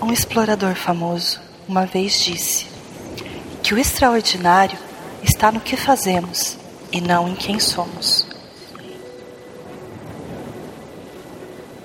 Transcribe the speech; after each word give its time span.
Um 0.00 0.12
explorador 0.12 0.76
famoso 0.76 1.40
uma 1.68 1.84
vez 1.84 2.20
disse 2.20 2.66
que 3.62 3.74
o 3.74 3.78
extraordinário 3.78 4.78
está 5.24 5.50
no 5.50 5.60
que 5.60 5.76
fazemos 5.76 6.56
e 6.92 7.00
não 7.00 7.28
em 7.28 7.34
quem 7.34 7.58
somos. 7.58 8.26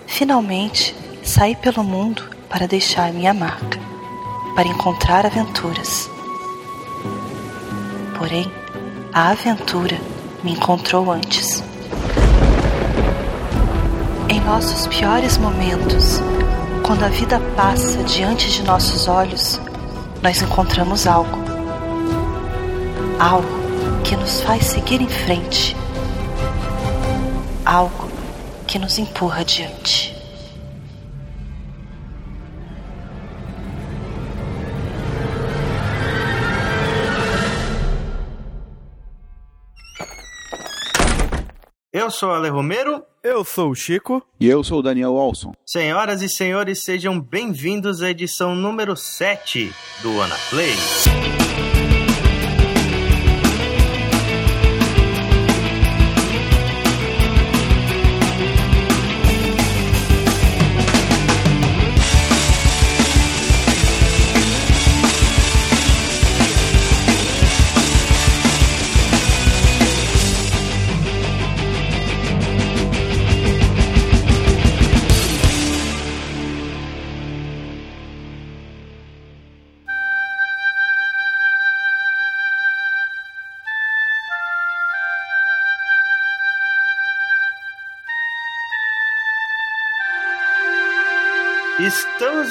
Finalmente, 0.05 0.95
saí 1.23 1.55
pelo 1.55 1.83
mundo 1.83 2.29
para 2.47 2.67
deixar 2.67 3.11
minha 3.11 3.33
marca, 3.33 3.79
para 4.55 4.67
encontrar 4.67 5.25
aventuras. 5.25 6.07
Porém, 8.17 8.49
a 9.11 9.31
aventura 9.31 9.99
me 10.43 10.51
encontrou 10.51 11.11
antes. 11.11 11.63
Em 14.29 14.39
nossos 14.41 14.85
piores 14.85 15.37
momentos, 15.39 16.21
quando 16.83 17.03
a 17.05 17.07
vida 17.07 17.39
passa 17.55 18.03
diante 18.03 18.51
de 18.51 18.61
nossos 18.63 19.07
olhos, 19.07 19.59
nós 20.21 20.41
encontramos 20.41 21.07
algo. 21.07 21.39
Algo 23.17 23.47
que 24.03 24.15
nos 24.17 24.41
faz 24.41 24.65
seguir 24.65 25.01
em 25.01 25.07
frente. 25.07 25.75
Algo 27.65 28.09
que 28.67 28.77
nos 28.77 28.99
empurra 28.99 29.41
adiante. 29.41 30.12
Eu 42.03 42.11
sou 42.11 42.31
o 42.31 42.33
Ale 42.33 42.49
Romero. 42.49 43.01
Eu 43.23 43.45
sou 43.45 43.69
o 43.69 43.75
Chico. 43.75 44.21
E 44.37 44.49
eu 44.49 44.61
sou 44.61 44.79
o 44.79 44.81
Daniel 44.81 45.13
Olson. 45.13 45.53
Senhoras 45.65 46.21
e 46.21 46.27
senhores, 46.27 46.83
sejam 46.83 47.17
bem-vindos 47.17 48.01
à 48.01 48.09
edição 48.09 48.53
número 48.53 48.93
7 48.93 49.73
do 50.01 50.19
Ana 50.19 50.35
Play. 50.49 50.75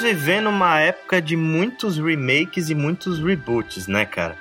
Vivendo 0.03 0.49
uma 0.49 0.81
época 0.81 1.21
de 1.21 1.37
muitos 1.37 1.97
remakes 1.97 2.69
e 2.69 2.75
muitos 2.75 3.19
reboots, 3.19 3.87
né, 3.87 4.05
cara? 4.05 4.35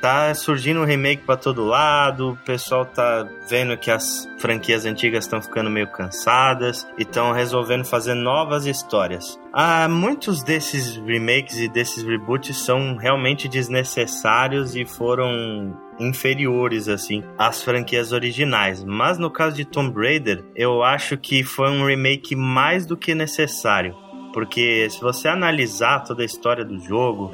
Tá 0.00 0.34
surgindo 0.34 0.80
um 0.80 0.84
remake 0.84 1.22
para 1.22 1.36
todo 1.36 1.64
lado, 1.64 2.32
o 2.32 2.36
pessoal 2.38 2.84
tá 2.84 3.26
vendo 3.48 3.78
que 3.78 3.92
as 3.92 4.28
franquias 4.38 4.84
antigas 4.84 5.24
estão 5.24 5.40
ficando 5.40 5.70
meio 5.70 5.86
cansadas 5.86 6.84
e 6.98 7.02
estão 7.02 7.30
resolvendo 7.30 7.84
fazer 7.84 8.14
novas 8.14 8.66
histórias. 8.66 9.38
Ah, 9.52 9.88
muitos 9.88 10.42
desses 10.42 10.96
remakes 10.96 11.58
e 11.58 11.68
desses 11.68 12.02
reboots 12.02 12.56
são 12.56 12.96
realmente 12.96 13.48
desnecessários 13.48 14.74
e 14.74 14.84
foram 14.84 15.74
inferiores 15.98 16.88
assim 16.88 17.22
às 17.38 17.62
franquias 17.62 18.10
originais. 18.12 18.82
Mas 18.82 19.16
no 19.16 19.30
caso 19.30 19.54
de 19.54 19.64
Tomb 19.64 19.96
Raider, 19.96 20.44
eu 20.56 20.82
acho 20.82 21.16
que 21.16 21.44
foi 21.44 21.70
um 21.70 21.86
remake 21.86 22.34
mais 22.34 22.84
do 22.84 22.96
que 22.96 23.14
necessário 23.14 24.03
porque 24.34 24.90
se 24.90 25.00
você 25.00 25.28
analisar 25.28 26.00
toda 26.00 26.22
a 26.22 26.26
história 26.26 26.64
do 26.64 26.78
jogo, 26.80 27.32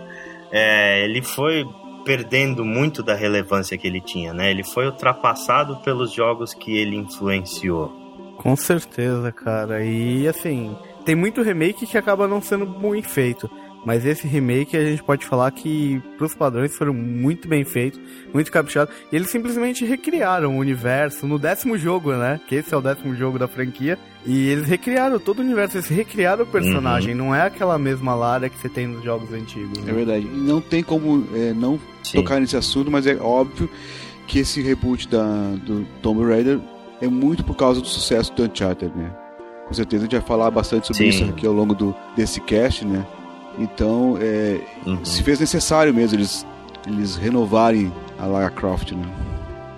é, 0.53 1.03
ele 1.03 1.23
foi 1.23 1.67
perdendo 2.05 2.63
muito 2.63 3.03
da 3.03 3.15
relevância 3.15 3.77
que 3.79 3.87
ele 3.87 4.01
tinha, 4.01 4.35
né? 4.35 4.51
Ele 4.51 4.63
foi 4.63 4.87
ultrapassado 4.87 5.77
pelos 5.79 6.13
jogos 6.13 6.53
que 6.53 6.77
ele 6.77 6.97
influenciou. 6.97 7.89
Com 8.37 8.55
certeza, 8.55 9.33
cara. 9.33 9.83
E 9.83 10.29
assim, 10.29 10.77
tem 11.05 11.15
muito 11.15 11.43
remake 11.43 11.87
que 11.87 11.99
acaba 11.99 12.29
não 12.29 12.41
sendo 12.41 12.67
muito 12.67 13.09
feito. 13.09 13.51
Mas 13.85 14.05
esse 14.05 14.27
remake 14.27 14.77
a 14.77 14.85
gente 14.85 15.03
pode 15.03 15.25
falar 15.25 15.51
que, 15.51 16.03
pros 16.19 16.35
padrões, 16.35 16.77
foram 16.77 16.93
muito 16.93 17.49
bem 17.49 17.65
feitos, 17.65 17.99
muito 18.33 18.53
caprichados. 18.53 18.95
E 19.11 19.17
eles 19.17 19.31
simplesmente 19.31 19.85
recriaram 19.85 20.57
o 20.57 20.59
universo 20.59 21.27
no 21.27 21.39
décimo 21.39 21.79
jogo, 21.79 22.13
né? 22.13 22.41
Que 22.47 22.57
esse 22.57 22.75
é 22.75 22.77
o 22.77 22.83
décimo 22.83 23.15
jogo 23.15 23.39
da 23.39 23.49
franquia. 23.49 23.99
E 24.27 24.49
eles 24.49 24.67
recriaram 24.69 25.19
todo 25.19 25.39
o 25.39 25.43
universo, 25.43 25.79
eles 25.79 25.89
recriaram 25.89 26.45
o 26.45 26.47
personagem, 26.47 27.13
uhum. 27.13 27.27
não 27.27 27.35
é 27.35 27.43
aquela 27.43 27.79
mesma 27.79 28.15
Lara 28.15 28.51
que 28.51 28.59
você 28.59 28.69
tem 28.69 28.87
nos 28.87 29.03
jogos 29.03 29.33
antigos. 29.33 29.79
Né? 29.79 29.91
É 29.91 29.95
verdade. 29.95 30.27
E 30.27 30.37
não 30.37 30.61
tem 30.61 30.83
como 30.83 31.27
é, 31.35 31.55
não 31.55 31.81
Sim. 32.03 32.19
tocar 32.19 32.39
nesse 32.39 32.57
assunto, 32.57 32.91
mas 32.91 33.07
é 33.07 33.17
óbvio 33.17 33.71
que 34.27 34.41
esse 34.41 34.61
reboot 34.61 35.09
da, 35.09 35.25
do 35.65 35.87
Tomb 36.03 36.23
Raider 36.23 36.61
é 37.01 37.09
muito 37.09 37.43
por 37.43 37.57
causa 37.57 37.81
do 37.81 37.87
sucesso 37.87 38.33
do 38.35 38.45
Uncharted, 38.45 38.93
né? 38.95 39.11
Com 39.67 39.73
certeza 39.73 40.03
a 40.03 40.05
gente 40.05 40.19
vai 40.19 40.27
falar 40.27 40.51
bastante 40.51 40.87
sobre 40.89 41.11
Sim. 41.11 41.23
isso 41.23 41.33
aqui 41.33 41.47
ao 41.47 41.53
longo 41.55 41.75
do, 41.75 41.95
desse 42.15 42.41
cast, 42.41 42.85
né? 42.85 43.07
Então, 43.59 44.17
é, 44.21 44.61
uhum. 44.87 45.05
se 45.05 45.23
fez 45.23 45.41
necessário 45.41 45.93
mesmo 45.93 46.17
eles, 46.17 46.47
eles 46.87 47.17
renovarem 47.17 47.93
a 48.19 48.27
Lara 48.27 48.51
Croft, 48.51 48.93
né? 48.93 49.05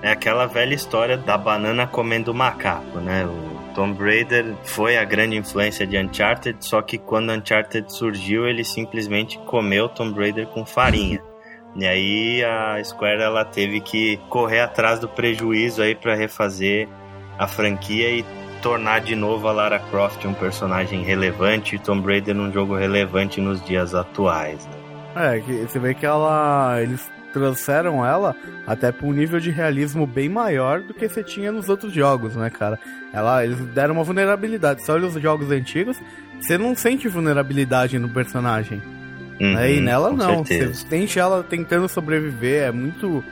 É 0.03 0.11
aquela 0.11 0.47
velha 0.47 0.75
história 0.75 1.17
da 1.17 1.39
banana 1.39 1.87
comendo 1.87 2.35
macaco, 2.35 2.99
né? 2.99 3.25
O 3.25 3.73
Tomb 3.73 4.03
Raider 4.03 4.55
foi 4.65 4.97
a 4.97 5.05
grande 5.05 5.37
influência 5.37 5.87
de 5.87 5.97
Uncharted, 5.97 6.57
só 6.61 6.83
que 6.83 6.99
quando 6.99 7.33
Uncharted 7.33 7.93
surgiu, 7.93 8.47
ele 8.47 8.65
simplesmente 8.65 9.39
comeu 9.47 9.89
Tomb 9.89 10.19
Raider 10.19 10.47
com 10.49 10.65
farinha. 10.67 11.21
E 11.75 11.87
aí 11.87 12.45
a 12.45 12.85
Square 12.85 13.23
ela 13.23 13.47
teve 13.47 13.81
que 13.81 14.19
correr 14.29 14.61
atrás 14.61 15.01
do 15.01 15.09
prejuízo 15.09 15.81
aí 15.81 15.95
para 15.95 16.15
refazer 16.15 16.87
a 17.39 17.49
franquia 17.49 18.11
e 18.11 18.23
tornar 18.63 19.01
de 19.01 19.17
novo 19.17 19.49
a 19.49 19.53
Lara 19.53 19.81
Croft 19.91 20.25
um 20.25 20.33
personagem 20.33 21.03
relevante 21.03 21.75
e 21.75 21.79
Tomb 21.79 22.07
Raider 22.07 22.37
um 22.37 22.51
jogo 22.53 22.77
relevante 22.77 23.41
nos 23.41 23.63
dias 23.65 23.95
atuais. 23.95 24.65
Né? 25.15 25.39
É, 25.39 25.67
você 25.67 25.79
vê 25.79 25.93
que 25.93 26.07
ela. 26.07 26.81
Eles 26.81 27.11
trouxeram 27.33 28.05
ela 28.05 28.37
até 28.67 28.93
para 28.93 29.07
um 29.07 29.13
nível 29.13 29.41
de 29.41 29.51
realismo 29.51 30.07
bem 30.07 30.29
maior 30.29 30.81
do 30.81 30.95
que 30.95 31.09
você 31.09 31.23
tinha 31.23 31.51
nos 31.51 31.69
outros 31.69 31.93
jogos, 31.93 32.37
né, 32.37 32.51
cara? 32.51 32.79
Ela, 33.13 33.45
eles 33.45 33.59
deram 33.75 33.95
uma 33.95 34.05
vulnerabilidade. 34.05 34.85
Você 34.85 34.93
olha 34.93 35.07
os 35.07 35.15
jogos 35.15 35.51
antigos, 35.51 35.99
você 36.41 36.57
não 36.57 36.75
sente 36.75 37.09
vulnerabilidade 37.09 37.99
no 37.99 38.09
personagem. 38.09 38.83
Uhum, 39.41 39.55
né? 39.55 39.73
E 39.73 39.81
nela 39.81 40.13
não. 40.13 40.45
Certeza. 40.45 40.75
Você 40.75 40.89
sente 40.89 41.19
ela 41.19 41.43
tentando 41.43 41.89
sobreviver. 41.89 42.69
É 42.69 42.71
muito 42.71 43.25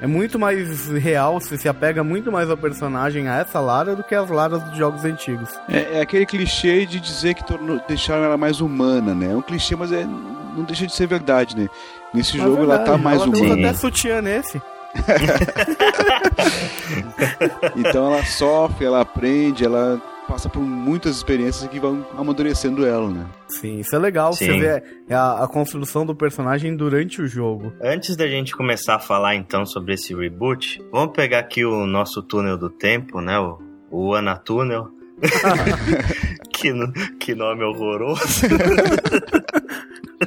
é 0.00 0.06
muito 0.06 0.38
mais 0.38 0.88
real, 0.88 1.40
você 1.40 1.56
se 1.56 1.68
apega 1.68 2.04
muito 2.04 2.30
mais 2.30 2.50
ao 2.50 2.56
personagem, 2.56 3.28
a 3.28 3.38
essa 3.38 3.60
Lara, 3.60 3.96
do 3.96 4.02
que 4.02 4.14
as 4.14 4.28
Laras 4.28 4.62
dos 4.62 4.76
jogos 4.76 5.04
antigos. 5.04 5.48
É, 5.68 5.98
é 5.98 6.00
aquele 6.00 6.26
clichê 6.26 6.86
de 6.86 7.00
dizer 7.00 7.34
que 7.34 7.44
tornou, 7.44 7.80
deixaram 7.88 8.24
ela 8.24 8.36
mais 8.36 8.60
humana, 8.60 9.14
né? 9.14 9.32
É 9.32 9.36
um 9.36 9.42
clichê, 9.42 9.74
mas 9.74 9.92
é, 9.92 10.04
não 10.04 10.64
deixa 10.64 10.86
de 10.86 10.94
ser 10.94 11.06
verdade, 11.06 11.56
né? 11.56 11.68
Nesse 12.12 12.38
é 12.38 12.42
jogo 12.42 12.56
verdade, 12.56 12.82
ela 12.82 12.92
tá 12.92 12.98
mais 12.98 13.20
ela 13.20 13.28
humana. 13.28 13.46
Ela 13.46 13.54
até 13.54 13.72
sutiã 13.74 14.22
nesse. 14.22 14.60
então 17.76 18.12
ela 18.12 18.24
sofre, 18.24 18.86
ela 18.86 19.02
aprende, 19.02 19.64
ela 19.64 20.00
passa 20.26 20.48
por 20.48 20.60
muitas 20.60 21.16
experiências 21.16 21.70
que 21.70 21.78
vão 21.78 22.04
amadurecendo 22.16 22.86
ela, 22.86 23.08
né? 23.08 23.26
Sim, 23.48 23.78
isso 23.80 23.94
é 23.94 23.98
legal. 23.98 24.32
Sim. 24.32 24.46
Você 24.46 24.58
vê 24.58 24.82
a, 25.14 25.44
a, 25.44 25.48
construção 25.48 26.04
do 26.04 26.14
personagem 26.14 26.76
durante 26.76 27.22
o 27.22 27.26
jogo. 27.26 27.72
Antes 27.82 28.16
da 28.16 28.26
gente 28.26 28.56
começar 28.56 28.96
a 28.96 28.98
falar 28.98 29.34
então 29.34 29.64
sobre 29.64 29.94
esse 29.94 30.14
reboot, 30.14 30.82
vamos 30.90 31.14
pegar 31.14 31.38
aqui 31.38 31.64
o 31.64 31.86
nosso 31.86 32.22
túnel 32.22 32.58
do 32.58 32.68
tempo, 32.68 33.20
né? 33.20 33.38
O, 33.38 33.58
o 33.90 34.14
Ana 34.14 34.36
Túnel. 34.36 34.88
que, 36.52 36.74
que 37.18 37.34
nome 37.34 37.64
horroroso. 37.64 38.22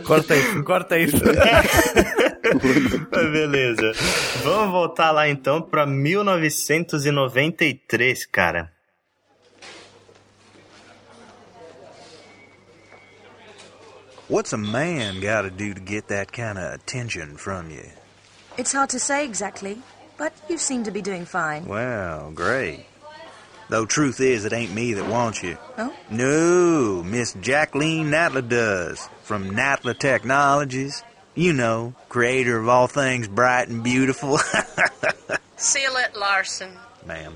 corta 0.06 0.36
isso, 0.36 0.64
corta 0.64 0.98
isso. 0.98 1.18
Beleza. 3.12 3.92
Vamos 4.44 4.72
voltar 4.72 5.12
lá 5.12 5.30
então 5.30 5.62
para 5.62 5.86
1993, 5.86 8.26
cara. 8.26 8.72
What's 14.30 14.54
a 14.54 14.58
man 14.58 15.20
got 15.22 15.42
to 15.42 15.50
do 15.50 15.74
to 15.74 15.80
get 15.82 16.08
that 16.10 16.32
kind 16.32 16.58
of 16.58 16.72
attention 16.74 17.36
from 17.36 17.72
you? 17.72 17.84
It's 18.58 18.72
hard 18.74 18.92
to 18.92 19.00
say 19.00 19.26
exactly, 19.26 19.82
but 20.18 20.34
you 20.48 20.58
seem 20.58 20.84
to 20.84 20.92
be 20.92 21.02
doing 21.02 21.26
fine. 21.26 21.66
Well, 21.66 22.32
great. 22.32 22.86
Though 23.70 23.86
truth 23.86 24.20
is, 24.20 24.46
it 24.46 24.54
ain't 24.54 24.74
me 24.74 24.94
that 24.94 25.08
wants 25.10 25.42
you. 25.44 25.58
No? 25.78 25.94
No, 26.12 27.04
Miss 27.04 27.34
Jacqueline 27.34 28.12
Natla 28.12 28.48
does. 28.48 29.10
From 29.24 29.52
Natla 29.52 29.98
Technologies. 29.98 31.04
You 31.36 31.54
know, 31.54 31.94
creator 32.10 32.58
of 32.58 32.68
all 32.68 32.88
things 32.88 33.28
bright 33.28 33.68
and 33.70 33.84
beautiful. 33.84 34.38
Seal 35.58 35.96
it, 35.98 36.16
Larson. 36.16 36.72
Ma'am. 37.06 37.34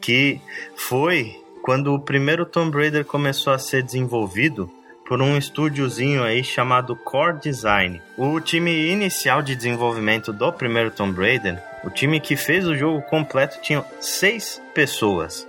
que 0.00 0.40
foi 0.76 1.36
quando 1.62 1.92
o 1.92 1.98
primeiro 1.98 2.46
Tomb 2.46 2.70
Raider 2.74 3.04
começou 3.04 3.52
a 3.52 3.58
ser 3.58 3.82
desenvolvido 3.82 4.70
por 5.06 5.22
um 5.22 5.36
estúdiozinho 5.36 6.22
aí 6.22 6.42
chamado 6.42 6.96
Core 6.96 7.38
Design. 7.38 8.02
O 8.16 8.40
time 8.40 8.88
inicial 8.88 9.40
de 9.42 9.56
desenvolvimento 9.56 10.32
do 10.32 10.52
primeiro 10.52 10.90
Tomb 10.90 11.18
Raider, 11.18 11.62
o 11.84 11.90
time 11.90 12.20
que 12.20 12.36
fez 12.36 12.66
o 12.66 12.76
jogo 12.76 13.02
completo, 13.02 13.58
tinha 13.62 13.84
seis 14.00 14.60
pessoas. 14.74 15.46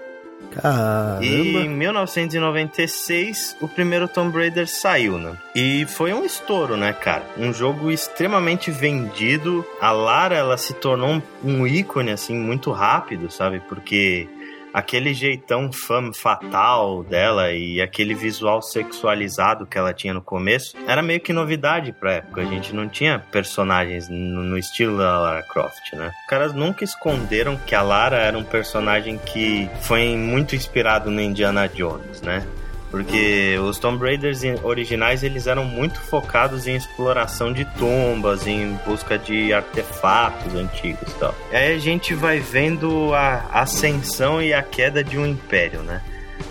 E 1.22 1.28
em 1.28 1.54
Caramba. 1.54 1.70
1996, 1.76 3.58
o 3.60 3.68
primeiro 3.68 4.08
Tomb 4.08 4.38
Raider 4.38 4.68
saiu, 4.68 5.18
né? 5.18 5.36
E 5.54 5.86
foi 5.86 6.14
um 6.14 6.24
estouro, 6.24 6.78
né, 6.78 6.94
cara? 6.94 7.24
Um 7.38 7.52
jogo 7.54 7.92
extremamente 7.92 8.72
vendido. 8.72 9.66
A 9.82 9.92
Lara, 9.92 10.36
ela 10.36 10.58
se 10.58 10.74
tornou 10.76 11.10
um, 11.10 11.22
um 11.44 11.68
ícone, 11.68 12.12
assim, 12.12 12.36
muito 12.36 12.72
rápido, 12.72 13.30
sabe? 13.32 13.62
Porque 13.68 14.30
aquele 14.74 15.14
jeitão 15.14 15.72
femme 15.72 16.14
fatal 16.14 17.04
dela 17.04 17.52
e 17.52 17.82
aquele 17.82 18.14
visual 18.14 18.62
sexualizado 18.62 19.66
que 19.66 19.78
ela 19.78 19.94
tinha 19.94 20.14
no 20.14 20.22
começo 20.22 20.76
era 20.88 21.02
meio 21.02 21.20
que 21.20 21.34
novidade 21.34 21.92
pra 21.92 22.14
época. 22.14 22.42
A 22.42 22.46
gente 22.46 22.74
não 22.74 22.88
tinha 22.88 23.20
personagens 23.32 24.10
no, 24.10 24.44
no 24.44 24.58
estilo 24.58 24.98
da 24.98 25.20
Lara 25.20 25.44
Croft, 25.44 25.94
né? 25.94 26.12
Os 26.24 26.30
caras 26.30 26.54
nunca 26.54 26.84
esconderam 26.84 27.58
que 27.58 27.76
a 27.76 27.82
Lara 27.82 28.18
era 28.18 28.38
um 28.38 28.44
personagem 28.44 29.18
que 29.18 29.70
foi 29.82 30.16
muito 30.16 30.56
inspirado 30.56 31.10
no 31.10 31.22
Indiana 31.22 31.68
Jones, 31.68 32.22
né? 32.22 32.46
Porque 32.90 33.58
os 33.60 33.78
Tomb 33.78 34.02
Raiders 34.02 34.42
originais 34.64 35.22
eles 35.22 35.46
eram 35.46 35.66
muito 35.66 36.00
focados 36.00 36.68
em 36.68 36.76
exploração 36.76 37.52
de 37.52 37.66
tumbas, 37.78 38.48
em 38.48 38.80
busca 38.86 39.18
de 39.18 39.54
artefatos 39.54 40.56
antigos 40.56 41.12
e 41.12 41.16
tal. 41.16 41.36
Aí 41.52 41.76
a 41.76 41.80
gente 41.80 42.14
vai 42.14 42.40
vendo 42.40 43.14
a 43.14 43.62
ascensão 43.62 44.42
e 44.42 44.54
a 44.54 44.64
queda 44.64 45.04
de 45.04 45.18
um 45.18 45.26
império, 45.26 45.82
né? 45.82 46.02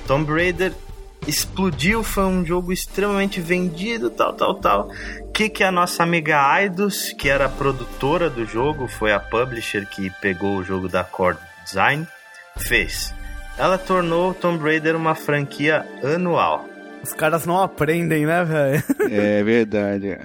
Tomb 0.07 0.31
Raider 0.31 0.73
explodiu, 1.27 2.03
foi 2.03 2.25
um 2.25 2.45
jogo 2.45 2.73
extremamente 2.73 3.41
vendido, 3.41 4.11
tal, 4.11 4.33
tal, 4.35 4.55
tal. 4.55 4.91
O 5.21 5.33
que, 5.33 5.49
que 5.49 5.65
a 5.65 5.73
nossa 5.73 6.03
amiga 6.03 6.61
Eidos, 6.61 7.13
que 7.13 7.29
era 7.29 7.47
a 7.47 7.49
produtora 7.49 8.31
do 8.31 8.45
jogo, 8.45 8.87
foi 8.87 9.13
a 9.13 9.21
publisher 9.21 9.87
que 9.87 10.11
pegou 10.21 10.57
o 10.57 10.65
jogo 10.65 10.89
da 10.89 11.03
Core 11.03 11.39
Design, 11.65 12.07
fez? 12.59 13.16
Ela 13.59 13.79
tornou 13.79 14.35
Tomb 14.35 14.63
Raider 14.63 14.95
uma 14.95 15.15
franquia 15.15 15.87
anual. 16.03 16.69
Os 17.03 17.13
caras 17.13 17.47
não 17.47 17.61
aprendem, 17.63 18.27
né, 18.27 18.45
velho? 18.45 18.83
É 19.11 19.43
verdade. 19.43 20.19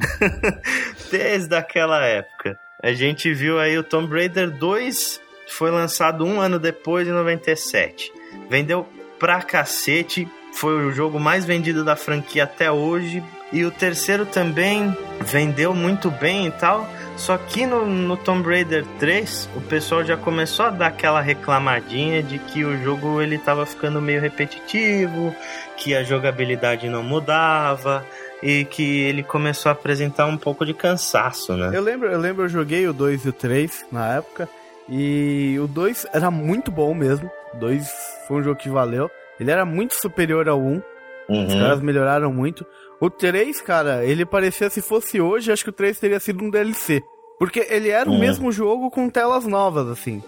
Desde 1.11 1.55
aquela 1.55 2.03
época. 2.03 2.57
A 2.83 2.91
gente 2.93 3.33
viu 3.33 3.59
aí 3.59 3.77
o 3.77 3.83
Tomb 3.83 4.13
Raider 4.13 4.49
2 4.49 5.21
foi 5.51 5.69
lançado 5.69 6.25
um 6.25 6.39
ano 6.39 6.57
depois, 6.57 7.07
em 7.07 7.11
97. 7.11 8.11
Vendeu 8.49 8.87
pra 9.19 9.41
cacete, 9.41 10.27
foi 10.53 10.85
o 10.85 10.91
jogo 10.91 11.19
mais 11.19 11.45
vendido 11.45 11.83
da 11.83 11.95
franquia 11.95 12.45
até 12.45 12.71
hoje. 12.71 13.23
E 13.51 13.63
o 13.65 13.71
terceiro 13.71 14.25
também 14.25 14.95
vendeu 15.19 15.73
muito 15.73 16.09
bem 16.09 16.47
e 16.47 16.51
tal. 16.51 16.89
Só 17.21 17.37
que 17.37 17.67
no, 17.67 17.85
no 17.85 18.17
Tomb 18.17 18.47
Raider 18.49 18.83
3, 18.99 19.47
o 19.55 19.61
pessoal 19.61 20.03
já 20.03 20.17
começou 20.17 20.65
a 20.65 20.69
dar 20.71 20.87
aquela 20.87 21.21
reclamadinha 21.21 22.23
de 22.23 22.39
que 22.39 22.65
o 22.65 22.75
jogo 22.83 23.21
ele 23.21 23.37
tava 23.37 23.63
ficando 23.65 24.01
meio 24.01 24.19
repetitivo, 24.19 25.33
que 25.77 25.93
a 25.95 26.01
jogabilidade 26.03 26.89
não 26.89 27.03
mudava 27.03 28.03
e 28.41 28.65
que 28.65 29.01
ele 29.01 29.21
começou 29.21 29.69
a 29.69 29.73
apresentar 29.73 30.25
um 30.25 30.35
pouco 30.35 30.65
de 30.65 30.73
cansaço, 30.73 31.55
né? 31.55 31.69
Eu 31.73 31.81
lembro, 31.83 32.09
eu 32.11 32.19
lembro, 32.19 32.45
eu 32.45 32.49
joguei 32.49 32.87
o 32.87 32.93
2 32.93 33.25
e 33.25 33.29
o 33.29 33.33
3 33.33 33.85
na 33.91 34.15
época. 34.15 34.49
E 34.89 35.57
o 35.61 35.67
2 35.67 36.07
era 36.11 36.31
muito 36.31 36.71
bom 36.71 36.91
mesmo. 36.95 37.29
O 37.53 37.57
2 37.57 37.87
foi 38.27 38.37
um 38.37 38.43
jogo 38.43 38.59
que 38.59 38.67
valeu. 38.67 39.11
Ele 39.39 39.51
era 39.51 39.63
muito 39.63 39.93
superior 39.93 40.49
ao 40.49 40.59
1. 40.59 40.81
Os 41.29 41.37
Uhum. 41.53 41.59
caras 41.59 41.79
melhoraram 41.81 42.33
muito. 42.33 42.65
O 42.99 43.09
3, 43.09 43.61
cara, 43.61 44.03
ele 44.03 44.25
parecia 44.25 44.69
se 44.69 44.81
fosse 44.81 45.21
hoje, 45.21 45.51
acho 45.51 45.63
que 45.63 45.69
o 45.69 45.73
3 45.73 45.97
teria 45.99 46.19
sido 46.19 46.43
um 46.43 46.49
DLC. 46.49 47.01
Porque 47.41 47.65
ele 47.71 47.89
era 47.89 48.07
o 48.07 48.13
Hum. 48.13 48.19
mesmo 48.19 48.51
jogo 48.51 48.91
com 48.91 49.09
telas 49.09 49.47
novas, 49.47 49.87
assim. 49.87 50.21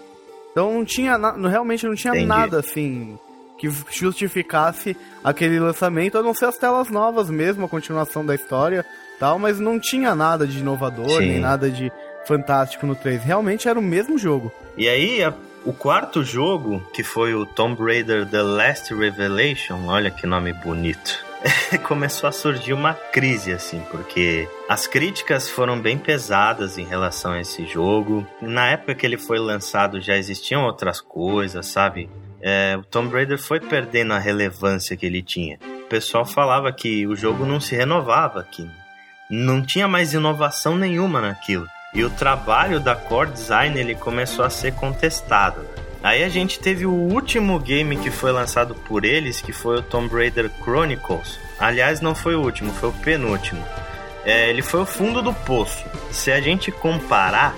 Então 0.52 0.74
não 0.74 0.84
tinha 0.84 1.16
realmente 1.48 1.86
não 1.86 1.94
tinha 1.94 2.10
Entendi. 2.12 2.26
nada 2.26 2.58
assim 2.60 3.20
que 3.60 3.70
justificasse 3.92 4.98
aquele 5.24 5.60
lançamento, 5.60 6.18
a 6.18 6.24
não 6.24 6.34
ser 6.34 6.46
as 6.46 6.58
telas 6.58 6.90
novas 6.90 7.30
mesmo, 7.30 7.66
a 7.66 7.70
continuação 7.70 8.26
da 8.26 8.34
história, 8.34 8.84
tal, 9.20 9.38
mas 9.38 9.60
não 9.60 9.80
tinha 9.80 10.16
nada 10.16 10.48
de 10.48 10.58
inovador, 10.60 11.08
Sim. 11.22 11.28
nem 11.28 11.40
nada 11.40 11.70
de 11.70 11.92
fantástico 12.28 12.88
no 12.88 12.96
3. 12.96 13.24
Realmente 13.24 13.70
era 13.70 13.78
o 13.78 13.82
mesmo 13.84 14.18
jogo. 14.18 14.52
E 14.76 14.90
aí, 14.90 15.24
a- 15.24 15.34
o 15.66 15.72
quarto 15.72 16.24
jogo, 16.24 16.82
que 16.94 17.04
foi 17.04 17.36
o 17.36 17.46
Tomb 17.46 17.80
Raider 17.82 18.26
The 18.28 18.42
Last 18.42 18.92
Revelation, 18.94 19.86
olha 19.88 20.10
que 20.10 20.26
nome 20.26 20.52
bonito. 20.52 21.24
Começou 21.84 22.28
a 22.28 22.32
surgir 22.32 22.74
uma 22.74 22.94
crise, 22.94 23.52
assim, 23.52 23.82
porque 23.92 24.48
as 24.70 24.88
críticas 24.88 25.50
foram 25.50 25.80
bem 25.80 25.98
pesadas 25.98 26.78
em 26.78 26.86
relação 26.86 27.34
a 27.34 27.42
esse 27.42 27.66
jogo. 27.66 28.26
Na 28.42 28.68
época 28.70 28.96
que 28.96 29.06
ele 29.06 29.18
foi 29.18 29.40
lançado 29.40 30.00
já 30.00 30.16
existiam 30.16 30.64
outras 30.64 31.02
coisas, 31.02 31.66
sabe? 31.68 32.10
É, 32.42 32.76
o 32.78 32.84
Tomb 32.84 33.14
Raider 33.14 33.38
foi 33.38 33.60
perdendo 33.60 34.14
a 34.14 34.20
relevância 34.20 34.98
que 34.98 35.06
ele 35.06 35.22
tinha. 35.22 35.58
O 35.86 35.88
pessoal 35.88 36.26
falava 36.26 36.72
que 36.72 37.08
o 37.08 37.16
jogo 37.16 37.46
não 37.46 37.60
se 37.60 37.76
renovava, 37.76 38.44
que 38.44 38.70
não 39.30 39.62
tinha 39.62 39.88
mais 39.88 40.14
inovação 40.14 40.76
nenhuma 40.76 41.22
naquilo. 41.22 41.68
E 41.94 42.04
o 42.04 42.10
trabalho 42.10 42.80
da 42.80 42.96
Core 42.96 43.32
Design 43.32 43.80
ele 43.80 43.96
começou 43.96 44.44
a 44.44 44.50
ser 44.50 44.74
contestado. 44.74 45.64
Aí 46.04 46.22
a 46.22 46.28
gente 46.28 46.60
teve 46.60 46.86
o 46.86 46.92
último 46.92 47.58
game 47.58 47.96
que 47.96 48.12
foi 48.12 48.34
lançado 48.34 48.76
por 48.76 49.06
eles, 49.06 49.40
que 49.40 49.54
foi 49.54 49.78
o 49.78 49.82
Tomb 49.82 50.14
Raider 50.14 50.52
Chronicles. 50.62 51.40
Aliás, 51.58 52.02
não 52.02 52.14
foi 52.14 52.36
o 52.36 52.42
último, 52.42 52.74
foi 52.74 52.90
o 52.90 52.94
penúltimo. 52.94 53.64
É, 54.26 54.50
ele 54.50 54.62
foi 54.62 54.82
o 54.82 54.86
fundo 54.86 55.22
do 55.22 55.34
poço. 55.34 55.86
Se 56.12 56.30
a 56.30 56.42
gente 56.42 56.74
comparar, 56.74 57.56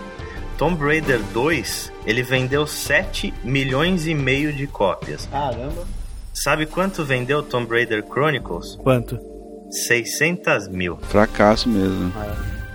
Tomb 0.59 0.79
Raider 0.83 1.19
2, 1.33 1.91
ele 2.05 2.21
vendeu 2.21 2.67
7 2.67 3.33
milhões 3.43 4.05
e 4.05 4.13
meio 4.13 4.53
de 4.53 4.67
cópias. 4.67 5.25
Caramba. 5.25 5.87
Sabe 6.31 6.67
quanto 6.67 7.03
vendeu 7.03 7.41
Tomb 7.41 7.67
Raider 7.67 8.03
Chronicles? 8.05 8.75
Quanto? 8.75 9.19
600 9.71 10.67
mil. 10.67 10.97
Fracasso 10.97 11.67
mesmo. 11.67 12.13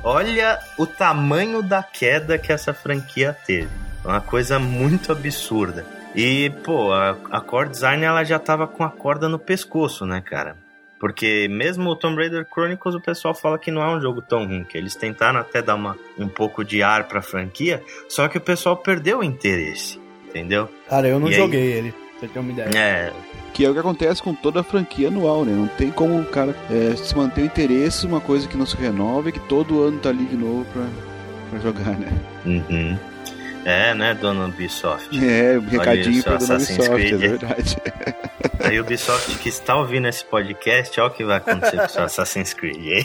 Olha 0.02 0.58
o 0.76 0.84
tamanho 0.84 1.62
da 1.62 1.80
queda 1.80 2.38
que 2.38 2.52
essa 2.52 2.74
franquia 2.74 3.36
teve. 3.46 3.70
Uma 4.04 4.20
coisa 4.20 4.58
muito 4.58 5.12
absurda. 5.12 5.84
E, 6.14 6.50
pô, 6.64 6.92
a, 6.92 7.16
a 7.30 7.40
Core 7.40 7.68
Design 7.68 8.02
ela 8.04 8.24
já 8.24 8.38
tava 8.38 8.66
com 8.66 8.82
a 8.82 8.90
corda 8.90 9.28
no 9.28 9.38
pescoço, 9.38 10.04
né, 10.04 10.20
cara? 10.20 10.56
Porque 10.98 11.48
mesmo 11.48 11.88
o 11.88 11.96
Tomb 11.96 12.16
Raider 12.16 12.46
Chronicles 12.52 12.94
o 12.94 13.00
pessoal 13.00 13.34
fala 13.34 13.58
que 13.58 13.70
não 13.70 13.80
é 13.82 13.96
um 13.96 14.00
jogo 14.00 14.20
tão 14.20 14.44
ruim, 14.46 14.64
que 14.64 14.76
eles 14.76 14.94
tentaram 14.94 15.40
até 15.40 15.62
dar 15.62 15.74
uma, 15.76 15.96
um 16.18 16.28
pouco 16.28 16.62
de 16.64 16.82
ar 16.82 17.04
pra 17.04 17.22
franquia, 17.22 17.82
só 18.08 18.28
que 18.28 18.36
o 18.36 18.40
pessoal 18.40 18.76
perdeu 18.76 19.20
o 19.20 19.24
interesse, 19.24 19.98
entendeu? 20.28 20.68
Cara, 20.88 21.08
eu 21.08 21.18
não 21.18 21.28
E 21.28 21.34
aí? 21.34 21.40
joguei 21.40 21.72
ele, 21.72 21.92
pra 21.92 22.20
você 22.20 22.28
ter 22.28 22.38
uma 22.38 22.52
ideia. 22.52 22.68
É, 22.76 23.12
Que 23.54 23.64
é 23.64 23.70
o 23.70 23.72
que 23.72 23.78
acontece 23.80 24.22
com 24.22 24.34
toda 24.34 24.60
a 24.60 24.64
franquia 24.64 25.08
anual, 25.08 25.44
né? 25.44 25.54
Não 25.54 25.68
tem 25.68 25.90
como 25.90 26.20
o 26.20 26.24
cara 26.26 26.54
é, 26.70 26.94
se 26.96 27.16
manter 27.16 27.42
o 27.42 27.46
interesse, 27.46 28.04
uma 28.06 28.20
coisa 28.20 28.46
que 28.46 28.56
não 28.56 28.66
se 28.66 28.76
renova 28.76 29.30
e 29.30 29.32
que 29.32 29.40
todo 29.40 29.82
ano 29.82 29.98
tá 30.00 30.10
ali 30.10 30.24
de 30.26 30.36
novo 30.36 30.66
pra, 30.72 30.86
pra 31.48 31.58
jogar, 31.60 31.96
né? 31.98 32.12
uhum. 32.44 32.98
É, 33.64 33.94
né, 33.94 34.14
dona 34.14 34.46
Ubisoft? 34.46 35.08
É, 35.24 35.58
um 35.58 35.68
recadinho 35.68 36.22
pra 36.22 36.36
dona 36.36 36.56
Assassin's 36.56 36.88
Ubisoft, 36.88 37.04
é 37.04 37.08
Creed. 37.08 37.20
verdade. 37.20 37.76
A 38.62 38.80
Ubisoft 38.80 39.38
que 39.38 39.48
está 39.48 39.76
ouvindo 39.76 40.06
esse 40.06 40.24
podcast, 40.24 41.00
olha 41.00 41.10
o 41.10 41.14
que 41.14 41.24
vai 41.24 41.38
acontecer 41.38 41.76
com 41.76 41.84
o 41.84 41.88
seu 41.88 42.02
Assassin's 42.04 42.54
Creed. 42.54 43.04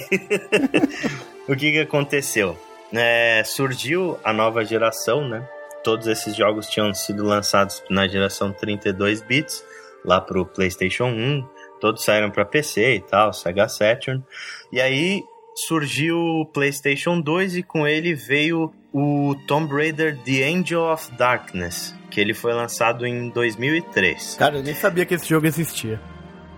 o 1.48 1.56
que, 1.56 1.72
que 1.72 1.80
aconteceu? 1.80 2.58
É, 2.94 3.44
surgiu 3.46 4.20
a 4.24 4.32
nova 4.32 4.64
geração, 4.64 5.28
né? 5.28 5.48
Todos 5.84 6.08
esses 6.08 6.36
jogos 6.36 6.68
tinham 6.68 6.94
sido 6.94 7.24
lançados 7.24 7.84
na 7.90 8.08
geração 8.08 8.52
32 8.52 9.22
bits, 9.22 9.64
lá 10.04 10.20
pro 10.20 10.46
PlayStation 10.46 11.06
1. 11.06 11.48
Todos 11.80 12.04
saíram 12.04 12.32
para 12.32 12.46
PC 12.46 12.96
e 12.96 13.02
tal, 13.02 13.34
Sega 13.34 13.68
Saturn. 13.68 14.24
E 14.72 14.82
aí 14.82 15.24
surgiu 15.56 16.18
o 16.18 16.46
PlayStation 16.46 17.20
2 17.20 17.58
e 17.58 17.64
com 17.64 17.88
ele 17.88 18.14
veio 18.14 18.74
o 18.98 19.36
Tomb 19.46 19.74
Raider 19.74 20.18
The 20.24 20.48
Angel 20.50 20.82
of 20.84 21.12
Darkness, 21.18 21.94
que 22.10 22.22
ele 22.22 22.34
foi 22.34 22.54
lançado 22.54 23.06
em 23.06 23.28
2003. 23.30 24.36
Cara, 24.40 24.56
eu 24.60 24.64
nem 24.64 24.74
sabia 24.74 25.06
que 25.06 25.14
esse 25.16 25.28
jogo 25.28 25.46
existia. 25.46 26.00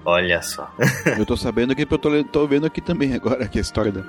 Olha 0.05 0.41
só. 0.41 0.71
Eu 1.17 1.25
tô 1.25 1.35
sabendo 1.35 1.73
aqui, 1.73 1.85
porque 1.85 2.07
eu 2.07 2.23
tô, 2.23 2.29
tô 2.29 2.47
vendo 2.47 2.65
aqui 2.67 2.79
também 2.79 3.13
agora 3.13 3.43
aqui 3.43 3.57
a 3.57 3.61
história 3.61 3.91
do, 3.91 4.03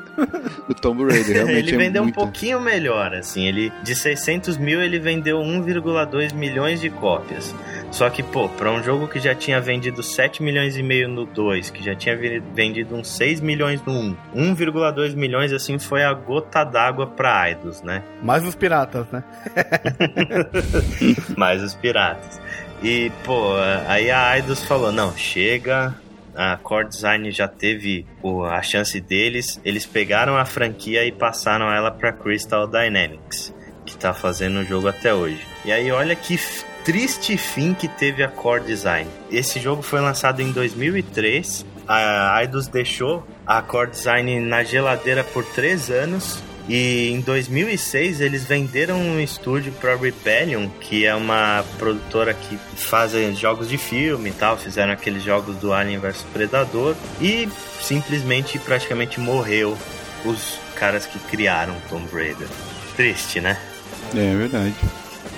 do 0.69 0.75
Tomb 0.75 1.03
Raider. 1.05 1.37
Realmente 1.37 1.69
ele 1.71 1.75
é 1.75 1.79
vendeu 1.79 2.03
muita- 2.05 2.21
um 2.21 2.23
pouquinho 2.25 2.61
melhor, 2.61 3.15
assim. 3.15 3.47
Ele 3.49 3.73
de 3.83 3.97
600 3.97 4.59
mil 4.59 4.81
ele 4.81 5.01
vendeu 5.01 5.39
1,2 5.39 6.33
milhões 6.35 6.81
de 6.81 6.89
cópias. 6.91 7.53
Só 7.91 8.09
que, 8.11 8.23
pô, 8.23 8.49
pra 8.49 8.71
um 8.71 8.83
jogo 8.83 9.09
que 9.09 9.19
já 9.19 9.35
tinha 9.35 9.61
vendido 9.61 10.03
7 10.03 10.43
milhões 10.43 10.77
e 10.77 10.83
meio 10.83 11.09
no 11.09 11.25
2, 11.25 11.71
que 11.71 11.83
já 11.83 11.95
tinha 11.95 12.17
vendido 12.55 12.95
uns 12.95 13.09
6 13.09 13.41
milhões 13.41 13.83
no 13.85 13.93
1, 13.93 14.17
1,2 14.55 15.15
milhões, 15.15 15.53
assim, 15.53 15.79
foi 15.79 16.05
a 16.05 16.13
gota 16.13 16.65
d'água 16.65 17.07
pra 17.07 17.41
Aidos, 17.41 17.83
né? 17.83 18.03
Mais 18.23 18.45
os 18.45 18.55
piratas, 18.55 19.07
né? 19.11 19.25
Mais 21.37 21.63
os 21.63 21.75
piratas. 21.75 22.41
E, 22.83 23.11
pô, 23.25 23.55
aí 23.89 24.11
a 24.11 24.29
Aidos 24.29 24.63
falou, 24.65 24.93
não, 24.93 25.17
chega, 25.17 25.95
a 26.37 26.57
Core 26.57 26.89
Design 26.89 27.31
já 27.33 27.49
teve 27.49 28.07
a 28.49 28.63
chance 28.63 29.01
deles, 29.01 29.61
eles 29.65 29.85
pegaram 29.85 30.37
a 30.37 30.45
franquia 30.45 31.05
e 31.05 31.11
passaram 31.11 31.73
ela 31.73 31.91
para 31.91 32.13
Crystal 32.13 32.69
Dynamics, 32.69 33.53
que 33.85 33.97
tá 33.97 34.15
fazendo 34.15 34.61
o 34.61 34.65
jogo 34.65 34.87
até 34.87 35.13
hoje. 35.13 35.45
E 35.65 35.73
aí 35.73 35.91
olha 35.91 36.15
que 36.15 36.39
triste 36.85 37.37
fim 37.37 37.75
que 37.75 37.89
teve 37.89 38.23
a 38.23 38.29
Core 38.29 38.65
Design. 38.65 39.09
Esse 39.31 39.61
jogo 39.61 39.83
foi 39.83 40.01
lançado 40.01 40.41
em 40.41 40.53
2003. 40.53 41.65
A 41.87 42.41
Eidos 42.43 42.69
deixou 42.69 43.27
a 43.47 43.63
Core 43.63 43.91
Design 43.91 44.41
na 44.41 44.63
geladeira 44.63 45.25
por 45.25 45.45
três 45.45 45.91
anos 45.91 46.43
e 46.69 47.09
em 47.09 47.21
2006 47.23 48.21
eles 48.21 48.45
venderam 48.45 49.01
um 49.01 49.19
estúdio 49.19 49.73
para 49.73 49.97
Rebellion, 49.97 50.69
que 50.81 51.07
é 51.07 51.15
uma 51.15 51.65
produtora 51.79 52.35
que 52.35 52.59
faz 52.77 53.13
jogos 53.39 53.71
de 53.71 53.79
filme 53.79 54.29
e 54.29 54.33
tal, 54.35 54.59
fizeram 54.59 54.93
aqueles 54.93 55.23
jogos 55.23 55.57
do 55.57 55.73
Alien 55.73 55.99
vs 55.99 56.23
Predador 56.33 56.95
e 57.23 57.49
simplesmente 57.81 58.59
praticamente 58.59 59.19
morreu 59.19 59.79
os 60.27 60.59
caras 60.75 61.07
que 61.07 61.19
criaram 61.19 61.75
Tomb 61.89 62.07
Raider. 62.13 62.49
Triste, 62.97 63.41
né? 63.41 63.59
É 64.15 64.37
verdade. 64.37 64.75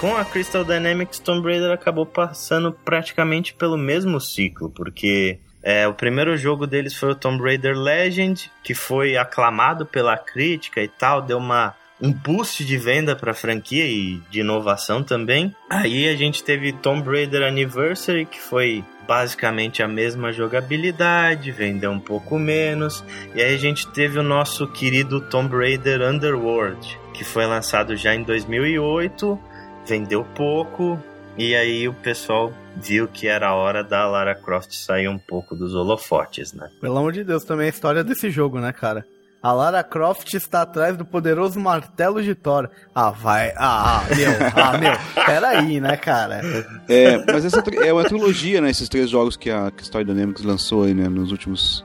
Com 0.00 0.16
a 0.16 0.24
Crystal 0.24 0.64
Dynamics, 0.64 1.18
Tomb 1.18 1.46
Raider 1.46 1.70
acabou 1.72 2.06
passando 2.06 2.72
praticamente 2.72 3.52
pelo 3.52 3.76
mesmo 3.76 4.18
ciclo, 4.18 4.70
porque 4.70 5.38
é, 5.62 5.86
o 5.86 5.92
primeiro 5.92 6.38
jogo 6.38 6.66
deles 6.66 6.94
foi 6.94 7.10
o 7.10 7.14
Tomb 7.14 7.42
Raider 7.42 7.76
Legend, 7.76 8.50
que 8.64 8.72
foi 8.72 9.18
aclamado 9.18 9.84
pela 9.84 10.16
crítica 10.16 10.80
e 10.80 10.88
tal, 10.88 11.20
deu 11.20 11.36
uma 11.36 11.74
um 12.00 12.10
boost 12.10 12.64
de 12.64 12.78
venda 12.78 13.14
para 13.14 13.32
a 13.32 13.34
franquia 13.34 13.84
e 13.84 14.22
de 14.30 14.40
inovação 14.40 15.02
também. 15.02 15.54
Aí 15.68 16.08
a 16.08 16.16
gente 16.16 16.42
teve 16.42 16.72
Tomb 16.72 17.06
Raider 17.06 17.42
Anniversary, 17.42 18.24
que 18.24 18.40
foi 18.40 18.82
basicamente 19.06 19.82
a 19.82 19.88
mesma 19.88 20.32
jogabilidade, 20.32 21.52
vendeu 21.52 21.90
um 21.90 22.00
pouco 22.00 22.38
menos. 22.38 23.04
E 23.34 23.42
aí 23.42 23.54
a 23.54 23.58
gente 23.58 23.86
teve 23.88 24.18
o 24.18 24.22
nosso 24.22 24.66
querido 24.66 25.20
Tomb 25.20 25.54
Raider 25.54 26.00
Underworld, 26.00 26.98
que 27.12 27.22
foi 27.22 27.44
lançado 27.44 27.94
já 27.96 28.14
em 28.14 28.22
2008, 28.22 29.38
vendeu 29.86 30.24
pouco, 30.34 30.98
e 31.36 31.54
aí 31.54 31.88
o 31.88 31.94
pessoal 31.94 32.52
viu 32.76 33.08
que 33.08 33.26
era 33.26 33.48
a 33.48 33.54
hora 33.54 33.82
da 33.82 34.06
Lara 34.06 34.34
Croft 34.34 34.72
sair 34.72 35.08
um 35.08 35.18
pouco 35.18 35.56
dos 35.56 35.74
holofotes, 35.74 36.52
né? 36.52 36.68
Pelo 36.80 36.98
amor 36.98 37.12
de 37.12 37.24
Deus, 37.24 37.44
também 37.44 37.66
é 37.66 37.70
a 37.70 37.72
história 37.72 38.04
desse 38.04 38.30
jogo, 38.30 38.60
né, 38.60 38.72
cara? 38.72 39.04
A 39.42 39.52
Lara 39.52 39.82
Croft 39.82 40.34
está 40.34 40.62
atrás 40.62 40.98
do 40.98 41.04
poderoso 41.04 41.58
martelo 41.58 42.22
de 42.22 42.34
Thor. 42.34 42.68
Ah, 42.94 43.10
vai. 43.10 43.54
Ah, 43.56 44.02
ah 44.02 44.14
meu. 44.14 44.30
Ah, 44.54 44.78
meu. 44.78 45.24
Peraí, 45.24 45.80
né, 45.80 45.96
cara? 45.96 46.42
É, 46.86 47.16
mas 47.24 47.46
essa 47.46 47.62
é 47.82 47.90
uma 47.90 48.04
trilogia, 48.04 48.60
né? 48.60 48.68
Esses 48.68 48.86
três 48.86 49.08
jogos 49.08 49.38
que 49.38 49.50
a 49.50 49.72
Story 49.78 50.04
Dynamics 50.04 50.44
lançou 50.44 50.84
aí, 50.84 50.92
né? 50.92 51.08
Nos 51.08 51.32
últimos 51.32 51.82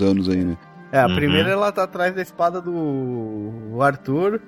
anos 0.00 0.30
aí, 0.30 0.42
né? 0.44 0.56
É, 0.90 1.00
a 1.00 1.06
uhum. 1.06 1.14
primeira 1.14 1.50
ela 1.50 1.70
tá 1.70 1.82
atrás 1.82 2.14
da 2.14 2.22
espada 2.22 2.58
do 2.62 3.78
Arthur. 3.82 4.40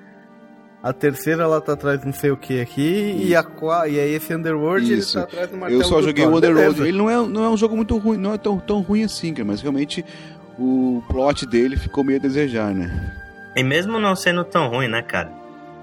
A 0.87 0.93
terceira 0.93 1.43
ela 1.43 1.61
tá 1.61 1.73
atrás 1.73 1.99
de 1.99 2.07
não 2.07 2.13
sei 2.13 2.31
o 2.31 2.37
que 2.37 2.61
aqui. 2.61 3.17
E, 3.21 3.35
a, 3.35 3.45
e 3.89 3.99
aí 3.99 4.15
esse 4.15 4.33
Underworld 4.33 4.85
Isso. 4.85 5.19
ele 5.19 5.27
tá 5.27 5.29
atrás 5.29 5.51
do 5.51 5.57
martelo 5.57 5.83
Eu 5.83 5.85
só 5.85 6.01
joguei 6.01 6.25
o 6.25 6.37
Underworld. 6.37 6.81
Ele 6.81 6.97
não 6.97 7.11
é, 7.11 7.27
não 7.27 7.43
é 7.43 7.51
um 7.51 7.57
jogo 7.57 7.75
muito 7.75 7.99
ruim, 7.99 8.17
não 8.17 8.33
é 8.33 8.39
tão, 8.39 8.61
tão 8.61 8.83
ruim 8.83 9.03
assim, 9.03 9.35
cara, 9.35 9.45
mas 9.45 9.61
realmente 9.61 10.05
o 10.57 11.03
plot 11.09 11.45
dele 11.45 11.77
ficou 11.77 12.05
meio 12.05 12.21
a 12.21 12.23
desejar, 12.23 12.73
né? 12.73 13.13
E 13.57 13.65
mesmo 13.65 13.99
não 13.99 14.15
sendo 14.15 14.45
tão 14.45 14.69
ruim, 14.69 14.87
né, 14.87 15.03
cara? 15.03 15.33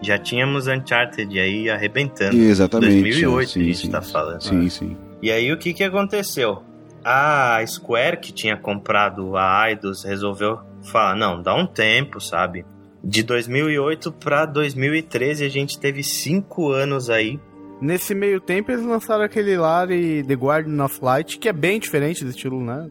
Já 0.01 0.17
tínhamos 0.17 0.67
Uncharted 0.67 1.37
aí 1.37 1.69
arrebentando. 1.69 2.37
Exatamente. 2.37 3.01
2008 3.01 3.49
sim, 3.49 3.59
a 3.59 3.63
gente 3.65 3.77
sim, 3.77 3.91
tá 3.91 4.01
falando. 4.01 4.41
Sim, 4.41 4.69
sim. 4.69 4.97
E 5.21 5.29
aí 5.29 5.51
o 5.51 5.57
que 5.57 5.73
que 5.73 5.83
aconteceu? 5.83 6.63
A 7.03 7.61
Square, 7.67 8.21
que 8.21 8.31
tinha 8.31 8.55
comprado 8.55 9.35
a 9.35 9.69
Eidos, 9.69 10.05
resolveu 10.05 10.59
falar, 10.81 11.17
não, 11.17 11.41
dá 11.41 11.53
um 11.53 11.65
tempo, 11.65 12.21
sabe? 12.21 12.65
De 13.03 13.21
2008 13.23 14.11
para 14.13 14.45
2013 14.45 15.45
a 15.45 15.49
gente 15.49 15.77
teve 15.79 16.03
cinco 16.03 16.71
anos 16.71 17.09
aí. 17.09 17.39
Nesse 17.81 18.15
meio 18.15 18.39
tempo 18.39 18.71
eles 18.71 18.85
lançaram 18.85 19.23
aquele 19.23 19.57
Lari 19.57 20.23
The 20.23 20.35
Guardian 20.35 20.85
of 20.85 20.99
Light, 21.01 21.37
que 21.37 21.49
é 21.49 21.53
bem 21.53 21.79
diferente 21.79 22.23
do 22.23 22.29
estilo, 22.29 22.63
né? 22.63 22.87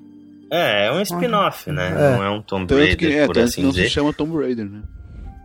É, 0.51 0.89
é 0.89 0.93
um 0.93 1.01
spin-off, 1.01 1.71
uhum. 1.71 1.77
né? 1.77 1.89
É. 1.89 2.17
Não 2.17 2.25
é 2.25 2.31
um 2.31 2.43
Tomb 2.43 2.75
Raider, 2.75 2.97
que, 2.99 3.07
é, 3.07 3.27
por 3.27 3.39
assim 3.39 3.63
não 3.63 3.71
dizer. 3.71 3.85
se 3.85 3.91
chama 3.91 4.13
Tomb 4.13 4.37
Raider, 4.37 4.67
né? 4.67 4.83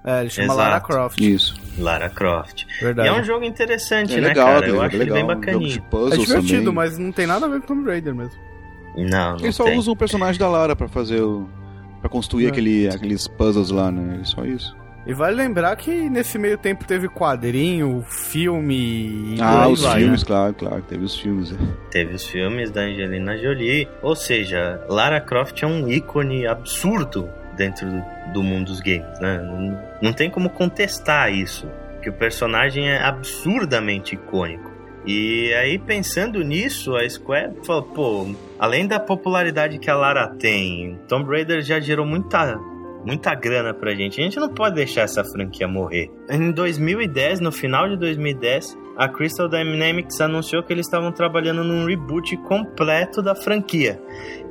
É, 0.03 0.19
ele 0.19 0.29
chama 0.29 0.47
Exato. 0.47 0.59
Lara 0.59 0.79
Croft. 0.81 1.19
Isso. 1.21 1.55
Lara 1.77 2.09
Croft. 2.09 2.65
Verdade. 2.81 3.07
E 3.07 3.11
é 3.11 3.13
um 3.13 3.23
jogo 3.23 3.45
interessante, 3.45 4.15
é 4.15 4.21
né, 4.21 4.27
legal, 4.27 4.47
cara? 4.47 4.67
Eu 4.67 4.81
é 4.81 4.85
acho 4.85 4.97
legal, 4.97 5.17
ele 5.17 5.25
bem 5.25 5.35
bacaninho. 5.35 5.83
Um 5.93 6.07
é 6.13 6.17
divertido, 6.17 6.57
também. 6.57 6.73
mas 6.73 6.97
não 6.97 7.11
tem 7.13 7.25
nada 7.25 7.45
a 7.45 7.49
ver 7.49 7.61
com 7.61 7.67
Tomb 7.67 7.89
Raider 7.89 8.13
mesmo. 8.13 8.35
Não, 8.97 9.37
não 9.37 9.39
Ele 9.39 9.51
só 9.53 9.63
tem. 9.63 9.77
usa 9.77 9.91
o 9.91 9.95
personagem 9.95 10.39
da 10.39 10.49
Lara 10.49 10.75
pra 10.75 10.89
fazer 10.89 11.21
o... 11.21 11.47
pra 11.99 12.09
construir 12.09 12.45
é. 12.45 12.49
aquele, 12.49 12.87
aqueles 12.87 13.27
puzzles 13.27 13.69
lá, 13.69 13.91
né? 13.91 14.21
Só 14.23 14.45
isso. 14.45 14.75
E 15.07 15.13
vale 15.13 15.37
lembrar 15.37 15.73
que 15.77 16.09
nesse 16.09 16.37
meio 16.37 16.57
tempo 16.57 16.83
teve 16.83 17.07
quadrinho, 17.07 18.03
filme. 18.05 19.37
ah, 19.39 19.69
os 19.69 19.83
vai, 19.83 20.01
filmes, 20.01 20.21
né? 20.21 20.27
claro, 20.27 20.53
claro, 20.53 20.81
teve 20.81 21.05
os 21.05 21.17
filmes. 21.17 21.53
É. 21.53 21.55
Teve 21.89 22.15
os 22.15 22.27
filmes 22.27 22.69
da 22.71 22.81
Angelina 22.81 23.37
Jolie. 23.37 23.87
Ou 24.01 24.17
seja, 24.17 24.83
Lara 24.89 25.21
Croft 25.21 25.63
é 25.63 25.65
um 25.65 25.87
ícone 25.87 26.45
absurdo 26.45 27.29
dentro 27.55 27.87
do 28.33 28.43
mundo 28.43 28.65
dos 28.65 28.81
games, 28.81 29.17
né? 29.21 29.41
Não, 29.41 30.09
não 30.09 30.13
tem 30.13 30.29
como 30.29 30.49
contestar 30.49 31.33
isso. 31.33 31.69
Que 32.03 32.09
o 32.09 32.13
personagem 32.13 32.89
é 32.89 33.01
absurdamente 33.01 34.15
icônico. 34.15 34.76
E 35.07 35.53
aí, 35.53 35.79
pensando 35.79 36.43
nisso, 36.43 36.93
a 36.93 37.09
Square 37.09 37.53
falou, 37.63 37.83
pô, 37.83 38.27
além 38.59 38.85
da 38.85 38.99
popularidade 38.99 39.79
que 39.79 39.89
a 39.89 39.95
Lara 39.95 40.27
tem, 40.27 40.99
Tomb 41.07 41.29
Raider 41.29 41.61
já 41.61 41.79
gerou 41.79 42.05
muita 42.05 42.59
muita 43.05 43.33
grana 43.33 43.73
pra 43.73 43.95
gente. 43.95 44.19
A 44.19 44.23
gente 44.23 44.37
não 44.37 44.49
pode 44.49 44.75
deixar 44.75 45.03
essa 45.03 45.23
franquia 45.23 45.65
morrer. 45.65 46.11
Em 46.29 46.51
2010, 46.51 47.39
no 47.39 47.53
final 47.53 47.87
de 47.87 47.95
2010, 47.95 48.77
a 48.97 49.07
Crystal 49.07 49.47
Dynamics 49.47 50.19
anunciou 50.19 50.61
que 50.61 50.73
eles 50.73 50.85
estavam 50.85 51.13
trabalhando 51.13 51.63
num 51.63 51.85
reboot 51.85 52.35
completo 52.37 53.21
da 53.21 53.33
franquia. 53.33 53.97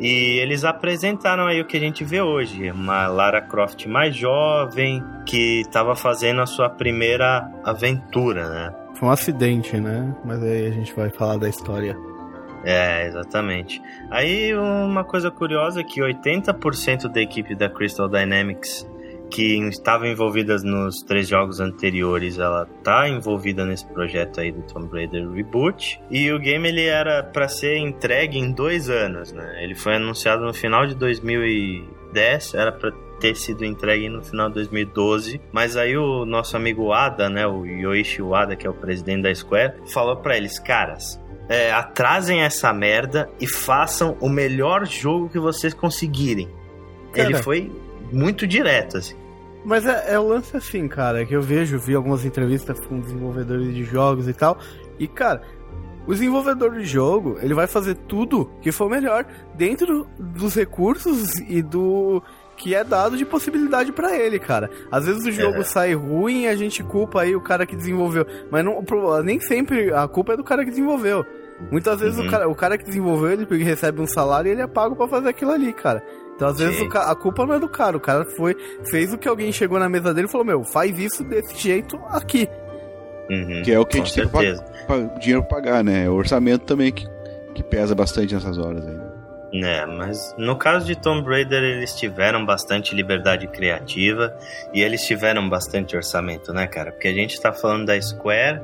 E 0.00 0.38
eles 0.40 0.64
apresentaram 0.64 1.46
aí 1.46 1.60
o 1.60 1.66
que 1.66 1.76
a 1.76 1.80
gente 1.80 2.02
vê 2.02 2.22
hoje, 2.22 2.70
uma 2.70 3.06
Lara 3.08 3.42
Croft 3.42 3.84
mais 3.86 4.16
jovem 4.16 5.04
que 5.26 5.60
estava 5.60 5.94
fazendo 5.94 6.40
a 6.40 6.46
sua 6.46 6.70
primeira 6.70 7.46
aventura, 7.62 8.48
né? 8.48 8.85
Foi 8.98 9.08
um 9.08 9.12
acidente, 9.12 9.78
né? 9.78 10.14
Mas 10.24 10.42
aí 10.42 10.66
a 10.66 10.70
gente 10.70 10.94
vai 10.94 11.10
falar 11.10 11.36
da 11.36 11.48
história. 11.48 11.96
É, 12.64 13.06
exatamente. 13.06 13.80
Aí 14.10 14.54
uma 14.54 15.04
coisa 15.04 15.30
curiosa 15.30 15.80
é 15.80 15.84
que 15.84 16.00
80% 16.00 17.08
da 17.08 17.20
equipe 17.20 17.54
da 17.54 17.68
Crystal 17.68 18.08
Dynamics 18.08 18.86
que 19.30 19.58
estava 19.68 20.06
envolvidas 20.06 20.62
nos 20.62 21.02
três 21.02 21.28
jogos 21.28 21.60
anteriores, 21.60 22.38
ela 22.38 22.66
tá 22.82 23.08
envolvida 23.08 23.64
nesse 23.64 23.86
projeto 23.86 24.40
aí 24.40 24.52
do 24.52 24.62
Tomb 24.62 24.88
Raider 24.92 25.28
Reboot. 25.30 26.00
E 26.10 26.30
o 26.30 26.38
game 26.38 26.68
ele 26.68 26.84
era 26.84 27.22
para 27.22 27.48
ser 27.48 27.76
entregue 27.78 28.38
em 28.38 28.52
dois 28.52 28.88
anos, 28.88 29.32
né? 29.32 29.62
Ele 29.62 29.74
foi 29.74 29.96
anunciado 29.96 30.44
no 30.44 30.54
final 30.54 30.86
de 30.86 30.94
2010, 30.94 32.54
era 32.54 32.72
para 32.72 32.92
ter 33.20 33.36
sido 33.36 33.64
entregue 33.64 34.08
no 34.08 34.22
final 34.22 34.48
de 34.48 34.54
2012, 34.54 35.40
mas 35.52 35.76
aí 35.76 35.96
o 35.96 36.24
nosso 36.24 36.56
amigo 36.56 36.92
Ada, 36.92 37.28
né, 37.28 37.46
o 37.46 37.64
Yoichi 37.64 38.22
Wada, 38.22 38.56
que 38.56 38.66
é 38.66 38.70
o 38.70 38.74
presidente 38.74 39.22
da 39.22 39.34
Square, 39.34 39.74
falou 39.92 40.16
para 40.16 40.36
eles, 40.36 40.58
caras, 40.58 41.20
é, 41.48 41.72
atrasem 41.72 42.42
essa 42.42 42.72
merda 42.72 43.28
e 43.40 43.46
façam 43.46 44.16
o 44.20 44.28
melhor 44.28 44.86
jogo 44.86 45.28
que 45.28 45.38
vocês 45.38 45.72
conseguirem. 45.72 46.48
Cara, 47.12 47.30
Ele 47.30 47.42
foi 47.42 47.72
muito 48.12 48.46
direto, 48.46 48.98
assim. 48.98 49.16
Mas 49.64 49.84
é, 49.86 50.14
é 50.14 50.18
o 50.18 50.28
lance 50.28 50.56
assim, 50.56 50.86
cara, 50.86 51.24
que 51.24 51.34
eu 51.34 51.42
vejo, 51.42 51.78
vi 51.78 51.94
algumas 51.94 52.24
entrevistas 52.24 52.78
com 52.80 53.00
desenvolvedores 53.00 53.74
de 53.74 53.84
jogos 53.84 54.28
e 54.28 54.32
tal, 54.32 54.58
e 54.98 55.08
cara, 55.08 55.42
o 56.06 56.12
desenvolvedor 56.12 56.72
de 56.72 56.84
jogo, 56.84 57.36
ele 57.40 57.52
vai 57.52 57.66
fazer 57.66 57.96
tudo 57.96 58.48
que 58.62 58.70
for 58.70 58.88
melhor 58.88 59.26
dentro 59.54 60.06
dos 60.18 60.54
recursos 60.54 61.34
e 61.48 61.60
do 61.60 62.22
que 62.56 62.74
é 62.74 62.82
dado 62.82 63.16
de 63.16 63.24
possibilidade 63.24 63.92
para 63.92 64.16
ele, 64.16 64.38
cara. 64.38 64.70
Às 64.90 65.06
vezes 65.06 65.24
o 65.26 65.30
jogo 65.30 65.58
é. 65.58 65.64
sai 65.64 65.94
ruim 65.94 66.42
e 66.42 66.48
a 66.48 66.56
gente 66.56 66.82
culpa 66.82 67.22
aí 67.22 67.36
o 67.36 67.40
cara 67.40 67.66
que 67.66 67.76
desenvolveu, 67.76 68.26
mas 68.50 68.64
não, 68.64 68.82
nem 69.22 69.38
sempre 69.40 69.92
a 69.92 70.08
culpa 70.08 70.32
é 70.32 70.36
do 70.36 70.44
cara 70.44 70.64
que 70.64 70.70
desenvolveu. 70.70 71.24
Muitas 71.70 72.00
vezes 72.00 72.18
uhum. 72.18 72.26
o, 72.26 72.30
cara, 72.30 72.48
o 72.48 72.54
cara 72.54 72.76
que 72.78 72.84
desenvolveu, 72.84 73.32
ele 73.32 73.64
recebe 73.64 74.00
um 74.00 74.06
salário 74.06 74.48
e 74.48 74.52
ele 74.52 74.62
é 74.62 74.66
pago 74.66 74.94
para 74.96 75.08
fazer 75.08 75.28
aquilo 75.28 75.52
ali, 75.52 75.72
cara. 75.72 76.02
Então, 76.34 76.48
às 76.48 76.58
vezes, 76.58 76.78
o, 76.82 76.98
a 76.98 77.14
culpa 77.16 77.46
não 77.46 77.54
é 77.54 77.58
do 77.58 77.68
cara. 77.68 77.96
O 77.96 78.00
cara 78.00 78.26
foi, 78.36 78.54
fez 78.90 79.10
o 79.10 79.16
que 79.16 79.26
alguém 79.26 79.50
chegou 79.50 79.78
na 79.78 79.88
mesa 79.88 80.12
dele 80.12 80.26
e 80.26 80.30
falou: 80.30 80.46
Meu, 80.46 80.62
faz 80.64 80.98
isso 80.98 81.24
desse 81.24 81.56
jeito 81.56 81.96
aqui. 82.10 82.46
Uhum, 83.30 83.62
Que 83.64 83.72
é 83.72 83.78
o 83.80 83.86
que 83.86 83.96
a 83.96 84.00
com 84.00 84.06
gente 84.06 84.14
tem 84.14 84.28
certeza. 84.28 84.62
pa- 84.86 85.18
dinheiro 85.18 85.42
pra 85.44 85.56
pagar, 85.56 85.82
né? 85.82 86.04
É 86.04 86.10
o 86.10 86.14
orçamento 86.14 86.66
também 86.66 86.92
que, 86.92 87.06
que 87.54 87.62
pesa 87.62 87.94
bastante 87.94 88.34
nessas 88.34 88.58
horas 88.58 88.86
aí. 88.86 89.05
É, 89.52 89.86
mas 89.86 90.34
no 90.36 90.56
caso 90.56 90.86
de 90.86 90.96
Tomb 90.96 91.28
Raider, 91.28 91.62
eles 91.62 91.94
tiveram 91.94 92.44
bastante 92.44 92.94
liberdade 92.94 93.46
criativa 93.46 94.36
e 94.72 94.82
eles 94.82 95.02
tiveram 95.06 95.48
bastante 95.48 95.96
orçamento, 95.96 96.52
né, 96.52 96.66
cara? 96.66 96.90
Porque 96.90 97.08
a 97.08 97.14
gente 97.14 97.40
tá 97.40 97.52
falando 97.52 97.86
da 97.86 98.00
Square, 98.00 98.60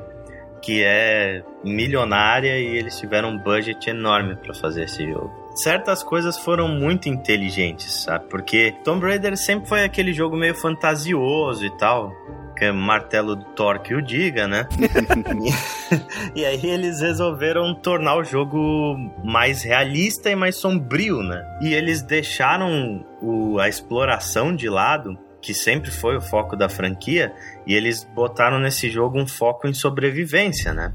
que 0.61 0.83
é 0.83 1.41
milionária 1.63 2.57
e 2.59 2.77
eles 2.77 2.97
tiveram 2.97 3.29
um 3.29 3.37
budget 3.37 3.89
enorme 3.89 4.35
pra 4.35 4.53
fazer 4.53 4.83
esse 4.83 5.05
jogo. 5.05 5.31
Certas 5.55 6.01
coisas 6.03 6.37
foram 6.37 6.67
muito 6.67 7.07
inteligentes, 7.07 8.03
sabe? 8.03 8.25
Porque 8.27 8.73
Tomb 8.83 9.05
Raider 9.05 9.37
sempre 9.37 9.67
foi 9.69 9.83
aquele 9.83 10.11
jogo 10.11 10.35
meio 10.35 10.55
fantasioso 10.55 11.65
e 11.65 11.77
tal. 11.77 12.11
Que 12.57 12.65
é 12.65 12.71
martelo 12.71 13.35
do 13.35 13.43
Thor 13.55 13.79
que 13.79 13.95
o 13.95 14.01
diga, 14.01 14.47
né? 14.47 14.67
E 16.35 16.45
aí 16.45 16.65
eles 16.65 17.01
resolveram 17.01 17.73
tornar 17.75 18.15
o 18.17 18.23
jogo 18.23 18.95
mais 19.23 19.63
realista 19.63 20.29
e 20.29 20.35
mais 20.35 20.55
sombrio, 20.55 21.21
né? 21.21 21.43
E 21.61 21.73
eles 21.73 22.01
deixaram 22.01 23.05
o- 23.21 23.59
a 23.59 23.67
exploração 23.69 24.55
de 24.55 24.69
lado, 24.69 25.17
que 25.41 25.53
sempre 25.53 25.91
foi 25.91 26.15
o 26.17 26.21
foco 26.21 26.55
da 26.55 26.69
franquia, 26.69 27.31
e 27.67 27.73
eles 27.73 28.07
botaram 28.15 28.59
nesse 28.59 28.89
jogo 28.89 29.19
um 29.19 29.27
foco 29.27 29.67
em 29.67 29.73
sobrevivência, 29.73 30.73
né? 30.73 30.93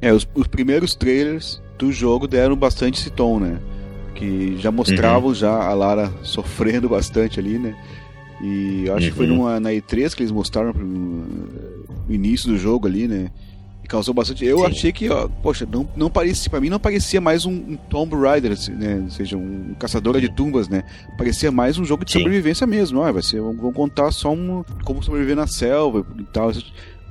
É, 0.00 0.12
os, 0.12 0.26
os 0.34 0.46
primeiros 0.46 0.94
trailers 0.94 1.62
do 1.78 1.92
jogo 1.92 2.26
deram 2.26 2.56
bastante 2.56 2.98
esse 3.00 3.10
tom, 3.10 3.38
né? 3.38 3.58
Que 4.14 4.56
já 4.58 4.70
mostravam 4.70 5.34
já 5.34 5.50
a 5.52 5.72
Lara 5.74 6.10
sofrendo 6.22 6.88
bastante 6.88 7.38
ali, 7.38 7.58
né? 7.58 7.74
E 8.42 8.84
eu 8.86 8.94
acho 8.96 9.10
que 9.10 9.16
foi 9.16 9.26
Uhum. 9.28 9.36
numa, 9.36 9.60
na 9.60 9.70
E3 9.70 10.14
que 10.14 10.22
eles 10.22 10.32
mostraram 10.32 10.70
o 12.08 12.12
início 12.12 12.48
do 12.48 12.56
jogo 12.56 12.86
ali, 12.86 13.06
né? 13.06 13.30
E 13.84 13.86
causou 13.88 14.14
bastante. 14.14 14.44
Eu 14.44 14.58
Sim. 14.60 14.66
achei 14.66 14.92
que, 14.92 15.08
ó, 15.10 15.28
poxa, 15.42 15.66
não, 15.70 15.88
não 15.96 16.10
parecia, 16.10 16.48
pra 16.50 16.60
mim 16.60 16.68
não 16.70 16.78
parecia 16.80 17.20
mais 17.20 17.44
um, 17.44 17.52
um 17.52 17.76
Tomb 17.88 18.14
Raider, 18.16 18.52
assim, 18.52 18.72
né? 18.72 19.00
Ou 19.04 19.10
seja, 19.10 19.36
um 19.36 19.74
caçadora 19.78 20.20
de 20.20 20.28
tumbas, 20.34 20.68
né? 20.68 20.84
Parecia 21.18 21.50
mais 21.52 21.78
um 21.78 21.84
jogo 21.84 22.04
de 22.04 22.12
Sim. 22.12 22.18
sobrevivência 22.20 22.66
mesmo. 22.66 23.00
Ó, 23.00 23.12
vai 23.12 23.22
ser, 23.22 23.40
vão 23.40 23.54
vão 23.56 23.72
contar 23.72 24.10
só 24.12 24.32
um, 24.32 24.64
como 24.84 25.02
sobreviver 25.02 25.36
na 25.36 25.46
selva 25.46 26.04
e 26.18 26.24
tal. 26.24 26.50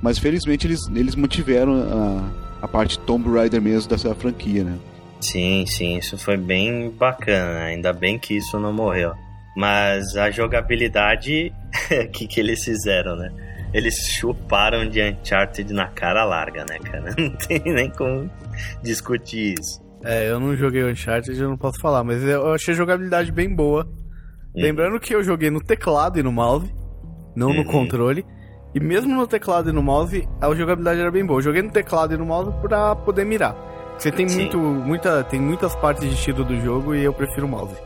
Mas 0.02 0.18
felizmente 0.18 0.66
eles, 0.66 0.80
eles 0.94 1.14
mantiveram 1.14 1.74
a, 1.74 2.64
a 2.64 2.68
parte 2.68 2.98
Tomb 3.00 3.28
Raider 3.30 3.60
mesmo 3.60 3.88
dessa 3.88 4.14
franquia, 4.14 4.64
né? 4.64 4.76
Sim, 5.20 5.64
sim, 5.66 5.98
isso 5.98 6.16
foi 6.16 6.36
bem 6.38 6.90
bacana. 6.90 7.54
né? 7.54 7.64
Ainda 7.66 7.92
bem 7.92 8.18
que 8.18 8.34
isso 8.34 8.58
não 8.58 8.72
morreu. 8.72 9.12
Mas 9.56 10.16
a 10.16 10.30
jogabilidade, 10.30 11.52
o 12.04 12.08
que, 12.08 12.26
que 12.26 12.40
eles 12.40 12.64
fizeram, 12.64 13.16
né? 13.16 13.30
Eles 13.72 13.94
chuparam 14.18 14.88
de 14.88 15.00
Uncharted 15.02 15.72
na 15.72 15.86
cara 15.86 16.24
larga, 16.24 16.64
né, 16.68 16.78
cara? 16.78 17.14
Não 17.18 17.30
tem 17.36 17.60
nem 17.66 17.90
como 17.90 18.28
discutir 18.82 19.54
isso. 19.58 19.80
É, 20.02 20.30
eu 20.30 20.40
não 20.40 20.56
joguei 20.56 20.82
Uncharted, 20.82 21.38
eu 21.38 21.48
não 21.50 21.58
posso 21.58 21.78
falar, 21.78 22.02
mas 22.02 22.22
eu 22.24 22.52
achei 22.54 22.72
a 22.72 22.76
jogabilidade 22.76 23.30
bem 23.30 23.54
boa. 23.54 23.84
Uhum. 23.84 24.62
Lembrando 24.62 24.98
que 24.98 25.14
eu 25.14 25.22
joguei 25.22 25.50
no 25.50 25.62
teclado 25.62 26.18
e 26.18 26.22
no 26.22 26.32
mouse, 26.32 26.74
não 27.36 27.50
no 27.52 27.58
Uhum. 27.60 27.64
controle. 27.64 28.24
E 28.74 28.80
mesmo 28.80 29.14
no 29.14 29.26
teclado 29.26 29.68
e 29.68 29.72
no 29.72 29.82
mouse, 29.82 30.26
a 30.40 30.54
jogabilidade 30.54 31.00
era 31.00 31.10
bem 31.10 31.24
boa. 31.26 31.38
Eu 31.38 31.42
joguei 31.42 31.60
no 31.60 31.70
teclado 31.70 32.14
e 32.14 32.16
no 32.16 32.24
mouse 32.24 32.50
pra 32.62 32.96
poder 32.96 33.24
mirar. 33.26 33.54
Você 33.98 34.10
tem 34.10 34.26
Sim. 34.26 34.36
muito, 34.42 34.58
muita, 34.58 35.22
tem 35.24 35.38
muitas 35.40 35.74
partes 35.76 36.08
de 36.08 36.16
tiro 36.16 36.44
do 36.44 36.58
jogo 36.60 36.94
e 36.94 37.04
eu 37.04 37.12
prefiro 37.12 37.46
o 37.46 37.50
mouse. 37.50 37.76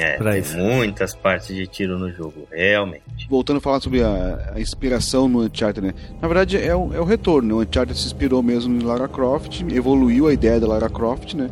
É, 0.00 0.16
Pra 0.16 0.32
tem 0.32 0.40
isso. 0.40 0.56
muitas 0.56 1.14
partes 1.14 1.54
de 1.54 1.66
tiro 1.66 1.98
no 1.98 2.10
jogo, 2.12 2.46
realmente. 2.50 3.02
Voltando 3.28 3.56
a 3.58 3.60
falar 3.60 3.80
sobre 3.80 4.02
a, 4.02 4.52
a 4.54 4.60
inspiração 4.60 5.28
no 5.28 5.42
Uncharted, 5.42 5.86
né? 5.86 5.94
Na 6.20 6.28
verdade 6.28 6.56
é 6.56 6.74
o, 6.74 6.92
é 6.94 7.00
o 7.00 7.04
retorno, 7.04 7.48
né? 7.48 7.54
O 7.54 7.60
Uncharted 7.68 7.98
se 7.98 8.06
inspirou 8.06 8.42
mesmo 8.42 8.74
em 8.80 8.84
Lara 8.84 9.08
Croft, 9.08 9.62
evoluiu 9.72 10.26
a 10.28 10.32
ideia 10.32 10.58
da 10.60 10.66
Lara 10.66 10.88
Croft, 10.88 11.34
né? 11.34 11.50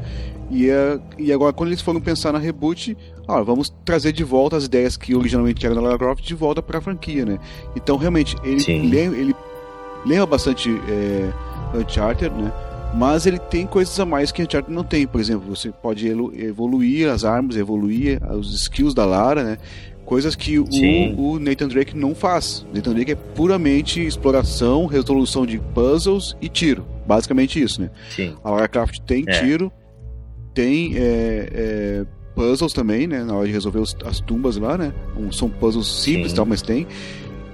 E, 0.50 0.70
é, 0.70 0.98
e 1.18 1.32
agora 1.32 1.52
quando 1.52 1.70
eles 1.70 1.80
foram 1.80 2.00
pensar 2.00 2.32
na 2.32 2.38
reboot, 2.38 2.96
ah, 3.26 3.42
vamos 3.42 3.68
trazer 3.84 4.12
de 4.12 4.22
volta 4.22 4.56
as 4.56 4.64
ideias 4.66 4.96
que 4.96 5.12
originalmente 5.14 5.66
eram 5.66 5.74
da 5.74 5.80
Lara 5.82 5.98
Croft 5.98 6.24
de 6.24 6.34
volta 6.36 6.62
para 6.62 6.78
a 6.78 6.80
franquia, 6.80 7.24
né? 7.26 7.38
Então 7.74 7.96
realmente 7.96 8.36
ele, 8.44 8.60
Sim. 8.60 8.88
lem- 8.88 9.12
ele 9.12 9.34
lembra 10.04 10.26
bastante 10.26 10.70
é, 10.88 11.30
Uncharted, 11.78 12.32
né? 12.32 12.52
Mas 12.94 13.26
ele 13.26 13.38
tem 13.38 13.66
coisas 13.66 13.98
a 14.00 14.06
mais 14.06 14.32
que 14.32 14.42
Uncharted 14.42 14.72
não 14.74 14.82
tem. 14.84 15.06
Por 15.06 15.20
exemplo, 15.20 15.54
você 15.54 15.70
pode 15.70 16.06
evoluir 16.08 17.08
as 17.10 17.24
armas, 17.24 17.56
evoluir 17.56 18.20
os 18.32 18.54
skills 18.54 18.94
da 18.94 19.04
Lara, 19.04 19.42
né? 19.44 19.58
Coisas 20.04 20.34
que 20.36 20.58
o, 20.58 20.64
o 21.18 21.38
Nathan 21.38 21.66
Drake 21.68 21.96
não 21.96 22.14
faz. 22.14 22.64
Nathan 22.72 22.94
Drake 22.94 23.10
é 23.12 23.14
puramente 23.16 24.00
exploração, 24.06 24.86
resolução 24.86 25.44
de 25.44 25.58
puzzles 25.58 26.36
e 26.40 26.48
tiro. 26.48 26.86
Basicamente 27.06 27.60
isso, 27.60 27.80
né? 27.82 27.90
Sim. 28.14 28.34
A 28.42 28.50
Lara 28.50 28.68
Croft 28.68 29.00
tem 29.00 29.24
É. 29.26 29.40
tiro, 29.40 29.70
tem 30.54 30.92
é, 30.96 31.48
é, 31.52 32.06
puzzles 32.36 32.72
também, 32.72 33.06
né? 33.08 33.24
Na 33.24 33.34
hora 33.34 33.46
de 33.48 33.52
resolver 33.52 33.80
os- 33.80 33.96
as 34.04 34.20
tumbas 34.20 34.56
lá, 34.56 34.78
né? 34.78 34.92
Um- 35.18 35.32
São 35.32 35.50
puzzles 35.50 35.88
simples, 36.02 36.30
Sim. 36.30 36.36
tal, 36.36 36.46
mas 36.46 36.62
tem. 36.62 36.86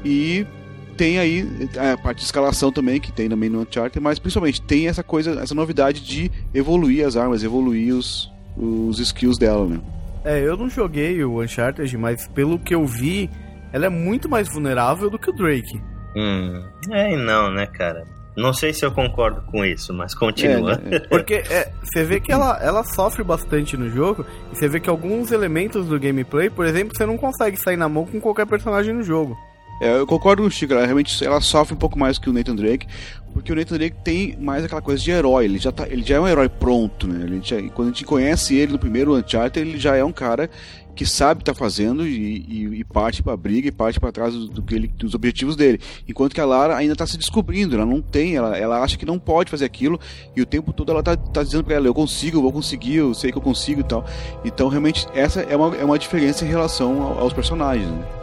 E 0.04 0.46
tem 0.96 1.18
aí 1.18 1.68
a 1.76 1.96
parte 1.96 2.18
de 2.18 2.24
escalação 2.24 2.70
também, 2.70 3.00
que 3.00 3.12
tem 3.12 3.28
também 3.28 3.48
no 3.48 3.60
Uncharted, 3.60 4.00
mas 4.00 4.18
principalmente 4.18 4.62
tem 4.62 4.88
essa 4.88 5.02
coisa, 5.02 5.40
essa 5.40 5.54
novidade 5.54 6.00
de 6.00 6.30
evoluir 6.54 7.06
as 7.06 7.16
armas, 7.16 7.42
evoluir 7.42 7.94
os, 7.94 8.30
os 8.56 8.98
skills 8.98 9.38
dela, 9.38 9.66
né? 9.66 9.80
É, 10.24 10.40
eu 10.40 10.56
não 10.56 10.68
joguei 10.68 11.22
o 11.24 11.42
Uncharted, 11.42 11.96
mas 11.96 12.28
pelo 12.28 12.58
que 12.58 12.74
eu 12.74 12.86
vi, 12.86 13.28
ela 13.72 13.86
é 13.86 13.88
muito 13.88 14.28
mais 14.28 14.48
vulnerável 14.48 15.10
do 15.10 15.18
que 15.18 15.30
o 15.30 15.32
Drake. 15.32 15.80
Hum, 16.14 16.62
é 16.90 17.14
e 17.14 17.16
não, 17.16 17.50
né, 17.50 17.66
cara? 17.66 18.06
Não 18.36 18.52
sei 18.52 18.72
se 18.72 18.84
eu 18.84 18.92
concordo 18.92 19.42
com 19.50 19.64
isso, 19.64 19.92
mas 19.92 20.14
continua. 20.14 20.72
É, 20.72 20.76
né? 20.76 20.98
Porque 21.10 21.34
é, 21.34 21.70
você 21.82 22.02
vê 22.04 22.18
que 22.18 22.32
ela, 22.32 22.58
ela 22.62 22.82
sofre 22.82 23.22
bastante 23.22 23.76
no 23.76 23.90
jogo, 23.90 24.24
e 24.50 24.56
você 24.56 24.68
vê 24.68 24.80
que 24.80 24.88
alguns 24.88 25.32
elementos 25.32 25.86
do 25.86 26.00
gameplay, 26.00 26.48
por 26.48 26.64
exemplo, 26.64 26.96
você 26.96 27.04
não 27.04 27.18
consegue 27.18 27.58
sair 27.58 27.76
na 27.76 27.88
mão 27.88 28.06
com 28.06 28.20
qualquer 28.20 28.46
personagem 28.46 28.94
no 28.94 29.02
jogo. 29.02 29.36
É, 29.82 29.98
eu 29.98 30.06
concordo 30.06 30.42
com 30.42 30.48
o 30.48 30.50
Chico, 30.50 30.72
ela 30.72 30.84
realmente 30.84 31.24
ela 31.24 31.40
sofre 31.40 31.74
um 31.74 31.76
pouco 31.76 31.98
mais 31.98 32.16
que 32.16 32.30
o 32.30 32.32
Nathan 32.32 32.54
Drake, 32.54 32.86
porque 33.32 33.52
o 33.52 33.56
Nathan 33.56 33.76
Drake 33.78 33.96
tem 34.04 34.36
mais 34.40 34.62
aquela 34.64 34.80
coisa 34.80 35.02
de 35.02 35.10
herói, 35.10 35.44
ele 35.46 35.58
já, 35.58 35.72
tá, 35.72 35.88
ele 35.88 36.02
já 36.04 36.16
é 36.16 36.20
um 36.20 36.28
herói 36.28 36.48
pronto, 36.48 37.08
né? 37.08 37.24
Ele 37.24 37.40
já- 37.42 37.60
quando 37.70 37.88
a 37.88 37.90
gente 37.90 38.04
conhece 38.04 38.54
ele 38.54 38.70
no 38.72 38.78
primeiro 38.78 39.16
Uncharted, 39.16 39.58
ele 39.68 39.80
já 39.80 39.96
é 39.96 40.04
um 40.04 40.12
cara 40.12 40.48
que 40.94 41.04
sabe 41.04 41.42
tá 41.42 41.52
fazendo 41.52 42.06
e, 42.06 42.12
e- 42.48 42.80
e 42.80 42.84
parte 42.84 43.24
pra 43.24 43.36
briga 43.36 43.66
e 43.66 43.72
parte 43.72 43.98
pra 43.98 44.12
trás 44.12 44.32
do, 44.34 44.46
do 44.46 44.62
que 44.62 44.72
ele, 44.74 44.86
dos 44.86 45.14
objetivos 45.14 45.56
dele. 45.56 45.80
Enquanto 46.06 46.32
que 46.34 46.40
a 46.40 46.44
Lara 46.44 46.76
ainda 46.76 46.94
tá 46.94 47.04
se 47.04 47.16
descobrindo, 47.18 47.74
ela 47.74 47.84
não 47.86 48.00
tem, 48.00 48.36
ela, 48.36 48.56
ela 48.56 48.82
acha 48.84 48.96
que 48.96 49.04
não 49.06 49.18
pode 49.18 49.50
fazer 49.50 49.64
aquilo 49.64 49.98
e 50.36 50.40
o 50.40 50.46
tempo 50.46 50.72
todo 50.72 50.92
ela 50.92 51.02
tá, 51.02 51.16
tá 51.16 51.42
dizendo 51.42 51.64
pra 51.64 51.74
ela, 51.74 51.86
eu 51.88 51.94
consigo, 51.94 52.38
eu 52.38 52.42
vou 52.42 52.52
conseguir, 52.52 52.96
eu 52.96 53.14
sei 53.14 53.32
que 53.32 53.38
eu 53.38 53.42
consigo 53.42 53.80
e 53.80 53.84
tal. 53.84 54.04
Então 54.44 54.68
realmente 54.68 55.08
essa 55.12 55.40
é 55.40 55.56
uma, 55.56 55.74
é 55.76 55.84
uma 55.84 55.98
diferença 55.98 56.44
em 56.44 56.48
relação 56.48 57.02
ao- 57.02 57.18
aos 57.18 57.32
personagens, 57.32 57.88
né? 57.90 58.21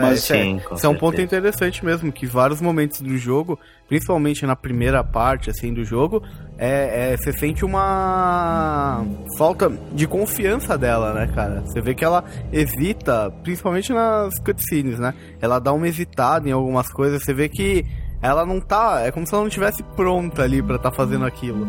Mas 0.00 0.24
sim, 0.24 0.60
é, 0.70 0.74
isso 0.74 0.86
é 0.86 0.88
um 0.88 0.94
ponto 0.94 1.20
interessante 1.20 1.84
mesmo, 1.84 2.12
que 2.12 2.26
vários 2.26 2.60
momentos 2.60 3.00
do 3.00 3.16
jogo, 3.16 3.58
principalmente 3.88 4.44
na 4.44 4.54
primeira 4.56 5.02
parte 5.04 5.50
assim 5.50 5.72
do 5.72 5.84
jogo, 5.84 6.22
é, 6.58 7.12
é- 7.12 7.16
você 7.16 7.32
sente 7.32 7.64
uma 7.64 9.04
falta 9.36 9.70
de 9.92 10.06
confiança 10.06 10.76
dela, 10.76 11.12
né, 11.12 11.26
cara? 11.34 11.62
Você 11.66 11.80
vê 11.80 11.94
que 11.94 12.04
ela 12.04 12.24
hesita, 12.52 13.30
principalmente 13.42 13.92
nas 13.92 14.38
cutscenes, 14.40 14.98
né? 14.98 15.14
Ela 15.40 15.58
dá 15.58 15.72
uma 15.72 15.88
hesitada 15.88 16.48
em 16.48 16.52
algumas 16.52 16.88
coisas, 16.92 17.22
você 17.22 17.34
vê 17.34 17.48
que 17.48 17.84
ela 18.22 18.44
não 18.46 18.60
tá, 18.60 19.02
é 19.04 19.10
como 19.10 19.26
se 19.26 19.32
ela 19.34 19.42
não 19.42 19.48
estivesse 19.48 19.82
pronta 19.94 20.42
ali 20.42 20.62
pra 20.62 20.76
estar 20.76 20.90
fazendo 20.92 21.24
aquilo. 21.26 21.66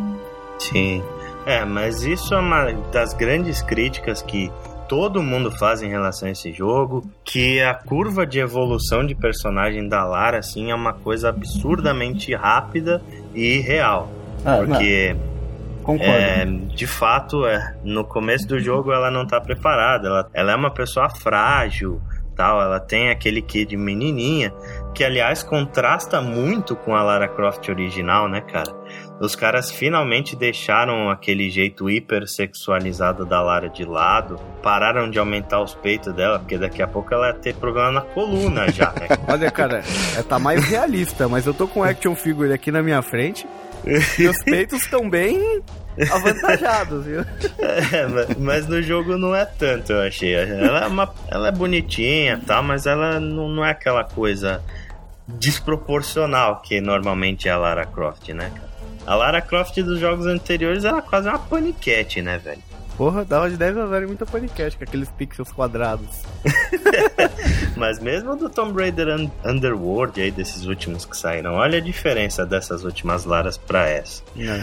Sim. 0.59 1.03
É, 1.45 1.63
mas 1.63 2.03
isso 2.03 2.33
é 2.33 2.39
uma 2.39 2.71
das 2.91 3.13
grandes 3.13 3.61
críticas 3.61 4.21
que 4.21 4.51
todo 4.87 5.21
mundo 5.21 5.51
faz 5.51 5.81
em 5.81 5.89
relação 5.89 6.27
a 6.27 6.31
esse 6.31 6.51
jogo, 6.51 7.03
que 7.23 7.61
a 7.61 7.73
curva 7.73 8.25
de 8.25 8.39
evolução 8.39 9.05
de 9.05 9.13
personagem 9.13 9.87
da 9.87 10.03
Lara, 10.05 10.39
assim, 10.39 10.71
é 10.71 10.75
uma 10.75 10.93
coisa 10.93 11.29
absurdamente 11.29 12.33
rápida 12.33 13.01
e 13.33 13.59
real. 13.59 14.09
Porque, 14.65 15.15
Concordo. 15.83 16.11
é, 16.11 16.45
de 16.45 16.87
fato, 16.87 17.45
é, 17.45 17.75
no 17.83 18.03
começo 18.03 18.47
do 18.47 18.59
jogo 18.59 18.91
ela 18.91 19.11
não 19.11 19.25
tá 19.25 19.41
preparada, 19.41 20.07
ela, 20.07 20.29
ela 20.33 20.51
é 20.51 20.55
uma 20.55 20.71
pessoa 20.71 21.09
frágil, 21.09 22.01
tal, 22.35 22.61
ela 22.61 22.79
tem 22.79 23.09
aquele 23.09 23.41
quê 23.41 23.65
de 23.65 23.75
menininha, 23.75 24.53
que 24.93 25.03
aliás 25.03 25.43
contrasta 25.43 26.21
muito 26.21 26.75
com 26.75 26.95
a 26.95 27.01
Lara 27.01 27.27
Croft 27.27 27.67
original, 27.67 28.29
né, 28.29 28.41
cara? 28.41 28.71
Os 29.19 29.35
caras 29.35 29.71
finalmente 29.71 30.35
deixaram 30.35 31.09
aquele 31.09 31.49
jeito 31.49 31.89
hipersexualizado 31.89 33.25
da 33.25 33.41
Lara 33.41 33.67
de 33.67 33.83
lado, 33.83 34.39
pararam 34.61 35.09
de 35.09 35.17
aumentar 35.17 35.59
os 35.61 35.73
peitos 35.73 36.13
dela, 36.13 36.37
porque 36.37 36.57
daqui 36.57 36.83
a 36.83 36.87
pouco 36.87 37.13
ela 37.13 37.27
ia 37.29 37.33
ter 37.33 37.55
problema 37.55 37.91
na 37.91 38.01
coluna 38.01 38.69
já, 38.71 38.91
né? 38.91 39.07
Olha, 39.27 39.49
cara, 39.49 39.83
é, 40.15 40.21
tá 40.21 40.37
mais 40.37 40.63
realista, 40.65 41.27
mas 41.27 41.47
eu 41.47 41.53
tô 41.53 41.67
com 41.67 41.79
o 41.79 41.83
action 41.83 42.15
figure 42.15 42.53
aqui 42.53 42.71
na 42.71 42.83
minha 42.83 43.01
frente 43.01 43.47
e 44.19 44.27
os 44.27 44.43
peitos 44.43 44.81
estão 44.83 45.09
bem 45.09 45.61
avantajados, 46.11 47.05
viu? 47.05 47.21
É, 47.59 48.05
ma- 48.05 48.35
mas 48.37 48.67
no 48.67 48.81
jogo 48.83 49.17
não 49.17 49.35
é 49.35 49.45
tanto, 49.45 49.93
eu 49.93 50.01
achei. 50.01 50.35
Ela 50.35 50.83
é, 50.83 50.87
uma, 50.87 51.11
ela 51.29 51.47
é 51.47 51.51
bonitinha 51.51 52.39
tal, 52.45 52.61
mas 52.61 52.85
ela 52.85 53.19
não, 53.19 53.49
não 53.49 53.65
é 53.65 53.71
aquela 53.71 54.03
coisa 54.03 54.61
desproporcional 55.27 56.61
que 56.61 56.79
normalmente 56.79 57.47
é 57.49 57.51
a 57.51 57.57
Lara 57.57 57.85
Croft, 57.85 58.29
né, 58.29 58.51
cara? 58.53 58.66
A 59.07 59.15
Lara 59.15 59.41
Croft 59.41 59.81
dos 59.81 60.01
jogos 60.01 60.25
anteriores 60.25 60.83
era 60.83 61.01
quase 61.01 61.29
uma 61.29 61.39
paniquete, 61.39 62.21
né, 62.21 62.37
velho? 62.37 62.61
Porra, 62.97 63.23
dava 63.23 63.49
de 63.49 63.55
10 63.55 63.77
a 63.77 63.87
0 63.87 64.03
em 64.03 64.07
muita 64.07 64.25
paniquete, 64.25 64.75
com 64.75 64.83
aqueles 64.83 65.09
pixels 65.11 65.49
quadrados. 65.49 66.23
Mas 67.77 67.99
mesmo 67.99 68.35
do 68.35 68.49
Tomb 68.49 68.77
Raider 68.77 69.07
Un 69.07 69.31
Underworld 69.45 70.19
aí, 70.19 70.29
desses 70.29 70.65
últimos 70.65 71.05
que 71.05 71.15
saíram, 71.15 71.53
olha 71.53 71.77
a 71.77 71.81
diferença 71.81 72.45
dessas 72.45 72.83
últimas 72.83 73.23
Laras 73.23 73.57
pra 73.57 73.87
essa. 73.87 74.23
É. 74.37 74.61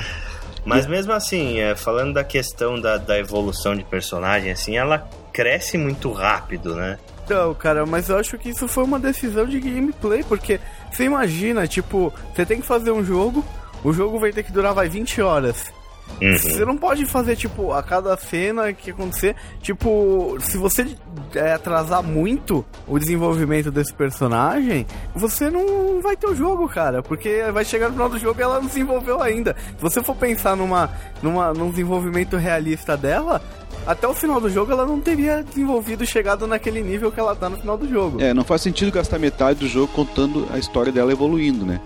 Mas 0.62 0.86
mesmo 0.86 1.12
assim, 1.12 1.60
é, 1.60 1.74
falando 1.74 2.14
da 2.14 2.24
questão 2.24 2.78
da, 2.78 2.98
da 2.98 3.18
evolução 3.18 3.74
de 3.74 3.84
personagem, 3.84 4.50
assim, 4.50 4.76
ela 4.76 5.08
cresce 5.32 5.78
muito 5.78 6.12
rápido, 6.12 6.74
né? 6.74 6.98
Então, 7.24 7.54
cara, 7.54 7.86
mas 7.86 8.10
eu 8.10 8.18
acho 8.18 8.36
que 8.36 8.50
isso 8.50 8.68
foi 8.68 8.84
uma 8.84 8.98
decisão 8.98 9.46
de 9.46 9.58
gameplay, 9.58 10.22
porque 10.22 10.60
você 10.92 11.04
imagina, 11.04 11.66
tipo, 11.66 12.12
você 12.34 12.44
tem 12.44 12.60
que 12.60 12.66
fazer 12.66 12.90
um 12.90 13.02
jogo, 13.02 13.42
o 13.84 13.92
jogo 13.92 14.18
vai 14.18 14.32
ter 14.32 14.42
que 14.42 14.50
durar, 14.50 14.74
vai, 14.74 14.88
20 14.88 15.20
horas. 15.20 15.72
Uhum. 16.20 16.38
Você 16.38 16.64
não 16.64 16.76
pode 16.76 17.04
fazer, 17.06 17.34
tipo, 17.34 17.72
a 17.72 17.82
cada 17.82 18.16
cena 18.16 18.72
que 18.72 18.90
acontecer, 18.90 19.34
tipo, 19.60 20.36
se 20.40 20.56
você 20.56 20.86
é, 21.34 21.52
atrasar 21.52 22.02
muito 22.02 22.64
o 22.86 22.98
desenvolvimento 22.98 23.70
desse 23.70 23.92
personagem, 23.92 24.86
você 25.14 25.50
não 25.50 26.00
vai 26.00 26.16
ter 26.16 26.28
o 26.28 26.34
jogo, 26.34 26.68
cara, 26.68 27.02
porque 27.02 27.42
vai 27.52 27.64
chegar 27.64 27.86
no 27.86 27.94
final 27.94 28.08
do 28.08 28.18
jogo 28.18 28.40
e 28.40 28.42
ela 28.42 28.60
não 28.60 28.66
desenvolveu 28.66 29.20
ainda. 29.20 29.56
Se 29.76 29.82
você 29.82 30.02
for 30.02 30.14
pensar 30.14 30.56
numa, 30.56 30.90
numa, 31.22 31.52
num 31.52 31.70
desenvolvimento 31.70 32.36
realista 32.36 32.96
dela, 32.96 33.42
até 33.86 34.06
o 34.06 34.14
final 34.14 34.40
do 34.40 34.48
jogo 34.48 34.72
ela 34.72 34.86
não 34.86 35.00
teria 35.00 35.42
desenvolvido 35.42 36.06
chegado 36.06 36.46
naquele 36.46 36.82
nível 36.82 37.10
que 37.10 37.20
ela 37.20 37.34
tá 37.34 37.48
no 37.48 37.56
final 37.56 37.76
do 37.76 37.88
jogo. 37.88 38.20
É, 38.20 38.32
não 38.32 38.44
faz 38.44 38.62
sentido 38.62 38.92
gastar 38.92 39.18
metade 39.18 39.60
do 39.60 39.68
jogo 39.68 39.88
contando 39.88 40.46
a 40.52 40.58
história 40.58 40.92
dela 40.92 41.12
evoluindo, 41.12 41.66
né? 41.66 41.80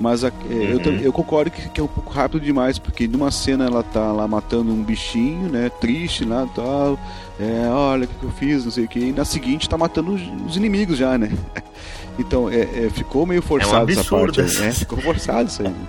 Mas 0.00 0.24
a, 0.24 0.28
é, 0.28 0.32
eu, 0.50 0.78
Uhum. 0.92 1.00
eu 1.00 1.12
concordo 1.12 1.50
que, 1.50 1.68
que 1.68 1.80
é 1.80 1.84
um 1.84 1.86
pouco 1.88 2.10
rápido 2.12 2.40
demais, 2.40 2.78
porque 2.78 3.06
numa 3.06 3.30
cena 3.30 3.66
ela 3.66 3.82
tá 3.82 4.10
lá 4.12 4.26
matando 4.26 4.72
um 4.72 4.82
bichinho, 4.82 5.48
né? 5.48 5.70
Triste 5.80 6.24
lá 6.24 6.44
e 6.44 6.54
tal. 6.56 6.98
É, 7.38 7.68
olha 7.68 8.04
o 8.04 8.08
que, 8.08 8.14
que 8.14 8.24
eu 8.24 8.30
fiz, 8.32 8.64
não 8.64 8.70
sei 8.72 8.84
o 8.84 8.88
que. 8.88 8.98
E 8.98 9.12
na 9.12 9.24
seguinte 9.24 9.68
tá 9.68 9.78
matando 9.78 10.12
os, 10.14 10.20
os 10.46 10.56
inimigos 10.56 10.98
já, 10.98 11.16
né? 11.18 11.30
Então, 12.18 12.50
é, 12.50 12.60
é, 12.60 12.90
ficou 12.90 13.24
meio 13.24 13.40
forçado 13.40 13.90
essa 13.90 14.00
absurdo 14.00 14.34
parte. 14.34 14.40
aí, 14.42 14.46
essa 14.46 14.60
né? 14.60 14.72
Ficou 14.72 14.98
forçado 15.00 15.48
isso 15.48 15.62
aí. 15.62 15.68
né? 15.68 15.86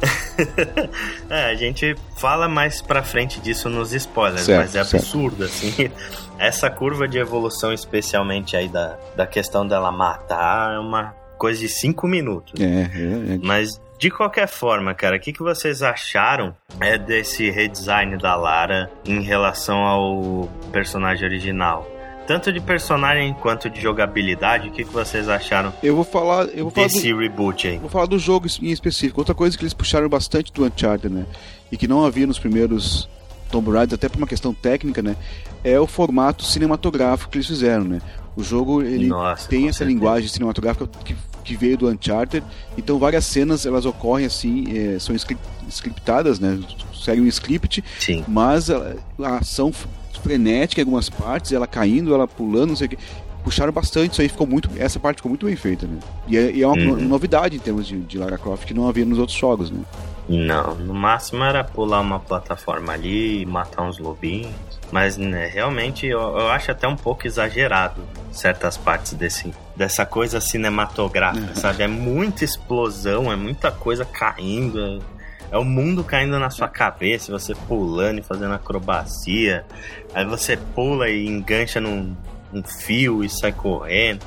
É, 1.28 1.44
a 1.50 1.54
gente 1.54 1.94
fala 2.16 2.48
mais 2.48 2.80
pra 2.80 3.02
frente 3.02 3.38
disso 3.40 3.68
nos 3.68 3.92
spoilers, 3.92 4.42
Certo, 4.46 4.60
mas 4.60 4.74
é 4.74 4.82
certo. 4.84 5.02
absurdo, 5.02 5.44
assim. 5.44 5.90
Essa 6.38 6.70
curva 6.70 7.06
de 7.08 7.18
evolução, 7.18 7.72
especialmente 7.72 8.56
aí 8.56 8.68
da, 8.68 8.96
da 9.16 9.26
questão 9.26 9.66
dela 9.66 9.90
matar, 9.92 10.74
é 10.74 10.78
uma 10.78 11.14
coisa 11.38 11.60
de 11.60 11.68
cinco 11.68 12.06
minutos. 12.06 12.60
É, 12.60 12.64
é. 12.64 13.38
Mas, 13.42 13.80
de 13.98 14.10
qualquer 14.10 14.48
forma, 14.48 14.94
cara, 14.94 15.16
o 15.16 15.20
que, 15.20 15.32
que 15.32 15.42
vocês 15.42 15.82
acharam 15.82 16.54
é 16.80 16.98
desse 16.98 17.50
redesign 17.50 18.18
da 18.18 18.36
Lara 18.36 18.90
em 19.06 19.22
relação 19.22 19.78
ao 19.78 20.48
personagem 20.72 21.26
original? 21.26 21.88
Tanto 22.26 22.52
de 22.52 22.60
personagem 22.60 23.32
quanto 23.40 23.70
de 23.70 23.80
jogabilidade, 23.80 24.68
o 24.68 24.70
que, 24.70 24.84
que 24.84 24.92
vocês 24.92 25.30
acharam 25.30 25.72
Eu 25.82 25.96
vou 25.96 26.04
falar. 26.04 26.44
Eu 26.48 26.64
vou 26.64 26.70
falar 26.70 26.88
do, 26.88 26.92
desse 26.92 27.14
reboot 27.14 27.66
aí? 27.66 27.78
Vou 27.78 27.88
falar 27.88 28.04
do 28.04 28.18
jogo 28.18 28.46
em 28.60 28.70
específico. 28.70 29.18
Outra 29.18 29.34
coisa 29.34 29.56
que 29.56 29.62
eles 29.62 29.72
puxaram 29.72 30.10
bastante 30.10 30.52
do 30.52 30.66
Uncharted, 30.66 31.08
né? 31.08 31.24
E 31.72 31.76
que 31.78 31.88
não 31.88 32.04
havia 32.04 32.26
nos 32.26 32.38
primeiros 32.38 33.08
Tomb 33.50 33.70
Raider, 33.70 33.94
até 33.94 34.10
por 34.10 34.18
uma 34.18 34.26
questão 34.26 34.52
técnica, 34.52 35.00
né? 35.00 35.16
É 35.64 35.80
o 35.80 35.86
formato 35.86 36.44
cinematográfico 36.44 37.30
que 37.30 37.38
eles 37.38 37.46
fizeram, 37.46 37.84
né? 37.84 38.00
O 38.36 38.42
jogo 38.42 38.82
ele 38.82 39.06
Nossa, 39.06 39.48
tem 39.48 39.68
essa 39.68 39.78
certeza. 39.78 39.98
linguagem 39.98 40.28
cinematográfica 40.28 40.86
que, 41.04 41.16
que 41.48 41.56
veio 41.56 41.76
do 41.76 41.88
Uncharted. 41.88 42.44
Então 42.76 42.98
várias 42.98 43.24
cenas 43.24 43.64
elas 43.66 43.84
ocorrem 43.86 44.26
assim, 44.26 44.66
é, 44.76 44.98
são 44.98 45.14
script, 45.16 45.42
scriptadas, 45.70 46.38
né? 46.38 46.58
Segue 46.94 47.20
um 47.20 47.26
script, 47.26 47.82
Sim. 47.98 48.24
mas 48.28 48.70
a, 48.70 48.94
a 49.22 49.36
ação 49.38 49.72
frenética 50.22 50.80
em 50.80 50.84
algumas 50.84 51.08
partes, 51.08 51.52
ela 51.52 51.66
caindo, 51.66 52.12
ela 52.12 52.26
pulando, 52.28 52.68
não 52.70 52.76
sei 52.76 52.86
o 52.86 52.90
que. 52.90 52.98
Puxaram 53.44 53.72
bastante, 53.72 54.12
isso 54.12 54.20
aí 54.20 54.28
ficou 54.28 54.46
muito. 54.46 54.68
Essa 54.76 54.98
parte 55.00 55.18
ficou 55.18 55.30
muito 55.30 55.46
bem 55.46 55.56
feita, 55.56 55.86
né? 55.86 55.98
E 56.26 56.36
é, 56.36 56.50
e 56.52 56.62
é 56.62 56.66
uma 56.66 56.76
Uhum. 56.76 56.96
no- 56.96 57.08
novidade 57.08 57.56
em 57.56 57.58
termos 57.60 57.86
de, 57.86 57.96
de 58.00 58.18
Lara 58.18 58.36
Croft 58.36 58.66
que 58.66 58.74
não 58.74 58.88
havia 58.88 59.04
nos 59.06 59.18
outros 59.18 59.38
jogos, 59.38 59.70
né? 59.70 59.80
Não, 60.28 60.74
no 60.74 60.92
máximo 60.92 61.42
era 61.42 61.64
pular 61.64 62.00
uma 62.00 62.20
plataforma 62.20 62.92
ali 62.92 63.42
e 63.42 63.46
matar 63.46 63.82
uns 63.82 63.98
lobinhos. 63.98 64.52
Mas 64.92 65.16
né, 65.16 65.46
realmente 65.46 66.06
eu, 66.06 66.20
eu 66.20 66.48
acho 66.50 66.70
até 66.70 66.86
um 66.86 66.96
pouco 66.96 67.26
exagerado 67.26 68.02
certas 68.30 68.76
partes 68.76 69.14
desse, 69.14 69.52
dessa 69.74 70.04
coisa 70.04 70.40
cinematográfica, 70.40 71.54
sabe? 71.54 71.82
É 71.82 71.88
muita 71.88 72.44
explosão, 72.44 73.32
é 73.32 73.36
muita 73.36 73.70
coisa 73.70 74.04
caindo. 74.04 74.78
É, 74.78 74.98
é 75.50 75.58
o 75.58 75.64
mundo 75.64 76.04
caindo 76.04 76.38
na 76.38 76.50
sua 76.50 76.68
cabeça, 76.68 77.32
você 77.32 77.54
pulando 77.54 78.18
e 78.18 78.22
fazendo 78.22 78.52
acrobacia. 78.52 79.64
Aí 80.14 80.26
você 80.26 80.58
pula 80.58 81.08
e 81.08 81.26
engancha 81.26 81.80
num, 81.80 82.14
num 82.52 82.62
fio 82.62 83.24
e 83.24 83.30
sai 83.30 83.52
correndo. 83.52 84.24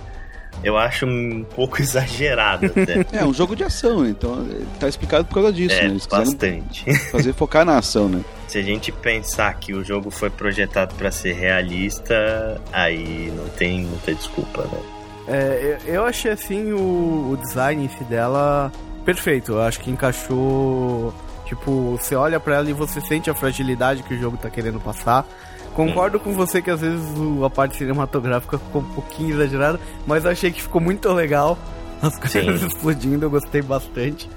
Eu 0.63 0.77
acho 0.77 1.05
um 1.05 1.43
pouco 1.55 1.79
exagerado 1.81 2.67
até. 2.67 3.05
É 3.17 3.25
um 3.25 3.33
jogo 3.33 3.55
de 3.55 3.63
ação, 3.63 4.05
então 4.05 4.45
é, 4.49 4.79
tá 4.79 4.87
explicado 4.87 5.25
por 5.25 5.35
causa 5.35 5.51
disso, 5.53 5.75
É, 5.75 5.83
né? 5.83 5.89
Eles 5.89 6.05
bastante. 6.05 6.93
fazer 7.11 7.33
focar 7.33 7.65
na 7.65 7.77
ação, 7.77 8.07
né? 8.07 8.23
Se 8.47 8.57
a 8.57 8.61
gente 8.61 8.91
pensar 8.91 9.53
que 9.55 9.73
o 9.73 9.83
jogo 9.83 10.11
foi 10.11 10.29
projetado 10.29 10.93
pra 10.95 11.09
ser 11.09 11.33
realista, 11.33 12.61
aí 12.71 13.31
não 13.35 13.47
tem 13.49 13.81
muita 13.81 14.13
desculpa, 14.13 14.63
né? 14.63 14.79
É, 15.27 15.77
eu, 15.85 16.03
achei 16.03 16.31
assim 16.31 16.73
o, 16.73 17.31
o 17.31 17.37
design 17.37 17.89
dela 18.09 18.71
perfeito. 19.05 19.53
Eu 19.53 19.61
acho 19.61 19.79
que 19.79 19.89
encaixou. 19.89 21.13
Tipo, 21.45 21.97
você 21.97 22.15
olha 22.15 22.39
pra 22.39 22.55
ela 22.55 22.69
e 22.69 22.73
você 22.73 23.01
sente 23.01 23.29
a 23.29 23.33
fragilidade 23.33 24.03
que 24.03 24.13
o 24.13 24.19
jogo 24.19 24.37
tá 24.37 24.49
querendo 24.49 24.79
passar. 24.79 25.25
Concordo 25.73 26.19
com 26.19 26.33
você 26.33 26.61
que 26.61 26.69
às 26.69 26.81
vezes 26.81 27.05
a 27.43 27.49
parte 27.49 27.77
cinematográfica 27.77 28.57
ficou 28.57 28.81
um 28.81 28.93
pouquinho 28.93 29.35
exagerada, 29.35 29.79
mas 30.05 30.25
eu 30.25 30.31
achei 30.31 30.51
que 30.51 30.61
ficou 30.61 30.81
muito 30.81 31.11
legal. 31.13 31.57
As 32.01 32.17
coisas 32.17 32.59
Sim. 32.59 32.67
explodindo, 32.67 33.25
eu 33.25 33.29
gostei 33.29 33.61
bastante. 33.61 34.29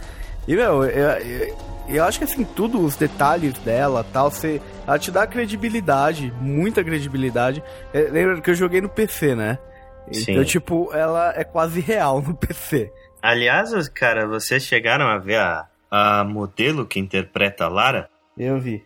E, 0.46 0.54
meu, 0.54 0.84
eu, 0.84 1.10
eu, 1.10 1.56
eu 1.88 2.04
acho 2.04 2.18
que 2.18 2.24
assim, 2.24 2.44
tudo, 2.44 2.80
os 2.80 2.96
detalhes 2.96 3.54
dela 3.60 4.04
tal, 4.12 4.30
você, 4.30 4.60
ela 4.86 4.98
te 4.98 5.10
dá 5.10 5.26
credibilidade, 5.26 6.32
muita 6.40 6.84
credibilidade. 6.84 7.62
É, 7.92 8.02
lembra 8.02 8.40
que 8.40 8.50
eu 8.50 8.54
joguei 8.54 8.80
no 8.80 8.88
PC, 8.88 9.34
né? 9.34 9.58
Então, 10.06 10.42
Sim. 10.42 10.44
tipo, 10.44 10.90
ela 10.92 11.32
é 11.34 11.44
quase 11.44 11.80
real 11.80 12.20
no 12.20 12.34
PC. 12.34 12.92
Aliás, 13.22 13.88
cara, 13.88 14.26
vocês 14.26 14.64
chegaram 14.64 15.06
a 15.06 15.18
ver 15.18 15.36
a, 15.36 15.66
a 15.90 16.24
modelo 16.24 16.86
que 16.86 17.00
interpreta 17.00 17.64
a 17.64 17.68
Lara? 17.68 18.10
Eu 18.36 18.58
vi. 18.58 18.84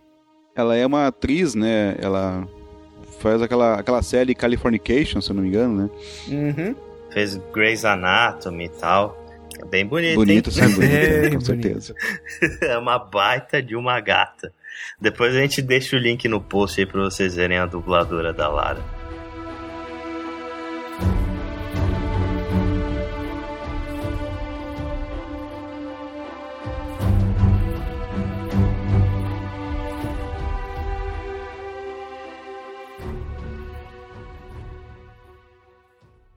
Ela 0.58 0.74
é 0.76 0.84
uma 0.84 1.06
atriz, 1.06 1.54
né? 1.54 1.94
Ela 2.00 2.44
faz 3.20 3.40
aquela, 3.40 3.74
aquela 3.78 4.02
série 4.02 4.34
Californication, 4.34 5.20
se 5.20 5.30
eu 5.30 5.36
não 5.36 5.42
me 5.44 5.48
engano, 5.48 5.82
né? 5.84 5.90
Uhum. 6.28 6.74
Fez 7.12 7.36
Grey's 7.54 7.84
Anatomy 7.84 8.64
e 8.64 8.68
tal. 8.68 9.24
É 9.60 9.64
bem 9.64 9.86
bonita, 9.86 10.16
Bonita, 10.16 10.50
hein? 10.50 10.56
sim, 10.68 10.74
bonita, 10.74 10.94
É, 10.94 11.30
com 11.30 11.40
certeza. 11.40 11.94
é 12.62 12.76
uma 12.76 12.98
baita 12.98 13.62
de 13.62 13.76
uma 13.76 14.00
gata. 14.00 14.52
Depois 15.00 15.34
a 15.34 15.38
gente 15.40 15.62
deixa 15.62 15.94
o 15.96 15.98
link 15.98 16.26
no 16.28 16.40
post 16.40 16.80
aí 16.80 16.86
pra 16.86 17.00
vocês 17.02 17.36
verem 17.36 17.58
a 17.58 17.64
dubladora 17.66 18.32
da 18.32 18.48
Lara. 18.48 18.82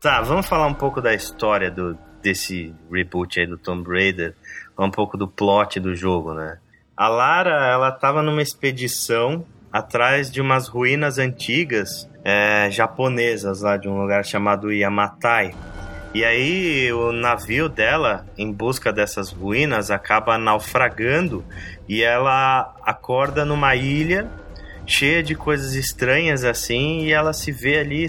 Tá, 0.01 0.19
vamos 0.19 0.47
falar 0.47 0.65
um 0.65 0.73
pouco 0.73 0.99
da 0.99 1.13
história 1.13 1.69
do, 1.69 1.95
desse 2.23 2.73
reboot 2.91 3.39
aí 3.39 3.45
do 3.45 3.55
Tomb 3.55 3.87
Raider, 3.87 4.33
um 4.75 4.89
pouco 4.89 5.15
do 5.15 5.27
plot 5.27 5.79
do 5.79 5.93
jogo, 5.93 6.33
né? 6.33 6.57
A 6.97 7.07
Lara, 7.07 7.67
ela 7.67 7.91
tava 7.91 8.23
numa 8.23 8.41
expedição 8.41 9.45
atrás 9.71 10.31
de 10.31 10.41
umas 10.41 10.67
ruínas 10.67 11.19
antigas 11.19 12.09
é, 12.23 12.67
japonesas 12.71 13.61
lá 13.61 13.77
de 13.77 13.87
um 13.87 14.01
lugar 14.01 14.25
chamado 14.25 14.73
Yamatai. 14.73 15.53
E 16.15 16.25
aí 16.25 16.91
o 16.91 17.11
navio 17.11 17.69
dela, 17.69 18.25
em 18.35 18.51
busca 18.51 18.91
dessas 18.91 19.31
ruínas, 19.31 19.91
acaba 19.91 20.35
naufragando 20.35 21.45
e 21.87 22.01
ela 22.01 22.75
acorda 22.81 23.45
numa 23.45 23.75
ilha 23.75 24.27
cheia 24.83 25.21
de 25.21 25.35
coisas 25.35 25.75
estranhas 25.75 26.43
assim 26.43 27.03
e 27.03 27.13
ela 27.13 27.33
se 27.33 27.51
vê 27.51 27.77
ali 27.77 28.03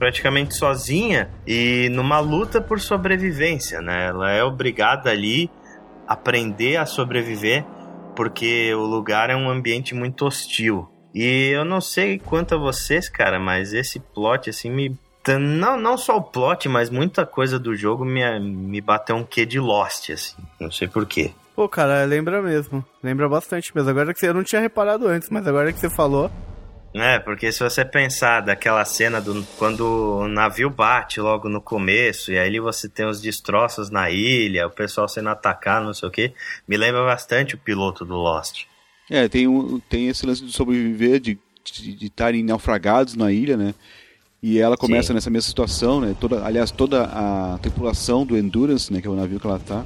praticamente 0.00 0.56
sozinha 0.56 1.30
e 1.46 1.90
numa 1.92 2.18
luta 2.18 2.58
por 2.58 2.80
sobrevivência, 2.80 3.82
né? 3.82 4.06
Ela 4.06 4.32
é 4.32 4.42
obrigada 4.42 5.10
ali 5.10 5.50
a 6.08 6.14
aprender 6.14 6.78
a 6.78 6.86
sobreviver 6.86 7.64
porque 8.16 8.74
o 8.74 8.80
lugar 8.80 9.28
é 9.28 9.36
um 9.36 9.48
ambiente 9.48 9.94
muito 9.94 10.24
hostil. 10.24 10.88
E 11.14 11.50
eu 11.52 11.66
não 11.66 11.82
sei 11.82 12.18
quanto 12.18 12.54
a 12.54 12.58
vocês, 12.58 13.10
cara, 13.10 13.38
mas 13.38 13.74
esse 13.74 14.00
plot 14.00 14.48
assim 14.48 14.70
me 14.70 14.98
não, 15.38 15.78
não 15.78 15.98
só 15.98 16.16
o 16.16 16.22
plot, 16.22 16.66
mas 16.66 16.88
muita 16.88 17.26
coisa 17.26 17.58
do 17.58 17.76
jogo 17.76 18.06
me, 18.06 18.40
me 18.40 18.80
bateu 18.80 19.14
um 19.14 19.22
quê 19.22 19.44
de 19.44 19.60
Lost, 19.60 20.08
assim. 20.08 20.34
Não 20.58 20.72
sei 20.72 20.88
porquê. 20.88 21.30
Pô, 21.54 21.68
cara, 21.68 22.04
lembra 22.04 22.40
mesmo. 22.40 22.82
Lembra 23.02 23.28
bastante 23.28 23.70
mesmo. 23.76 23.90
Agora 23.90 24.14
que 24.14 24.18
você, 24.18 24.30
eu 24.30 24.34
não 24.34 24.42
tinha 24.42 24.62
reparado 24.62 25.06
antes, 25.06 25.28
mas 25.28 25.46
agora 25.46 25.70
que 25.74 25.78
você 25.78 25.90
falou. 25.90 26.30
É, 26.92 27.20
porque 27.20 27.52
se 27.52 27.60
você 27.62 27.84
pensar 27.84 28.40
daquela 28.40 28.84
cena 28.84 29.20
do 29.20 29.46
quando 29.56 29.82
o 29.82 30.28
navio 30.28 30.68
bate 30.68 31.20
logo 31.20 31.48
no 31.48 31.60
começo, 31.60 32.32
e 32.32 32.38
aí 32.38 32.58
você 32.58 32.88
tem 32.88 33.06
os 33.06 33.20
destroços 33.20 33.90
na 33.90 34.10
ilha, 34.10 34.66
o 34.66 34.70
pessoal 34.70 35.08
sendo 35.08 35.28
atacado, 35.28 35.86
não 35.86 35.94
sei 35.94 36.08
o 36.08 36.12
que, 36.12 36.32
me 36.66 36.76
lembra 36.76 37.04
bastante 37.04 37.54
o 37.54 37.58
piloto 37.58 38.04
do 38.04 38.16
Lost. 38.16 38.64
É, 39.08 39.28
tem, 39.28 39.46
um, 39.46 39.78
tem 39.78 40.08
esse 40.08 40.26
lance 40.26 40.44
de 40.44 40.52
sobreviver, 40.52 41.20
de 41.20 41.38
estarem 42.00 42.42
naufragados 42.42 43.14
na 43.14 43.30
ilha, 43.30 43.56
né? 43.56 43.74
E 44.42 44.58
ela 44.58 44.76
começa 44.76 45.08
Sim. 45.08 45.14
nessa 45.14 45.30
mesma 45.30 45.48
situação, 45.48 46.00
né? 46.00 46.16
Toda, 46.18 46.44
aliás, 46.44 46.70
toda 46.70 47.04
a 47.04 47.58
tripulação 47.58 48.24
do 48.24 48.36
Endurance, 48.36 48.92
né? 48.92 49.00
Que 49.00 49.06
é 49.06 49.10
o 49.10 49.14
navio 49.16 49.38
que 49.38 49.46
ela 49.46 49.58
tá. 49.58 49.84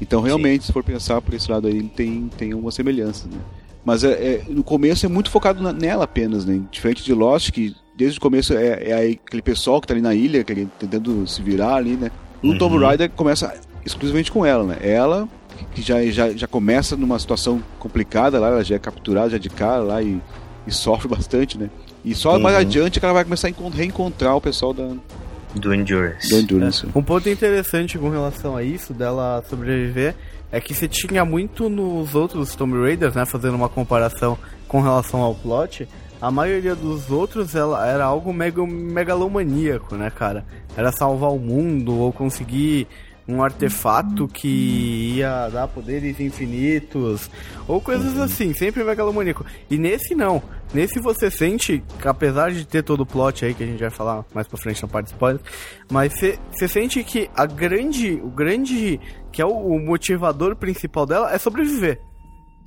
Então, 0.00 0.20
realmente, 0.20 0.62
Sim. 0.62 0.66
se 0.66 0.72
for 0.72 0.82
pensar 0.82 1.22
por 1.22 1.32
esse 1.32 1.50
lado 1.50 1.68
aí, 1.68 1.82
tem, 1.84 2.28
tem 2.36 2.54
uma 2.54 2.72
semelhança, 2.72 3.28
né? 3.28 3.38
Mas 3.84 4.04
é, 4.04 4.10
é, 4.10 4.42
no 4.48 4.62
começo 4.62 5.06
é 5.06 5.08
muito 5.08 5.30
focado 5.30 5.62
na, 5.62 5.72
nela 5.72 6.04
apenas, 6.04 6.44
né? 6.44 6.60
Diferente 6.70 7.04
de 7.04 7.14
Lost, 7.14 7.50
que 7.50 7.74
desde 7.96 8.18
o 8.18 8.20
começo 8.20 8.54
é, 8.54 8.90
é 8.90 9.10
aquele 9.26 9.42
pessoal 9.42 9.80
que 9.80 9.86
tá 9.86 9.94
ali 9.94 10.02
na 10.02 10.14
ilha, 10.14 10.44
que 10.44 10.52
ele 10.52 10.68
tentando 10.78 11.26
se 11.26 11.42
virar 11.42 11.74
ali, 11.74 11.96
né? 11.96 12.10
O 12.42 12.48
uhum. 12.48 12.58
Tomb 12.58 12.78
Raider 12.78 13.10
começa 13.10 13.52
exclusivamente 13.84 14.30
com 14.30 14.44
ela, 14.44 14.64
né? 14.64 14.78
Ela, 14.80 15.28
que 15.74 15.82
já, 15.82 16.04
já, 16.06 16.30
já 16.30 16.46
começa 16.46 16.96
numa 16.96 17.18
situação 17.18 17.62
complicada 17.78 18.38
lá, 18.38 18.48
ela 18.48 18.64
já 18.64 18.76
é 18.76 18.78
capturada 18.78 19.30
já 19.30 19.38
de 19.38 19.48
cara 19.48 19.82
lá 19.82 20.02
e, 20.02 20.20
e 20.66 20.72
sofre 20.72 21.08
bastante, 21.08 21.58
né? 21.58 21.70
E 22.04 22.14
só 22.14 22.34
uhum. 22.34 22.40
mais 22.40 22.56
adiante 22.56 23.00
que 23.00 23.04
ela 23.04 23.14
vai 23.14 23.24
começar 23.24 23.48
a 23.48 23.70
reencontrar 23.74 24.36
o 24.36 24.40
pessoal 24.40 24.72
da, 24.72 24.88
do 25.54 25.74
Endurance. 25.74 26.28
Do 26.28 26.36
Endurance. 26.36 26.86
É. 26.86 26.98
Um 26.98 27.02
ponto 27.02 27.28
interessante 27.28 27.98
com 27.98 28.08
relação 28.08 28.56
a 28.56 28.62
isso, 28.62 28.94
dela 28.94 29.42
sobreviver, 29.48 30.14
é 30.50 30.60
que 30.60 30.74
você 30.74 30.88
tinha 30.88 31.24
muito 31.24 31.68
nos 31.68 32.14
outros 32.14 32.54
Tomb 32.54 32.80
Raiders, 32.80 33.14
né, 33.14 33.24
fazendo 33.24 33.54
uma 33.54 33.68
comparação 33.68 34.38
com 34.66 34.80
relação 34.80 35.20
ao 35.20 35.34
plot, 35.34 35.88
a 36.20 36.30
maioria 36.30 36.74
dos 36.74 37.10
outros 37.10 37.54
ela, 37.54 37.86
era 37.86 38.04
algo 38.04 38.32
mega, 38.32 38.66
megalomaníaco, 38.66 39.94
né, 39.94 40.10
cara? 40.10 40.44
Era 40.76 40.90
salvar 40.90 41.30
o 41.30 41.38
mundo 41.38 41.96
ou 41.96 42.12
conseguir 42.12 42.88
um 43.28 43.42
artefato 43.42 44.26
que 44.26 45.16
ia 45.16 45.48
dar 45.50 45.68
poderes 45.68 46.18
infinitos, 46.18 47.30
ou 47.66 47.78
coisas 47.78 48.14
uhum. 48.14 48.22
assim, 48.22 48.54
sempre 48.54 48.82
megalomaníaco. 48.82 49.44
E 49.70 49.76
nesse 49.76 50.14
não. 50.14 50.42
Nesse 50.72 50.98
você 50.98 51.30
sente, 51.30 51.82
apesar 52.04 52.50
de 52.50 52.66
ter 52.66 52.82
todo 52.82 53.02
o 53.02 53.06
plot 53.06 53.44
aí 53.44 53.54
que 53.54 53.62
a 53.62 53.66
gente 53.66 53.80
vai 53.80 53.90
falar 53.90 54.24
mais 54.34 54.46
pra 54.48 54.58
frente 54.58 54.82
na 54.82 54.88
parte 54.88 55.06
de 55.06 55.12
spoiler, 55.12 55.40
mas 55.90 56.12
você 56.12 56.68
sente 56.68 57.04
que 57.04 57.30
a 57.36 57.44
grande, 57.44 58.12
o 58.22 58.30
grande, 58.30 58.98
que 59.30 59.42
é 59.42 59.46
o, 59.46 59.50
o 59.50 59.78
motivador 59.78 60.56
principal 60.56 61.04
dela 61.04 61.32
é 61.32 61.38
sobreviver. 61.38 62.00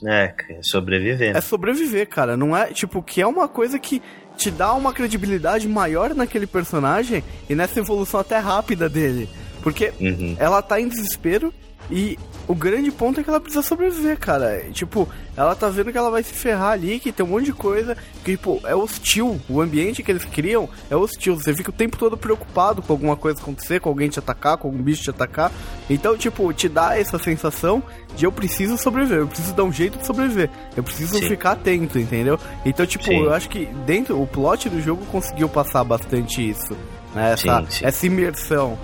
É, 0.04 0.34
sobreviver. 0.64 1.36
É 1.36 1.42
sobreviver, 1.42 2.08
cara. 2.08 2.36
Não 2.36 2.58
é, 2.58 2.68
tipo, 2.68 3.04
que 3.04 3.22
é 3.22 3.28
uma 3.28 3.48
coisa 3.48 3.78
que 3.78 4.02
te 4.36 4.50
dá 4.50 4.74
uma 4.74 4.94
credibilidade 4.94 5.68
maior 5.68 6.16
naquele 6.16 6.48
personagem 6.48 7.24
e 7.48 7.54
nessa 7.54 7.80
evolução 7.80 8.20
até 8.20 8.38
rápida 8.40 8.90
dele. 8.90 9.30
Porque 9.62 9.94
uhum. 10.00 10.36
ela 10.40 10.62
tá 10.62 10.80
em 10.80 10.88
desespero 10.88 11.54
e 11.90 12.18
o 12.48 12.56
grande 12.56 12.92
ponto 12.92 13.20
é 13.20 13.24
que 13.24 13.30
ela 13.30 13.40
precisa 13.40 13.62
sobreviver, 13.62 14.18
cara. 14.18 14.66
Tipo, 14.72 15.08
ela 15.38 15.56
tá 15.56 15.70
vendo 15.70 15.92
que 15.92 15.98
ela 15.98 16.10
vai 16.10 16.24
se 16.24 16.34
ferrar 16.34 16.72
ali, 16.72 17.00
que 17.00 17.12
tem 17.12 17.26
um 17.26 17.30
monte 17.30 17.46
de 17.46 17.54
coisa, 17.54 17.96
que, 18.24 18.32
tipo, 18.32 18.60
é 18.66 18.76
hostil. 18.76 19.40
O 19.50 19.62
ambiente 19.62 20.04
que 20.04 20.12
eles 20.12 20.26
criam 20.26 20.68
é 20.90 20.96
hostil. 20.96 21.36
Você 21.36 21.54
fica 21.54 21.70
o 21.70 21.74
tempo 21.74 21.98
todo 21.98 22.18
preocupado 22.18 22.82
com 22.82 22.92
alguma 22.92 23.16
coisa 23.16 23.40
acontecer, 23.40 23.80
com 23.80 23.90
alguém 23.90 24.10
te 24.10 24.20
atacar, 24.20 24.58
com 24.58 24.68
algum 24.68 24.82
bicho 24.82 25.04
te 25.04 25.10
atacar. 25.10 25.52
Então, 25.90 26.18
tipo, 26.18 26.52
te 26.54 26.68
dá 26.68 26.98
essa 26.98 27.18
sensação 27.18 27.82
de 28.16 28.26
eu 28.26 28.32
preciso 28.32 28.78
sobreviver, 28.78 29.20
eu 29.20 29.28
preciso 29.28 29.54
dar 29.54 29.64
um 29.64 29.72
jeito 29.72 29.98
de 29.98 30.06
sobreviver. 30.06 30.50
Eu 30.76 30.84
preciso 30.84 31.18
Sim. 31.18 31.28
ficar 31.28 31.52
atento, 31.52 31.98
entendeu? 32.00 32.38
Então, 32.66 32.86
tipo, 32.86 33.06
sim. 33.06 33.24
eu 33.24 33.34
acho 33.34 33.48
que 33.50 33.66
dentro, 33.86 34.22
o 34.22 34.28
plot 34.28 34.70
do 34.70 34.82
jogo 34.82 35.06
conseguiu 35.06 35.48
passar 35.48 35.84
bastante 35.84 36.50
isso. 36.50 36.76
Né? 37.14 37.34
Essa, 37.34 37.66
sim, 37.70 37.86
essa 37.86 38.06
imersão. 38.06 38.78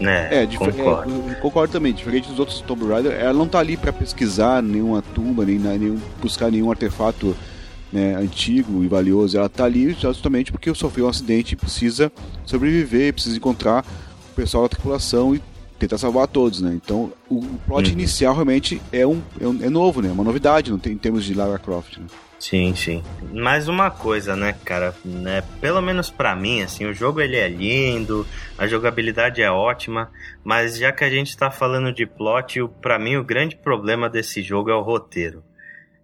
É, 0.00 0.42
é, 0.42 0.46
concordo. 0.46 1.30
É, 1.30 1.34
concordo 1.36 1.72
também. 1.72 1.92
Diferente 1.92 2.28
dos 2.28 2.38
outros 2.38 2.60
Tomb 2.60 2.86
Raider, 2.86 3.12
ela 3.12 3.32
não 3.32 3.48
tá 3.48 3.58
ali 3.58 3.76
para 3.76 3.92
pesquisar 3.92 4.62
nenhuma 4.62 5.02
tumba, 5.02 5.44
nem, 5.44 5.58
nem 5.58 5.98
buscar 6.20 6.50
nenhum 6.50 6.70
artefato 6.70 7.36
né, 7.92 8.14
antigo 8.16 8.84
e 8.84 8.88
valioso. 8.88 9.36
Ela 9.36 9.48
tá 9.48 9.64
ali 9.64 9.92
justamente 9.92 10.52
porque 10.52 10.72
sofreu 10.74 11.06
um 11.06 11.08
acidente 11.08 11.54
e 11.54 11.56
precisa 11.56 12.12
sobreviver, 12.44 13.14
precisa 13.14 13.36
encontrar 13.36 13.84
o 14.32 14.34
pessoal 14.34 14.64
da 14.64 14.70
tripulação 14.70 15.34
e 15.34 15.42
tentar 15.78 15.98
salvar 15.98 16.26
todos, 16.26 16.60
né? 16.60 16.72
Então, 16.74 17.12
o, 17.28 17.38
o 17.38 17.60
plot 17.66 17.86
uhum. 17.86 17.92
inicial 17.92 18.34
realmente 18.34 18.80
é 18.92 19.06
um, 19.06 19.20
é 19.40 19.46
um, 19.46 19.58
é 19.62 19.70
novo, 19.70 20.00
né? 20.00 20.08
É 20.08 20.12
uma 20.12 20.24
novidade 20.24 20.70
não 20.70 20.78
tem, 20.78 20.94
em 20.94 20.98
termos 20.98 21.24
de 21.24 21.34
Lara 21.34 21.58
Croft. 21.58 21.98
Né? 21.98 22.06
Sim, 22.38 22.74
sim. 22.74 23.02
Mais 23.32 23.66
uma 23.66 23.90
coisa, 23.90 24.36
né, 24.36 24.54
cara, 24.64 24.94
né, 25.04 25.42
pelo 25.60 25.80
menos 25.80 26.10
para 26.10 26.36
mim, 26.36 26.62
assim, 26.62 26.84
o 26.86 26.92
jogo 26.92 27.20
ele 27.20 27.36
é 27.36 27.48
lindo, 27.48 28.26
a 28.58 28.66
jogabilidade 28.66 29.40
é 29.40 29.50
ótima, 29.50 30.10
mas 30.44 30.78
já 30.78 30.92
que 30.92 31.02
a 31.02 31.10
gente 31.10 31.36
tá 31.36 31.50
falando 31.50 31.92
de 31.92 32.04
plot, 32.06 32.60
para 32.80 32.98
mim 32.98 33.16
o 33.16 33.24
grande 33.24 33.56
problema 33.56 34.08
desse 34.08 34.42
jogo 34.42 34.70
é 34.70 34.74
o 34.74 34.82
roteiro. 34.82 35.42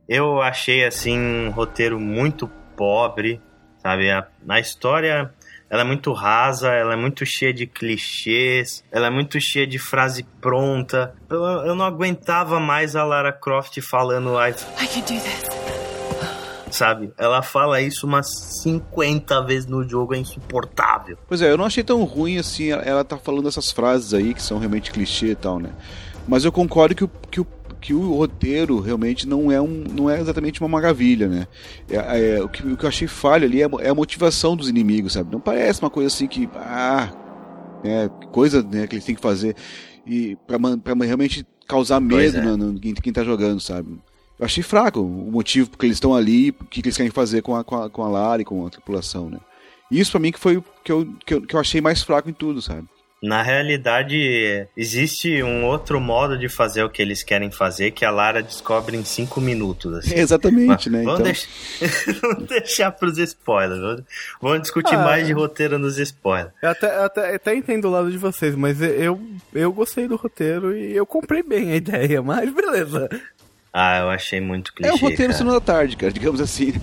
Eu 0.08 0.40
achei 0.40 0.84
assim 0.84 1.18
um 1.18 1.50
roteiro 1.50 2.00
muito 2.00 2.48
pobre, 2.76 3.40
sabe? 3.78 4.10
A, 4.10 4.26
a 4.48 4.58
história 4.58 5.32
ela 5.70 5.82
é 5.82 5.84
muito 5.84 6.12
rasa, 6.12 6.70
ela 6.72 6.94
é 6.94 6.96
muito 6.96 7.24
cheia 7.24 7.52
de 7.52 7.66
clichês, 7.66 8.84
ela 8.90 9.06
é 9.06 9.10
muito 9.10 9.40
cheia 9.40 9.66
de 9.66 9.78
frase 9.78 10.22
pronta. 10.40 11.14
Eu, 11.30 11.42
eu 11.42 11.74
não 11.74 11.86
aguentava 11.86 12.60
mais 12.60 12.94
a 12.94 13.04
Lara 13.04 13.32
Croft 13.32 13.80
falando 13.80 14.34
I, 14.38 14.50
I 14.50 14.86
can 14.86 15.00
do 15.00 15.20
this 15.20 15.81
sabe? 16.72 17.12
Ela 17.18 17.42
fala 17.42 17.80
isso 17.80 18.06
umas 18.06 18.26
50 18.62 19.42
vezes 19.42 19.66
no 19.66 19.88
jogo, 19.88 20.14
é 20.14 20.18
insuportável. 20.18 21.16
Pois 21.28 21.42
é, 21.42 21.50
eu 21.50 21.56
não 21.56 21.64
achei 21.64 21.84
tão 21.84 22.02
ruim 22.04 22.38
assim 22.38 22.70
ela 22.70 23.04
tá 23.04 23.16
falando 23.16 23.48
essas 23.48 23.70
frases 23.70 24.14
aí 24.14 24.34
que 24.34 24.42
são 24.42 24.58
realmente 24.58 24.90
clichê 24.90 25.28
e 25.28 25.34
tal, 25.34 25.58
né? 25.58 25.70
Mas 26.26 26.44
eu 26.44 26.52
concordo 26.52 26.94
que 26.94 27.04
o, 27.04 27.10
que 27.30 27.40
o 27.40 27.46
que 27.82 27.92
o 27.92 28.14
roteiro 28.14 28.78
realmente 28.78 29.26
não 29.26 29.50
é, 29.50 29.60
um, 29.60 29.84
não 29.92 30.08
é 30.08 30.20
exatamente 30.20 30.60
uma 30.60 30.68
maravilha, 30.68 31.26
né? 31.26 31.48
É, 31.90 32.36
é, 32.36 32.42
o, 32.42 32.48
que, 32.48 32.64
o 32.64 32.76
que 32.76 32.84
eu 32.84 32.88
achei 32.88 33.08
falha 33.08 33.44
ali 33.44 33.60
é, 33.60 33.68
é, 33.80 33.88
a 33.88 33.94
motivação 33.94 34.56
dos 34.56 34.68
inimigos, 34.68 35.14
sabe? 35.14 35.32
Não 35.32 35.40
parece 35.40 35.82
uma 35.82 35.90
coisa 35.90 36.06
assim 36.06 36.28
que. 36.28 36.48
Ah, 36.54 37.10
é, 37.82 38.08
coisa 38.30 38.62
né, 38.62 38.86
que 38.86 38.94
eles 38.94 39.04
têm 39.04 39.16
que 39.16 39.20
fazer 39.20 39.56
e 40.06 40.36
para 40.46 40.56
realmente 41.04 41.44
causar 41.66 42.00
medo 42.00 42.38
é. 42.38 42.40
no, 42.40 42.56
no, 42.56 42.80
em 42.82 42.94
quem 42.94 43.12
tá 43.12 43.24
jogando, 43.24 43.60
sabe? 43.60 43.98
Eu 44.42 44.46
achei 44.46 44.62
fraco 44.62 45.00
o 45.00 45.30
motivo 45.30 45.70
porque 45.70 45.86
eles 45.86 45.96
estão 45.96 46.12
ali, 46.12 46.50
o 46.50 46.64
que, 46.64 46.80
eles 46.80 46.96
querem 46.96 47.12
fazer 47.12 47.42
com 47.42 47.54
a, 47.54 47.62
com 47.62 47.76
a, 47.80 47.88
com 47.88 48.02
a 48.02 48.08
Lara 48.08 48.42
e 48.42 48.44
com 48.44 48.66
a 48.66 48.70
tripulação, 48.70 49.30
né? 49.30 49.38
Isso 49.88 50.10
para 50.10 50.20
mim 50.20 50.32
que 50.32 50.40
foi 50.40 50.56
o 50.56 50.64
que 50.82 50.90
eu, 50.90 51.14
que, 51.24 51.34
eu, 51.34 51.42
que 51.42 51.54
eu 51.54 51.60
achei 51.60 51.80
mais 51.80 52.02
fraco 52.02 52.28
em 52.28 52.32
tudo, 52.32 52.60
sabe? 52.60 52.88
Na 53.22 53.40
realidade, 53.40 54.66
existe 54.76 55.44
um 55.44 55.64
outro 55.64 56.00
modo 56.00 56.36
de 56.36 56.48
fazer 56.48 56.82
o 56.82 56.90
que 56.90 57.00
eles 57.00 57.22
querem 57.22 57.52
fazer, 57.52 57.92
que 57.92 58.04
a 58.04 58.10
Lara 58.10 58.42
descobre 58.42 58.96
em 58.96 59.04
cinco 59.04 59.40
minutos. 59.40 59.94
Assim. 59.94 60.14
exatamente, 60.18 60.90
Mas, 60.90 60.92
né? 60.92 61.02
Vamos, 61.04 61.20
então... 61.20 61.24
deixar, 61.24 62.18
vamos 62.20 62.48
deixar 62.48 62.90
pros 62.90 63.18
spoilers. 63.18 64.02
Vamos 64.40 64.62
discutir 64.62 64.96
ah, 64.96 65.04
mais 65.04 65.24
de 65.24 65.32
roteiro 65.32 65.78
nos 65.78 65.98
spoilers. 66.00 66.52
Eu 66.60 66.70
até, 66.70 67.04
até, 67.04 67.34
até 67.36 67.54
entendo 67.54 67.86
o 67.86 67.92
lado 67.92 68.10
de 68.10 68.18
vocês, 68.18 68.56
mas 68.56 68.82
eu, 68.82 69.22
eu 69.54 69.72
gostei 69.72 70.08
do 70.08 70.16
roteiro 70.16 70.76
e 70.76 70.96
eu 70.96 71.06
comprei 71.06 71.44
bem 71.44 71.70
a 71.70 71.76
ideia, 71.78 72.20
mas 72.20 72.52
beleza. 72.52 73.08
Ah, 73.72 74.00
eu 74.00 74.10
achei 74.10 74.40
muito 74.40 74.74
clichê. 74.74 74.90
É 74.90 74.94
o 74.94 74.96
roteiro 74.98 75.16
cara. 75.16 75.32
sessão 75.32 75.46
da 75.46 75.60
tarde, 75.60 75.96
cara, 75.96 76.12
digamos 76.12 76.40
assim. 76.40 76.74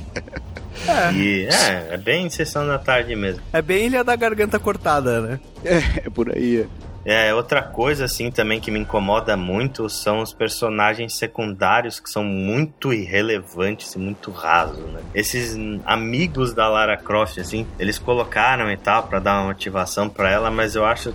É. 0.88 1.14
E, 1.14 1.46
é, 1.46 1.94
é 1.94 1.98
bem 1.98 2.30
sessão 2.30 2.66
da 2.66 2.80
tarde 2.80 3.16
mesmo. 3.16 3.42
É 3.52 3.62
bem 3.62 3.88
Ilha 3.88 4.04
da 4.04 4.16
Garganta 4.16 4.58
Cortada, 4.58 5.22
né? 5.22 5.40
É, 5.64 6.08
é 6.08 6.10
por 6.10 6.32
aí. 6.36 6.68
É. 7.06 7.30
é, 7.30 7.36
outra 7.36 7.62
coisa 7.62 8.06
assim 8.06 8.32
também 8.32 8.60
que 8.60 8.72
me 8.72 8.80
incomoda 8.80 9.36
muito 9.36 9.90
são 9.90 10.20
os 10.20 10.34
personagens 10.34 11.18
secundários 11.18 12.00
que 12.00 12.10
são 12.10 12.24
muito 12.24 12.94
irrelevantes 12.94 13.94
e 13.94 14.00
muito 14.00 14.32
rasos, 14.32 14.80
né? 14.92 15.02
Esses 15.14 15.58
amigos 15.86 16.54
da 16.54 16.68
Lara 16.70 16.98
Croft, 16.98 17.38
assim, 17.40 17.68
eles 17.78 18.00
colocaram 18.00 18.72
e 18.72 18.78
tal 18.78 19.04
para 19.04 19.20
dar 19.20 19.40
uma 19.40 19.48
motivação 19.48 20.10
para 20.10 20.32
ela, 20.32 20.50
mas 20.50 20.76
eu 20.76 20.86
acho 20.86 21.14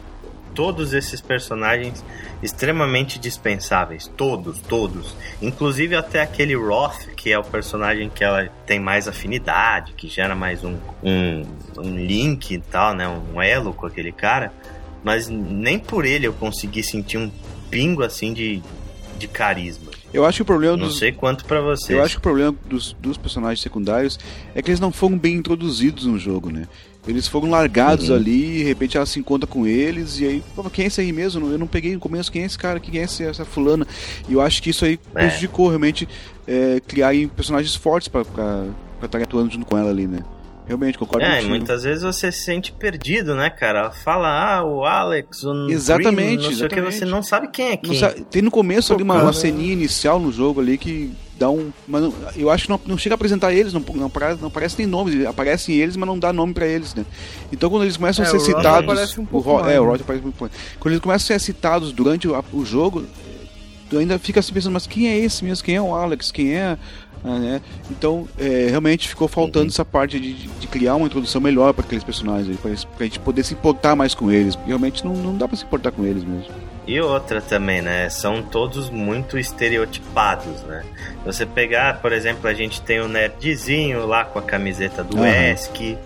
todos 0.54 0.92
esses 0.92 1.20
personagens 1.20 2.04
extremamente 2.42 3.18
dispensáveis. 3.18 4.06
Todos, 4.16 4.60
todos. 4.60 5.14
Inclusive 5.42 5.96
até 5.96 6.22
aquele 6.22 6.54
Roth, 6.54 7.06
que 7.16 7.32
é 7.32 7.38
o 7.38 7.44
personagem 7.44 8.08
que 8.08 8.22
ela 8.22 8.48
tem 8.66 8.78
mais 8.78 9.08
afinidade, 9.08 9.92
que 9.94 10.08
gera 10.08 10.34
mais 10.34 10.62
um, 10.64 10.76
um, 11.02 11.42
um 11.78 11.96
link 11.96 12.52
e 12.54 12.58
tal, 12.58 12.94
né? 12.94 13.08
Um 13.08 13.42
elo 13.42 13.72
com 13.74 13.86
aquele 13.86 14.12
cara. 14.12 14.52
Mas 15.02 15.28
nem 15.28 15.78
por 15.78 16.04
ele 16.04 16.26
eu 16.26 16.32
consegui 16.32 16.82
sentir 16.82 17.18
um 17.18 17.30
pingo 17.70 18.02
assim 18.02 18.32
de, 18.32 18.62
de 19.18 19.28
carisma. 19.28 19.92
Eu 20.12 20.24
acho 20.24 20.36
que 20.36 20.42
o 20.42 20.46
problema 20.46 20.76
Não 20.76 20.86
dos, 20.86 20.98
sei 20.98 21.10
quanto 21.10 21.44
pra 21.44 21.60
vocês. 21.60 21.90
eu 21.90 22.02
acho 22.02 22.14
que 22.14 22.18
o 22.18 22.22
problema 22.22 22.54
dos, 22.66 22.92
dos 23.00 23.18
personagens 23.18 23.60
secundários 23.60 24.18
é 24.54 24.62
que 24.62 24.70
eles 24.70 24.78
não 24.78 24.92
foram 24.92 25.18
bem 25.18 25.34
introduzidos 25.34 26.06
no 26.06 26.18
jogo, 26.18 26.50
né? 26.50 26.68
Eles 27.06 27.28
foram 27.28 27.50
largados 27.50 28.08
Uhum. 28.08 28.16
ali, 28.16 28.58
de 28.58 28.62
repente 28.64 28.96
ela 28.96 29.04
se 29.04 29.18
encontra 29.18 29.46
com 29.46 29.66
eles, 29.66 30.18
e 30.20 30.24
aí, 30.26 30.42
quem 30.72 30.84
é 30.84 30.88
esse 30.88 31.00
aí 31.02 31.12
mesmo? 31.12 31.50
Eu 31.50 31.58
não 31.58 31.66
peguei 31.66 31.92
no 31.92 32.00
começo, 32.00 32.32
quem 32.32 32.42
é 32.42 32.46
esse 32.46 32.56
cara? 32.58 32.80
Quem 32.80 32.98
é 32.98 33.04
esse- 33.04 33.22
essa 33.24 33.44
fulana? 33.44 33.86
E 34.28 34.32
eu 34.32 34.40
acho 34.40 34.62
que 34.62 34.70
isso 34.70 34.84
aí 34.84 34.98
É. 35.14 35.26
prejudicou 35.26 35.68
realmente 35.68 36.08
é, 36.46 36.80
criarem 36.86 37.26
personagens 37.28 37.74
fortes 37.74 38.08
pra 38.08 38.22
estarem 39.02 39.24
atuando 39.24 39.50
junto 39.52 39.64
com 39.66 39.76
ela 39.78 39.90
ali, 39.90 40.06
né? 40.06 40.18
Realmente, 40.66 40.96
concordo 40.96 41.26
É, 41.26 41.34
contigo. 41.36 41.50
muitas 41.50 41.82
vezes 41.84 42.02
você 42.02 42.32
se 42.32 42.40
sente 42.42 42.72
perdido, 42.72 43.34
né, 43.34 43.50
cara? 43.50 43.80
Ela 43.80 43.90
fala, 43.90 44.28
ah, 44.28 44.64
o 44.64 44.84
Alex, 44.84 45.44
o 45.44 45.68
Exatamente, 45.68 46.14
Green, 46.16 46.36
não 46.36 46.42
sei 46.42 46.52
o 46.66 46.68
que, 46.70 46.74
exatamente. 46.76 46.96
você 46.98 47.04
não 47.04 47.22
sabe 47.22 47.48
quem 47.48 47.68
é 47.72 47.76
quem. 47.76 47.98
sa- 47.98 48.14
tem 48.30 48.40
no 48.40 48.50
começo 48.50 48.92
ali 48.94 49.02
uma, 49.02 49.14
cara. 49.14 49.26
uma 49.26 49.32
ceninha 49.34 49.72
inicial 49.74 50.18
no 50.18 50.32
jogo 50.32 50.60
ali 50.62 50.78
que 50.78 51.12
dá 51.38 51.50
um. 51.50 51.70
Mas 51.86 52.00
não- 52.02 52.14
eu 52.34 52.48
acho 52.48 52.64
que 52.64 52.70
não, 52.70 52.80
não 52.86 52.96
chega 52.96 53.14
a 53.14 53.16
apresentar 53.16 53.52
eles, 53.52 53.74
não, 53.74 53.80
não, 53.94 54.10
não 54.40 54.46
aparece 54.48 54.76
nem 54.78 54.86
nomes, 54.86 55.26
aparecem 55.26 55.74
eles, 55.76 55.96
mas 55.98 56.06
não 56.06 56.18
dá 56.18 56.32
nome 56.32 56.54
pra 56.54 56.66
eles, 56.66 56.94
né? 56.94 57.04
Então 57.52 57.68
quando 57.68 57.82
eles 57.82 57.98
começam 57.98 58.24
É, 58.24 58.28
a 58.28 58.30
ser 58.30 58.36
o 58.36 58.40
Roger 58.40 58.56
citados. 58.56 58.90
aparece 58.90 59.20
um 59.20 59.24
o 59.24 59.26
pouco 59.26 59.50
Ro- 59.50 59.60
mais, 59.60 59.74
é, 59.74 59.78
o 59.78 59.82
né? 59.82 59.88
Roger 59.90 60.02
aparece 60.04 60.22
muito 60.24 60.40
mais. 60.40 60.52
Quando 60.80 60.92
eles 60.92 61.02
começam 61.02 61.36
a 61.36 61.38
ser 61.38 61.44
citados 61.44 61.92
durante 61.92 62.26
o, 62.26 62.42
o 62.54 62.64
jogo, 62.64 63.04
tu 63.88 63.98
ainda 63.98 64.18
fica 64.18 64.40
assim 64.40 64.52
pensando, 64.52 64.72
mas 64.72 64.86
quem 64.86 65.08
é 65.08 65.16
esse 65.18 65.44
mesmo? 65.44 65.64
Quem 65.64 65.76
é 65.76 65.80
o 65.82 65.94
Alex? 65.94 66.30
Quem 66.32 66.54
é. 66.54 66.76
Ah, 67.26 67.38
né? 67.38 67.60
Então, 67.90 68.28
é, 68.38 68.66
realmente 68.68 69.08
ficou 69.08 69.26
faltando 69.26 69.68
essa 69.68 69.82
parte 69.84 70.20
de, 70.20 70.34
de- 70.34 70.66
criar 70.68 70.94
uma 70.96 71.06
introdução 71.06 71.40
melhor 71.40 71.72
para 71.72 71.82
aqueles 71.82 72.04
personagens, 72.04 72.58
eles- 72.62 72.84
pra 72.84 73.06
gente 73.06 73.18
poder 73.18 73.42
se 73.44 73.54
importar 73.54 73.96
mais 73.96 74.14
com 74.14 74.30
eles. 74.30 74.58
Realmente 74.66 75.02
não, 75.06 75.14
não 75.14 75.34
dá 75.34 75.48
pra 75.48 75.56
se 75.56 75.64
importar 75.64 75.90
com 75.90 76.04
eles 76.04 76.22
mesmo. 76.22 76.52
E 76.86 77.00
outra 77.00 77.40
também, 77.40 77.80
né? 77.80 78.10
São 78.10 78.42
todos 78.42 78.90
muito 78.90 79.38
estereotipados, 79.38 80.62
né? 80.64 80.84
Você 81.24 81.46
pegar, 81.46 82.00
por 82.02 82.12
exemplo, 82.12 82.46
a 82.48 82.52
gente 82.52 82.82
tem 82.82 83.00
o 83.00 83.08
nerdzinho 83.08 84.06
lá 84.06 84.24
com 84.26 84.38
a 84.38 84.42
camiseta 84.42 85.02
do 85.02 85.16
Aham. 85.16 85.26
Esk, 85.52 85.96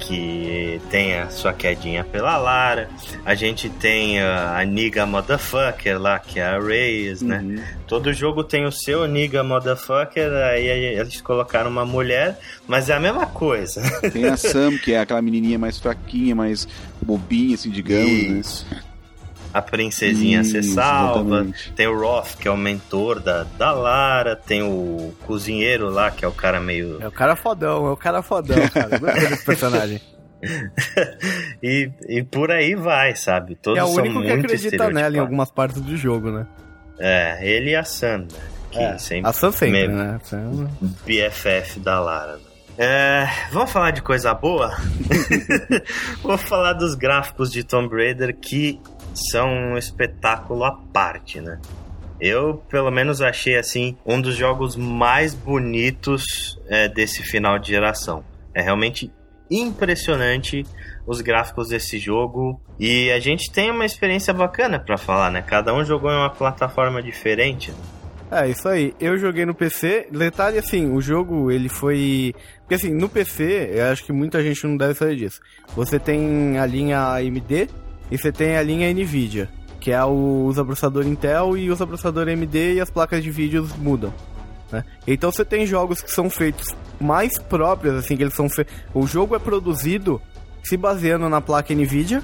que 0.00 0.80
tem 0.90 1.14
a 1.14 1.30
sua 1.30 1.52
quedinha 1.52 2.02
pela 2.02 2.36
Lara. 2.36 2.88
A 3.24 3.34
gente 3.34 3.68
tem 3.68 4.20
a, 4.20 4.58
a 4.58 4.64
Niga 4.64 5.06
Motherfucker 5.06 6.00
lá, 6.00 6.18
que 6.18 6.40
é 6.40 6.44
a 6.44 6.58
Reyes, 6.58 7.22
né? 7.22 7.40
Uhum. 7.40 7.62
Todo 7.86 8.12
jogo 8.12 8.42
tem 8.42 8.64
o 8.64 8.72
seu 8.72 9.06
Niga 9.06 9.44
Motherfucker, 9.44 10.32
aí 10.32 10.66
eles 10.66 11.20
colocaram 11.20 11.70
uma 11.70 11.84
mulher, 11.84 12.38
mas 12.66 12.88
é 12.88 12.94
a 12.94 13.00
mesma 13.00 13.26
coisa. 13.26 13.82
Tem 14.10 14.24
a 14.24 14.36
Sam, 14.38 14.78
que 14.78 14.92
é 14.92 15.00
aquela 15.00 15.20
menininha 15.20 15.58
mais 15.58 15.78
fraquinha, 15.78 16.34
mais 16.34 16.66
bobinha, 17.02 17.54
assim, 17.54 17.70
digamos, 17.70 18.66
né? 18.70 18.80
A 19.52 19.60
princesinha 19.60 20.44
se 20.44 20.58
Isso, 20.58 20.74
salva. 20.74 21.20
exatamente. 21.28 21.72
Tem 21.72 21.86
o 21.88 21.98
Roth, 21.98 22.36
que 22.38 22.46
é 22.46 22.50
o 22.50 22.56
mentor 22.56 23.18
da, 23.20 23.42
da 23.58 23.72
Lara. 23.72 24.36
Tem 24.36 24.62
o 24.62 25.12
cozinheiro 25.26 25.90
lá, 25.90 26.10
que 26.10 26.24
é 26.24 26.28
o 26.28 26.32
cara 26.32 26.60
meio. 26.60 26.98
É 27.02 27.08
o 27.08 27.10
cara 27.12 27.34
fodão, 27.34 27.86
é 27.86 27.90
o 27.90 27.96
cara 27.96 28.22
fodão, 28.22 28.56
cara. 28.68 28.98
Gostei 28.98 29.26
desse 29.28 29.44
personagem. 29.44 30.00
E, 31.62 31.90
e 32.08 32.22
por 32.22 32.50
aí 32.50 32.74
vai, 32.74 33.14
sabe? 33.14 33.54
Todos 33.56 33.78
é 33.78 33.84
o 33.84 33.88
único 33.88 34.22
que 34.22 34.30
acredita 34.32 34.88
nela 34.90 35.16
em 35.16 35.20
algumas 35.20 35.50
partes 35.50 35.80
do 35.82 35.94
jogo, 35.96 36.30
né? 36.30 36.46
É, 36.98 37.38
ele 37.46 37.70
e 37.72 37.76
a 37.76 37.84
Sam, 37.84 38.18
né? 38.20 38.26
Que 38.70 38.78
É, 38.78 38.96
sempre 38.98 39.28
a 39.28 39.32
Sam 39.34 39.52
sempre, 39.52 39.88
né? 39.88 40.18
Sam- 40.24 40.70
BFF 41.04 41.80
da 41.80 42.00
Lara. 42.00 42.36
né? 42.36 42.40
É, 42.78 43.28
vamos 43.52 43.70
falar 43.70 43.90
de 43.90 44.00
coisa 44.00 44.32
boa? 44.32 44.74
Vou 46.22 46.38
falar 46.38 46.72
dos 46.74 46.94
gráficos 46.94 47.52
de 47.52 47.62
Tomb 47.62 47.94
Raider 47.94 48.34
que 48.34 48.80
são 49.14 49.48
um 49.48 49.78
espetáculo 49.78 50.64
à 50.64 50.72
parte, 50.92 51.40
né? 51.40 51.60
Eu, 52.20 52.62
pelo 52.68 52.90
menos, 52.90 53.22
achei 53.22 53.56
assim 53.56 53.96
um 54.04 54.20
dos 54.20 54.36
jogos 54.36 54.76
mais 54.76 55.34
bonitos 55.34 56.60
é, 56.68 56.86
desse 56.88 57.22
final 57.22 57.58
de 57.58 57.68
geração. 57.68 58.22
É 58.54 58.60
realmente 58.60 59.10
impressionante 59.50 60.64
os 61.06 61.20
gráficos 61.20 61.68
desse 61.68 61.98
jogo 61.98 62.60
e 62.78 63.10
a 63.10 63.18
gente 63.18 63.50
tem 63.50 63.70
uma 63.70 63.84
experiência 63.84 64.32
bacana 64.32 64.78
pra 64.78 64.98
falar, 64.98 65.30
né? 65.30 65.42
Cada 65.42 65.74
um 65.74 65.84
jogou 65.84 66.10
em 66.10 66.16
uma 66.16 66.30
plataforma 66.30 67.02
diferente. 67.02 67.72
É, 68.30 68.48
isso 68.48 68.68
aí. 68.68 68.94
Eu 69.00 69.18
joguei 69.18 69.44
no 69.44 69.54
PC. 69.54 70.06
Detalhe 70.12 70.58
assim, 70.58 70.92
o 70.92 71.00
jogo 71.00 71.50
ele 71.50 71.68
foi. 71.68 72.32
Porque 72.60 72.74
assim, 72.74 72.94
no 72.94 73.08
PC, 73.08 73.70
eu 73.74 73.86
acho 73.86 74.04
que 74.04 74.12
muita 74.12 74.40
gente 74.40 74.64
não 74.66 74.76
deve 74.76 74.94
saber 74.94 75.16
disso. 75.16 75.40
Você 75.74 75.98
tem 75.98 76.56
a 76.58 76.64
linha 76.64 77.12
AMD 77.14 77.68
e 78.10 78.18
você 78.18 78.32
tem 78.32 78.56
a 78.56 78.62
linha 78.62 78.92
Nvidia, 78.92 79.48
que 79.78 79.90
é 79.90 80.04
o 80.04 80.44
usa 80.46 80.64
processador 80.64 81.06
Intel 81.06 81.56
e 81.56 81.70
usa 81.70 81.86
processador 81.86 82.28
AMD 82.28 82.74
e 82.74 82.80
as 82.80 82.90
placas 82.90 83.22
de 83.22 83.30
vídeos 83.30 83.74
mudam. 83.76 84.12
Né? 84.70 84.84
Então 85.06 85.30
você 85.32 85.44
tem 85.44 85.66
jogos 85.66 86.00
que 86.02 86.10
são 86.10 86.28
feitos 86.28 86.74
mais 87.00 87.38
próprios, 87.38 87.94
assim, 87.94 88.16
que 88.16 88.22
eles 88.22 88.34
são 88.34 88.48
feitos. 88.48 88.74
O 88.94 89.06
jogo 89.06 89.34
é 89.34 89.38
produzido 89.38 90.20
se 90.62 90.76
baseando 90.76 91.28
na 91.28 91.40
placa 91.40 91.74
Nvidia. 91.74 92.22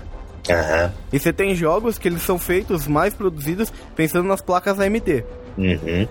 Aham. 0.49 0.93
E 1.13 1.19
você 1.19 1.33
tem 1.33 1.55
jogos 1.55 1.99
que 1.99 2.07
eles 2.07 2.23
são 2.23 2.39
feitos 2.39 2.87
mais 2.87 3.15
produzidos 3.15 3.73
pensando 3.97 4.29
nas 4.29 4.41
placas 4.41 4.79
AMD. 4.79 5.25
Uhum. 5.59 6.07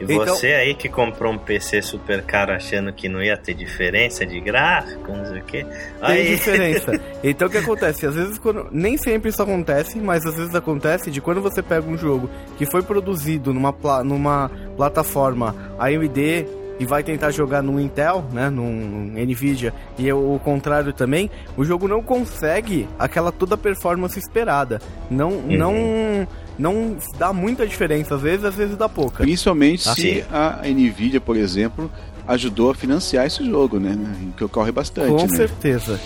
E 0.00 0.04
Então- 0.04 0.26
você 0.36 0.48
aí 0.48 0.74
que 0.74 0.88
comprou 0.88 1.32
um 1.32 1.38
PC 1.38 1.80
super 1.80 2.22
caro 2.22 2.52
achando 2.52 2.92
que 2.92 3.08
não 3.08 3.22
ia 3.22 3.36
ter 3.36 3.54
diferença 3.54 4.26
de 4.26 4.38
gráfico, 4.40 5.10
não 5.12 5.24
sei 5.24 5.38
o 5.40 5.44
que. 5.44 5.62
Tem 5.64 5.70
Aí, 6.02 6.28
diferença. 6.36 6.92
Então 7.24 7.48
o 7.48 7.50
que 7.50 7.58
acontece? 7.58 8.06
Às 8.06 8.14
vezes 8.14 8.38
quando. 8.38 8.68
Nem 8.70 8.96
sempre 8.98 9.30
isso 9.30 9.42
acontece, 9.42 9.98
mas 9.98 10.26
às 10.26 10.36
vezes 10.36 10.54
acontece 10.54 11.10
de 11.10 11.20
quando 11.20 11.40
você 11.40 11.62
pega 11.62 11.88
um 11.88 11.96
jogo 11.96 12.28
que 12.58 12.66
foi 12.66 12.82
produzido 12.82 13.54
numa, 13.54 13.72
pla- 13.72 14.04
numa 14.04 14.50
plataforma 14.76 15.54
AMD 15.78 16.46
e 16.80 16.84
vai 16.86 17.02
tentar 17.02 17.30
jogar 17.30 17.62
num 17.62 17.78
Intel, 17.78 18.24
né? 18.32 18.50
Num 18.50 19.12
Nvidia, 19.14 19.72
e 19.98 20.08
é 20.08 20.14
o 20.14 20.38
contrário 20.42 20.92
também, 20.92 21.30
o 21.56 21.64
jogo 21.64 21.86
não 21.86 22.02
consegue 22.02 22.88
aquela 22.98 23.30
toda 23.30 23.56
performance 23.56 24.18
esperada. 24.18 24.80
Não. 25.10 25.30
Não. 25.42 26.26
Não 26.58 26.96
dá 27.18 27.32
muita 27.32 27.66
diferença, 27.66 28.14
às 28.14 28.20
vezes, 28.22 28.44
às 28.44 28.54
vezes 28.54 28.76
dá 28.76 28.88
pouca. 28.88 29.22
Principalmente 29.24 29.88
Ah, 29.88 29.94
se 29.94 30.00
sim. 30.00 30.24
a 30.30 30.60
Nvidia, 30.68 31.20
por 31.20 31.36
exemplo, 31.36 31.90
ajudou 32.28 32.70
a 32.70 32.74
financiar 32.74 33.26
esse 33.26 33.44
jogo, 33.44 33.78
né? 33.80 33.96
Que 34.36 34.44
ocorre 34.44 34.70
bastante, 34.72 35.08
Com 35.10 35.22
né? 35.30 35.36
certeza. 35.36 36.00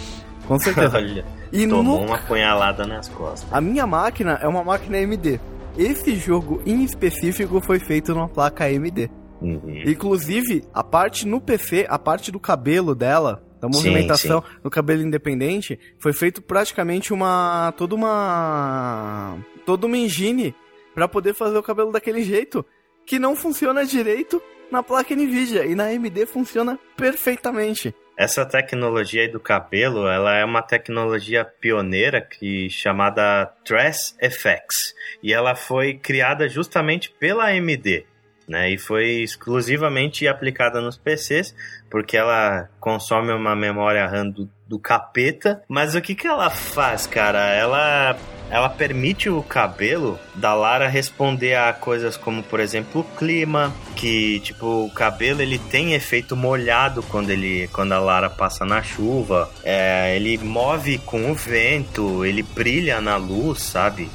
Com 0.46 0.58
certeza. 0.58 0.96
olha, 0.98 1.24
E 1.52 1.66
tomou 1.66 2.00
no 2.00 2.06
uma 2.06 2.18
punhalada 2.18 2.86
nas 2.86 3.08
costas. 3.08 3.46
A 3.52 3.60
minha 3.60 3.86
máquina 3.86 4.38
é 4.40 4.46
uma 4.48 4.62
máquina 4.64 4.98
AMD. 4.98 5.40
Esse 5.76 6.16
jogo 6.16 6.62
em 6.64 6.82
específico 6.84 7.60
foi 7.60 7.78
feito 7.78 8.14
numa 8.14 8.28
placa 8.28 8.64
AMD. 8.64 9.10
Uhum. 9.42 9.82
Inclusive, 9.86 10.64
a 10.72 10.82
parte 10.82 11.26
no 11.26 11.40
PC, 11.40 11.86
a 11.90 11.98
parte 11.98 12.32
do 12.32 12.40
cabelo 12.40 12.94
dela, 12.94 13.42
da 13.60 13.68
Sim, 13.68 13.74
movimentação 13.74 14.42
no 14.62 14.70
cabelo 14.70 15.02
independente, 15.02 15.78
foi 15.98 16.12
feito 16.12 16.42
praticamente 16.42 17.12
uma 17.12 17.72
toda 17.76 17.94
uma 17.94 19.38
toda 19.64 19.86
uma 19.86 19.96
engine 19.96 20.54
para 20.94 21.06
poder 21.06 21.34
fazer 21.34 21.58
o 21.58 21.62
cabelo 21.62 21.92
daquele 21.92 22.22
jeito, 22.22 22.64
que 23.04 23.18
não 23.18 23.36
funciona 23.36 23.84
direito 23.84 24.42
na 24.70 24.82
placa 24.82 25.14
Nvidia 25.14 25.64
e 25.66 25.74
na 25.74 25.84
AMD 25.84 26.26
funciona 26.26 26.78
perfeitamente. 26.96 27.94
Essa 28.16 28.46
tecnologia 28.46 29.22
aí 29.22 29.28
do 29.28 29.38
cabelo, 29.38 30.08
ela 30.08 30.34
é 30.36 30.44
uma 30.44 30.62
tecnologia 30.62 31.44
pioneira 31.44 32.22
que 32.22 32.70
chamada 32.70 33.52
Trace 33.62 34.14
FX 34.18 34.94
e 35.22 35.34
ela 35.34 35.54
foi 35.54 35.94
criada 35.94 36.48
justamente 36.48 37.10
pela 37.10 37.50
AMD, 37.50 38.06
né? 38.48 38.70
E 38.70 38.78
foi 38.78 39.22
exclusivamente 39.22 40.26
aplicada 40.26 40.80
nos 40.80 40.96
PCs 40.96 41.54
porque 41.96 42.14
ela 42.14 42.68
consome 42.78 43.32
uma 43.32 43.56
memória 43.56 44.06
RAM 44.06 44.28
do, 44.28 44.46
do 44.68 44.78
capeta. 44.78 45.62
Mas 45.66 45.94
o 45.94 46.00
que 46.02 46.14
que 46.14 46.26
ela 46.26 46.50
faz, 46.50 47.06
cara? 47.06 47.40
Ela 47.54 48.14
ela 48.50 48.68
permite 48.68 49.30
o 49.30 49.42
cabelo 49.42 50.20
da 50.34 50.52
Lara 50.52 50.88
responder 50.88 51.54
a 51.54 51.72
coisas 51.72 52.14
como, 52.14 52.42
por 52.42 52.60
exemplo, 52.60 53.00
o 53.00 53.16
clima, 53.16 53.72
que 53.96 54.40
tipo 54.40 54.84
o 54.84 54.90
cabelo 54.90 55.40
ele 55.40 55.58
tem 55.58 55.94
efeito 55.94 56.36
molhado 56.36 57.02
quando 57.02 57.30
ele 57.30 57.66
quando 57.72 57.92
a 57.92 57.98
Lara 57.98 58.28
passa 58.28 58.66
na 58.66 58.82
chuva, 58.82 59.50
é, 59.64 60.14
ele 60.16 60.36
move 60.36 60.98
com 60.98 61.30
o 61.30 61.34
vento, 61.34 62.26
ele 62.26 62.42
brilha 62.42 63.00
na 63.00 63.16
luz, 63.16 63.62
sabe? 63.62 64.10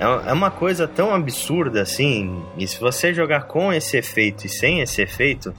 É 0.00 0.30
é 0.30 0.32
uma 0.32 0.50
coisa 0.50 0.88
tão 0.88 1.14
absurda 1.14 1.82
assim. 1.82 2.42
E 2.58 2.66
se 2.66 2.80
você 2.80 3.14
jogar 3.14 3.44
com 3.44 3.72
esse 3.72 3.96
efeito 3.96 4.46
e 4.46 4.48
sem 4.48 4.80
esse 4.80 5.00
efeito, 5.00 5.54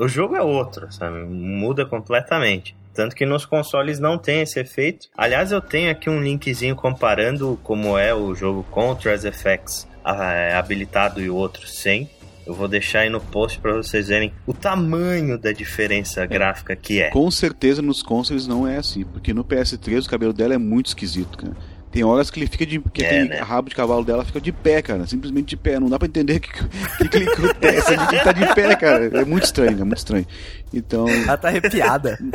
o 0.00 0.08
jogo 0.08 0.34
é 0.34 0.42
outro, 0.42 0.90
sabe? 0.90 1.20
Muda 1.24 1.84
completamente. 1.84 2.74
Tanto 2.94 3.14
que 3.14 3.26
nos 3.26 3.44
consoles 3.44 3.98
não 3.98 4.18
tem 4.18 4.40
esse 4.40 4.58
efeito. 4.58 5.08
Aliás, 5.16 5.52
eu 5.52 5.60
tenho 5.60 5.90
aqui 5.90 6.08
um 6.08 6.20
linkzinho 6.20 6.74
comparando 6.74 7.58
como 7.62 7.96
é 7.98 8.14
o 8.14 8.34
jogo 8.34 8.64
com 8.70 8.90
o 8.90 8.96
Trace 8.96 9.30
FX 9.30 9.86
ah, 10.04 10.58
habilitado 10.58 11.20
e 11.20 11.28
o 11.28 11.36
outro 11.36 11.66
sem. 11.68 12.08
Eu 12.46 12.54
vou 12.54 12.66
deixar 12.66 13.00
aí 13.00 13.10
no 13.10 13.20
post 13.20 13.60
para 13.60 13.74
vocês 13.74 14.08
verem 14.08 14.32
o 14.46 14.54
tamanho 14.54 15.38
da 15.38 15.52
diferença 15.52 16.24
gráfica 16.26 16.74
que 16.74 17.00
é. 17.00 17.10
Com 17.10 17.30
certeza 17.30 17.82
nos 17.82 18.02
consoles 18.02 18.46
não 18.46 18.66
é 18.66 18.78
assim, 18.78 19.04
porque 19.04 19.32
no 19.34 19.44
PS3 19.44 20.06
o 20.06 20.10
cabelo 20.10 20.32
dela 20.32 20.54
é 20.54 20.58
muito 20.58 20.86
esquisito, 20.86 21.38
cara. 21.38 21.56
Tem 21.92 22.04
horas 22.04 22.30
que 22.30 22.38
ele 22.38 22.46
fica 22.46 22.64
de. 22.64 22.78
que 22.78 23.02
É, 23.04 23.24
né? 23.24 23.40
rabo 23.40 23.68
de 23.68 23.74
cavalo 23.74 24.04
dela 24.04 24.24
fica 24.24 24.40
de 24.40 24.52
pé, 24.52 24.80
cara. 24.80 25.06
Simplesmente 25.08 25.48
de 25.48 25.56
pé. 25.56 25.80
Não 25.80 25.88
dá 25.88 25.98
pra 25.98 26.06
entender 26.06 26.36
o 26.36 26.40
que, 26.40 26.50
que, 26.52 27.08
que 27.08 27.16
ele 27.16 27.30
acontece 27.30 27.92
ele 27.92 28.20
tá 28.22 28.30
de 28.32 28.54
pé, 28.54 28.76
cara. 28.76 29.06
É 29.20 29.24
muito 29.24 29.44
estranho, 29.44 29.80
é 29.80 29.84
muito 29.84 29.98
estranho. 29.98 30.26
Então. 30.72 31.08
Ela 31.08 31.36
tá 31.36 31.48
arrepiada. 31.48 32.18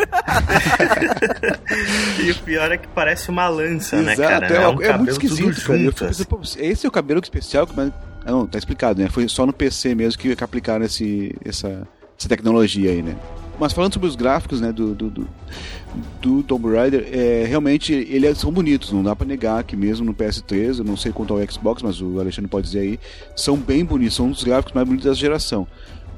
E 2.21 2.31
o 2.31 2.35
pior 2.39 2.71
é 2.71 2.77
que 2.77 2.87
parece 2.87 3.29
uma 3.29 3.47
lança, 3.47 4.01
né, 4.01 4.13
Exato, 4.13 4.29
cara? 4.29 4.47
é, 4.47 4.67
um 4.67 4.81
é 4.81 4.97
muito 4.97 5.11
esquisito, 5.11 5.61
cara. 5.65 5.79
Eu 5.79 5.91
fico 5.91 6.05
assim. 6.05 6.23
pensando, 6.23 6.27
pô, 6.27 6.39
esse 6.57 6.85
é 6.85 6.89
o 6.89 6.91
cabelo 6.91 7.19
especial, 7.21 7.67
mas. 7.75 7.91
Ah, 8.25 8.31
Não, 8.31 8.47
tá 8.47 8.57
explicado, 8.57 9.01
né? 9.01 9.09
Foi 9.09 9.27
só 9.27 9.45
no 9.45 9.53
PC 9.53 9.93
mesmo 9.95 10.19
que, 10.19 10.35
que 10.35 10.43
aplicaram 10.43 10.85
esse, 10.85 11.35
essa, 11.45 11.87
essa 12.17 12.27
tecnologia 12.29 12.91
aí, 12.91 13.01
né? 13.01 13.15
Mas 13.59 13.73
falando 13.73 13.93
sobre 13.93 14.07
os 14.07 14.15
gráficos, 14.15 14.59
né, 14.59 14.71
do, 14.71 14.93
do, 14.93 15.09
do, 15.09 15.27
do 16.21 16.43
Tomb 16.43 16.73
Raider, 16.75 17.07
é, 17.11 17.45
realmente 17.47 17.93
eles 17.93 18.37
são 18.37 18.51
bonitos, 18.51 18.91
não 18.91 19.01
dá 19.03 19.15
pra 19.15 19.25
negar 19.25 19.63
que 19.63 19.75
mesmo 19.75 20.05
no 20.05 20.13
PS3, 20.13 20.79
eu 20.79 20.83
não 20.83 20.97
sei 20.97 21.11
quanto 21.11 21.33
ao 21.33 21.51
Xbox, 21.51 21.81
mas 21.81 22.01
o 22.01 22.19
Alexandre 22.19 22.49
pode 22.49 22.67
dizer 22.67 22.79
aí, 22.79 22.99
são 23.35 23.57
bem 23.57 23.85
bonitos, 23.85 24.15
são 24.15 24.27
um 24.27 24.31
dos 24.31 24.43
gráficos 24.43 24.73
mais 24.73 24.85
bonitos 24.87 25.05
dessa 25.05 25.19
geração. 25.19 25.67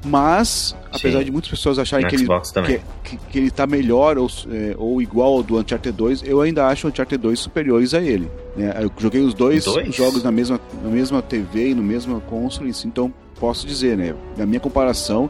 Mas, 0.04 0.76
apesar 0.92 1.18
Sim. 1.18 1.24
de 1.24 1.32
muitas 1.32 1.50
pessoas 1.50 1.76
acharem 1.76 2.04
No 2.04 2.10
que 2.10 2.14
ele, 2.16 2.24
Xbox 2.24 2.52
que, 2.52 2.80
que, 3.02 3.16
que 3.16 3.38
ele 3.38 3.50
tá 3.50 3.66
melhor 3.66 4.16
ou, 4.16 4.28
é, 4.50 4.74
ou 4.78 5.02
igual 5.02 5.34
ao 5.34 5.42
do 5.42 5.58
Uncharted 5.58 5.96
2, 5.96 6.22
eu 6.24 6.40
ainda 6.40 6.66
acho 6.68 6.86
o 6.86 6.90
Uncharted 6.90 7.20
2 7.20 7.38
superiores 7.38 7.94
a 7.94 8.00
ele. 8.00 8.30
né? 8.56 8.72
Eu 8.80 8.92
joguei 8.96 9.20
os 9.20 9.34
dois, 9.34 9.64
Dois? 9.64 9.92
jogos 9.94 10.22
na 10.22 10.30
mesma, 10.30 10.60
na 10.84 10.90
mesma 10.90 11.20
TV 11.20 11.70
e 11.70 11.74
no 11.74 11.82
mesmo 11.82 12.20
console, 12.22 12.72
então 12.84 13.12
posso 13.40 13.66
dizer, 13.66 13.96
né? 13.96 14.14
Na 14.36 14.46
minha 14.46 14.60
comparação, 14.60 15.28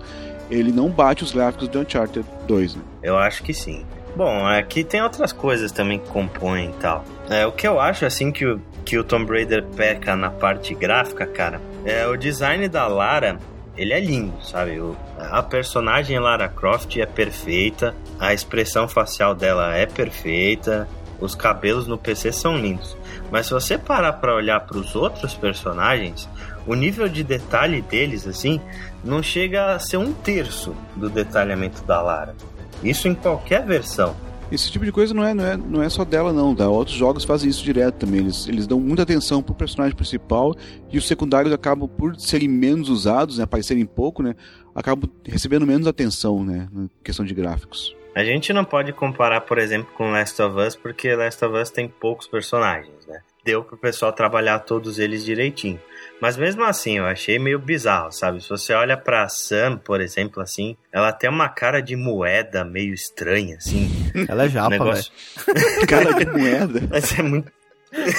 ele 0.51 0.73
não 0.73 0.89
bate 0.89 1.25
os 1.25 1.33
gráficos 1.33 1.69
do 1.69 1.81
Uncharted 1.81 2.27
2. 2.47 2.77
Né? 2.77 2.83
Eu 3.03 3.17
acho 3.17 3.43
que 3.43 3.53
sim. 3.53 3.85
Bom, 4.17 4.47
aqui 4.47 4.83
tem 4.83 5.03
outras 5.03 5.33
coisas 5.33 5.71
também 5.71 5.99
que 5.99 6.09
compõem 6.09 6.71
e 6.71 6.73
tal. 6.81 7.05
É, 7.31 7.47
o 7.47 7.53
que 7.53 7.69
eu 7.69 7.79
acho, 7.79 8.05
assim, 8.05 8.33
que 8.33 8.45
o, 8.45 8.61
que 8.85 8.99
o 8.99 9.05
Tomb 9.05 9.31
Raider 9.31 9.65
peca 9.77 10.17
na 10.17 10.31
parte 10.31 10.75
gráfica, 10.75 11.27
cara, 11.27 11.61
é 11.85 12.07
o 12.07 12.17
design 12.17 12.69
da 12.69 12.87
Lara, 12.87 13.39
ele 13.77 13.93
é 13.93 14.01
lindo, 14.01 14.35
sabe? 14.43 14.81
O, 14.81 14.97
a 15.19 15.43
personagem 15.43 16.19
Lara 16.19 16.49
Croft 16.49 16.97
é 16.97 17.07
perfeita, 17.07 17.95
a 18.19 18.35
expressão 18.35 18.89
facial 18.89 19.35
dela 19.35 19.77
é 19.77 19.87
perfeita, 19.87 20.89
os 21.21 21.35
cabelos 21.35 21.87
no 21.87 21.99
PC 21.99 22.33
são 22.33 22.57
lindos. 22.57 22.97
Mas 23.31 23.47
se 23.47 23.53
você 23.53 23.77
parar 23.77 24.15
pra 24.15 24.35
olhar 24.35 24.61
para 24.61 24.79
os 24.79 24.97
outros 24.97 25.35
personagens, 25.35 26.29
o 26.69 26.75
nível 26.75 27.09
de 27.09 27.25
detalhe 27.25 27.81
deles, 27.81 28.27
assim, 28.27 28.61
não 29.03 29.23
chega 29.23 29.75
a 29.75 29.79
ser 29.79 29.97
um 29.97 30.13
terço 30.13 30.77
do 30.95 31.09
detalhamento 31.09 31.83
da 31.85 32.03
Lara. 32.03 32.37
Isso 32.85 33.09
em 33.09 33.15
qualquer 33.15 33.65
versão. 33.65 34.15
Esse 34.53 34.71
tipo 34.71 34.85
de 34.85 34.93
coisa 34.93 35.13
não 35.13 35.25
é, 35.25 35.35
não 35.35 35.45
é, 35.45 35.57
não 35.57 35.83
é 35.83 35.89
só 35.89 36.05
dela, 36.05 36.33
não. 36.33 36.55
Tá? 36.55 36.69
Outros 36.69 36.97
jogos 36.97 37.25
fazem 37.25 37.49
isso 37.49 37.65
direto 37.65 37.97
também. 37.97 38.21
Eles, 38.21 38.47
eles 38.47 38.67
dão 38.67 38.79
muita 38.79 39.03
atenção 39.03 39.43
pro 39.43 39.55
personagem 39.55 39.97
principal 39.97 40.55
e 40.91 40.99
os 40.99 41.07
secundários 41.07 41.53
acabam, 41.53 41.89
por 41.89 42.15
serem 42.17 42.49
menos 42.49 42.91
usados, 42.91 43.39
né, 43.39 43.45
aparecerem 43.45 43.85
pouco, 43.85 44.23
né, 44.23 44.35
acabam 44.75 45.11
recebendo 45.25 45.67
menos 45.67 45.87
atenção 45.87 46.45
né, 46.45 46.69
na 46.71 46.89
questão 47.03 47.25
de 47.25 47.35
gráficos. 47.35 47.97
A 48.15 48.25
gente 48.25 48.53
não 48.53 48.65
pode 48.65 48.93
comparar, 48.93 49.43
por 49.43 49.59
exemplo, 49.59 49.93
com 49.97 50.11
Last 50.11 50.41
of 50.43 50.59
Us, 50.59 50.75
porque 50.75 51.15
Last 51.15 51.45
of 51.45 51.57
Us 51.57 51.71
tem 51.71 51.89
poucos 51.89 52.27
personagens, 52.27 53.07
né? 53.07 53.21
Deu 53.45 53.63
pro 53.63 53.77
pessoal 53.77 54.13
trabalhar 54.13 54.59
todos 54.61 54.99
eles 54.99 55.25
direitinho. 55.25 55.81
Mas 56.21 56.37
mesmo 56.37 56.65
assim, 56.65 56.99
eu 56.99 57.07
achei 57.07 57.39
meio 57.39 57.59
bizarro, 57.61 58.11
sabe? 58.11 58.43
Se 58.43 58.49
você 58.49 58.73
olha 58.73 58.97
pra 58.97 59.29
Sam, 59.29 59.77
por 59.79 60.01
exemplo, 60.01 60.43
assim, 60.43 60.77
ela 60.93 61.13
tem 61.13 61.31
uma 61.31 61.49
cara 61.49 61.81
de 61.81 61.95
moeda 61.95 62.65
meio 62.65 62.93
estranha, 62.93 63.57
assim. 63.57 63.89
Ela 64.29 64.45
é 64.47 64.49
japa, 64.49 64.71
velho. 64.71 64.85
negócio. 64.85 65.13
Cara 65.87 66.13
de 66.13 66.27
moeda. 66.27 66.81
Mas 66.91 67.19
é 67.19 67.23
muito. 67.23 67.53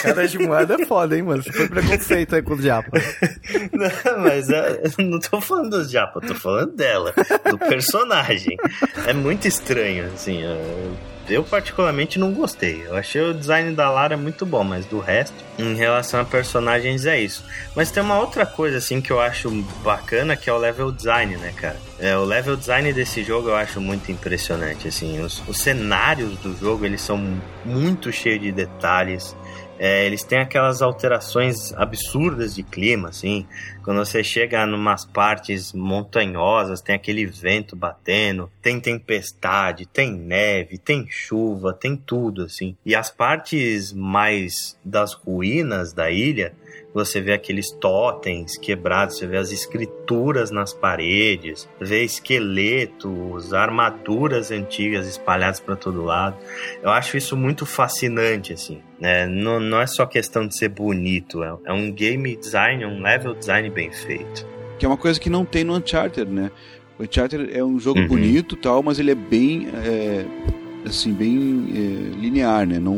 Cara 0.01 0.27
de 0.27 0.39
moeda 0.39 0.75
é 0.81 0.85
foda, 0.85 1.15
hein, 1.15 1.21
mano? 1.23 1.43
Você 1.43 1.51
foi 1.51 1.67
preconceito 1.67 2.35
aí 2.35 2.41
com 2.41 2.53
o 2.53 2.61
japa. 2.61 2.89
Não, 3.71 4.19
mas 4.23 4.49
é, 4.49 4.81
eu 4.97 5.05
não 5.05 5.19
tô 5.19 5.39
falando 5.39 5.69
dos 5.71 5.91
japa, 5.91 6.19
eu 6.23 6.27
tô 6.29 6.35
falando 6.35 6.75
dela, 6.75 7.13
do 7.49 7.57
personagem. 7.57 8.57
É 9.05 9.13
muito 9.13 9.47
estranho, 9.47 10.05
assim. 10.13 10.41
eu- 10.43 10.97
Eu 11.29 11.43
particularmente 11.43 12.17
não 12.17 12.33
gostei. 12.33 12.83
Eu 12.85 12.95
achei 12.95 13.21
o 13.21 13.33
design 13.33 13.73
da 13.73 13.89
Lara 13.89 14.17
muito 14.17 14.45
bom, 14.45 14.63
mas 14.63 14.85
do 14.85 14.99
resto, 14.99 15.35
em 15.57 15.75
relação 15.75 16.19
a 16.19 16.25
personagens, 16.25 17.05
é 17.05 17.19
isso. 17.19 17.43
Mas 17.75 17.91
tem 17.91 18.01
uma 18.01 18.19
outra 18.19 18.45
coisa, 18.45 18.77
assim, 18.77 19.01
que 19.01 19.11
eu 19.11 19.19
acho 19.19 19.49
bacana, 19.83 20.35
que 20.35 20.49
é 20.49 20.53
o 20.53 20.57
level 20.57 20.91
design, 20.91 21.37
né, 21.37 21.53
cara? 21.55 21.77
É, 21.99 22.17
o 22.17 22.23
level 22.23 22.55
design 22.55 22.91
desse 22.93 23.23
jogo 23.23 23.49
eu 23.49 23.55
acho 23.55 23.79
muito 23.79 24.11
impressionante, 24.11 24.87
assim. 24.87 25.19
Os, 25.21 25.41
os 25.47 25.57
cenários 25.59 26.37
do 26.37 26.57
jogo, 26.57 26.85
eles 26.85 27.01
são 27.01 27.39
muito 27.65 28.11
cheios 28.11 28.41
de 28.41 28.51
detalhes. 28.51 29.35
É, 29.77 30.05
eles 30.05 30.23
têm 30.23 30.39
aquelas 30.39 30.81
alterações 30.81 31.71
absurdas 31.73 32.53
de 32.53 32.63
clima, 32.63 33.09
assim. 33.09 33.47
Quando 33.89 34.05
você 34.05 34.23
chega 34.23 34.67
numas 34.67 35.03
partes 35.03 35.73
montanhosas, 35.73 36.79
tem 36.79 36.93
aquele 36.93 37.25
vento 37.25 37.75
batendo, 37.75 38.47
tem 38.61 38.79
tempestade, 38.79 39.87
tem 39.87 40.11
neve, 40.11 40.77
tem 40.77 41.07
chuva, 41.09 41.73
tem 41.73 41.95
tudo, 41.95 42.43
assim. 42.43 42.77
E 42.85 42.93
as 42.93 43.09
partes 43.09 43.91
mais 43.91 44.77
das 44.85 45.13
ruínas 45.13 45.91
da 45.91 46.11
ilha, 46.11 46.53
você 46.93 47.21
vê 47.21 47.33
aqueles 47.33 47.71
totens 47.71 48.57
quebrados, 48.57 49.17
você 49.17 49.27
vê 49.27 49.37
as 49.37 49.51
escrituras 49.51 50.51
nas 50.51 50.73
paredes, 50.73 51.67
vê 51.79 52.03
esqueletos, 52.03 53.53
armaduras 53.53 54.51
antigas 54.51 55.07
espalhadas 55.07 55.59
para 55.59 55.75
todo 55.75 56.03
lado. 56.03 56.37
Eu 56.81 56.89
acho 56.89 57.17
isso 57.17 57.37
muito 57.37 57.65
fascinante, 57.65 58.53
assim. 58.53 58.81
né? 58.99 59.27
não, 59.27 59.59
não 59.59 59.79
é 59.79 59.87
só 59.87 60.05
questão 60.05 60.47
de 60.47 60.57
ser 60.57 60.69
bonito, 60.69 61.43
é, 61.43 61.55
é 61.65 61.73
um 61.73 61.91
game 61.91 62.35
design, 62.35 62.85
um 62.85 63.01
level 63.01 63.33
design 63.33 63.69
bem 63.79 63.91
feito. 63.91 64.45
Que 64.77 64.85
é 64.85 64.89
uma 64.89 64.97
coisa 64.97 65.17
que 65.17 65.29
não 65.29 65.45
tem 65.45 65.63
no 65.63 65.73
Uncharted, 65.73 66.29
né? 66.29 66.51
O 66.97 67.03
Uncharted 67.03 67.49
é 67.53 67.63
um 67.63 67.79
jogo 67.79 68.01
Uhum. 68.01 68.07
bonito 68.07 68.57
tal, 68.57 68.83
mas 68.83 68.99
ele 68.99 69.11
é 69.11 69.15
bem, 69.15 69.69
é, 69.73 70.25
assim, 70.85 71.13
bem 71.13 71.67
é, 71.71 72.19
linear, 72.19 72.67
né? 72.67 72.77
Não, 72.77 72.97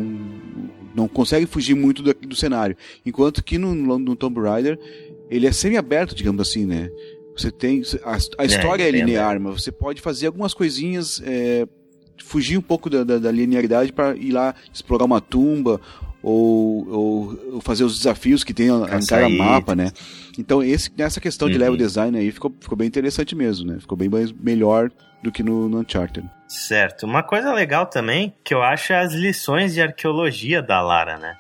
não 0.96 1.08
consegue 1.08 1.46
fugir 1.46 1.76
muito 1.76 2.02
do, 2.02 2.14
do 2.14 2.36
cenário. 2.36 2.76
Enquanto 3.06 3.44
que 3.44 3.60
no, 3.60 3.76
no 3.76 4.16
Tomb 4.16 4.42
Raider, 4.42 4.80
ele 5.30 5.46
é 5.46 5.52
semi-aberto, 5.52 6.16
digamos 6.16 6.42
assim, 6.42 6.66
né? 6.66 6.90
Você 7.38 7.52
tem... 7.52 7.84
A, 8.04 8.18
a 8.40 8.46
história 8.46 8.84
é, 8.84 8.88
é 8.88 8.92
linear, 8.92 9.40
mas 9.40 9.62
você 9.62 9.72
pode 9.72 10.02
fazer 10.02 10.28
algumas 10.28 10.54
coisinhas... 10.54 11.22
é, 11.24 11.68
fugir 12.24 12.56
um 12.58 12.62
pouco 12.62 12.88
da, 12.88 13.04
da, 13.04 13.18
da 13.18 13.32
linearidade 13.32 13.92
para 13.92 14.16
ir 14.16 14.32
lá 14.32 14.54
explorar 14.72 15.06
uma 15.06 15.20
tumba 15.20 15.82
ou, 16.24 16.88
ou, 16.90 17.40
ou 17.54 17.62
fazer 17.62 17.84
os 17.84 17.98
desafios 17.98 18.44
que 18.44 18.54
tem 18.54 18.70
a- 18.70 18.98
em 19.00 19.06
cada 19.06 19.28
mapa, 19.30 19.76
né? 19.76 19.92
Então 20.38 20.62
esse, 20.64 20.92
nessa 20.98 21.20
questão 21.20 21.50
de 21.50 21.56
Uhum. 21.56 21.62
level 21.62 21.78
design 21.78 22.18
aí 22.18 22.32
ficou, 22.32 22.54
ficou 22.60 22.78
bem 22.78 22.88
interessante 22.88 23.36
mesmo, 23.36 23.72
né? 23.72 23.80
Ficou 23.80 23.98
bem 23.98 24.10
mais, 24.10 24.32
melhor 24.32 24.90
do 25.24 25.32
que 25.32 25.44
no, 25.44 25.68
no 25.70 25.80
Uncharted. 25.80 26.28
Certo. 26.48 27.06
Uma 27.06 27.24
coisa 27.24 27.54
legal 27.54 27.86
também 27.86 28.34
que 28.44 28.54
eu 28.54 28.62
acho 28.62 28.92
é 28.94 29.00
as 29.00 29.14
lições 29.14 29.74
de 29.74 29.82
arqueologia 29.82 30.62
da 30.62 30.82
Lara, 30.82 31.18
né? 31.18 31.36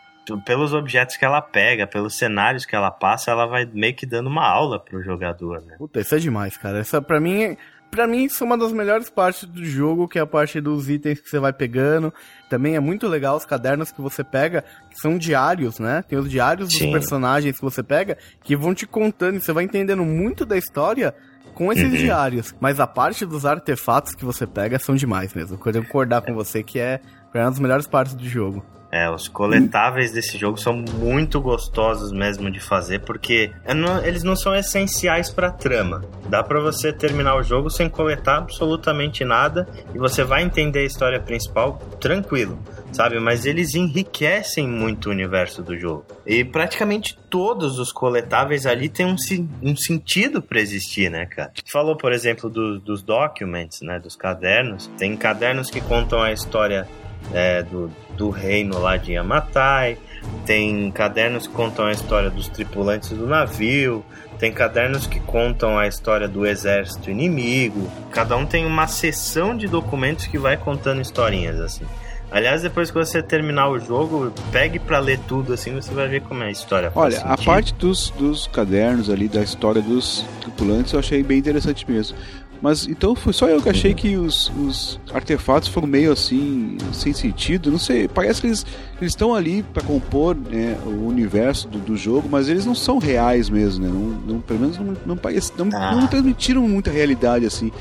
Pelos 0.45 0.71
objetos 0.71 1.17
que 1.17 1.25
ela 1.25 1.41
pega, 1.41 1.85
pelos 1.85 2.15
cenários 2.15 2.65
que 2.65 2.75
ela 2.75 2.89
passa, 2.91 3.31
ela 3.31 3.45
vai 3.47 3.65
meio 3.73 3.93
que 3.95 4.05
dando 4.05 4.27
uma 4.27 4.47
aula 4.47 4.79
pro 4.79 5.01
jogador, 5.03 5.61
né? 5.65 5.75
Puta, 5.77 5.99
isso 5.99 6.15
é 6.15 6.19
demais, 6.19 6.55
cara. 6.55 6.79
Essa, 6.79 7.01
pra 7.01 7.19
mim, 7.19 7.57
pra 7.91 8.07
mim, 8.07 8.23
isso 8.23 8.43
é 8.43 8.47
uma 8.47 8.57
das 8.57 8.71
melhores 8.71 9.09
partes 9.09 9.43
do 9.43 9.63
jogo, 9.63 10.07
que 10.07 10.17
é 10.17 10.21
a 10.21 10.25
parte 10.25 10.59
dos 10.61 10.89
itens 10.89 11.19
que 11.19 11.29
você 11.29 11.37
vai 11.39 11.51
pegando. 11.53 12.11
Também 12.49 12.75
é 12.75 12.79
muito 12.79 13.07
legal 13.07 13.35
os 13.37 13.45
cadernos 13.45 13.91
que 13.91 14.01
você 14.01 14.23
pega, 14.23 14.63
que 14.89 14.97
são 14.99 15.17
diários, 15.17 15.77
né? 15.77 16.03
Tem 16.07 16.17
os 16.17 16.29
diários 16.31 16.69
dos 16.69 16.77
Sim. 16.77 16.91
personagens 16.91 17.57
que 17.57 17.61
você 17.61 17.83
pega, 17.83 18.17
que 18.43 18.55
vão 18.55 18.73
te 18.73 18.87
contando, 18.87 19.35
e 19.35 19.41
você 19.41 19.51
vai 19.53 19.63
entendendo 19.65 20.03
muito 20.05 20.45
da 20.45 20.57
história 20.57 21.13
com 21.53 21.71
esses 21.71 21.83
Uhum. 21.83 21.97
diários. 21.97 22.55
Mas 22.59 22.79
a 22.79 22.87
parte 22.87 23.25
dos 23.25 23.45
artefatos 23.45 24.15
que 24.15 24.23
você 24.25 24.47
pega 24.47 24.79
são 24.79 24.95
demais 24.95 25.33
mesmo. 25.33 25.55
Eu 25.55 25.59
quero 25.59 25.83
concordar 25.83 26.21
com 26.21 26.33
você 26.33 26.63
que 26.63 26.79
é 26.79 27.01
uma 27.35 27.49
das 27.49 27.59
melhores 27.59 27.87
partes 27.87 28.13
do 28.15 28.25
jogo. 28.27 28.65
É, 28.91 29.09
os 29.09 29.27
coletáveis 29.29 30.11
desse 30.11 30.37
jogo 30.37 30.57
são 30.57 30.73
muito 30.73 31.39
gostosos 31.39 32.11
mesmo 32.11 32.51
de 32.51 32.59
fazer, 32.59 32.99
porque 32.99 33.51
é 33.65 33.73
eles 34.05 34.21
não 34.23 34.35
são 34.35 34.53
essenciais 34.53 35.29
pra 35.29 35.49
trama. 35.51 36.01
Dá 36.27 36.43
pra 36.43 36.59
você 36.59 36.91
terminar 36.91 37.35
o 37.35 37.43
jogo 37.43 37.69
sem 37.69 37.87
coletar 37.89 38.37
absolutamente 38.39 39.23
nada 39.23 39.67
e 39.95 39.97
você 39.97 40.23
vai 40.23 40.43
entender 40.43 40.79
a 40.79 40.83
história 40.85 41.19
principal 41.21 41.77
tranquilo, 42.01 42.59
sabe? 42.91 43.19
Mas 43.19 43.45
eles 43.45 43.75
enriquecem 43.75 44.67
muito 44.67 45.07
o 45.07 45.11
universo 45.11 45.61
do 45.63 45.77
jogo. 45.77 46.05
E 46.25 46.43
praticamente 46.43 47.17
todos 47.29 47.79
os 47.79 47.91
coletáveis 47.93 48.65
ali 48.65 48.89
têm 48.89 49.05
um, 49.05 49.15
um 49.63 49.75
sentido 49.75 50.41
pra 50.41 50.59
existir, 50.59 51.09
né, 51.09 51.25
cara? 51.25 51.51
Falou, 51.71 51.95
por 51.95 52.11
exemplo, 52.11 52.49
do- 52.49 52.79
dos 52.79 53.01
documents, 53.01 53.81
né, 53.81 53.99
dos 53.99 54.15
cadernos. 54.17 54.87
Tem 54.97 55.15
cadernos 55.15 55.69
que 55.69 55.79
contam 55.79 56.21
a 56.21 56.31
história 56.33 56.87
é, 57.33 57.63
do, 57.63 57.91
do 58.15 58.29
reino 58.29 58.79
lá 58.79 58.97
de 58.97 59.13
Yamatai, 59.13 59.97
tem 60.45 60.91
cadernos 60.91 61.47
que 61.47 61.53
contam 61.53 61.85
a 61.85 61.91
história 61.91 62.29
dos 62.29 62.47
tripulantes 62.47 63.09
do 63.09 63.27
navio, 63.27 64.03
tem 64.37 64.51
cadernos 64.51 65.05
que 65.05 65.19
contam 65.19 65.77
a 65.77 65.87
história 65.87 66.27
do 66.27 66.45
exército 66.45 67.09
inimigo. 67.09 67.89
Cada 68.11 68.35
um 68.35 68.45
tem 68.45 68.65
uma 68.65 68.87
seção 68.87 69.55
de 69.55 69.67
documentos 69.67 70.25
que 70.25 70.37
vai 70.37 70.57
contando 70.57 71.01
historinhas 71.01 71.59
assim. 71.59 71.85
Aliás, 72.31 72.61
depois 72.61 72.89
que 72.89 72.97
você 72.97 73.21
terminar 73.21 73.67
o 73.67 73.77
jogo, 73.77 74.31
pegue 74.53 74.79
pra 74.79 74.99
ler 74.99 75.19
tudo, 75.27 75.51
assim, 75.51 75.75
você 75.75 75.93
vai 75.93 76.07
ver 76.07 76.21
como 76.21 76.41
é 76.41 76.47
a 76.47 76.49
história. 76.49 76.89
Olha, 76.95 77.19
a 77.23 77.37
parte 77.37 77.73
dos, 77.73 78.09
dos 78.11 78.47
cadernos 78.47 79.09
ali, 79.09 79.27
da 79.27 79.41
história 79.41 79.81
dos 79.81 80.25
tripulantes, 80.39 80.93
eu 80.93 80.99
achei 80.99 81.21
bem 81.23 81.39
interessante 81.39 81.85
mesmo. 81.91 82.17
Mas 82.61 82.87
então 82.87 83.15
foi 83.15 83.33
só 83.33 83.47
eu 83.47 83.59
que 83.61 83.69
achei 83.69 83.91
que 83.93 84.15
os, 84.17 84.51
os 84.55 84.99
artefatos 85.13 85.67
foram 85.67 85.87
meio 85.87 86.11
assim, 86.11 86.77
sem 86.93 87.11
sentido. 87.11 87.71
Não 87.71 87.79
sei, 87.79 88.07
parece 88.07 88.39
que 88.41 88.47
eles 88.47 88.65
eles 89.01 89.13
estão 89.13 89.33
ali 89.33 89.63
para 89.63 89.81
compor 89.81 90.35
né, 90.35 90.77
o 90.85 91.07
universo 91.07 91.67
do, 91.67 91.79
do 91.79 91.97
jogo, 91.97 92.29
mas 92.29 92.47
eles 92.47 92.63
não 92.65 92.75
são 92.75 92.99
reais 92.99 93.49
mesmo, 93.49 93.83
né? 93.83 93.91
Não, 93.91 94.35
não- 94.35 94.41
pelo 94.41 94.59
menos 94.59 94.77
não, 94.77 94.95
não, 95.07 95.17
parece, 95.17 95.51
não, 95.57 95.69
Ah. 95.73 95.95
não 95.95 96.05
transmitiram 96.05 96.61
muita 96.67 96.91
realidade 96.91 97.45
assim. 97.47 97.71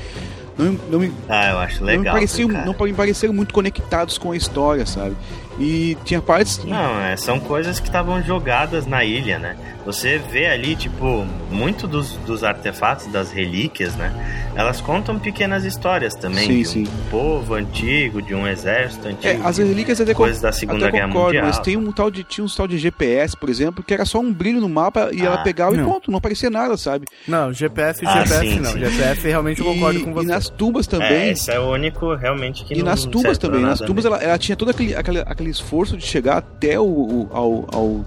Não, 0.57 0.77
não, 0.91 0.99
me- 0.99 1.11
Ah, 1.29 1.51
eu 1.51 1.59
acho 1.59 1.79
não 1.81 1.87
me 1.91 1.97
legal. 1.97 2.13
pareciam, 2.15 2.49
não 2.49 2.75
me 2.85 2.93
pareceram 2.93 3.33
muito 3.33 3.53
conectados 3.53 4.17
com 4.17 4.31
a 4.31 4.35
história, 4.35 4.85
sabe? 4.85 5.15
E 5.59 5.97
tinha 6.05 6.21
partes. 6.21 6.63
Não, 6.63 6.99
é, 7.01 7.15
são 7.17 7.39
coisas 7.39 7.79
que 7.79 7.87
estavam 7.87 8.21
jogadas 8.23 8.85
na 8.87 9.03
ilha, 9.03 9.37
né? 9.37 9.55
Você 9.85 10.19
vê 10.19 10.47
ali, 10.47 10.75
tipo, 10.75 11.25
muito 11.49 11.87
dos, 11.87 12.13
dos 12.17 12.43
artefatos, 12.43 13.07
das 13.07 13.31
relíquias, 13.31 13.95
né? 13.95 14.13
Elas 14.55 14.79
contam 14.79 15.17
pequenas 15.17 15.65
histórias 15.65 16.13
também. 16.13 16.45
Sim, 16.63 16.81
de 16.81 16.81
um 16.83 16.85
sim. 16.85 16.93
povo 17.09 17.55
antigo, 17.55 18.21
de 18.21 18.35
um 18.35 18.47
exército 18.47 19.07
É, 19.07 19.11
antigo. 19.11 19.47
as 19.47 19.57
relíquias 19.57 19.99
até, 19.99 20.13
co- 20.13 20.23
coisas 20.23 20.41
da 20.41 20.51
Segunda 20.51 20.85
até 20.87 20.97
Guerra 20.97 21.07
concordo, 21.07 21.27
Mundial. 21.27 21.45
mas 21.47 21.59
tem 21.59 21.77
um 21.77 21.91
tal 21.91 22.11
de 22.11 22.23
tinha 22.23 22.45
um 22.45 22.47
tal 22.47 22.67
de 22.67 22.77
GPS, 22.77 23.35
por 23.35 23.49
exemplo, 23.49 23.83
que 23.83 23.93
era 23.93 24.05
só 24.05 24.19
um 24.19 24.31
brilho 24.31 24.61
no 24.61 24.69
mapa 24.69 25.09
e 25.11 25.25
ela 25.25 25.35
Ah, 25.35 25.43
pegava 25.43 25.73
e 25.73 25.77
não. 25.79 25.85
ponto, 25.89 26.11
não 26.11 26.19
aparecia 26.19 26.49
nada, 26.49 26.77
sabe? 26.77 27.07
Não, 27.27 27.51
GPS 27.51 28.03
e 28.05 28.07
Ah, 28.07 28.23
GPS 28.23 28.47
sim, 28.53 28.59
não. 28.59 28.71
sim. 28.71 28.79
GPS 28.79 29.27
realmente 29.27 29.59
eu 29.61 29.65
concordo 29.65 29.99
e, 29.99 30.03
com 30.03 30.11
e 30.11 30.13
você. 30.13 30.27
nas 30.27 30.49
tubas 30.49 30.87
É, 30.87 30.89
também. 30.91 31.29
esse 31.31 31.49
é 31.51 31.59
o 31.59 31.71
único 31.71 32.13
realmente 32.15 32.63
que 32.63 32.73
e 32.75 32.77
não 32.77 32.85
nas 32.85 33.03
tubas 33.03 33.21
serve 33.37 33.39
pra 33.39 33.49
também. 33.49 33.61
Nas 33.65 33.81
mesmo. 33.81 34.07
ela, 34.07 34.17
ela 34.23 34.37
tinha 34.37 34.55
todo 34.55 34.69
aquele, 34.69 34.93
aquele, 34.95 35.19
aquele 35.41 35.49
esforço 35.51 35.97
de 35.97 36.05
chegar 36.05 36.37
até 36.37 36.79
o, 36.79 36.83
o- 36.85 37.27
ao, 37.31 37.67
ao, 37.73 38.05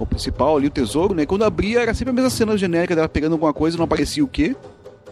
ao 0.00 0.06
principal 0.06 0.56
ali, 0.56 0.66
o 0.66 0.70
tesouro, 0.70 1.14
né? 1.14 1.22
E 1.22 1.26
quando 1.26 1.44
abria 1.44 1.80
era 1.80 1.94
sempre 1.94 2.10
a 2.10 2.14
mesma 2.14 2.30
cena 2.30 2.56
genérica 2.58 2.94
dela 2.94 3.08
pegando 3.08 3.32
alguma 3.32 3.52
coisa, 3.54 3.76
não 3.78 3.84
aparecia 3.84 4.22
o 4.24 4.28
quê? 4.28 4.54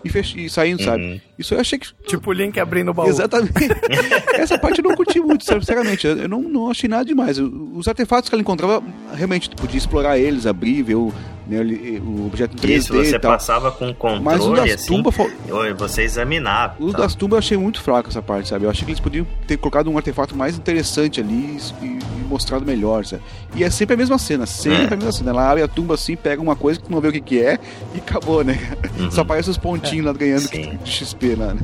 E, 0.04 0.08
fech... 0.10 0.44
e 0.44 0.50
saindo, 0.50 0.82
sabe? 0.82 1.00
Uhum. 1.04 1.20
Isso 1.38 1.54
eu 1.54 1.60
achei 1.60 1.78
que. 1.78 1.86
Tipo 2.04 2.30
o 2.30 2.32
Link 2.32 2.58
abrindo 2.58 2.90
o 2.90 2.94
baú. 2.94 3.06
Exatamente. 3.08 3.52
Essa 4.34 4.58
parte 4.58 4.80
eu 4.82 4.88
não 4.88 4.96
curti 4.96 5.20
muito, 5.20 5.44
sinceramente. 5.44 6.04
Eu 6.08 6.28
não, 6.28 6.42
não 6.42 6.68
achei 6.68 6.88
nada 6.88 7.04
demais. 7.04 7.38
Os 7.38 7.86
artefatos 7.86 8.28
que 8.28 8.34
ela 8.34 8.42
encontrava, 8.42 8.82
realmente, 9.14 9.48
tu 9.48 9.54
podia 9.56 9.78
explorar 9.78 10.18
eles, 10.18 10.44
abrir, 10.44 10.82
ver 10.82 10.96
o, 10.96 11.12
né, 11.46 11.60
o 12.04 12.26
objeto 12.26 12.56
em 12.56 12.60
3D 12.60 12.70
Isso, 12.76 12.92
você 12.94 13.16
e 13.16 13.18
tal. 13.18 13.32
passava 13.32 13.72
com 13.72 13.90
o 13.90 13.94
controle, 13.94 14.22
Mas 14.24 14.44
o 14.44 14.54
das 14.54 14.70
assim, 14.72 14.86
tumbas, 14.86 15.14
fal- 15.14 15.28
oi, 15.50 15.72
você 15.74 16.02
examinava. 16.02 16.74
o 16.78 16.92
tá? 16.92 16.98
das 16.98 17.14
tumbas 17.14 17.36
eu 17.36 17.38
achei 17.38 17.56
muito 17.56 17.80
fraco 17.80 18.08
essa 18.08 18.22
parte, 18.22 18.48
sabe? 18.48 18.64
Eu 18.64 18.70
achei 18.70 18.84
que 18.84 18.90
eles 18.90 19.00
podiam 19.00 19.26
ter 19.46 19.56
colocado 19.56 19.90
um 19.90 19.96
artefato 19.96 20.36
mais 20.36 20.56
interessante 20.56 21.20
ali 21.20 21.58
e, 21.82 21.84
e 21.86 21.98
mostrado 22.28 22.64
melhor, 22.64 23.04
sabe? 23.04 23.22
E 23.54 23.64
é 23.64 23.70
sempre 23.70 23.94
a 23.94 23.96
mesma 23.96 24.18
cena, 24.18 24.46
sempre 24.46 24.84
É. 24.84 24.94
a 24.94 24.96
mesma 24.96 25.12
cena. 25.12 25.30
Ela 25.30 25.50
abre 25.50 25.62
a 25.62 25.68
tumba 25.68 25.94
assim, 25.94 26.16
pega 26.16 26.40
uma 26.40 26.56
coisa 26.56 26.78
que 26.80 26.86
tu 26.86 26.92
não 26.92 27.00
vê 27.00 27.08
o 27.08 27.12
que, 27.12 27.20
que 27.20 27.42
é 27.42 27.58
e 27.94 27.98
acabou, 27.98 28.42
né? 28.44 28.58
Uhum. 28.98 29.10
Só 29.10 29.22
aparece 29.22 29.50
os 29.50 29.58
pontinhos 29.58 30.06
lá 30.06 30.12
ganhando 30.12 30.40
Sim. 30.48 30.78
de 30.82 30.90
XP 30.90 31.34
lá, 31.34 31.54
né? 31.54 31.60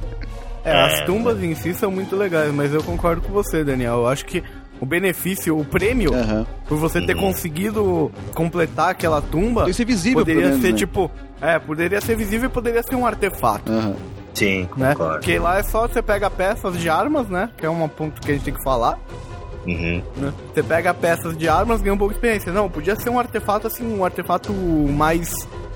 É, 0.65 0.73
as 0.73 1.01
tumbas 1.07 1.43
em 1.43 1.55
si 1.55 1.73
são 1.73 1.91
muito 1.91 2.15
legais, 2.15 2.53
mas 2.53 2.75
eu 2.75 2.83
concordo 2.83 3.23
com 3.23 3.33
você, 3.33 3.65
Daniel. 3.65 3.99
Eu 3.99 4.09
acho 4.09 4.27
que 4.27 4.43
o 4.81 4.87
benefício, 4.87 5.59
o 5.59 5.65
prêmio, 5.65 6.15
Aham. 6.15 6.47
por 6.67 6.79
você 6.79 7.01
ter 7.01 7.15
Uhum. 7.15 7.23
conseguido 7.23 8.11
completar 8.35 8.91
aquela 8.91 9.21
tumba, 9.21 9.65
Tem 9.65 9.73
ser 9.73 9.85
visível, 9.85 10.21
poderia 10.21 10.47
menos, 10.49 10.61
ser 10.61 10.73
né? 10.73 10.79
tipo. 10.79 11.11
É, 11.41 11.59
poderia 11.59 12.01
ser 12.01 12.17
visível 12.17 12.49
e 12.49 12.53
poderia 12.53 12.83
ser 12.83 12.95
um 12.97 13.07
artefato. 13.07 13.71
Aham. 13.73 13.95
Sim, 14.35 14.69
Né? 14.77 14.93
concordo. 14.93 15.15
Porque 15.19 15.39
lá 15.39 15.59
é 15.59 15.63
só 15.63 15.89
você 15.89 16.01
pega 16.03 16.31
peças 16.31 16.79
de 16.79 16.89
armas, 16.89 17.29
né? 17.29 17.51
Que 17.57 17.67
é 17.67 17.71
um 17.71 17.89
ponto 17.89 18.21
que 18.21 18.31
a 18.31 18.35
gente 18.35 18.45
tem 18.45 18.55
que 18.55 18.63
falar. 18.63 18.99
Uhum. 19.67 20.01
né? 20.17 20.33
Você 20.55 20.63
pega 20.63 20.95
peças 20.95 21.37
de 21.37 21.49
armas, 21.49 21.83
ganha 21.83 21.93
um 21.95 21.99
pouco 21.99 22.13
de 22.15 22.19
experiência. 22.19 22.53
Não, 22.53 22.71
podia 22.71 22.95
ser 22.97 23.11
um 23.11 23.19
artefato 23.19 23.67
assim, 23.67 23.85
um 23.99 24.05
artefato 24.05 24.53
mais 24.53 25.31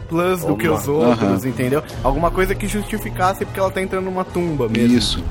plus 0.08 0.42
do 0.44 0.56
que 0.56 0.68
os 0.68 0.86
outros, 0.88 1.44
entendeu? 1.44 1.82
Alguma 2.04 2.30
coisa 2.30 2.54
que 2.54 2.66
justificasse 2.66 3.44
porque 3.44 3.58
ela 3.60 3.70
tá 3.70 3.82
entrando 3.82 4.04
numa 4.04 4.24
tumba 4.24 4.68
mesmo. 4.68 4.96
Isso. 4.96 5.24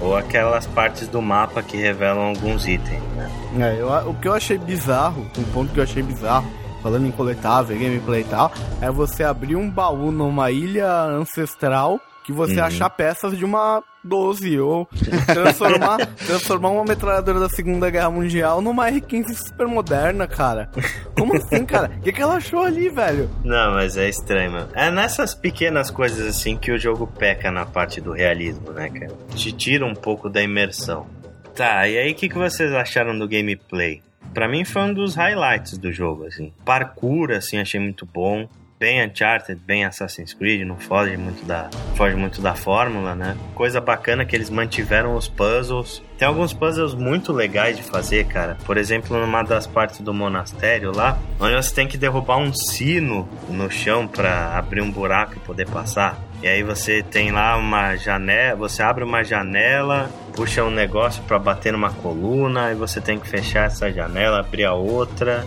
Ou 0.00 0.16
aquelas 0.16 0.66
partes 0.66 1.08
do 1.08 1.22
mapa 1.22 1.62
que 1.62 1.76
revelam 1.76 2.28
alguns 2.28 2.66
itens, 2.68 3.02
né? 3.16 3.30
É, 3.58 3.80
eu- 3.80 4.10
o 4.10 4.14
que 4.14 4.28
eu 4.28 4.34
achei 4.34 4.58
bizarro, 4.58 5.26
um 5.38 5.44
ponto 5.44 5.72
que 5.72 5.80
eu 5.80 5.84
achei 5.84 6.02
bizarro, 6.02 6.46
falando 6.82 7.06
em 7.06 7.10
coletável, 7.10 7.76
gameplay 7.78 8.20
e 8.20 8.24
tal, 8.24 8.52
é 8.80 8.90
você 8.90 9.24
abrir 9.24 9.56
um 9.56 9.70
baú 9.70 10.10
numa 10.12 10.50
ilha 10.50 10.86
ancestral 11.04 11.98
que 12.24 12.32
você 12.32 12.58
Uhum. 12.60 12.64
achar 12.66 12.90
peças 12.90 13.36
de 13.38 13.44
uma 13.44 13.82
12 14.06 14.58
ou 14.60 14.88
transformar, 15.26 16.06
transformar 16.26 16.70
uma 16.70 16.84
metralhadora 16.84 17.40
da 17.40 17.48
Segunda 17.48 17.90
Guerra 17.90 18.10
Mundial 18.10 18.62
numa 18.62 18.90
R15 18.90 19.34
super 19.34 19.66
moderna, 19.66 20.26
cara. 20.26 20.70
Como 21.18 21.36
assim, 21.36 21.64
cara? 21.64 21.90
O 21.98 22.00
que, 22.00 22.12
que 22.12 22.22
ela 22.22 22.36
achou 22.36 22.62
ali, 22.62 22.88
velho? 22.88 23.28
Não, 23.44 23.72
mas 23.72 23.96
é 23.96 24.08
estranho, 24.08 24.52
mano. 24.52 24.68
É 24.74 24.90
nessas 24.90 25.34
pequenas 25.34 25.90
coisas 25.90 26.26
assim 26.26 26.56
que 26.56 26.70
o 26.70 26.78
jogo 26.78 27.06
peca 27.06 27.50
na 27.50 27.66
parte 27.66 28.00
do 28.00 28.12
realismo, 28.12 28.72
né, 28.72 28.88
cara? 28.88 29.12
Te 29.34 29.52
tira 29.52 29.84
um 29.84 29.94
pouco 29.94 30.28
da 30.28 30.42
imersão. 30.42 31.06
Tá, 31.54 31.88
e 31.88 31.96
aí 31.96 32.12
o 32.12 32.14
que, 32.14 32.28
que 32.28 32.36
vocês 32.36 32.72
acharam 32.72 33.18
do 33.18 33.26
gameplay? 33.26 34.02
Pra 34.34 34.46
mim 34.46 34.64
foi 34.64 34.82
um 34.82 34.92
dos 34.92 35.14
highlights 35.14 35.78
do 35.78 35.90
jogo, 35.90 36.26
assim. 36.26 36.52
Parkour, 36.64 37.30
assim, 37.30 37.58
achei 37.58 37.80
muito 37.80 38.04
bom. 38.04 38.46
Bem 38.78 39.02
Uncharted, 39.02 39.58
bem 39.64 39.86
Assassin's 39.86 40.34
Creed, 40.34 40.66
não 40.66 40.76
foge 40.76 41.16
muito 41.16 41.46
da, 41.46 41.70
foge 41.94 42.14
muito 42.14 42.42
da 42.42 42.54
fórmula, 42.54 43.14
né? 43.14 43.34
Coisa 43.54 43.80
bacana 43.80 44.26
que 44.26 44.36
eles 44.36 44.50
mantiveram 44.50 45.16
os 45.16 45.26
puzzles. 45.26 46.02
Tem 46.18 46.28
alguns 46.28 46.52
puzzles 46.52 46.94
muito 46.94 47.32
legais 47.32 47.78
de 47.78 47.82
fazer, 47.82 48.26
cara. 48.26 48.58
Por 48.66 48.76
exemplo, 48.76 49.18
numa 49.18 49.42
das 49.42 49.66
partes 49.66 50.00
do 50.00 50.12
monastério 50.12 50.94
lá, 50.94 51.18
onde 51.40 51.54
você 51.54 51.74
tem 51.74 51.88
que 51.88 51.96
derrubar 51.96 52.36
um 52.36 52.52
sino 52.52 53.26
no 53.48 53.70
chão 53.70 54.06
pra 54.06 54.58
abrir 54.58 54.82
um 54.82 54.90
buraco 54.90 55.36
e 55.36 55.40
poder 55.40 55.66
passar. 55.70 56.20
E 56.42 56.46
aí 56.46 56.62
você 56.62 57.02
tem 57.02 57.32
lá 57.32 57.56
uma 57.56 57.96
janela, 57.96 58.56
você 58.56 58.82
abre 58.82 59.02
uma 59.02 59.24
janela, 59.24 60.10
puxa 60.34 60.62
um 60.62 60.70
negócio 60.70 61.22
pra 61.22 61.38
bater 61.38 61.72
numa 61.72 61.90
coluna, 61.90 62.72
e 62.72 62.74
você 62.74 63.00
tem 63.00 63.18
que 63.18 63.26
fechar 63.26 63.68
essa 63.68 63.90
janela, 63.90 64.40
abrir 64.40 64.66
a 64.66 64.74
outra 64.74 65.46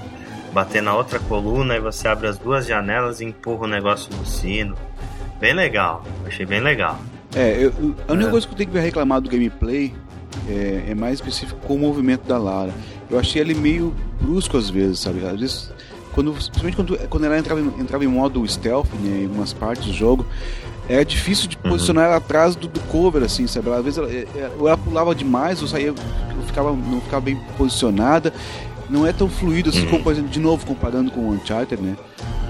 bater 0.53 0.81
na 0.81 0.95
outra 0.95 1.19
coluna 1.19 1.75
e 1.75 1.79
você 1.79 2.07
abre 2.07 2.27
as 2.27 2.37
duas 2.37 2.65
janelas 2.65 3.21
e 3.21 3.25
empurra 3.25 3.65
o 3.65 3.67
negócio 3.67 4.09
do 4.11 4.25
sino. 4.25 4.75
Bem 5.39 5.53
legal, 5.53 6.03
achei 6.25 6.45
bem 6.45 6.59
legal. 6.59 6.99
É, 7.35 7.51
eu, 7.57 7.71
eu- 7.79 7.95
a 8.07 8.13
única 8.13 8.27
É. 8.29 8.31
coisa 8.31 8.47
que 8.47 8.53
eu 8.53 8.57
tenho 8.57 8.69
que 8.71 8.79
reclamar 8.79 9.21
do 9.21 9.29
gameplay 9.29 9.93
é, 10.49 10.85
é 10.89 10.95
mais 10.95 11.15
específico 11.15 11.59
com 11.65 11.75
o 11.75 11.79
movimento 11.79 12.27
da 12.27 12.37
Lara. 12.37 12.73
Eu 13.09 13.19
achei 13.19 13.41
ele 13.41 13.53
meio 13.53 13.93
brusco 14.21 14.57
às 14.57 14.69
vezes, 14.69 14.99
sabe? 14.99 15.25
Às 15.25 15.39
vezes, 15.39 15.71
quando, 16.13 16.31
principalmente 16.33 16.75
quando, 16.75 16.97
quando 17.07 17.23
ela 17.25 17.37
entrava, 17.37 17.61
em- 17.61 17.73
entrava 17.79 18.03
em 18.03 18.07
modo 18.07 18.45
stealth, 18.47 18.87
né, 19.01 19.21
em 19.21 19.25
algumas 19.25 19.53
partes 19.53 19.85
do 19.85 19.93
jogo, 19.93 20.25
era 20.87 21.05
difícil 21.05 21.47
de 21.47 21.55
Uhum. 21.63 21.71
posicionar 21.71 22.05
ela 22.05 22.15
atrás 22.17 22.55
do, 22.55 22.67
do 22.67 22.79
cover, 22.81 23.23
assim, 23.23 23.45
sabe? 23.47 23.69
Às 23.71 23.83
vezes 23.83 23.97
ela, 23.99 24.11
é- 24.11 24.27
é- 24.35 24.51
ou 24.59 24.67
ela 24.67 24.77
pulava 24.77 25.13
demais, 25.13 25.61
ou 25.61 25.67
saía, 25.67 25.87
eu 25.89 25.95
ficava, 26.47 26.71
não 26.71 26.99
ficava 26.99 27.21
bem 27.21 27.39
posicionada. 27.57 28.33
Não 28.89 29.05
é 29.05 29.13
tão 29.13 29.29
fluido 29.29 29.69
assim, 29.69 29.83
Uhum. 29.83 29.89
como, 29.91 30.03
por 30.03 30.13
exemplo, 30.13 30.29
de 30.31 30.39
novo, 30.39 30.65
comparando 30.65 31.11
com 31.11 31.21
o 31.21 31.31
Uncharted, 31.33 31.81
né? 31.81 31.95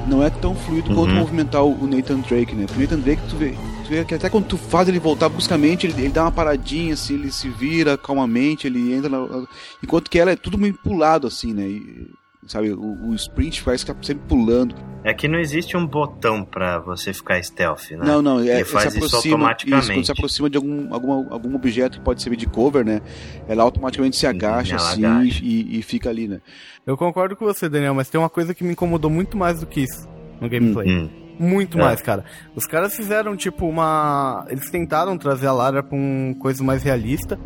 Não 0.08 0.24
é 0.24 0.30
tão 0.30 0.56
fluido 0.56 0.94
quanto 0.96 1.10
Uhum. 1.12 1.16
movimentar 1.20 1.64
o 1.64 1.74
o 1.84 1.88
Nathan 1.88 2.20
Drake, 2.22 2.56
né? 2.56 2.66
Porque 2.66 2.80
o 2.80 2.82
Nathan 2.84 3.00
Drake, 3.00 3.22
tu 3.30 3.36
vê, 3.36 3.52
tu 3.84 3.90
vê 3.90 4.06
que 4.06 4.16
até 4.16 4.30
quando 4.30 4.46
tu 4.46 4.58
faz 4.58 4.88
ele 4.88 5.00
voltar 5.00 5.28
bruscamente, 5.30 5.86
ele, 5.86 5.94
ele 6.02 6.10
dá 6.10 6.24
uma 6.24 6.32
paradinha, 6.32 6.94
assim, 6.94 7.16
ele 7.16 7.32
se 7.32 7.50
vira 7.50 7.98
calmamente, 7.98 8.66
ele 8.66 8.94
entra 8.94 9.10
na... 9.10 9.46
Enquanto 9.84 10.10
que 10.10 10.18
ela 10.18 10.32
é 10.32 10.36
tudo 10.36 10.58
meio 10.58 10.74
pulado, 10.74 11.28
assim, 11.28 11.54
né? 11.54 11.68
E, 11.68 12.08
sabe, 12.52 12.72
o, 12.72 13.10
o 13.10 13.16
sprint 13.16 13.64
parece 13.64 13.86
que 13.86 13.94
tá 13.94 13.98
sempre 14.04 14.24
pulando. 14.28 14.76
É 15.04 15.14
que 15.14 15.28
não 15.30 15.40
existe 15.40 15.78
um 15.78 15.88
botão 15.88 16.44
pra 16.44 16.80
você 16.80 17.14
ficar 17.14 17.42
stealth, 17.42 17.92
né? 17.92 18.00
Não, 18.06 18.22
não, 18.22 18.40
é, 18.42 18.56
Ele 18.58 18.66
faz 18.66 18.92
se 18.92 18.98
isso 19.00 19.08
aproxima, 19.08 19.36
automaticamente. 19.36 19.88
quando 19.94 20.06
se 20.06 20.12
aproxima 20.12 20.50
de 20.50 20.58
algum, 20.58 20.94
algum, 20.94 21.34
algum 21.34 21.56
objeto 21.56 22.00
que 22.00 22.04
pode 22.04 22.22
servir 22.22 22.36
de 22.36 22.46
cover, 22.48 22.84
né? 22.84 23.02
Ela 23.48 23.64
automaticamente 23.64 24.18
se 24.18 24.28
agacha, 24.28 24.76
ela 24.76 24.90
assim, 24.90 25.06
agacha. 25.06 25.42
E, 25.42 25.80
e 25.80 25.82
fica 25.82 26.10
ali, 26.10 26.28
né? 26.28 26.42
Eu 26.86 26.98
concordo 26.98 27.36
com 27.38 27.46
você, 27.46 27.70
Daniel, 27.70 27.94
mas 27.94 28.10
tem 28.10 28.20
uma 28.20 28.30
coisa 28.30 28.54
que 28.54 28.64
me 28.64 28.72
incomodou 28.74 29.10
muito 29.10 29.38
mais 29.38 29.62
do 29.62 29.66
que 29.66 29.82
isso 29.82 30.06
no 30.42 30.50
gameplay. 30.50 30.90
Hum, 30.90 31.10
Muito 31.40 31.78
É. 31.78 31.82
mais, 31.82 32.02
cara. 32.02 32.26
Os 32.54 32.66
caras 32.66 32.94
fizeram, 32.94 33.38
tipo, 33.38 33.66
uma. 33.68 34.46
Eles 34.50 34.70
tentaram 34.70 35.18
trazer 35.18 35.48
a 35.48 35.54
Lara 35.54 35.82
pra 35.82 35.98
um 35.98 36.34
coisa 36.38 36.62
mais 36.62 36.84
realista, 36.84 37.40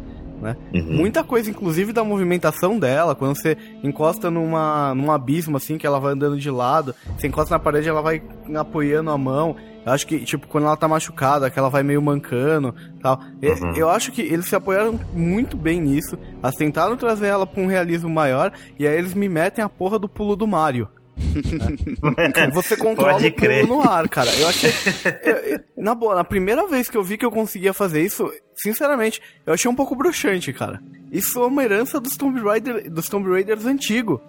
né? 0.43 0.57
uhum. 0.73 0.97
Muita 0.97 1.23
coisa, 1.23 1.49
inclusive, 1.49 1.93
da 1.93 2.03
movimentação 2.03 2.77
dela. 2.77 3.15
Quando 3.15 3.35
você 3.35 3.57
encosta 3.81 4.29
numa, 4.29 4.93
num 4.93 5.11
abismo, 5.11 5.57
assim, 5.57 5.77
que 5.77 5.87
ela 5.87 5.99
vai 5.99 6.13
andando 6.13 6.37
de 6.37 6.51
lado, 6.51 6.93
você 7.17 7.27
encosta 7.27 7.55
na 7.55 7.59
parede, 7.59 7.89
ela 7.89 8.01
vai 8.01 8.21
apoiando 8.55 9.09
a 9.09 9.17
mão. 9.17 9.55
Eu 9.85 9.91
acho 9.91 10.07
que, 10.07 10.19
tipo, 10.19 10.47
quando 10.47 10.65
ela 10.65 10.77
tá 10.77 10.87
machucada, 10.87 11.49
que 11.49 11.57
ela 11.59 11.69
vai 11.69 11.83
meio 11.83 12.01
mancando 12.01 12.73
tal. 13.01 13.19
Uhum. 13.41 13.75
Eu 13.75 13.89
acho 13.89 14.11
que 14.11 14.21
eles 14.21 14.45
se 14.45 14.55
apoiaram 14.55 14.99
muito 15.13 15.57
bem 15.57 15.81
nisso. 15.81 16.17
Tentaram 16.57 16.95
trazer 16.95 17.27
ela 17.27 17.47
pra 17.47 17.61
um 17.61 17.67
realismo 17.67 18.09
maior, 18.09 18.51
e 18.77 18.87
aí 18.87 18.97
eles 18.97 19.13
me 19.13 19.27
metem 19.27 19.63
a 19.63 19.69
porra 19.69 19.97
do 19.97 20.07
pulo 20.07 20.35
do 20.35 20.47
Mario. 20.47 20.87
E 21.17 22.51
você 22.51 22.75
controla 22.75 23.13
Pode 23.13 23.27
o 23.27 23.33
crer. 23.33 23.67
no 23.67 23.81
ar, 23.81 24.07
cara. 24.09 24.29
Eu 24.35 24.47
achei. 24.47 24.71
na 25.77 25.93
boa, 25.95 26.15
na 26.15 26.23
primeira 26.23 26.67
vez 26.67 26.89
que 26.89 26.97
eu 26.97 27.03
vi 27.03 27.17
que 27.17 27.25
eu 27.25 27.31
conseguia 27.31 27.73
fazer 27.73 28.01
isso, 28.01 28.31
sinceramente, 28.55 29.21
eu 29.45 29.53
achei 29.53 29.69
um 29.69 29.75
pouco 29.75 29.95
bruxante, 29.95 30.51
cara. 30.53 30.81
Isso 31.11 31.39
é 31.39 31.45
uma 31.45 31.63
herança 31.63 31.99
dos 31.99 32.17
Tomb, 32.17 32.39
Raider, 32.41 32.89
dos 32.91 33.07
Tomb 33.07 33.29
Raiders 33.29 33.65
antigo. 33.65 34.21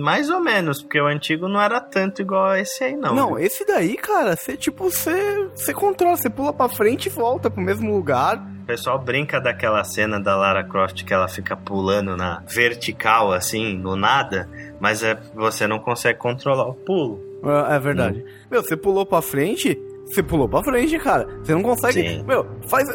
Mais 0.00 0.30
ou 0.30 0.40
menos, 0.40 0.82
porque 0.82 0.98
o 1.00 1.06
antigo 1.06 1.46
não 1.46 1.60
era 1.60 1.78
tanto 1.80 2.22
igual 2.22 2.46
a 2.46 2.58
esse 2.60 2.82
aí, 2.82 2.96
não. 2.96 3.14
Não, 3.14 3.28
viu? 3.34 3.38
esse 3.40 3.66
daí, 3.66 3.96
cara, 3.96 4.34
você 4.36 4.56
tipo, 4.56 4.90
você 4.90 5.46
você 5.54 5.74
controla, 5.74 6.16
você 6.16 6.30
pula 6.30 6.52
pra 6.52 6.68
frente 6.70 7.06
e 7.06 7.10
volta 7.10 7.50
pro 7.50 7.60
mesmo 7.60 7.94
lugar. 7.94 8.38
O 8.62 8.66
pessoal 8.66 8.98
brinca 8.98 9.38
daquela 9.40 9.82
cena 9.84 10.18
da 10.20 10.36
Lara 10.36 10.64
Croft 10.64 11.04
que 11.04 11.12
ela 11.12 11.28
fica 11.28 11.56
pulando 11.56 12.16
na 12.16 12.42
vertical, 12.48 13.32
assim, 13.32 13.76
no 13.76 13.94
nada, 13.96 14.48
mas 14.80 15.02
é, 15.02 15.18
você 15.34 15.66
não 15.66 15.78
consegue 15.78 16.18
controlar 16.18 16.66
o 16.68 16.74
pulo. 16.74 17.20
É, 17.70 17.76
é 17.76 17.78
verdade. 17.78 18.24
Meu, 18.50 18.62
você 18.62 18.76
pulou 18.76 19.04
pra 19.06 19.20
frente, 19.22 19.78
você 20.06 20.22
pulou 20.22 20.48
pra 20.48 20.62
frente, 20.64 20.98
cara. 20.98 21.26
Você 21.42 21.52
não 21.54 21.62
consegue. 21.62 22.08
Sim. 22.08 22.24
Meu, 22.24 22.46
faz. 22.68 22.88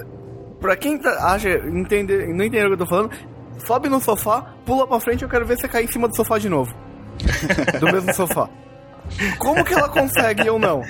Pra 0.59 0.75
quem 0.77 0.97
tá- 0.97 1.33
acha, 1.33 1.49
entender, 1.49 2.27
não 2.29 2.45
entendeu 2.45 2.65
o 2.65 2.69
que 2.69 2.73
eu 2.73 2.77
tô 2.77 2.85
falando, 2.85 3.11
sobe 3.65 3.89
no 3.89 3.99
sofá, 3.99 4.53
pula 4.65 4.87
pra 4.87 4.99
frente, 4.99 5.23
eu 5.23 5.29
quero 5.29 5.45
ver 5.45 5.57
você 5.57 5.67
cair 5.67 5.85
em 5.85 5.91
cima 5.91 6.07
do 6.07 6.15
sofá 6.15 6.37
de 6.37 6.49
novo. 6.49 6.73
do 7.79 7.85
mesmo 7.85 8.13
sofá. 8.13 8.49
Como 9.37 9.63
que 9.63 9.73
ela 9.73 9.89
consegue 9.89 10.47
eu 10.47 10.57
não? 10.57 10.83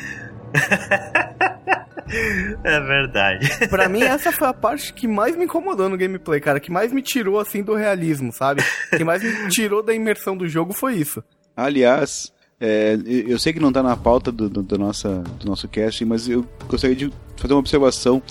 É 2.63 2.79
verdade. 2.79 3.67
Pra 3.69 3.89
mim, 3.89 4.03
essa 4.03 4.31
foi 4.31 4.47
a 4.47 4.53
parte 4.53 4.93
que 4.93 5.07
mais 5.07 5.35
me 5.35 5.45
incomodou 5.45 5.89
no 5.89 5.97
gameplay, 5.97 6.39
cara. 6.39 6.59
Que 6.59 6.71
mais 6.71 6.93
me 6.93 7.01
tirou, 7.01 7.39
assim, 7.39 7.63
do 7.63 7.73
realismo, 7.73 8.31
sabe? 8.31 8.63
Que 8.95 9.03
mais 9.03 9.23
me 9.23 9.49
tirou 9.49 9.81
da 9.81 9.93
imersão 9.93 10.37
do 10.37 10.47
jogo 10.47 10.73
foi 10.73 10.95
isso. 10.95 11.23
Aliás, 11.55 12.31
é, 12.59 12.97
eu 13.05 13.39
sei 13.39 13.51
que 13.53 13.59
não 13.59 13.71
tá 13.71 13.81
na 13.81 13.95
pauta 13.97 14.31
do, 14.31 14.49
do, 14.49 14.61
do 14.61 14.77
nossa, 14.77 15.23
do 15.39 15.47
nosso 15.47 15.67
cast, 15.67 16.03
mas 16.05 16.29
eu 16.29 16.45
gostaria 16.67 16.95
de 16.95 17.11
fazer 17.35 17.53
uma 17.53 17.59
observação 17.59 18.21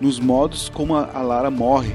nos 0.00 0.20
modos 0.20 0.68
como 0.68 0.94
a, 0.94 1.10
a 1.12 1.22
Lara 1.22 1.50
morre. 1.50 1.92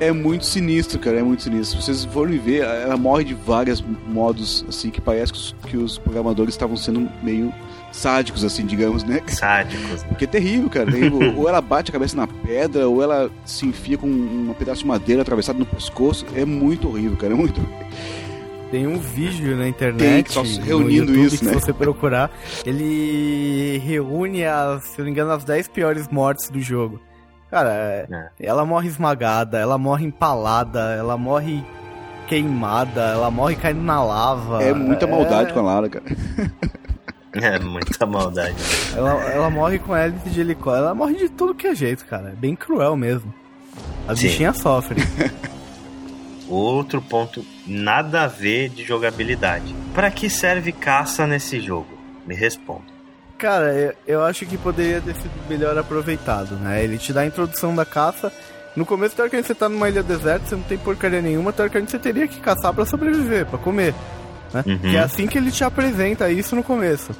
É 0.00 0.12
muito 0.12 0.46
sinistro, 0.46 0.98
cara, 0.98 1.18
é 1.18 1.22
muito 1.22 1.42
sinistro. 1.42 1.80
Se 1.80 1.86
vocês 1.86 2.04
forem 2.04 2.38
ver, 2.38 2.62
ela 2.62 2.96
morre 2.96 3.24
de 3.24 3.34
vários 3.34 3.82
modos, 4.06 4.64
assim, 4.68 4.90
que 4.90 5.00
parece 5.00 5.32
que 5.32 5.38
os, 5.38 5.56
que 5.66 5.76
os 5.76 5.98
programadores 5.98 6.54
estavam 6.54 6.76
sendo 6.76 7.10
meio 7.22 7.52
sádicos, 7.90 8.44
assim, 8.44 8.64
digamos, 8.64 9.02
né? 9.02 9.20
Sádicos. 9.26 10.04
Porque 10.04 10.24
é 10.24 10.28
terrível, 10.28 10.70
cara. 10.70 10.90
terrível. 10.90 11.34
ou 11.36 11.48
ela 11.48 11.60
bate 11.60 11.90
a 11.90 11.92
cabeça 11.92 12.16
na 12.16 12.26
pedra, 12.26 12.88
ou 12.88 13.02
ela 13.02 13.30
se 13.44 13.66
enfia 13.66 13.98
com 13.98 14.06
um 14.06 14.54
pedaço 14.56 14.82
de 14.82 14.86
madeira 14.86 15.22
atravessado 15.22 15.58
no 15.58 15.66
pescoço. 15.66 16.24
É 16.34 16.44
muito 16.44 16.88
horrível, 16.88 17.16
cara. 17.16 17.32
É 17.32 17.36
muito 17.36 17.60
Tem 18.70 18.86
um 18.86 18.98
vídeo 18.98 19.56
na 19.56 19.62
Tem, 19.62 19.70
internet, 19.70 20.32
só 20.32 20.44
no 20.44 20.60
reunindo 20.60 21.12
YouTube, 21.12 21.34
isso, 21.34 21.44
né? 21.44 21.52
se 21.52 21.60
você 21.60 21.72
procurar, 21.72 22.30
ele 22.64 23.78
reúne, 23.84 24.44
as, 24.44 24.84
se 24.84 24.92
eu 24.92 24.98
não 24.98 25.06
me 25.06 25.10
engano, 25.10 25.32
as 25.32 25.42
10 25.42 25.68
piores 25.68 26.06
mortes 26.08 26.50
do 26.50 26.60
jogo. 26.60 27.00
Cara, 27.50 27.70
é- 27.72 28.06
É. 28.10 28.28
ela 28.46 28.64
morre 28.64 28.88
esmagada, 28.88 29.58
ela 29.58 29.78
morre 29.78 30.04
empalada, 30.06 30.80
ela 30.98 31.16
morre 31.16 31.64
queimada, 32.26 33.00
ela 33.02 33.30
morre 33.30 33.56
caindo 33.56 33.82
na 33.82 34.02
lava. 34.04 34.62
É 34.62 34.72
muita 34.74 35.06
maldade 35.06 35.52
com 35.52 35.60
a 35.60 35.62
Lara, 35.62 35.88
cara. 35.88 36.04
É 37.34 37.58
muita 37.58 38.04
maldade. 38.06 38.56
Ela, 38.96 39.12
ela 39.30 39.50
morre 39.50 39.78
com 39.78 39.94
hélice 39.94 40.30
de 40.30 40.40
helicóptero, 40.40 40.86
ela 40.86 40.94
morre 40.94 41.14
de 41.14 41.28
tudo 41.28 41.54
que 41.54 41.66
é 41.68 41.74
jeito, 41.74 42.04
cara. 42.06 42.30
É 42.30 42.32
bem 42.32 42.56
cruel 42.56 42.96
mesmo. 42.96 43.32
A 44.08 44.16
Sim. 44.16 44.22
bichinha 44.28 44.52
sofre. 44.54 44.96
Outro 46.48 47.02
ponto 47.02 47.44
nada 47.66 48.22
a 48.22 48.26
ver 48.26 48.70
de 48.70 48.82
jogabilidade. 48.82 49.74
Pra 49.94 50.10
que 50.10 50.30
serve 50.30 50.72
caça 50.72 51.26
nesse 51.26 51.60
jogo? 51.60 51.98
Me 52.26 52.34
responda. 52.34 52.97
Cara, 53.38 53.72
eu, 53.72 53.94
eu 54.06 54.24
acho 54.24 54.44
que 54.44 54.58
poderia 54.58 55.00
ter 55.00 55.14
sido 55.14 55.30
melhor 55.48 55.78
aproveitado, 55.78 56.56
né? 56.56 56.82
Ele 56.82 56.98
te 56.98 57.12
dá 57.12 57.20
a 57.20 57.26
introdução 57.26 57.74
da 57.74 57.84
caça. 57.84 58.32
No 58.74 58.84
começo, 58.84 59.14
teoricamente, 59.14 59.46
você 59.46 59.54
tá 59.54 59.68
numa 59.68 59.88
ilha 59.88 60.02
deserta, 60.02 60.46
você 60.46 60.56
não 60.56 60.62
tem 60.62 60.76
porcaria 60.76 61.22
nenhuma, 61.22 61.52
teoricamente 61.52 61.92
você 61.92 61.98
teria 61.98 62.26
que 62.26 62.40
caçar 62.40 62.74
pra 62.74 62.84
sobreviver, 62.84 63.46
pra 63.46 63.58
comer. 63.58 63.94
Né? 64.52 64.64
Uhum. 64.66 64.78
Que 64.78 64.96
é 64.96 65.00
assim 65.00 65.26
que 65.26 65.38
ele 65.38 65.52
te 65.52 65.62
apresenta 65.62 66.30
isso 66.30 66.56
no 66.56 66.64
começo. 66.64 67.12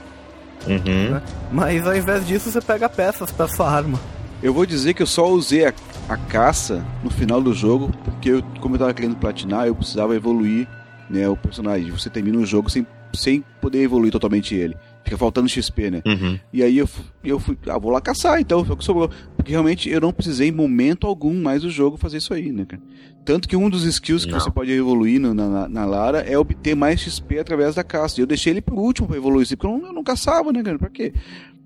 Uhum. 0.67 1.11
Né? 1.13 1.23
Mas 1.53 1.87
ao 1.87 1.97
invés 1.97 2.27
disso, 2.27 2.51
você 2.51 2.61
pega 2.61 2.89
peças 2.89 3.31
pra 3.31 3.47
sua 3.47 3.71
arma. 3.71 3.99
Eu 4.43 4.53
vou 4.53 4.67
dizer 4.67 4.95
que 4.95 5.03
eu 5.03 5.07
só 5.07 5.27
usei 5.29 5.67
a, 5.67 5.73
a 6.09 6.17
caça 6.17 6.85
no 7.03 7.11
final 7.11 7.41
do 7.41 7.55
jogo, 7.55 7.93
porque 8.05 8.31
eu, 8.31 8.43
como 8.61 8.75
eu 8.75 8.79
tava 8.81 8.95
querendo 8.95 9.17
platinar, 9.17 9.67
eu 9.67 9.75
precisava 9.75 10.15
evoluir 10.15 10.67
né, 11.09 11.29
o 11.29 11.37
personagem. 11.37 11.91
Você 11.91 12.11
termina 12.11 12.39
o 12.39 12.47
jogo 12.47 12.69
sem, 12.69 12.87
sem 13.15 13.45
poder 13.61 13.83
evoluir 13.83 14.13
totalmente 14.13 14.55
ele. 14.55 14.77
Fica 15.05 15.17
faltando 15.17 15.49
XP, 15.49 15.91
né? 15.91 16.03
Uhum. 16.05 16.39
E 16.53 16.63
aí 16.63 16.77
eu, 16.79 16.89
eu 17.25 17.39
fui, 17.41 17.57
ah, 17.69 17.79
vou 17.79 17.91
lá 17.91 18.01
caçar, 18.01 18.41
então, 18.41 18.63
foi 18.65 18.75
o 18.75 18.79
que 18.79 18.85
sobrou. 18.85 19.09
Porque 19.37 19.53
realmente 19.53 19.89
eu 19.89 20.01
não 20.01 20.13
precisei 20.13 20.49
em 20.49 20.53
momento 20.53 21.07
algum 21.07 21.33
mais 21.41 21.63
do 21.63 21.71
jogo 21.71 21.97
fazer 21.97 22.19
isso 22.19 22.35
aí, 22.35 22.53
né, 22.53 22.67
cara? 22.67 22.83
Tanto 23.25 23.49
que 23.49 23.57
um 23.57 23.71
dos 23.71 23.85
skills 23.85 24.25
que 24.27 24.33
Não. 24.33 24.41
você 24.41 24.51
pode 24.51 24.71
evoluir 24.71 25.19
na, 25.21 25.33
na, 25.35 25.69
na 25.69 25.85
Lara 25.87 26.21
é 26.21 26.37
obter 26.39 26.75
mais 26.75 27.01
XP 27.01 27.39
através 27.39 27.75
da 27.75 27.85
caça. 27.85 28.21
E 28.21 28.23
eu 28.23 28.27
deixei 28.27 28.53
ele 28.53 28.61
por 28.61 28.75
último 28.79 29.07
pra 29.09 29.17
evoluir 29.17 29.43
isso, 29.45 29.57
porque 29.57 29.73
eu 29.75 29.79
não, 29.79 29.87
eu 29.89 29.93
não 29.95 30.03
caçava, 30.05 30.53
né, 30.53 30.63
cara? 30.63 30.79
Pra 30.79 30.89
quê? 30.91 31.13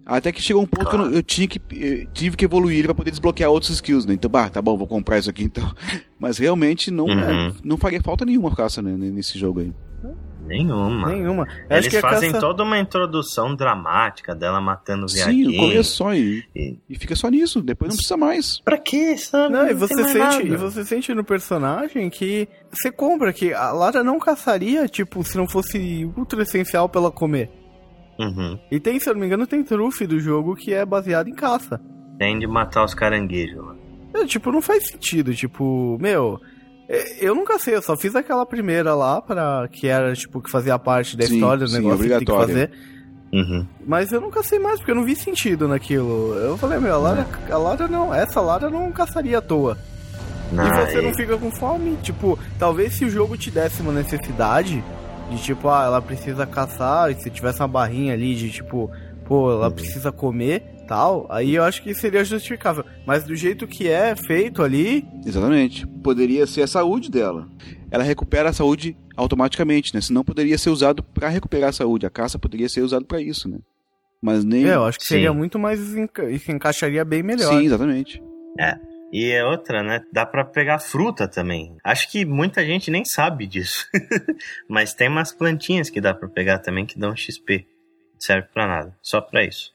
Até 0.04 0.32
que 0.32 0.42
chegou 0.42 0.62
um 0.62 0.66
ponto 0.66 0.88
que 0.88 0.94
eu, 0.94 0.98
não- 0.98 1.10
eu 1.10 1.22
tinha 1.22 1.46
que, 1.46 1.60
eh, 1.72 2.06
tive 2.12 2.36
que 2.36 2.44
evoluir 2.44 2.78
ele 2.78 2.88
pra 2.88 2.94
poder 2.94 3.10
desbloquear 3.10 3.50
outros 3.50 3.70
skills, 3.72 4.04
né? 4.06 4.14
Então, 4.14 4.28
bah, 4.30 4.48
tá 4.48 4.60
bom, 4.60 4.76
vou 4.76 4.86
comprar 4.86 5.18
isso 5.18 5.30
aqui 5.30 5.44
então. 5.44 5.72
Mas 6.18 6.38
realmente 6.38 6.90
não, 6.90 7.06
Uhum. 7.06 7.20
é, 7.20 7.52
não 7.64 7.76
faria 7.76 8.00
falta 8.02 8.24
nenhuma 8.24 8.54
caça 8.54 8.82
né, 8.82 8.96
nesse 8.96 9.38
jogo 9.38 9.60
aí. 9.60 9.72
Nenhuma. 10.52 11.08
Nenhuma. 11.08 11.46
Eu 11.70 11.76
Eles 11.78 11.88
que 11.88 12.00
fazem 12.00 12.30
caça... 12.30 12.40
toda 12.40 12.62
uma 12.62 12.78
introdução 12.78 13.54
dramática 13.56 14.34
dela 14.34 14.60
matando 14.60 15.06
o 15.06 15.08
Sim, 15.08 15.16
viadinho. 15.16 15.50
no 15.52 15.56
começo 15.56 15.96
só 15.96 16.14
e, 16.14 16.44
E- 16.54 16.78
e 16.88 16.98
fica 16.98 17.16
só 17.16 17.28
nisso, 17.28 17.62
depois 17.62 17.88
não 17.88 17.96
precisa 17.96 18.16
mais. 18.16 18.60
Pra 18.60 18.76
quê? 18.78 19.16
Sabe? 19.16 19.52
Não, 19.54 19.64
e 19.64 19.68
tem 19.68 19.76
você, 19.76 20.04
sente, 20.04 20.16
e 20.46 20.50
nada. 20.50 20.56
você 20.58 20.84
sente 20.84 21.14
no 21.14 21.24
personagem 21.24 22.10
que 22.10 22.46
você 22.70 22.90
compra 22.92 23.32
que 23.32 23.52
a 23.54 23.72
Lara 23.72 24.04
não 24.04 24.18
caçaria, 24.18 24.86
tipo, 24.88 25.24
se 25.24 25.36
não 25.36 25.48
fosse 25.48 26.10
ultra 26.16 26.42
essencial 26.42 26.88
pra 26.88 27.00
ela 27.00 27.10
comer. 27.10 27.50
Uhum. 28.18 28.58
E 28.70 28.78
tem, 28.78 29.00
se 29.00 29.08
eu 29.08 29.14
não 29.14 29.20
me 29.20 29.26
engano, 29.26 29.46
tem 29.46 29.64
trufe 29.64 30.06
do 30.06 30.20
jogo 30.20 30.54
que 30.54 30.72
é 30.74 30.84
baseado 30.84 31.28
em 31.28 31.34
caça. 31.34 31.80
Tem 32.18 32.38
de 32.38 32.46
matar 32.46 32.84
os 32.84 32.94
caranguejos 32.94 33.56
lá. 33.56 33.74
É, 34.14 34.26
tipo, 34.26 34.52
não 34.52 34.60
faz 34.60 34.86
sentido, 34.88 35.34
tipo, 35.34 35.96
meu. 36.00 36.38
É, 36.94 37.26
Eu 37.26 37.34
nunca 37.34 37.58
sei, 37.58 37.74
eu 37.76 37.82
só 37.82 37.96
fiz 37.96 38.14
aquela 38.14 38.44
primeira 38.46 38.94
lá, 38.94 39.20
para 39.20 39.66
que 39.68 39.88
era, 39.88 40.12
tipo, 40.14 40.40
que 40.40 40.50
fazia 40.50 40.78
parte 40.78 41.16
da 41.16 41.26
Sim, 41.26 41.34
história 41.34 41.64
do 41.64 41.68
sim, 41.68 41.78
negócio 41.78 42.02
que 42.02 42.08
tem 42.10 42.24
que 42.24 42.32
fazer. 42.32 42.70
Uhum. 43.32 43.66
Mas 43.86 44.12
eu 44.12 44.20
nunca 44.20 44.42
sei 44.42 44.58
mais, 44.58 44.78
porque 44.78 44.90
eu 44.90 44.94
não 44.94 45.04
vi 45.04 45.16
sentido 45.16 45.66
naquilo. 45.66 46.34
Eu 46.34 46.56
falei, 46.58 46.78
meu, 46.78 46.94
a 46.94 46.98
Lara, 46.98 47.26
a 47.50 47.56
Lara 47.56 47.88
não, 47.88 48.12
essa 48.12 48.40
Lara 48.42 48.68
não 48.68 48.92
caçaria 48.92 49.38
à 49.38 49.40
toa. 49.40 49.78
Não, 50.52 50.66
e 50.66 50.86
você 50.86 50.98
e- 50.98 51.02
não 51.02 51.14
fica 51.14 51.38
com 51.38 51.50
fome? 51.50 51.96
Tipo, 52.02 52.38
talvez 52.58 52.92
se 52.94 53.06
o 53.06 53.10
jogo 53.10 53.38
te 53.38 53.50
desse 53.50 53.80
uma 53.80 53.90
necessidade 53.92 54.84
de 55.30 55.38
tipo, 55.42 55.66
ah, 55.70 55.84
ela 55.86 56.02
precisa 56.02 56.44
caçar, 56.46 57.10
e 57.10 57.14
se 57.14 57.30
tivesse 57.30 57.60
uma 57.60 57.68
barrinha 57.68 58.12
ali 58.12 58.34
de 58.34 58.50
tipo, 58.50 58.90
pô, 59.24 59.50
ela 59.50 59.68
Uhum. 59.68 59.72
precisa 59.72 60.12
comer, 60.12 60.62
tal, 60.92 61.26
aí 61.30 61.54
eu 61.54 61.64
acho 61.64 61.82
que 61.82 61.94
seria 61.94 62.22
justificável. 62.22 62.84
Mas 63.06 63.24
do 63.24 63.34
jeito 63.34 63.66
que 63.66 63.88
é 63.88 64.14
feito 64.14 64.62
ali, 64.62 65.08
Exatamente. 65.24 65.86
Poderia 65.86 66.46
ser 66.46 66.60
a 66.60 66.66
saúde 66.66 67.10
dela. 67.10 67.48
Ela 67.90 68.04
recupera 68.04 68.50
a 68.50 68.52
saúde 68.52 68.94
automaticamente, 69.16 69.94
né? 69.94 70.02
Senão 70.02 70.22
poderia 70.22 70.58
ser 70.58 70.68
usado 70.68 71.02
pra 71.02 71.30
recuperar 71.30 71.70
a 71.70 71.72
saúde. 71.72 72.04
A 72.04 72.10
caça 72.10 72.38
poderia 72.38 72.68
ser 72.68 72.82
usado 72.82 73.06
pra 73.06 73.22
isso, 73.22 73.48
né? 73.48 73.58
Mas 74.20 74.44
nem. 74.44 74.68
é, 74.68 74.74
eu 74.74 74.84
acho 74.84 74.98
que 74.98 75.06
Sim. 75.06 75.14
seria 75.14 75.32
muito 75.32 75.58
mais 75.58 75.96
enca 75.96 76.28
e 76.30 76.38
se 76.38 76.52
encaixaria 76.52 77.04
bem 77.06 77.22
melhor. 77.22 77.54
Sim, 77.54 77.64
exatamente. 77.64 78.22
E 79.10 79.30
é 79.30 79.42
outra, 79.46 79.82
né? 79.82 80.04
Dá 80.12 80.26
pra 80.26 80.44
pegar 80.44 80.78
fruta 80.78 81.26
também. 81.26 81.74
Acho 81.82 82.10
que 82.10 82.26
muita 82.26 82.62
gente 82.66 82.90
nem 82.90 83.02
sabe 83.02 83.46
disso. 83.46 83.86
Mas 84.68 84.92
tem 84.92 85.08
umas 85.08 85.32
plantinhas 85.32 85.88
que 85.88 86.02
dá 86.02 86.12
pra 86.12 86.28
pegar 86.28 86.58
também 86.58 86.84
que 86.84 86.98
dão 86.98 87.16
XP. 87.16 87.66
Não 88.12 88.20
serve 88.20 88.48
pra 88.52 88.66
nada, 88.66 88.94
só 89.00 89.22
pra 89.22 89.42
isso. 89.42 89.71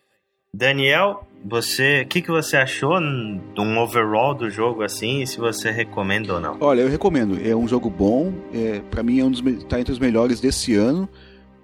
Daniel, 0.58 1.24
você, 1.46 2.02
o 2.02 2.08
que, 2.08 2.20
que 2.20 2.32
você 2.32 2.58
achou 2.58 3.00
de 3.00 3.62
um 3.62 3.78
overall 3.78 4.34
do 4.34 4.50
jogo 4.50 4.82
assim 4.82 5.22
e 5.22 5.28
se 5.28 5.38
você 5.38 5.70
recomenda 5.70 6.34
ou 6.34 6.40
não? 6.42 6.58
Olha, 6.60 6.82
eu 6.82 6.90
recomendo. 6.90 7.38
É 7.48 7.56
um 7.56 7.68
jogo 7.68 7.92
bom. 7.92 8.34
É, 8.52 8.80
para 8.90 9.04
mim 9.04 9.20
é 9.20 9.24
um 9.24 9.30
dos 9.30 9.42
tá 9.66 9.80
entre 9.80 9.94
os 9.94 10.00
melhores 10.00 10.40
desse 10.42 10.74
ano. 10.74 11.08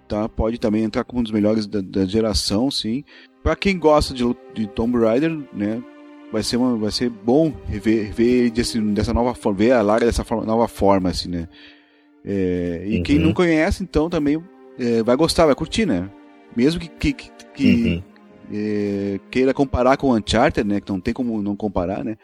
Tá? 0.08 0.30
Pode 0.30 0.60
também 0.60 0.84
entrar 0.84 1.04
como 1.04 1.22
um 1.22 1.24
dos 1.24 1.32
melhores 1.32 1.66
da, 1.66 1.82
da 1.82 2.06
geração, 2.06 2.70
sim. 2.70 3.04
Pra 3.41 3.56
quem 3.56 3.80
gosta 3.80 4.14
de, 4.14 4.24
de 4.54 4.68
Tomb 4.68 4.96
Raider, 5.00 5.39
né? 5.52 5.82
Vai 6.32 6.44
ser, 6.44 6.58
uma, 6.58 6.78
vai 6.78 6.91
ser 6.91 7.10
bom 7.10 7.52
rever, 7.68 8.14
ver 8.14 8.24
ele 8.41 8.52
desse, 8.52 8.80
dessa 8.80 9.14
nova 9.14 9.34
forma, 9.34 9.58
ver 9.58 9.72
a 9.72 9.82
Lara 9.82 10.06
dessa 10.06 10.24
forma- 10.24 10.46
nova 10.46 10.68
forma, 10.68 11.10
assim, 11.10 11.30
né? 11.30 11.48
É, 12.24 12.84
e 12.88 13.02
quem 13.02 13.18
Uhum. 13.18 13.24
não 13.26 13.34
conhece, 13.34 13.82
então, 13.84 14.10
também 14.10 14.41
é, 14.80 15.02
vai 15.04 15.16
gostar, 15.16 15.46
vai 15.48 15.56
curtir, 15.56 15.86
né? 15.86 16.10
Mesmo 16.56 16.80
que, 16.80 16.88
que, 16.89 17.14
que- 17.14 17.32
que, 17.56 17.66
Uhum. 17.96 18.04
É, 18.52 19.20
queira 19.30 19.54
comparar 19.54 19.98
com 19.98 20.08
o 20.08 20.16
Uncharted, 20.16 20.68
né? 20.68 20.82
Que 20.82 20.91
não 20.91 21.00
tem 21.00 21.14
como 21.14 21.41
não 21.41 21.56
comparar, 21.56 22.04
né? 22.04 22.18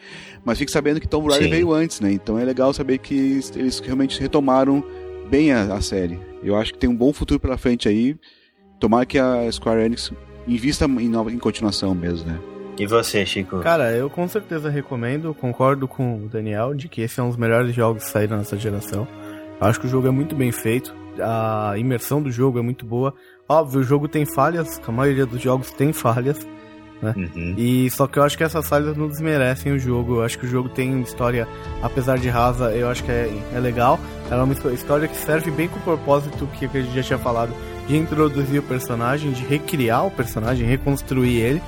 Mas 0.44 0.58
fique 0.58 0.72
sabendo 0.72 1.00
que 1.00 1.08
Tomb 1.08 1.30
Raider 1.30 1.48
Sim. 1.48 1.54
veio 1.54 1.74
antes, 1.74 2.00
né? 2.00 2.12
Então 2.12 2.40
é 2.40 2.44
legal 2.44 2.74
saber 2.74 2.98
que 2.98 3.14
eles, 3.14 3.54
eles 3.56 3.80
realmente 3.80 4.20
retomaram 4.20 4.84
bem 5.30 5.52
a, 5.52 5.74
a 5.74 5.82
série. 5.82 6.20
Eu 6.44 6.56
acho 6.56 6.74
que 6.74 6.80
tem 6.80 6.90
um 6.90 6.96
bom 6.96 7.14
futuro 7.14 7.40
pela 7.40 7.58
frente 7.58 7.88
aí. 7.88 8.16
Tomara 8.80 9.06
que 9.06 9.20
a 9.20 9.52
Square 9.52 9.84
Enix 9.84 10.12
invista 10.48 10.86
em, 10.86 11.10
nova, 11.10 11.32
em 11.32 11.38
continuação 11.38 11.94
mesmo, 11.94 12.28
né? 12.28 12.40
E 12.78 12.88
você, 12.88 13.26
Chico? 13.26 13.60
Cara, 13.60 13.92
eu 13.92 14.10
com 14.10 14.26
certeza 14.28 14.70
recomendo, 14.70 15.34
concordo 15.34 15.86
com 15.86 16.24
o 16.24 16.30
Daniel 16.30 16.74
de 16.74 16.88
que 16.88 17.02
esse 17.02 17.20
é 17.20 17.24
um 17.24 17.28
dos 17.28 17.36
melhores 17.36 17.76
jogos 17.76 18.06
que 18.06 18.10
saíram 18.10 18.38
nessa 18.38 18.58
geração. 18.58 19.06
Acho 19.60 19.82
que 19.82 19.86
o 19.86 19.90
jogo 19.90 20.08
é 20.08 20.12
muito 20.12 20.34
bem 20.34 20.50
feito, 20.54 20.96
a 21.22 21.74
imersão 21.78 22.22
do 22.22 22.32
jogo 22.32 22.58
é 22.58 22.62
muito 22.62 22.86
boa. 22.86 23.14
Óbvio, 23.50 23.82
o 23.82 23.84
jogo 23.84 24.08
tem 24.08 24.28
falhas, 24.28 24.80
a 24.88 24.92
maioria 24.92 25.26
dos 25.26 25.42
jogos 25.42 25.72
tem 25.72 25.92
falhas, 25.92 26.48
né? 27.02 27.16
Uhum. 27.18 27.56
E 27.58 27.90
só 27.90 28.06
que 28.06 28.20
eu 28.20 28.24
acho 28.24 28.38
que 28.38 28.44
essas 28.44 28.70
falhas 28.70 28.96
não 28.96 29.08
desmerecem 29.08 29.72
o 29.72 29.80
jogo. 29.80 30.18
Eu 30.18 30.24
acho 30.24 30.38
que 30.38 30.46
o 30.46 30.50
jogo 30.50 30.70
tem 30.70 30.94
uma 30.94 31.02
história, 31.02 31.48
apesar 31.82 32.20
de 32.20 32.30
rasa, 32.30 32.72
eu 32.72 32.88
acho 32.88 33.04
que 33.04 33.12
é, 33.12 33.34
é 33.56 33.60
legal. 33.60 34.00
Ela 34.30 34.42
é 34.42 34.44
uma 34.44 34.54
história 34.74 35.08
que 35.08 35.18
serve 35.18 35.50
bem 35.50 35.68
com 35.68 35.80
o 35.80 35.82
propósito 35.82 36.48
que 36.60 36.66
a 36.66 36.70
gente 36.70 36.94
já 36.94 37.02
tinha 37.02 37.18
falado 37.18 37.52
de 37.88 37.98
introduzir 37.98 38.60
o 38.60 38.64
personagem, 38.64 39.32
de 39.32 39.44
recriar 39.44 40.06
o 40.06 40.12
personagem, 40.12 40.68
reconstruir 40.68 41.38
ele. 41.38 41.62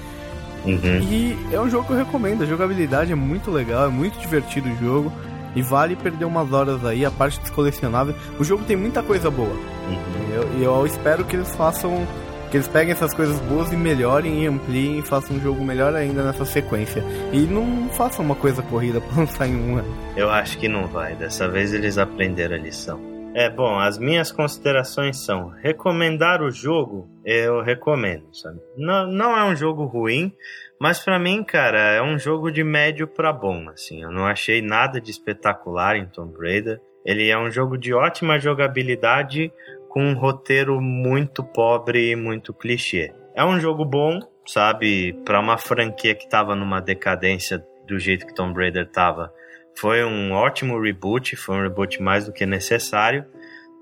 Uhum. 0.64 1.02
E 1.10 1.36
é 1.52 1.60
um 1.60 1.68
jogo 1.68 1.88
que 1.88 1.94
eu 1.94 1.98
recomendo. 1.98 2.44
A 2.44 2.46
jogabilidade 2.46 3.12
é 3.12 3.16
muito 3.16 3.50
legal, 3.50 3.86
é 3.86 3.90
muito 3.90 4.20
divertido 4.20 4.70
o 4.70 4.76
jogo. 4.78 5.12
E 5.56 5.62
vale 5.62 5.96
perder 5.96 6.26
umas 6.26 6.52
horas 6.52 6.84
aí, 6.86 7.06
a 7.06 7.12
parte 7.12 7.40
dos 7.40 7.50
colecionáveis. 7.50 8.16
O 8.40 8.44
jogo 8.44 8.64
tem 8.64 8.76
muita 8.76 9.04
coisa 9.04 9.30
boa. 9.30 9.50
Uhum. 9.50 10.34
Eu, 10.34 10.62
eu 10.62 10.86
espero 10.86 11.26
que 11.26 11.36
eles 11.36 11.54
façam. 11.56 12.06
Que 12.50 12.58
eles 12.58 12.68
peguem 12.68 12.92
essas 12.92 13.14
coisas 13.14 13.40
boas 13.40 13.72
e 13.72 13.78
melhorem 13.78 14.44
e 14.44 14.48
ampliem 14.48 15.00
e 15.00 15.02
façam 15.02 15.38
um 15.38 15.40
jogo 15.40 15.64
melhor 15.64 15.96
ainda 15.96 16.22
nessa 16.22 16.44
sequência. 16.44 17.02
E 17.32 17.40
não 17.48 17.88
façam 17.90 18.26
uma 18.26 18.36
coisa 18.36 18.62
corrida 18.62 19.00
pra 19.00 19.16
lançar 19.22 19.48
em 19.48 19.56
um 19.56 19.78
ano. 19.78 19.98
Eu 20.18 20.30
acho 20.30 20.58
que 20.58 20.68
não 20.68 20.86
vai. 20.88 21.16
Dessa 21.16 21.48
vez 21.48 21.74
eles 21.74 21.98
aprenderam 21.98 22.56
a 22.56 22.60
lição. 22.60 23.12
É 23.34 23.50
bom, 23.50 23.80
as 23.80 23.98
minhas 23.98 24.32
considerações 24.32 25.24
são: 25.24 25.50
recomendar 25.62 26.42
o 26.42 26.52
jogo, 26.52 27.10
eu 27.24 27.62
recomendo, 27.62 28.26
sabe? 28.34 28.60
Não, 28.76 29.08
não 29.10 29.38
é 29.38 29.46
um 29.46 29.56
jogo 29.56 29.86
ruim, 29.86 30.34
mas 30.82 30.98
para 30.98 31.20
mim, 31.20 31.44
cara, 31.44 31.78
é 31.94 32.02
um 32.02 32.18
jogo 32.18 32.52
de 32.52 32.64
médio 32.64 33.08
para 33.08 33.32
bom, 33.32 33.70
assim. 33.70 34.02
Eu 34.02 34.10
não 34.10 34.26
achei 34.26 34.64
nada 34.64 35.00
de 35.00 35.12
espetacular 35.12 35.96
em 35.96 36.08
Tomb 36.08 36.36
Raider. 36.40 36.82
Ele 37.06 37.30
é 37.30 37.38
um 37.38 37.52
jogo 37.52 37.78
de 37.78 37.94
ótima 37.94 38.40
jogabilidade 38.40 39.54
com 39.88 40.04
um 40.04 40.16
roteiro 40.16 40.82
muito 40.82 41.44
pobre 41.44 42.10
e 42.10 42.16
muito 42.16 42.52
clichê. 42.52 43.14
É 43.36 43.46
um 43.46 43.60
jogo 43.60 43.86
bom, 43.86 44.20
sabe, 44.44 45.14
para 45.24 45.40
uma 45.40 45.56
franquia 45.56 46.16
que 46.16 46.28
tava 46.28 46.56
numa 46.56 46.82
decadência 46.82 47.64
do 47.88 48.00
jeito 48.00 48.26
que 48.26 48.34
Tomb 48.34 48.60
Raider 48.60 48.90
tava 48.90 49.32
foi 49.78 50.04
um 50.04 50.32
ótimo 50.32 50.80
reboot, 50.80 51.36
foi 51.36 51.58
um 51.58 51.62
reboot 51.62 52.02
mais 52.02 52.26
do 52.26 52.34
que 52.34 52.46
necessário. 52.46 53.24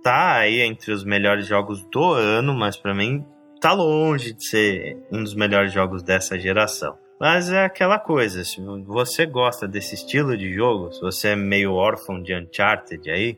Tá 0.04 0.36
aí 0.38 0.60
entre 0.60 0.92
os 0.92 1.06
melhores 1.06 1.48
jogos 1.48 1.82
do 1.86 2.14
ano, 2.14 2.54
mas 2.54 2.78
para 2.78 2.94
mim 2.94 3.26
tá 3.60 3.74
longe 3.74 4.34
de 4.34 4.46
ser 4.46 4.98
um 5.12 5.24
dos 5.24 5.36
melhores 5.36 5.72
jogos 5.72 6.02
dessa 6.02 6.38
geração. 6.40 6.98
Mas 7.20 7.52
é 7.52 7.66
aquela 7.66 8.00
coisa, 8.00 8.44
se 8.46 8.62
você 8.86 9.26
gosta 9.26 9.68
desse 9.68 9.96
estilo 9.96 10.38
de 10.38 10.54
jogo, 10.54 10.92
se 10.94 11.02
você 11.02 11.30
é 11.30 11.36
meio 11.36 11.74
órfão 11.74 12.22
de 12.24 12.34
Uncharted 12.34 13.12
aí, 13.12 13.38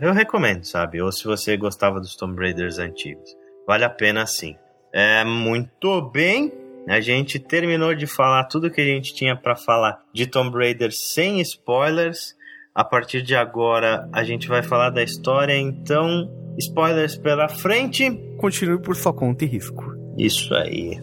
eu 0.00 0.12
recomendo, 0.12 0.64
sabe? 0.64 1.02
Ou 1.02 1.12
se 1.12 1.24
você 1.24 1.56
gostava 1.56 2.00
dos 2.00 2.16
Tomb 2.16 2.40
Raiders 2.40 2.78
antigos. 2.78 3.36
Vale 3.66 3.84
a 3.84 3.90
pena 3.90 4.26
sim. 4.26 4.56
É 4.92 5.22
muito 5.24 6.00
bem. 6.10 6.50
A 6.88 7.00
gente 7.00 7.38
terminou 7.38 7.94
de 7.94 8.06
falar 8.06 8.44
tudo 8.44 8.70
que 8.70 8.80
a 8.80 8.86
gente 8.86 9.14
tinha 9.14 9.36
para 9.36 9.54
falar 9.54 10.02
de 10.10 10.26
Tomb 10.26 10.56
Raider 10.56 10.90
sem 10.90 11.38
spoilers. 11.42 12.34
A 12.74 12.82
partir 12.82 13.20
de 13.20 13.36
agora 13.36 14.08
a 14.10 14.24
gente 14.24 14.48
vai 14.48 14.62
falar 14.62 14.88
da 14.88 15.02
história, 15.02 15.54
então 15.54 16.30
spoilers 16.58 17.16
pela 17.16 17.48
frente. 17.48 18.10
Continue 18.38 18.80
por 18.80 18.96
sua 18.96 19.12
conta 19.12 19.44
e 19.44 19.48
risco. 19.48 19.84
Isso 20.16 20.52
aí. 20.54 20.98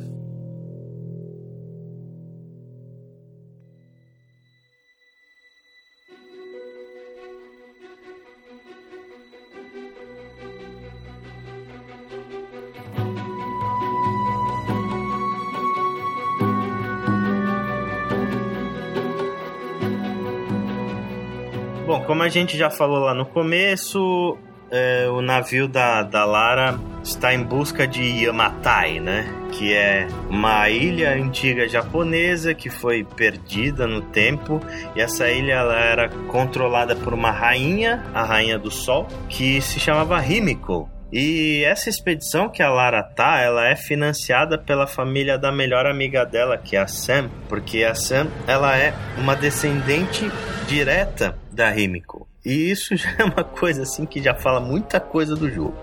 como 22.06 22.24
a 22.24 22.30
gente 22.30 22.58
já 22.58 22.70
falou 22.70 23.00
lá 23.00 23.14
no 23.14 23.26
começo, 23.26 24.38
é, 24.72 25.08
o 25.10 25.22
navio 25.22 25.68
da, 25.68 26.04
da 26.04 26.26
Lara 26.26 26.80
está 27.04 27.34
em 27.34 27.44
busca 27.44 27.88
de 27.88 28.02
Yamatai, 28.24 29.00
né? 29.00 29.28
Que 29.52 29.74
é 29.74 30.08
uma 30.30 30.70
ilha 30.70 31.14
antiga 31.14 31.68
japonesa 31.68 32.54
que 32.54 32.70
foi 32.70 33.04
perdida 33.04 33.88
no 33.88 34.02
tempo. 34.02 34.60
E 34.96 35.02
essa 35.02 35.30
ilha 35.30 35.54
ela 35.54 35.80
era 35.80 36.10
controlada 36.28 36.96
por 36.96 37.14
uma 37.14 37.32
rainha, 37.32 38.04
a 38.14 38.24
Rainha 38.24 38.58
do 38.58 38.72
Sol, 38.72 39.08
que 39.30 39.62
se 39.62 39.80
chamava 39.80 40.24
Himiko. 40.26 40.90
E 41.12 41.64
essa 41.64 41.88
expedição 41.88 42.50
que 42.50 42.62
a 42.62 42.70
Lara 42.70 43.02
tá, 43.04 43.40
ela 43.40 43.68
é 43.68 43.76
financiada 43.76 44.58
pela 44.58 44.88
família 44.88 45.38
da 45.38 45.52
melhor 45.52 45.86
amiga 45.86 46.26
dela, 46.26 46.58
que 46.58 46.76
é 46.76 46.80
a 46.80 46.88
Sam, 46.88 47.30
porque 47.48 47.84
a 47.84 47.96
Sam, 47.96 48.28
ela 48.48 48.78
é 48.78 48.94
uma 49.18 49.36
descendente 49.36 50.30
direta 50.68 51.38
da 51.52 51.74
Himiko. 51.74 52.28
E 52.46 52.70
isso 52.70 52.96
já 52.96 53.10
é 53.18 53.24
uma 53.24 53.44
coisa 53.44 53.82
assim 53.82 54.06
que 54.06 54.22
já 54.22 54.36
fala 54.36 54.60
muita 54.60 55.00
coisa 55.00 55.36
do 55.36 55.50
jogo. 55.50 55.76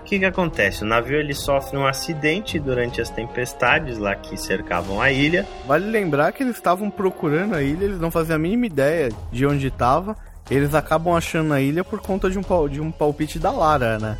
O 0.00 0.04
que, 0.04 0.20
que 0.20 0.24
acontece? 0.24 0.84
O 0.84 0.86
navio 0.86 1.18
ele 1.18 1.34
sofre 1.34 1.76
um 1.76 1.84
acidente 1.84 2.60
durante 2.60 3.00
as 3.00 3.10
tempestades 3.10 3.98
lá 3.98 4.14
que 4.14 4.36
cercavam 4.36 5.00
a 5.02 5.10
ilha. 5.10 5.44
Vale 5.66 5.90
lembrar 5.90 6.30
que 6.32 6.44
eles 6.44 6.54
estavam 6.54 6.88
procurando 6.88 7.56
a 7.56 7.62
ilha, 7.62 7.84
eles 7.84 7.98
não 7.98 8.10
faziam 8.10 8.36
a 8.36 8.38
mínima 8.38 8.66
ideia 8.66 9.08
de 9.32 9.44
onde 9.44 9.66
estava. 9.66 10.16
Eles 10.48 10.76
acabam 10.76 11.16
achando 11.16 11.52
a 11.52 11.60
ilha 11.60 11.82
por 11.82 12.00
conta 12.00 12.30
de 12.30 12.38
um, 12.38 12.68
de 12.68 12.80
um 12.80 12.92
palpite 12.92 13.40
da 13.40 13.50
Lara, 13.50 13.98
né? 13.98 14.16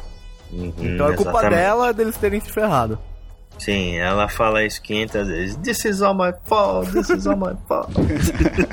Uhum, 0.53 0.72
então 0.80 1.09
é 1.09 1.14
culpa 1.14 1.30
exatamente. 1.30 1.55
dela 1.55 1.93
deles 1.93 2.16
terem 2.16 2.41
se 2.41 2.51
ferrado. 2.51 2.99
Sim, 3.59 3.96
ela 3.96 4.28
fala 4.28 4.64
isso 4.64 4.80
500 4.82 5.28
vezes. 5.28 5.57
This 5.57 5.84
is 5.84 6.02
all 6.02 6.14
my 6.14 6.32
fault, 6.44 6.90
this 6.92 7.09
is 7.09 7.26
all 7.26 7.36
my 7.36 7.54
fault. 7.66 7.92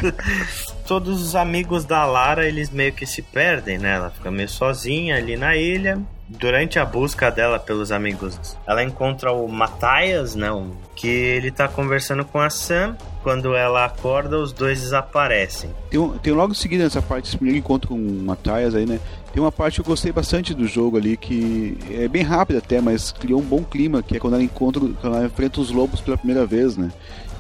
Todos 0.86 1.22
os 1.22 1.36
amigos 1.36 1.86
da 1.86 2.06
Lara, 2.06 2.46
eles 2.46 2.70
meio 2.70 2.92
que 2.92 3.06
se 3.06 3.22
perdem, 3.22 3.78
né? 3.78 3.96
Ela 3.96 4.10
fica 4.10 4.30
meio 4.30 4.50
sozinha 4.50 5.16
ali 5.16 5.38
na 5.38 5.56
ilha. 5.56 6.00
Durante 6.28 6.80
a 6.80 6.86
busca 6.86 7.30
dela 7.30 7.60
pelos 7.60 7.92
amigos, 7.92 8.58
ela 8.66 8.84
encontra 8.84 9.32
o 9.32 9.48
Matthias, 9.48 10.36
né? 10.36 10.48
Que 10.96 11.08
ele 11.08 11.52
tá 11.52 11.68
conversando 11.68 12.26
com 12.26 12.40
a 12.40 12.50
Sam. 12.50 12.98
Quando 13.22 13.56
ela 13.56 13.86
acorda, 13.86 14.38
os 14.38 14.52
dois 14.52 14.82
desaparecem. 14.82 15.70
Tem, 15.90 16.10
tem 16.22 16.34
logo 16.34 16.52
em 16.52 16.56
seguida 16.56 16.84
essa 16.84 17.02
parte, 17.02 17.28
esse 17.28 17.38
primeiro 17.38 17.60
encontro 17.60 17.90
com 17.90 17.96
o 17.96 18.24
Matthias 18.24 18.76
aí, 18.76 18.86
né? 18.86 19.00
Tem 19.34 19.42
uma 19.42 19.52
parte 19.52 19.76
que 19.76 19.82
eu 19.82 19.86
gostei 19.86 20.12
bastante 20.12 20.54
do 20.54 20.68
jogo 20.68 20.96
ali, 20.96 21.18
que 21.18 21.76
é 21.90 22.08
bem 22.08 22.22
rápida 22.22 22.60
até, 22.60 22.80
mas 22.80 23.12
criou 23.12 23.42
um 23.42 23.44
bom 23.44 23.64
clima, 23.64 24.04
que 24.04 24.16
é 24.16 24.20
quando 24.20 24.36
ela 24.36 24.44
encontra, 24.44 24.80
quando 25.02 25.16
ela 25.16 25.26
enfrenta 25.26 25.60
os 25.60 25.72
lobos 25.72 26.00
pela 26.02 26.16
primeira 26.16 26.46
vez, 26.46 26.78
né? 26.78 26.92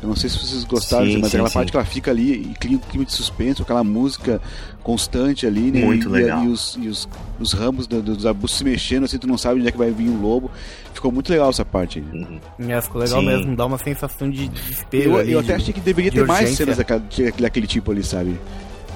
Eu 0.02 0.10
não 0.10 0.16
sei 0.16 0.28
se 0.28 0.38
vocês 0.38 0.64
gostaram, 0.64 1.06
sim, 1.06 1.20
mas 1.20 1.30
sim, 1.30 1.38
aquela 1.38 1.50
sim. 1.50 1.54
parte 1.54 1.72
que 1.72 1.78
ela 1.78 1.86
fica 1.86 2.10
ali 2.10 2.34
e 2.34 2.54
cria 2.60 2.76
um 2.76 2.80
clima 2.80 3.06
de 3.06 3.14
suspense, 3.14 3.62
aquela 3.62 3.84
música 3.84 4.42
constante 4.82 5.46
ali, 5.46 5.72
né? 5.72 5.86
Muito 5.86 6.10
e, 6.10 6.12
legal. 6.12 6.44
E, 6.44 6.48
os, 6.48 6.78
e 6.82 6.88
os, 6.88 7.08
os 7.40 7.54
ramos 7.54 7.86
do, 7.86 8.02
dos 8.02 8.26
arbustos 8.26 8.58
se 8.58 8.64
mexendo, 8.66 9.04
assim, 9.06 9.20
tu 9.20 9.28
não 9.28 9.38
sabe 9.38 9.60
onde 9.60 9.70
é 9.70 9.72
que 9.72 9.78
vai 9.78 9.92
vir 9.92 10.10
o 10.10 10.20
lobo. 10.20 10.52
Ficou 10.94 11.12
muito 11.12 11.32
legal 11.32 11.52
essa 11.52 11.64
parte 11.64 12.00
aí. 12.00 12.20
Uhum. 12.20 12.70
É, 12.70 12.82
ficou 12.82 13.00
legal 13.00 13.22
mesmo, 13.22 13.56
dá 13.56 13.66
uma 13.68 13.78
sensação 13.78 14.30
de 14.30 14.48
desespero. 14.50 15.12
Eu, 15.12 15.18
ali, 15.18 15.32
eu 15.32 15.40
até 15.40 15.56
achei 15.56 15.74
que 15.74 15.80
deveria 15.80 16.12
ter 16.12 16.22
urgência. 16.22 16.44
mais 16.44 16.58
cenas 16.58 16.78
daquele, 16.78 17.32
daquele 17.32 17.68
tipo 17.68 17.92
ali, 17.92 18.04
sabe? 18.04 18.38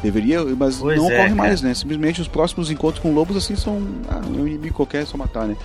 Deveria, 0.01 0.43
mas 0.43 0.77
pois 0.77 0.97
não 0.97 1.11
é, 1.11 1.15
ocorre 1.15 1.33
mais, 1.33 1.61
né? 1.61 1.73
Simplesmente 1.73 2.21
os 2.21 2.27
próximos 2.27 2.69
encontros 2.69 3.01
com 3.01 3.13
lobos 3.13 3.35
assim 3.35 3.55
são. 3.55 3.81
Ah, 4.07 4.21
um 4.27 4.47
inimigo 4.47 4.75
qualquer 4.75 5.03
é 5.03 5.05
só 5.05 5.17
matar, 5.17 5.45
né? 5.47 5.55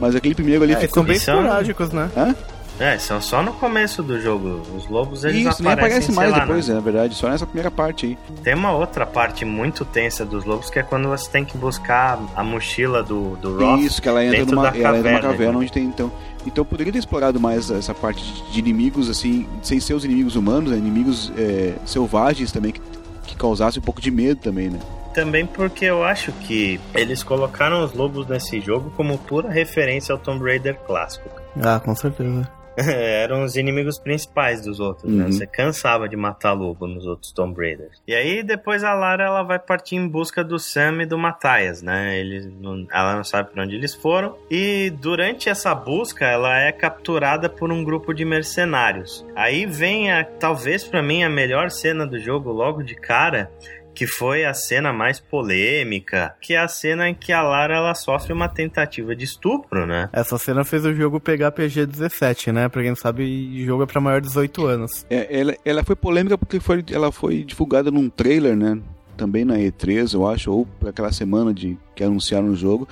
Mas 0.00 0.14
aquele 0.14 0.34
primeiro 0.34 0.64
ali 0.64 0.72
é, 0.72 0.76
ficou. 0.76 0.94
São 0.94 1.04
bem 1.04 1.16
esporádicos, 1.16 1.90
né? 1.90 2.10
Hã? 2.16 2.34
É, 2.80 2.98
são 2.98 3.20
só 3.20 3.42
no 3.42 3.52
começo 3.52 4.02
do 4.02 4.20
jogo. 4.20 4.62
Os 4.76 4.88
lobos 4.88 5.24
eles 5.24 5.40
Isso, 5.40 5.48
aparecem. 5.48 5.64
nem 5.64 5.72
aparece 5.74 6.12
mais 6.12 6.30
lá, 6.32 6.38
depois, 6.40 6.68
né? 6.68 6.72
é, 6.72 6.76
na 6.76 6.82
verdade, 6.82 7.14
só 7.14 7.28
nessa 7.28 7.46
primeira 7.46 7.70
parte 7.70 8.06
aí. 8.06 8.18
Tem 8.42 8.54
uma 8.54 8.72
outra 8.72 9.04
parte 9.06 9.44
muito 9.44 9.84
tensa 9.84 10.24
dos 10.24 10.44
lobos 10.44 10.70
que 10.70 10.78
é 10.78 10.82
quando 10.82 11.08
você 11.08 11.30
tem 11.30 11.44
que 11.44 11.56
buscar 11.56 12.18
a 12.34 12.42
mochila 12.42 13.02
do, 13.02 13.36
do 13.36 13.58
Roth. 13.58 13.80
Isso, 13.80 14.00
que 14.00 14.08
ela 14.08 14.24
entra 14.24 14.44
numa, 14.46 14.68
ela 14.68 14.98
entra 14.98 15.12
numa 15.12 15.20
caverna 15.20 15.58
onde 15.58 15.70
tem 15.70 15.84
então. 15.84 16.10
Então 16.44 16.64
poderia 16.64 16.92
ter 16.92 16.98
explorado 16.98 17.38
mais 17.38 17.70
essa 17.70 17.94
parte 17.94 18.24
de 18.50 18.58
inimigos, 18.58 19.08
assim, 19.08 19.46
sem 19.62 19.78
ser 19.78 19.94
os 19.94 20.04
inimigos 20.04 20.34
humanos, 20.34 20.72
né? 20.72 20.76
inimigos 20.76 21.32
é, 21.36 21.74
selvagens 21.84 22.50
também, 22.50 22.72
que 22.72 22.80
que 23.24 23.36
causasse 23.36 23.78
um 23.78 23.82
pouco 23.82 24.00
de 24.00 24.10
medo 24.10 24.40
também, 24.40 24.70
né? 24.70 24.78
Também 25.14 25.46
porque 25.46 25.84
eu 25.84 26.02
acho 26.02 26.32
que 26.32 26.80
eles 26.94 27.22
colocaram 27.22 27.84
os 27.84 27.92
lobos 27.92 28.26
nesse 28.26 28.60
jogo 28.60 28.90
como 28.96 29.18
pura 29.18 29.50
referência 29.50 30.12
ao 30.12 30.18
Tomb 30.18 30.42
Raider 30.44 30.78
clássico. 30.86 31.28
Ah, 31.60 31.78
com 31.78 31.94
certeza. 31.94 32.48
eram 33.22 33.44
os 33.44 33.56
inimigos 33.56 33.98
principais 33.98 34.62
dos 34.62 34.80
outros, 34.80 35.10
né? 35.12 35.24
Uhum. 35.24 35.32
Você 35.32 35.46
cansava 35.46 36.08
de 36.08 36.16
matar 36.16 36.52
lobo 36.52 36.86
nos 36.86 37.06
outros 37.06 37.32
Tomb 37.32 37.58
Raiders. 37.60 38.00
E 38.06 38.14
aí 38.14 38.42
depois 38.42 38.82
a 38.84 38.94
Lara 38.94 39.24
ela 39.24 39.42
vai 39.42 39.58
partir 39.58 39.96
em 39.96 40.08
busca 40.08 40.42
do 40.42 40.58
Sam 40.58 41.02
e 41.02 41.06
do 41.06 41.18
Matthias, 41.18 41.82
né? 41.82 42.18
Eles 42.18 42.46
não- 42.60 42.86
ela 42.92 43.16
não 43.16 43.24
sabe 43.24 43.50
pra 43.50 43.62
onde 43.64 43.74
eles 43.74 43.94
foram. 43.94 44.36
E 44.50 44.90
durante 45.00 45.48
essa 45.48 45.74
busca 45.74 46.24
ela 46.26 46.58
é 46.58 46.72
capturada 46.72 47.48
por 47.48 47.70
um 47.70 47.84
grupo 47.84 48.12
de 48.12 48.24
mercenários. 48.24 49.24
Aí 49.36 49.66
vem 49.66 50.10
a 50.10 50.24
talvez 50.24 50.84
pra 50.84 51.02
mim 51.02 51.22
a 51.22 51.28
melhor 51.30 51.70
cena 51.70 52.06
do 52.06 52.18
jogo 52.18 52.50
logo 52.50 52.82
de 52.82 52.94
cara. 52.94 53.50
Que 53.94 54.06
foi 54.06 54.44
a 54.44 54.54
cena 54.54 54.92
mais 54.92 55.20
polêmica, 55.20 56.34
que 56.40 56.54
é 56.54 56.58
a 56.58 56.66
cena 56.68 57.08
em 57.08 57.14
que 57.14 57.32
a 57.32 57.42
Lara 57.42 57.76
ela 57.76 57.94
sofre 57.94 58.32
uma 58.32 58.48
tentativa 58.48 59.14
de 59.14 59.24
estupro, 59.24 59.86
né? 59.86 60.08
Essa 60.12 60.38
cena 60.38 60.64
fez 60.64 60.84
o 60.86 60.94
jogo 60.94 61.20
pegar 61.20 61.52
PG-17, 61.52 62.52
né? 62.52 62.68
Pra 62.68 62.80
quem 62.82 62.90
não 62.90 62.96
sabe, 62.96 63.22
o 63.62 63.64
jogo 63.66 63.82
é 63.82 63.86
pra 63.86 64.00
maior 64.00 64.20
de 64.20 64.28
18 64.28 64.66
anos. 64.66 65.06
É, 65.10 65.38
ela, 65.40 65.54
ela 65.64 65.84
foi 65.84 65.94
polêmica 65.94 66.38
porque 66.38 66.58
foi, 66.58 66.84
ela 66.90 67.12
foi 67.12 67.44
divulgada 67.44 67.90
num 67.90 68.08
trailer, 68.08 68.56
né? 68.56 68.78
Também 69.16 69.44
na 69.44 69.56
E3, 69.56 70.14
eu 70.14 70.26
acho, 70.26 70.50
ou 70.50 70.66
aquela 70.86 71.12
semana 71.12 71.52
de 71.52 71.76
que 71.94 72.02
anunciaram 72.02 72.48
o 72.48 72.56
jogo. 72.56 72.88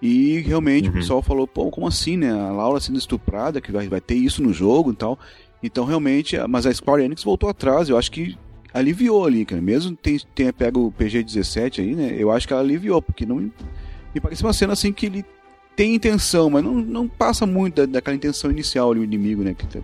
E 0.00 0.40
realmente 0.40 0.86
Uhum. 0.88 0.90
o 0.90 0.94
pessoal 0.94 1.22
falou, 1.22 1.46
pô, 1.46 1.70
como 1.70 1.86
assim, 1.86 2.16
né? 2.16 2.30
A 2.32 2.50
Laura 2.50 2.80
sendo 2.80 2.98
estuprada, 2.98 3.60
que 3.60 3.70
vai, 3.70 3.86
vai 3.88 4.00
ter 4.00 4.16
isso 4.16 4.42
no 4.42 4.52
jogo 4.52 4.90
e 4.90 4.96
tal. 4.96 5.16
Então 5.62 5.84
realmente, 5.84 6.36
mas 6.48 6.66
a 6.66 6.74
Square 6.74 7.04
Enix 7.04 7.22
voltou 7.22 7.48
atrás, 7.48 7.88
eu 7.88 7.96
acho 7.96 8.10
que 8.10 8.36
aliviou 8.72 9.26
ali, 9.26 9.44
cara. 9.44 9.60
Mesmo 9.62 9.94
tem- 9.96 10.20
tenha 10.34 10.52
pego 10.52 10.86
o 10.86 10.92
PG-17 10.92 11.80
aí, 11.80 11.94
né? 11.94 12.14
Eu 12.18 12.30
acho 12.30 12.46
que 12.46 12.52
ela 12.52 12.62
aliviou, 12.62 13.00
porque 13.02 13.26
não 13.26 13.36
me 13.36 14.20
parece 14.20 14.42
uma 14.42 14.52
cena 14.52 14.72
assim 14.72 14.92
que 14.92 15.06
ele 15.06 15.24
tem 15.74 15.94
intenção, 15.94 16.50
mas 16.50 16.62
não, 16.62 16.74
não 16.74 17.08
passa 17.08 17.46
muito 17.46 17.76
da, 17.76 17.86
daquela 17.94 18.14
intenção 18.16 18.50
inicial 18.50 18.90
ali, 18.92 19.00
o 19.00 19.04
inimigo, 19.04 19.42
né? 19.42 19.54
Que 19.56 19.66
tá- 19.66 19.80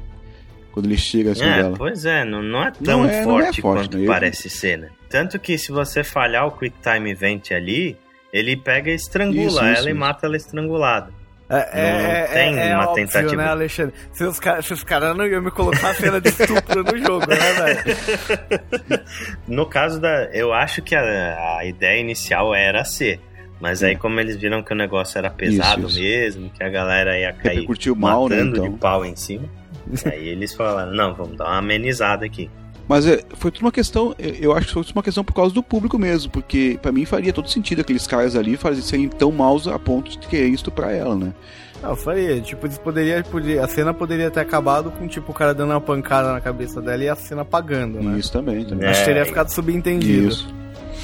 quando 0.72 0.86
ele 0.86 0.98
chega 0.98 1.32
assim 1.32 1.44
É, 1.44 1.62
dela. 1.62 1.76
pois 1.76 2.04
é, 2.04 2.24
não, 2.24 2.42
não 2.42 2.62
é 2.62 2.70
tão 2.70 2.98
Não 3.02 3.08
é- 3.08 3.22
não 3.24 3.40
é 3.40 3.42
forte, 3.44 3.60
forte, 3.62 3.82
quanto 3.88 3.98
né? 3.98 4.06
Parece 4.06 4.48
ser, 4.50 4.78
né? 4.78 4.90
Tanto 5.08 5.38
que 5.38 5.56
se 5.58 5.72
você 5.72 6.04
falhar 6.04 6.46
o 6.46 6.50
Quick 6.52 6.76
Time 6.82 7.10
Event 7.10 7.50
ali, 7.52 7.96
ele 8.32 8.56
pega 8.56 8.90
e 8.90 8.94
estrangula 8.94 9.46
Isso, 9.46 9.58
ela 9.60 9.72
isso, 9.80 9.88
e 9.88 9.94
mata 9.94 10.26
ela 10.26 10.36
estrangulada. 10.36 11.10
É, 11.50 12.26
Não 12.26 12.32
tem 12.34 12.74
uma 12.74 12.88
óbvio, 12.90 13.06
tentativa. 13.06 13.36
né, 13.42 13.48
Alexandre? 13.48 13.94
Se 14.12 14.24
os, 14.24 14.38
ca- 14.38 14.60
se 14.60 14.72
os 14.74 14.84
caras 14.84 15.16
não 15.16 15.26
iam 15.26 15.40
me 15.40 15.50
colocar 15.50 15.90
a 15.90 15.94
cena 15.94 16.20
de 16.20 16.28
estupro 16.28 16.84
no 16.84 16.98
jogo, 16.98 17.24
né, 17.26 17.36
velho? 17.36 19.02
No 19.48 19.66
caso 19.66 20.00
da. 20.00 20.24
Eu 20.32 20.52
acho 20.52 20.82
que 20.82 20.94
a, 20.94 21.56
a 21.58 21.64
ideia 21.64 22.00
inicial 22.00 22.54
era 22.54 22.84
ser. 22.84 23.20
Mas 23.60 23.82
aí, 23.82 23.96
como 23.96 24.20
eles 24.20 24.36
viram 24.36 24.62
que 24.62 24.72
o 24.72 24.76
negócio 24.76 25.18
era 25.18 25.30
pesado 25.30 25.80
Isso, 25.88 25.98
isso. 25.98 26.00
mesmo, 26.00 26.50
que 26.50 26.62
a 26.62 26.68
galera 26.68 27.18
ia 27.18 27.32
cair 27.32 27.54
Repercutiu 27.54 27.96
mal, 27.96 28.28
né, 28.28 28.36
matando 28.36 28.56
então. 28.58 28.72
de 28.72 28.78
pau 28.78 29.04
em 29.04 29.16
cima, 29.16 29.48
aí 30.06 30.28
eles 30.28 30.54
falaram: 30.54 30.92
não, 30.92 31.14
vamos 31.14 31.36
dar 31.36 31.46
uma 31.46 31.58
amenizada 31.58 32.24
aqui. 32.24 32.48
Mas 32.88 33.06
é, 33.06 33.22
foi 33.34 33.50
tudo 33.50 33.62
uma 33.66 33.72
questão, 33.72 34.14
eu- 34.18 34.52
acho 34.54 34.68
que 34.68 34.72
foi 34.72 34.82
tudo 34.82 34.96
uma 34.96 35.02
questão 35.02 35.22
por 35.22 35.34
causa 35.34 35.54
do 35.54 35.62
público 35.62 35.98
mesmo, 35.98 36.30
porque 36.32 36.78
pra 36.80 36.90
mim 36.90 37.04
faria 37.04 37.32
todo 37.32 37.48
sentido 37.50 37.80
aqueles 37.82 38.06
caras 38.06 38.34
ali 38.34 38.56
fazerem 38.56 38.82
serem 38.84 39.08
tão 39.08 39.30
maus 39.30 39.68
a 39.68 39.78
ponto 39.78 40.10
de 40.18 40.26
querer 40.26 40.48
isso 40.48 40.70
pra 40.70 40.90
ela, 40.90 41.14
né? 41.14 41.34
Não, 41.82 41.90
eu 41.90 41.96
faria. 41.96 42.40
Tipo, 42.40 42.66
eles 42.66 42.78
poderia, 42.78 43.22
a 43.62 43.68
cena 43.68 43.92
poderia 43.94 44.30
ter 44.30 44.40
acabado 44.40 44.90
com, 44.90 45.06
tipo, 45.06 45.30
o 45.30 45.34
cara 45.34 45.54
dando 45.54 45.70
uma 45.70 45.80
pancada 45.80 46.32
na 46.32 46.40
cabeça 46.40 46.80
dela 46.80 47.04
e 47.04 47.08
a 47.08 47.14
cena 47.14 47.42
apagando, 47.42 48.02
né? 48.02 48.18
Isso 48.18 48.32
também, 48.32 48.64
também. 48.64 48.86
É, 48.86 48.90
Acho 48.90 49.00
que 49.00 49.06
teria 49.06 49.24
ficado 49.26 49.48
subentendido. 49.50 50.28
Isso. 50.28 50.48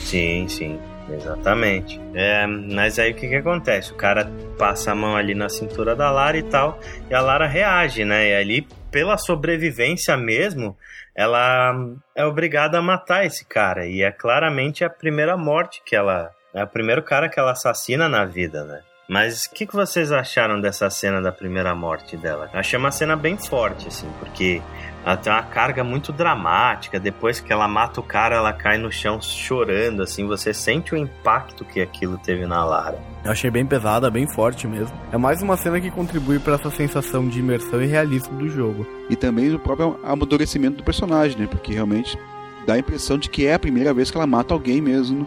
Sim, 0.04 0.46
sim, 0.48 0.78
exatamente. 1.12 2.00
É, 2.14 2.46
mas 2.46 2.98
aí 2.98 3.12
o 3.12 3.14
que 3.14 3.28
que 3.28 3.36
acontece? 3.36 3.92
O 3.92 3.94
cara 3.94 4.30
passa 4.58 4.90
a 4.92 4.94
mão 4.94 5.14
ali 5.16 5.34
na 5.34 5.48
cintura 5.48 5.94
da 5.94 6.10
Lara 6.10 6.36
e 6.38 6.42
tal, 6.42 6.80
e 7.10 7.14
a 7.14 7.20
Lara 7.20 7.46
reage, 7.46 8.04
né? 8.04 8.30
E 8.30 8.34
ali, 8.34 8.66
pela 8.90 9.16
sobrevivência 9.16 10.16
mesmo, 10.16 10.76
ela 11.14 11.74
é 12.14 12.24
obrigada 12.24 12.78
a 12.78 12.82
matar 12.82 13.24
esse 13.24 13.44
cara. 13.44 13.86
E 13.86 14.02
é 14.02 14.10
claramente 14.10 14.84
a 14.84 14.90
primeira 14.90 15.36
morte 15.36 15.82
que 15.84 15.94
ela. 15.94 16.30
É 16.52 16.62
o 16.62 16.68
primeiro 16.68 17.02
cara 17.02 17.28
que 17.28 17.38
ela 17.38 17.52
assassina 17.52 18.08
na 18.08 18.24
vida, 18.24 18.64
né? 18.64 18.80
Mas 19.08 19.44
o 19.44 19.50
que, 19.50 19.66
que 19.66 19.74
vocês 19.74 20.10
acharam 20.10 20.60
dessa 20.60 20.88
cena 20.88 21.20
da 21.20 21.30
primeira 21.30 21.74
morte 21.74 22.16
dela? 22.16 22.48
Achei 22.54 22.78
uma 22.78 22.90
cena 22.90 23.16
bem 23.16 23.36
forte, 23.36 23.88
assim, 23.88 24.10
porque 24.18 24.62
ela 25.04 25.16
tem 25.16 25.32
uma 25.32 25.42
carga 25.42 25.84
muito 25.84 26.12
dramática. 26.12 26.98
Depois 26.98 27.40
que 27.40 27.52
ela 27.52 27.68
mata 27.68 28.00
o 28.00 28.02
cara, 28.02 28.36
ela 28.36 28.52
cai 28.52 28.78
no 28.78 28.90
chão 28.90 29.20
chorando, 29.20 30.02
assim. 30.02 30.26
Você 30.26 30.54
sente 30.54 30.94
o 30.94 30.96
impacto 30.96 31.64
que 31.64 31.80
aquilo 31.80 32.16
teve 32.18 32.46
na 32.46 32.64
Lara. 32.64 32.98
Eu 33.24 33.30
achei 33.32 33.50
bem 33.50 33.66
pesada, 33.66 34.10
bem 34.10 34.26
forte 34.26 34.66
mesmo. 34.66 34.96
É 35.12 35.18
mais 35.18 35.42
uma 35.42 35.56
cena 35.56 35.80
que 35.80 35.90
contribui 35.90 36.38
pra 36.38 36.54
essa 36.54 36.70
sensação 36.70 37.28
de 37.28 37.38
imersão 37.40 37.82
e 37.82 37.86
realismo 37.86 38.38
do 38.38 38.48
jogo. 38.48 38.86
E 39.10 39.16
também 39.16 39.54
o 39.54 39.58
próprio 39.58 39.98
amadurecimento 40.04 40.78
do 40.78 40.82
personagem, 40.84 41.38
né? 41.38 41.46
Porque 41.50 41.72
realmente 41.74 42.18
dá 42.66 42.74
a 42.74 42.78
impressão 42.78 43.18
de 43.18 43.28
que 43.28 43.46
é 43.46 43.54
a 43.54 43.58
primeira 43.58 43.92
vez 43.92 44.10
que 44.10 44.16
ela 44.16 44.26
mata 44.26 44.54
alguém 44.54 44.80
mesmo 44.80 45.26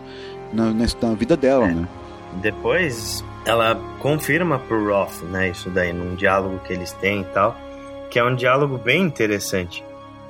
na, 0.52 0.72
na, 0.72 0.86
na 1.02 1.14
vida 1.14 1.38
dela, 1.38 1.66
É. 1.68 1.72
né? 1.74 1.88
Depois, 2.42 3.24
ela 3.46 3.76
confirma 4.00 4.60
pro 4.60 4.88
Roth, 4.88 5.24
né? 5.32 5.50
Isso 5.50 5.70
daí, 5.70 5.92
num 5.94 6.16
diálogo 6.16 6.60
que 6.66 6.74
eles 6.74 6.92
têm 6.94 7.22
e 7.22 7.26
tal. 7.26 7.56
Que 8.10 8.20
é 8.20 8.24
um 8.24 8.36
diálogo 8.36 8.78
bem 8.78 9.04
interessante. 9.04 9.84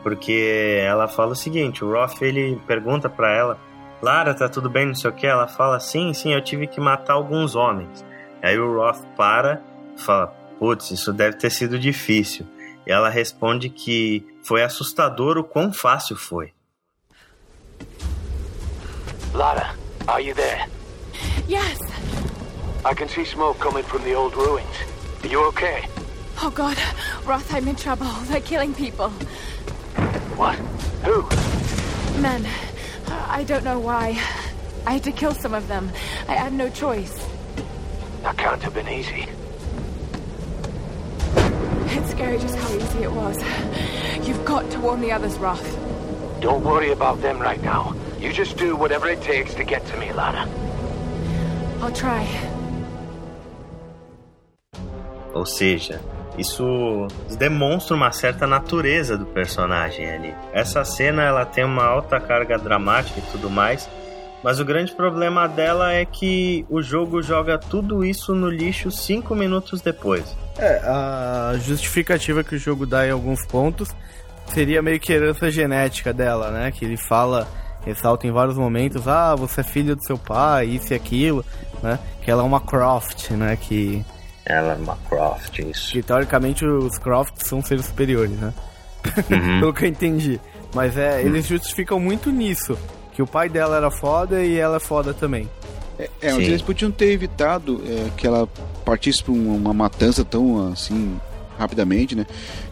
Porque 0.04 0.82
ela 0.82 1.08
fala 1.08 1.32
o 1.32 1.36
seguinte: 1.36 1.84
o 1.84 1.92
Roth 1.92 2.22
ele 2.22 2.60
pergunta 2.68 3.10
pra 3.10 3.32
ela, 3.34 3.60
Lara, 4.02 4.34
tá 4.34 4.48
tudo 4.48 4.70
bem, 4.70 4.86
não 4.86 4.96
sei 4.96 5.10
o 5.10 5.14
que? 5.14 5.26
Ela 5.26 5.48
fala, 5.48 5.80
sim, 5.80 6.14
sim, 6.14 6.34
eu 6.34 6.42
tive 6.42 6.68
que 6.68 6.80
matar 6.80 7.14
alguns 7.14 7.56
homens. 7.56 8.06
Aí 8.42 8.58
o 8.58 8.76
Roth 8.76 9.04
para 9.16 9.62
e 9.96 10.02
fala, 10.02 10.28
putz, 10.60 10.92
isso 10.92 11.12
deve 11.12 11.38
ter 11.38 11.50
sido 11.50 11.80
difícil. 11.80 12.46
E 12.86 12.92
ela 12.92 13.10
responde 13.10 13.70
que 13.70 14.26
foi 14.44 14.64
assustador 14.64 15.38
o 15.38 15.44
quão 15.44 15.74
fácil 15.74 16.16
foi. 16.16 16.54
Lara, 19.34 19.76
are 20.08 20.24
you 20.24 20.36
there? 20.36 20.70
Yes. 21.50 21.80
I 22.86 22.94
can 22.96 23.08
see 23.08 23.26
smoke 23.26 23.60
coming 23.60 23.84
from 23.84 24.04
the 24.04 24.16
old 24.16 24.36
ruins. 24.36 24.64
Are 25.24 25.28
you 25.28 25.42
okay? 25.48 25.84
Oh 26.40 26.52
God, 26.54 26.78
Roth, 27.26 27.54
I'm 27.54 27.68
in 27.68 27.76
trouble. 27.76 28.08
They're 28.26 28.42
killing 28.42 28.74
people. 28.74 29.10
What? 30.38 30.56
Who? 31.04 31.24
Men. 32.22 32.48
I 33.10 33.44
don't 33.44 33.64
know 33.64 33.80
why. 33.80 34.20
I 34.86 34.94
had 34.94 35.04
to 35.04 35.12
kill 35.12 35.34
some 35.34 35.54
of 35.54 35.68
them. 35.68 35.92
I 36.28 36.36
had 36.36 36.54
no 36.54 36.70
choice. 36.70 37.28
That 38.22 38.38
can't 38.38 38.62
have 38.62 38.74
been 38.74 38.88
easy. 38.88 39.28
It's 41.90 42.12
scary 42.12 42.38
just 42.38 42.56
how 42.56 42.74
easy 42.74 43.04
it 43.04 43.12
was. 43.12 43.38
You've 44.28 44.46
got 44.46 44.70
to 44.72 44.80
warn 44.80 45.02
the 45.02 45.12
others, 45.12 45.38
Roth. 45.38 45.78
Don't 46.40 46.64
worry 46.64 46.92
about 46.92 47.22
them 47.22 47.40
right 47.40 47.62
now. 47.64 47.96
You 48.20 48.32
just 48.32 48.58
do 48.58 48.76
whatever 48.76 49.08
it 49.08 49.22
takes 49.22 49.54
to 49.56 49.64
get 49.64 49.86
to 49.88 49.98
me, 49.98 50.14
Lara. 50.14 50.48
I'll 51.82 51.92
try. 51.92 52.26
Ou 55.36 55.46
seja, 55.46 56.00
isso 56.38 57.08
demonstra 57.38 57.96
uma 57.96 58.12
certa 58.12 58.46
natureza 58.46 59.18
do 59.18 59.26
personagem 59.26 60.10
ali. 60.10 60.36
Essa 60.54 60.84
cena 60.86 61.24
ela 61.24 61.46
tem 61.46 61.64
uma 61.64 61.86
alta 61.86 62.20
carga 62.20 62.58
dramática 62.58 63.20
e 63.20 63.32
tudo 63.32 63.50
mais, 63.50 63.90
mas 64.44 64.60
o 64.60 64.66
grande 64.66 64.94
problema 64.94 65.48
dela 65.48 65.92
é 65.92 66.06
que 66.06 66.66
o 66.70 66.82
jogo 66.82 67.22
joga 67.22 67.58
tudo 67.58 68.06
isso 68.06 68.36
no 68.36 68.50
lixo 68.50 68.92
cinco 68.92 69.36
minutos 69.36 69.82
depois. 69.82 70.36
É, 70.58 70.80
a 70.86 71.56
justificativa 71.58 72.44
que 72.44 72.56
o 72.56 72.60
jogo 72.60 72.86
dá 72.86 73.08
em 73.08 73.12
alguns 73.12 73.46
pontos 73.46 73.90
seria 74.54 74.82
meio 74.82 75.00
que 75.00 75.12
herança 75.12 75.52
genética 75.52 76.14
dela, 76.14 76.52
né? 76.52 76.72
Que 76.72 76.86
ele 76.86 76.98
fala, 76.98 77.48
ressalta 77.86 78.28
em 78.28 78.32
vários 78.32 78.58
momentos, 78.58 79.08
ah, 79.08 79.36
você 79.36 79.62
é 79.62 79.64
filho 79.64 79.96
do 79.96 80.04
seu 80.04 80.18
pai, 80.18 80.66
isso 80.66 80.94
e 80.94 80.96
aquilo, 80.96 81.44
né? 81.82 82.00
Que 82.22 82.30
ela 82.30 82.44
é 82.44 82.46
uma 82.46 82.62
Croft, 82.62 83.32
né? 83.32 83.58
Que, 83.60 84.06
Ela 84.50 84.74
é 84.74 84.76
uma 84.76 84.96
Croft, 85.10 85.60
isso. 85.60 85.92
que 85.92 86.02
teoricamente 86.02 86.66
os 86.66 86.98
Crofts 86.98 87.48
são 87.48 87.62
seres 87.62 87.86
superiores, 87.86 88.32
né? 88.32 88.54
Uhum. 89.30 89.60
Pelo 89.60 89.74
que 89.74 89.86
eu 89.86 89.90
entendi. 89.90 90.40
Mas 90.74 90.98
é, 90.98 91.22
eles 91.22 91.46
justificam 91.46 92.00
muito 92.00 92.32
nisso. 92.32 92.78
Que 93.12 93.22
o 93.22 93.28
pai 93.28 93.50
dela 93.50 93.78
era 93.78 93.92
foda 93.92 94.42
e 94.42 94.58
ela 94.58 94.78
é 94.78 94.80
foda 94.80 95.14
também. 95.14 95.50
É, 96.00 96.10
é, 96.22 96.34
mas 96.34 96.48
eles 96.48 96.62
podiam 96.62 96.92
ter 96.92 97.12
evitado 97.12 97.82
é, 97.86 98.10
que 98.16 98.26
ela 98.26 98.48
partisse 98.86 99.24
pra 99.24 99.34
uma, 99.34 99.56
uma 99.56 99.74
matança 99.74 100.24
tão 100.24 100.72
assim 100.72 101.20
rapidamente, 101.58 102.16
né? 102.16 102.26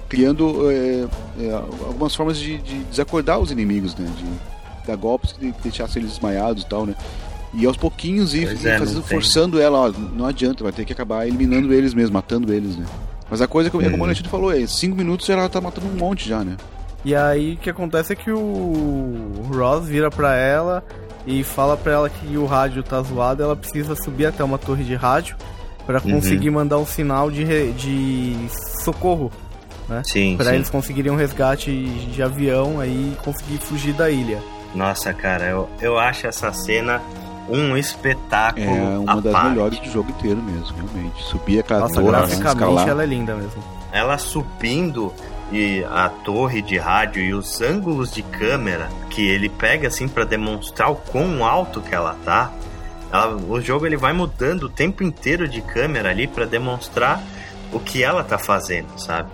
Criando 0.07 0.69
é, 0.69 1.07
é, 1.39 1.51
algumas 1.51 2.15
formas 2.15 2.37
de, 2.37 2.57
de 2.59 2.83
desacordar 2.83 3.39
os 3.39 3.51
inimigos, 3.51 3.95
né? 3.95 4.07
De 4.15 4.85
dar 4.87 4.95
golpes 4.95 5.33
que 5.33 5.51
deixassem 5.63 6.01
eles 6.01 6.13
desmaiados 6.13 6.63
e 6.63 6.67
tal, 6.67 6.85
né? 6.85 6.95
E 7.55 7.65
aos 7.65 7.77
pouquinhos 7.77 8.33
ir, 8.33 8.47
é, 8.67 8.77
fazendo, 8.77 9.01
forçando 9.03 9.61
ela, 9.61 9.77
ó, 9.79 9.89
não 9.91 10.25
adianta, 10.25 10.63
vai 10.63 10.73
ter 10.73 10.83
que 10.85 10.91
acabar 10.93 11.25
eliminando 11.27 11.73
eles 11.73 11.93
mesmo, 11.93 12.13
matando 12.13 12.53
eles, 12.53 12.75
né? 12.75 12.85
Mas 13.29 13.41
a 13.41 13.47
coisa 13.47 13.69
é 13.69 13.71
como, 13.71 13.87
Uhum. 13.87 13.99
o 13.99 14.03
Alexandre 14.03 14.29
falou, 14.29 14.51
é 14.53 14.67
cinco 14.67 14.95
minutos 14.95 15.29
ela 15.29 15.47
tá 15.49 15.61
matando 15.61 15.87
um 15.87 15.97
monte 15.97 16.27
já, 16.27 16.43
né? 16.43 16.57
E 17.03 17.15
aí 17.15 17.53
o 17.53 17.57
que 17.57 17.69
acontece 17.69 18.13
é 18.13 18.15
que 18.15 18.29
o 18.31 19.47
Ross 19.53 19.85
vira 19.87 20.09
pra 20.09 20.35
ela 20.35 20.83
e 21.25 21.43
fala 21.43 21.77
pra 21.77 21.93
ela 21.93 22.09
que 22.09 22.35
o 22.37 22.45
rádio 22.45 22.83
tá 22.83 23.01
zoado, 23.01 23.41
ela 23.41 23.55
precisa 23.55 23.95
subir 23.95 24.25
até 24.25 24.43
uma 24.43 24.57
torre 24.57 24.83
de 24.83 24.95
rádio 24.95 25.35
pra 25.85 26.01
conseguir 26.01 26.49
mandar 26.49 26.77
um 26.79 26.85
sinal 26.85 27.29
de, 27.31 27.43
re- 27.43 27.71
de 27.73 28.35
socorro 28.83 29.31
né? 29.87 30.01
Sim, 30.03 30.35
Pra 30.35 30.47
sim. 30.47 30.55
eles 30.55 30.69
conseguirem 30.69 31.11
um 31.11 31.15
resgate 31.15 31.71
de 31.71 32.23
avião 32.23 32.79
aí 32.79 33.13
e 33.13 33.23
conseguir 33.23 33.57
fugir 33.59 33.93
da 33.93 34.09
ilha. 34.09 34.39
Nossa, 34.73 35.13
cara, 35.13 35.45
eu, 35.45 35.69
eu 35.79 35.97
acho 35.99 36.25
essa 36.25 36.51
cena 36.51 36.99
um 37.49 37.77
espetáculo 37.77 38.65
É 38.65 38.97
uma 38.99 39.21
das 39.21 39.31
parte. 39.33 39.49
melhores 39.49 39.79
do 39.79 39.91
jogo 39.91 40.09
inteiro 40.11 40.41
mesmo, 40.41 40.75
realmente. 40.77 41.23
Subir 41.23 41.59
aquela 41.59 41.81
Nossa, 41.81 41.95
torre, 42.01 42.07
graficamente 42.11 42.89
ela 42.89 43.03
é 43.03 43.05
linda 43.05 43.35
mesmo. 43.35 43.63
Ela 43.91 44.17
subindo 44.17 45.13
e 45.51 45.83
a 45.91 46.09
torre 46.09 46.61
de 46.61 46.77
rádio 46.77 47.21
e 47.21 47.33
os 47.33 47.61
ângulos 47.61 48.11
de 48.11 48.23
câmera 48.23 48.89
que 49.09 49.25
ele 49.27 49.47
pega 49.47 49.87
assim 49.87 50.07
pra 50.07 50.23
demonstrar 50.25 50.89
o 50.91 50.95
quão 50.95 51.45
alto 51.45 51.81
que 51.81 51.93
ela 51.93 52.15
tá. 52.25 52.51
Ela- 53.13 53.35
o 53.35 53.61
jogo 53.61 53.85
ele 53.85 53.95
vai 53.95 54.11
mudando 54.11 54.63
o 54.63 54.69
tempo 54.69 55.03
inteiro 55.03 55.47
de 55.47 55.61
câmera 55.61 56.09
ali 56.09 56.27
pra 56.27 56.45
demonstrar 56.45 57.21
o 57.71 57.79
que 57.79 58.03
ela 58.03 58.23
tá 58.23 58.37
fazendo, 58.37 58.97
sabe? 58.97 59.29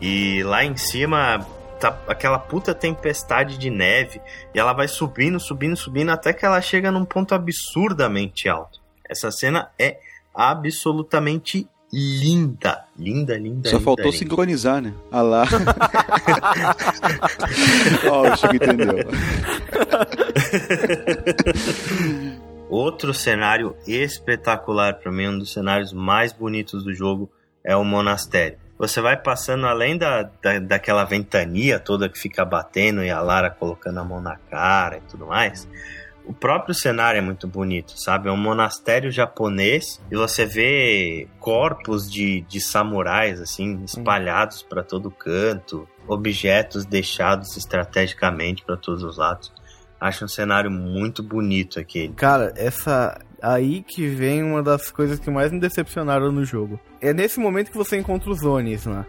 E 0.00 0.42
lá 0.42 0.64
em 0.64 0.76
cima 0.76 1.46
tá 1.90 1.98
aquela 2.06 2.38
puta 2.38 2.74
tempestade 2.74 3.58
de 3.58 3.68
neve 3.68 4.20
e 4.54 4.58
ela 4.58 4.72
vai 4.72 4.86
subindo, 4.86 5.40
subindo, 5.40 5.76
subindo 5.76 6.10
até 6.10 6.32
que 6.32 6.46
ela 6.46 6.60
chega 6.60 6.92
num 6.92 7.04
ponto 7.04 7.34
absurdamente 7.34 8.48
alto. 8.48 8.80
Essa 9.08 9.30
cena 9.30 9.70
é 9.78 9.98
absolutamente 10.34 11.68
linda, 11.92 12.84
linda, 12.96 13.36
linda. 13.36 13.68
Só 13.68 13.76
linda, 13.76 13.84
faltou 13.84 14.06
linda. 14.06 14.16
sincronizar, 14.16 14.80
né? 14.80 14.94
Ah 15.10 15.22
lá. 15.22 15.44
Ó, 18.08 18.32
o 18.32 18.36
Chico 18.36 18.54
entendeu. 18.54 18.96
Outro 22.70 23.12
cenário 23.12 23.76
espetacular 23.86 24.94
para 24.94 25.12
mim, 25.12 25.28
um 25.28 25.38
dos 25.38 25.52
cenários 25.52 25.92
mais 25.92 26.32
bonitos 26.32 26.82
do 26.84 26.94
jogo, 26.94 27.30
é 27.62 27.76
o 27.76 27.84
monastério. 27.84 28.61
Você 28.82 29.00
vai 29.00 29.16
passando 29.16 29.64
além 29.64 29.96
da, 29.96 30.24
da, 30.24 30.58
daquela 30.58 31.04
ventania 31.04 31.78
toda 31.78 32.08
que 32.08 32.18
fica 32.18 32.44
batendo 32.44 33.04
e 33.04 33.10
a 33.10 33.20
Lara 33.20 33.48
colocando 33.48 34.00
a 34.00 34.04
mão 34.04 34.20
na 34.20 34.34
cara 34.50 34.96
e 34.96 35.00
tudo 35.02 35.24
mais. 35.24 35.68
O 36.26 36.32
próprio 36.32 36.74
cenário 36.74 37.18
é 37.18 37.20
muito 37.20 37.46
bonito, 37.46 37.92
sabe? 37.96 38.28
É 38.28 38.32
um 38.32 38.36
monastério 38.36 39.08
japonês 39.08 40.02
e 40.10 40.16
você 40.16 40.44
vê 40.44 41.28
corpos 41.38 42.10
de, 42.10 42.40
de 42.40 42.60
samurais, 42.60 43.40
assim, 43.40 43.84
espalhados 43.84 44.64
para 44.64 44.82
todo 44.82 45.12
canto, 45.12 45.88
objetos 46.08 46.84
deixados 46.84 47.56
estrategicamente 47.56 48.64
para 48.64 48.76
todos 48.76 49.04
os 49.04 49.16
lados. 49.16 49.52
Acho 50.00 50.24
um 50.24 50.28
cenário 50.28 50.72
muito 50.72 51.22
bonito 51.22 51.78
aquele. 51.78 52.14
Cara, 52.14 52.52
essa. 52.56 53.16
Aí 53.42 53.82
que 53.82 54.06
vem 54.06 54.40
uma 54.44 54.62
das 54.62 54.92
coisas 54.92 55.18
que 55.18 55.28
mais 55.28 55.50
me 55.50 55.58
decepcionaram 55.58 56.30
no 56.30 56.44
jogo. 56.44 56.78
É 57.00 57.12
nesse 57.12 57.40
momento 57.40 57.72
que 57.72 57.76
você 57.76 57.98
encontra 57.98 58.30
os 58.30 58.44
Onis, 58.44 58.86
né? 58.86 59.04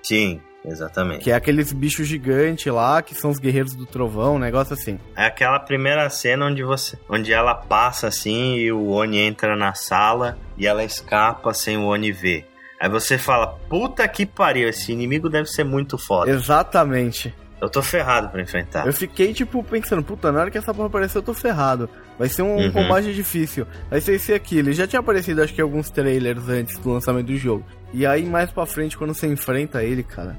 Sim, 0.00 0.40
exatamente. 0.64 1.24
Que 1.24 1.32
é 1.32 1.34
aqueles 1.34 1.72
bichos 1.72 2.06
gigantes 2.06 2.72
lá, 2.72 3.02
que 3.02 3.12
são 3.12 3.28
os 3.28 3.40
guerreiros 3.40 3.74
do 3.74 3.84
trovão, 3.84 4.36
um 4.36 4.38
negócio 4.38 4.74
assim. 4.74 5.00
É 5.16 5.26
aquela 5.26 5.58
primeira 5.58 6.08
cena 6.08 6.46
onde 6.46 6.62
você, 6.62 6.96
onde 7.08 7.32
ela 7.32 7.56
passa 7.56 8.06
assim 8.06 8.54
e 8.54 8.70
o 8.70 8.86
Oni 8.90 9.18
entra 9.18 9.56
na 9.56 9.74
sala 9.74 10.38
e 10.56 10.64
ela 10.64 10.84
escapa 10.84 11.52
sem 11.52 11.76
o 11.76 11.86
Oni 11.86 12.12
ver. 12.12 12.46
Aí 12.80 12.88
você 12.88 13.18
fala, 13.18 13.58
puta 13.68 14.06
que 14.06 14.24
pariu, 14.24 14.68
esse 14.68 14.92
inimigo 14.92 15.28
deve 15.28 15.48
ser 15.48 15.64
muito 15.64 15.98
foda. 15.98 16.30
Exatamente. 16.30 17.34
Eu 17.60 17.70
tô 17.70 17.82
ferrado 17.82 18.28
pra 18.28 18.42
enfrentar. 18.42 18.86
Eu 18.86 18.92
fiquei, 18.92 19.32
tipo, 19.32 19.62
pensando, 19.64 20.02
puta, 20.02 20.30
na 20.30 20.40
hora 20.40 20.50
que 20.50 20.58
essa 20.58 20.74
porra 20.74 20.88
aparecer 20.88 21.16
eu 21.18 21.22
tô 21.22 21.32
ferrado. 21.32 21.88
Vai 22.18 22.28
ser 22.28 22.42
um 22.42 22.56
Uhum. 22.56 22.70
combate 22.70 23.14
difícil. 23.14 23.66
Vai 23.90 24.00
ser 24.00 24.14
esse 24.14 24.34
aqui. 24.34 24.58
Ele 24.58 24.72
já 24.74 24.86
tinha 24.86 25.00
aparecido, 25.00 25.42
acho 25.42 25.54
que, 25.54 25.60
em 25.60 25.64
alguns 25.64 25.88
trailers 25.90 26.48
antes 26.48 26.76
do 26.78 26.92
lançamento 26.92 27.26
do 27.28 27.36
jogo. 27.36 27.64
E 27.94 28.04
aí, 28.06 28.24
mais 28.26 28.50
pra 28.50 28.66
frente, 28.66 28.96
quando 28.98 29.14
você 29.14 29.26
enfrenta 29.26 29.82
ele, 29.82 30.02
cara, 30.02 30.38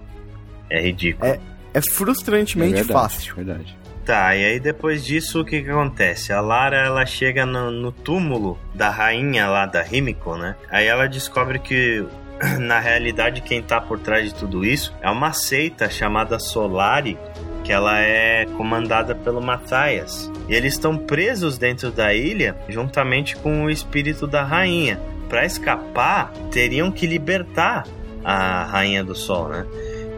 É 0.70 0.80
ridículo. 0.80 1.26
é, 1.28 1.40
é 1.74 1.82
frustrantemente 1.82 2.74
É 2.74 2.84
verdade, 2.84 2.94
fácil. 2.94 3.36
verdade. 3.36 3.78
Tá, 4.06 4.36
e 4.36 4.46
aí 4.46 4.60
depois 4.60 5.04
disso 5.04 5.42
o 5.42 5.46
que 5.46 5.62
que 5.64 5.70
acontece? 5.70 6.32
A 6.32 6.40
Lara 6.40 6.78
ela 6.78 7.06
chega 7.06 7.46
no, 7.46 7.70
no 7.72 7.92
túmulo 7.92 8.58
da 8.74 8.90
rainha 8.90 9.48
lá 9.50 9.66
da 9.66 9.86
Himiko, 9.86 10.38
né? 10.38 10.56
Aí 10.70 10.86
ela 10.88 11.08
descobre 11.10 11.60
que 11.60 12.06
na 12.60 12.80
realidade 12.80 13.42
quem 13.42 13.62
tá 13.62 13.82
por 13.82 14.00
trás 14.00 14.26
de 14.26 14.36
tudo 14.36 14.66
isso 14.66 14.94
é 15.02 15.10
uma 15.10 15.34
seita 15.34 15.90
chamada 15.90 16.40
Solari, 16.40 17.18
que 17.64 17.72
ela 17.72 18.00
é 18.00 18.46
comandada 18.58 19.14
pelo 19.16 19.42
Matthias. 19.42 20.32
E 20.48 20.56
eles 20.56 20.74
estão 20.74 20.98
presos 20.98 21.58
dentro 21.58 21.92
da 21.92 22.14
ilha 22.14 22.56
juntamente 22.70 23.36
com 23.36 23.66
o 23.66 23.70
espírito 23.70 24.26
da 24.26 24.44
rainha. 24.44 25.00
Para 25.28 25.46
escapar, 25.46 26.32
teriam 26.52 26.92
que 26.92 27.06
libertar 27.06 27.86
a 28.24 28.64
rainha 28.64 29.04
do 29.04 29.16
sol, 29.16 29.50
né? 29.50 29.66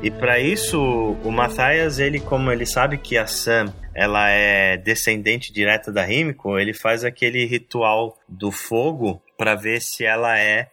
E 0.02 0.10
para 0.10 0.40
isso, 0.40 0.80
o 1.24 1.32
Matthias, 1.32 2.00
ele 2.00 2.20
como 2.20 2.52
ele 2.52 2.66
sabe 2.66 2.98
que 2.98 3.18
a 3.18 3.28
Sam 3.28 3.74
ela 3.94 4.30
é 4.30 4.78
descendente 4.78 5.52
direta 5.52 5.92
da 5.92 6.10
Himiko, 6.10 6.58
ele 6.58 6.74
faz 6.74 7.04
aquele 7.04 7.46
ritual 7.46 8.18
do 8.28 8.50
fogo 8.50 9.22
para 9.38 9.56
ver 9.56 9.82
se 9.82 10.06
ela 10.06 10.40
é 10.40 10.70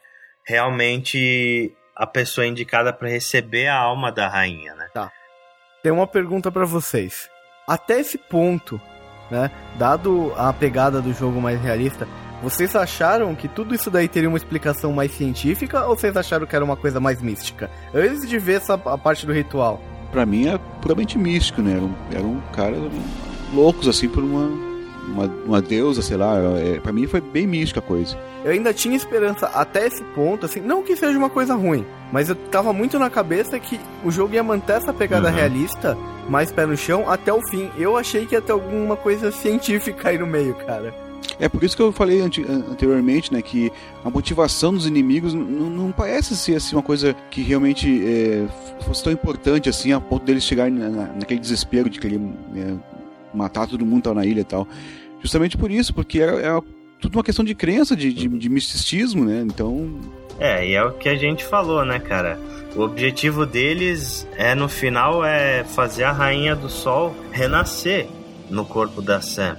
realmente 0.47 1.72
a 1.94 2.07
pessoa 2.07 2.47
indicada 2.47 2.92
para 2.92 3.09
receber 3.09 3.66
a 3.66 3.76
alma 3.76 4.12
da 4.12 4.28
rainha, 4.28 4.74
né? 4.74 4.86
Tem 5.82 5.92
uma 5.92 6.07
pergunta 6.07 6.53
pra 6.53 6.64
vocês. 6.64 7.28
Até 7.66 8.01
esse 8.01 8.16
ponto, 8.16 8.80
né, 9.30 9.51
dado 9.76 10.32
a 10.36 10.53
pegada 10.53 11.01
do 11.01 11.12
jogo 11.12 11.40
mais 11.40 11.61
realista, 11.61 12.07
vocês 12.42 12.76
acharam 12.76 13.34
que 13.34 13.49
tudo 13.49 13.74
isso 13.74 13.90
daí 13.90 14.07
teria 14.07 14.28
uma 14.28 14.36
explicação 14.36 14.92
mais 14.92 15.11
científica 15.12 15.84
ou 15.86 15.97
vocês 15.97 16.16
acharam 16.16 16.47
que 16.47 16.55
era 16.55 16.64
uma 16.64 16.76
coisa 16.76 17.01
mais 17.01 17.20
mística? 17.20 17.70
Antes 17.94 18.28
de 18.28 18.38
ver 18.38 18.59
essa 18.59 18.74
a 18.74 18.99
parte 18.99 19.26
do 19.26 19.32
ritual. 19.32 19.80
Pra 20.12 20.24
mim 20.24 20.49
é 20.49 20.59
puramente 20.80 21.18
místico, 21.18 21.62
né? 21.62 21.72
Eram, 21.72 21.94
eram 22.12 22.40
caras 22.53 22.78
loucos, 23.53 23.88
assim, 23.88 24.09
por 24.09 24.22
uma, 24.22 24.47
uma, 25.09 25.24
uma 25.44 25.62
deusa, 25.62 26.03
sei 26.03 26.16
lá. 26.16 26.36
É, 26.59 26.78
pra 26.78 26.92
mim 26.92 27.07
foi 27.07 27.20
bem 27.20 27.47
mística 27.47 27.80
a 27.80 27.82
coisa. 27.82 28.16
Eu 28.47 28.53
ainda 28.53 28.72
tinha 28.72 28.94
esperança 28.97 29.47
até 29.49 29.88
esse 29.88 30.03
ponto, 30.14 30.47
assim, 30.47 30.61
não 30.61 30.80
que 30.80 30.94
seja 30.94 31.18
uma 31.18 31.28
coisa 31.28 31.57
ruim, 31.57 31.84
mas 32.12 32.28
eu 32.28 32.36
tava 32.36 32.72
muito 32.72 32.97
na 32.97 33.11
cabeça 33.11 33.59
que 33.59 33.80
o 34.05 34.11
jogo 34.12 34.34
ia 34.34 34.42
manter 34.44 34.74
essa 34.74 34.92
pegada 34.94 35.28
Uhum. 35.28 35.34
realista, 35.34 35.99
mais 36.28 36.53
pé 36.53 36.64
no 36.64 36.76
chão, 36.76 37.11
até 37.11 37.32
o 37.32 37.40
fim. 37.51 37.68
Eu 37.76 37.97
achei 37.97 38.24
que 38.24 38.36
ia 38.36 38.40
ter 38.40 38.53
alguma 38.53 38.97
coisa 38.97 39.32
científica 39.34 40.11
aí 40.11 40.16
no 40.18 40.28
meio, 40.28 40.55
cara. 40.55 40.94
É 41.40 41.49
por 41.49 41.64
isso 41.64 41.74
que 41.76 41.82
eu 41.82 41.90
falei 41.90 42.20
ante- 42.20 42.42
an- 42.44 42.64
anteriormente, 42.70 43.32
né, 43.32 43.42
que 43.42 43.72
a 44.05 44.09
motivação 44.09 44.72
dos 44.72 44.86
inimigos 44.86 45.34
não 45.34 45.90
parece 45.90 46.36
ser 46.36 46.55
assim 46.55 46.76
uma 46.76 46.82
coisa 46.84 47.16
que 47.32 47.42
realmente 47.42 48.01
é, 48.07 48.47
fosse 48.84 49.03
tão 49.03 49.12
importante 49.12 49.68
assim, 49.68 49.90
a 49.92 50.01
ponto 50.01 50.24
deles 50.24 50.44
chegarem 50.44 50.72
na, 50.72 50.88
na- 50.88 51.07
naquele 51.14 51.40
desespero 51.40 51.90
de 51.90 51.99
querer 51.99 52.20
é, 52.55 52.74
matar 53.34 53.66
todo 53.66 53.84
mundo 53.84 54.03
que 54.05 54.14
na 54.14 54.24
ilha 54.24 54.42
e 54.42 54.44
tal. 54.44 54.68
Justamente 55.20 55.59
por 55.59 55.70
isso, 55.70 55.92
porque 55.92 56.20
é, 56.22 56.26
é 56.47 56.61
tudo 57.01 57.16
uma 57.16 57.24
questão 57.24 57.44
de 57.44 57.55
crença, 57.55 57.97
de, 57.97 58.12
de, 58.12 58.28
de 58.28 58.49
misticismo, 58.49 59.24
né? 59.24 59.42
Então, 59.47 59.99
É, 60.38 60.66
e 60.66 60.74
é 60.74 60.84
o 60.84 60.92
que 60.92 61.09
a 61.09 61.16
gente 61.16 61.44
falou, 61.44 61.84
né, 61.84 61.99
cara? 61.99 62.38
O 62.74 62.82
objetivo 62.82 63.47
deles 63.47 64.26
é 64.36 64.55
no 64.55 64.68
final 64.68 65.24
é 65.24 65.64
fazer 65.64 66.05
a 66.05 66.12
rainha 66.12 66.55
do 66.55 66.68
sol 66.68 67.16
renascer 67.32 68.07
no 68.51 68.64
corpo 68.64 69.01
da 69.01 69.20
Sam. 69.20 69.57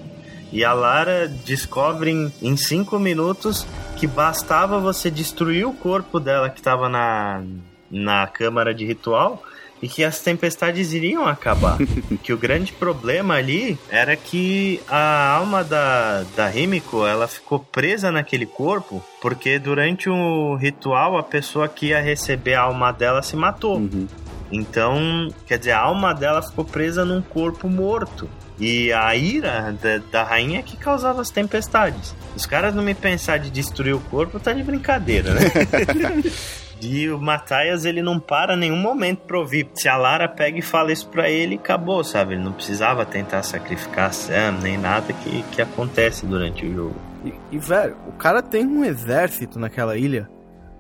E 0.52 0.64
a 0.64 0.72
Lara 0.72 1.28
descobre 1.28 2.12
em, 2.12 2.32
em 2.42 2.56
cinco 2.56 3.00
minutos 3.00 3.66
que 3.98 4.08
bastava 4.08 4.80
você 4.80 5.10
destruir 5.10 5.66
o 5.68 5.74
corpo 5.74 6.20
dela 6.20 6.50
que 6.50 6.60
estava 6.60 6.88
na, 6.88 7.44
na 7.90 8.28
câmara 8.28 8.74
de 8.74 8.86
ritual 8.86 9.44
e 9.82 9.88
que 9.88 10.04
as 10.04 10.20
tempestades 10.20 10.94
iriam 10.94 11.26
acabar. 11.26 11.78
que 12.24 12.34
o 12.34 12.38
grande 12.38 12.72
problema 12.72 13.36
ali 13.36 13.78
era 13.90 14.16
que 14.16 14.82
a 14.88 15.32
alma 15.32 15.64
da, 15.64 16.24
da 16.36 16.56
Himiko 16.56 17.06
ela 17.06 17.28
ficou 17.28 17.60
presa 17.60 18.12
naquele 18.12 18.46
corpo 18.46 19.04
porque 19.22 19.60
durante 19.60 20.10
o 20.10 20.56
ritual 20.56 21.18
a 21.18 21.24
pessoa 21.24 21.68
que 21.68 21.88
ia 21.88 22.02
receber 22.02 22.56
a 22.56 22.62
alma 22.62 22.92
dela 22.92 23.22
se 23.22 23.36
matou. 23.36 23.78
uhum. 23.78 24.08
Então, 24.52 25.30
quer 25.46 25.60
dizer, 25.60 25.72
a 25.72 25.80
alma 25.80 26.14
dela 26.14 26.42
ficou 26.42 26.64
presa 26.64 27.04
num 27.04 27.22
corpo 27.22 27.68
morto. 27.68 28.30
E 28.60 28.92
a 28.92 29.16
ira 29.16 29.76
da, 29.82 29.98
da 29.98 30.24
rainha 30.24 30.60
é 30.60 30.64
que 30.64 30.76
causava 30.78 31.22
as 31.22 31.30
tempestades. 31.30 32.16
Os 32.36 32.46
caras 32.46 32.74
não 32.74 32.82
me 32.82 32.96
pensar 32.96 33.38
de 33.38 33.52
destruir 33.52 33.94
o 33.94 34.00
corpo 34.00 34.40
tá 34.40 34.54
de 34.54 34.64
brincadeira, 34.64 35.34
né? 35.34 35.42
e 36.82 37.10
o 37.10 37.20
Matthias, 37.20 37.86
ele 37.86 38.02
não 38.02 38.20
para 38.20 38.56
nenhum 38.56 38.78
momento 38.78 39.20
pra 39.20 39.40
ouvir. 39.40 39.68
Se 39.74 39.88
a 39.88 39.98
Lara 39.98 40.28
pega 40.28 40.60
e 40.60 40.62
fala 40.62 40.92
isso 40.92 41.08
pra 41.10 41.30
ele, 41.30 41.56
acabou, 41.56 42.04
sabe? 42.04 42.34
Ele 42.34 42.44
não 42.44 42.54
precisava 42.54 43.06
tentar 43.06 43.44
sacrificar 43.44 44.14
Sam, 44.14 44.60
nem 44.62 44.78
nada 44.78 45.12
que, 45.14 45.44
que 45.44 45.62
acontece 45.62 46.26
durante 46.26 46.66
o 46.66 46.74
jogo. 46.74 46.96
E, 47.26 47.34
e, 47.52 47.58
velho, 47.58 47.98
o 48.08 48.12
cara 48.14 48.42
tem 48.42 48.66
um 48.66 48.86
exército 48.86 49.60
naquela 49.60 49.98
ilha, 49.98 50.30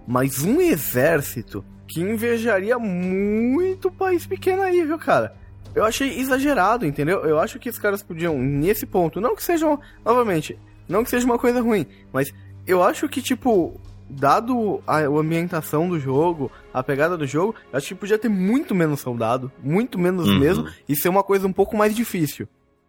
mas 0.07 0.43
um 0.43 0.61
exército 0.61 1.65
que 1.87 2.01
invejaria 2.01 2.77
muito 2.77 3.87
o 3.87 3.91
país 3.91 4.27
pequeno 4.27 4.61
aí, 4.61 4.83
viu, 4.83 4.97
cara? 4.97 5.35
Eu 5.73 5.83
achei 5.83 6.19
exagerado, 6.19 6.85
entendeu? 6.85 7.23
Eu 7.23 7.39
acho 7.39 7.59
que 7.59 7.69
os 7.69 7.77
caras 7.77 8.03
podiam, 8.03 8.37
nesse 8.37 8.85
ponto, 8.85 9.21
não 9.21 9.35
que 9.35 9.43
sejam, 9.43 9.79
novamente, 10.03 10.57
não 10.87 11.03
que 11.03 11.09
seja 11.09 11.25
uma 11.25 11.37
coisa 11.37 11.61
ruim, 11.61 11.85
mas 12.11 12.33
eu 12.65 12.83
acho 12.83 13.07
que, 13.07 13.21
tipo, 13.21 13.79
dado 14.09 14.81
a, 14.87 14.99
ambientação 15.01 15.87
do 15.89 15.99
jogo, 15.99 16.51
a 16.73 16.81
pegada 16.81 17.17
do 17.17 17.25
jogo, 17.27 17.55
acho 17.73 17.89
que 17.89 17.95
podia 17.95 18.17
ter 18.17 18.29
muito 18.29 18.73
menos 18.73 18.99
soldado, 19.01 19.51
muito 19.61 19.99
menos 19.99 20.27
Uhum. 20.27 20.39
mesmo, 20.39 20.67
e 20.87 20.95
ser 20.95 21.09
uma 21.09 21.23
coisa 21.23 21.47
um 21.47 21.53
pouco 21.53 21.75
mais 21.75 21.95
difícil. 21.95 22.47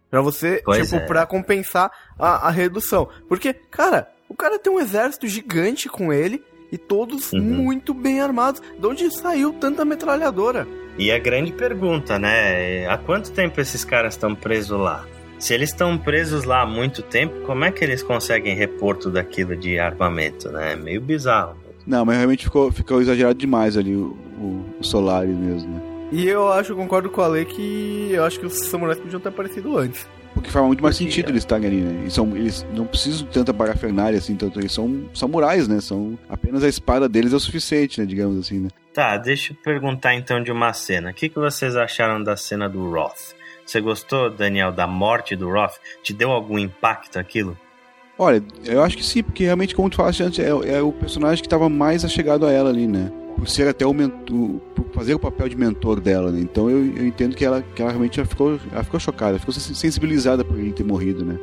Pra 0.09 0.21
você, 0.21 0.61
Pois 0.65 0.83
tipo, 0.89 0.95
é. 1.01 1.05
pra 1.05 1.25
compensar 1.25 1.91
a, 2.17 2.47
a 2.47 2.49
redução. 2.49 3.07
Porque, 3.27 3.53
cara, 3.53 4.09
o 4.27 4.33
cara 4.35 4.57
tem 4.57 4.71
um 4.73 4.79
exército 4.79 5.27
gigante 5.27 5.87
com 5.87 6.11
ele 6.11 6.43
e 6.71 6.77
todos 6.77 7.31
Uhum. 7.31 7.41
muito 7.41 7.93
bem 7.93 8.19
armados. 8.21 8.61
De 8.79 8.87
onde 8.87 9.11
saiu 9.11 9.53
tanta 9.53 9.85
metralhadora? 9.85 10.67
E 10.97 11.11
a 11.11 11.19
grande 11.19 11.51
pergunta, 11.53 12.17
né? 12.17 12.87
Há 12.87 12.97
quanto 12.97 13.31
tempo 13.31 13.61
esses 13.61 13.85
caras 13.85 14.15
estão 14.15 14.33
presos 14.35 14.79
lá? 14.79 15.05
Se 15.39 15.53
eles 15.53 15.69
estão 15.69 15.97
presos 15.97 16.43
lá 16.43 16.63
há 16.63 16.65
muito 16.65 17.01
tempo, 17.01 17.33
como 17.45 17.63
é 17.63 17.71
que 17.71 17.83
eles 17.83 18.03
conseguem 18.03 18.53
repor 18.55 18.97
tudo 18.97 19.17
aquilo 19.17 19.55
de 19.55 19.79
armamento, 19.79 20.49
né? 20.49 20.73
É 20.73 20.75
meio 20.75 21.01
bizarro. 21.01 21.55
Não, 21.87 22.05
mas 22.05 22.17
realmente 22.17 22.43
ficou, 22.43 22.71
ficou 22.71 23.01
exagerado 23.01 23.39
demais 23.39 23.77
ali 23.77 23.95
o, 23.95 24.17
o, 24.37 24.65
o 24.79 24.83
Solaris 24.83 25.35
mesmo, 25.35 25.73
né? 25.73 25.81
E 26.11 26.27
eu 26.27 26.51
acho, 26.51 26.75
concordo 26.75 27.09
com 27.09 27.21
a 27.21 27.27
lei 27.27 27.45
que 27.45 28.09
eu 28.11 28.23
acho 28.23 28.39
que 28.39 28.45
os 28.45 28.53
samurais 28.53 28.99
podiam 28.99 29.19
ter 29.19 29.29
aparecido 29.29 29.77
antes. 29.77 30.07
Porque 30.33 30.49
faz 30.49 30.65
muito 30.65 30.83
mais 30.83 30.95
Podia. 30.97 31.09
sentido 31.09 31.29
eles 31.29 31.43
estarem 31.43 31.67
ali, 31.67 31.77
né? 31.77 32.01
Eles, 32.01 32.13
são, 32.13 32.35
eles 32.35 32.65
não 32.73 32.85
precisam 32.85 33.25
de 33.25 33.33
tanta 33.33 33.53
parafernália 33.53 34.17
assim, 34.17 34.35
tanto 34.35 34.59
eles 34.59 34.71
são 34.71 35.09
samurais, 35.13 35.67
né? 35.67 35.79
São 35.81 36.17
apenas 36.27 36.63
a 36.63 36.67
espada 36.67 37.07
deles 37.07 37.33
é 37.33 37.35
o 37.35 37.39
suficiente, 37.39 37.99
né? 37.99 38.05
Digamos 38.05 38.37
assim, 38.37 38.59
né? 38.59 38.69
Tá, 38.93 39.17
deixa 39.17 39.53
eu 39.53 39.57
perguntar 39.63 40.13
então 40.15 40.41
de 40.41 40.51
uma 40.51 40.73
cena. 40.73 41.11
O 41.11 41.13
que, 41.13 41.29
que 41.29 41.39
vocês 41.39 41.75
acharam 41.75 42.23
da 42.23 42.35
cena 42.35 42.67
do 42.67 42.89
Roth? 42.89 43.38
Você 43.69 43.79
gostou, 43.79 44.31
Daniel, 44.31 44.71
da 44.71 44.87
morte 44.87 45.35
do 45.35 45.47
Roth? 45.47 45.75
Te 46.01 46.11
deu 46.11 46.31
algum 46.31 46.57
impacto 46.57 47.19
aquilo? 47.19 47.55
Olha, 48.17 48.43
eu 48.65 48.81
acho 48.81 48.97
que 48.97 49.05
sim, 49.05 49.21
porque 49.21 49.43
realmente, 49.43 49.75
como 49.75 49.87
tu 49.91 49.97
falaste 49.97 50.23
antes, 50.23 50.39
é, 50.39 50.49
é 50.49 50.81
o 50.81 50.91
personagem 50.91 51.39
que 51.43 51.45
estava 51.45 51.69
mais 51.69 52.03
achegado 52.03 52.47
a 52.47 52.51
ela 52.51 52.71
ali, 52.71 52.87
né? 52.87 53.11
Por 53.35 53.47
ser 53.47 53.67
até 53.67 53.85
o 53.85 53.93
mentor, 53.93 54.59
por 54.75 54.85
fazer 54.91 55.13
o 55.13 55.19
papel 55.19 55.47
de 55.47 55.55
mentor 55.55 55.99
dela, 55.99 56.31
né? 56.31 56.39
Então 56.41 56.67
eu, 56.67 56.83
eu 56.95 57.05
entendo 57.05 57.35
que 57.35 57.45
ela, 57.45 57.61
que 57.61 57.79
ela 57.79 57.91
realmente 57.91 58.19
ficou, 58.25 58.57
ficou 58.57 58.99
chocada, 58.99 59.37
ficou 59.37 59.53
sen- 59.53 59.75
sensibilizada 59.75 60.43
por 60.43 60.57
ele 60.57 60.73
ter 60.73 60.83
morrido, 60.83 61.23
né? 61.23 61.37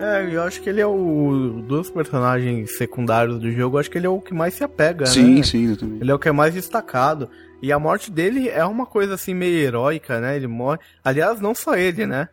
É, 0.00 0.34
eu 0.34 0.42
acho 0.42 0.62
que 0.62 0.68
ele 0.70 0.80
é 0.80 0.86
o. 0.86 1.62
Dos 1.66 1.90
personagens 1.90 2.76
secundários 2.76 3.38
do 3.38 3.52
jogo, 3.52 3.76
eu 3.76 3.80
acho 3.80 3.90
que 3.90 3.98
ele 3.98 4.06
é 4.06 4.10
o 4.10 4.20
que 4.20 4.32
mais 4.32 4.54
se 4.54 4.64
apega, 4.64 5.04
sim, 5.04 5.36
né? 5.36 5.42
sim, 5.42 5.64
exatamente. 5.64 6.02
Ele 6.02 6.10
é 6.10 6.14
o 6.14 6.18
que 6.18 6.28
é 6.28 6.32
mais 6.32 6.54
destacado. 6.54 7.28
E 7.62 7.70
a 7.70 7.78
morte 7.78 8.10
dele 8.10 8.48
é 8.48 8.64
uma 8.64 8.86
coisa 8.86 9.14
assim 9.14 9.34
meio 9.34 9.58
heróica, 9.58 10.18
né? 10.18 10.36
Ele 10.36 10.46
morre. 10.46 10.78
Aliás, 11.04 11.40
não 11.40 11.54
só 11.54 11.76
ele, 11.76 12.06
né? 12.06 12.28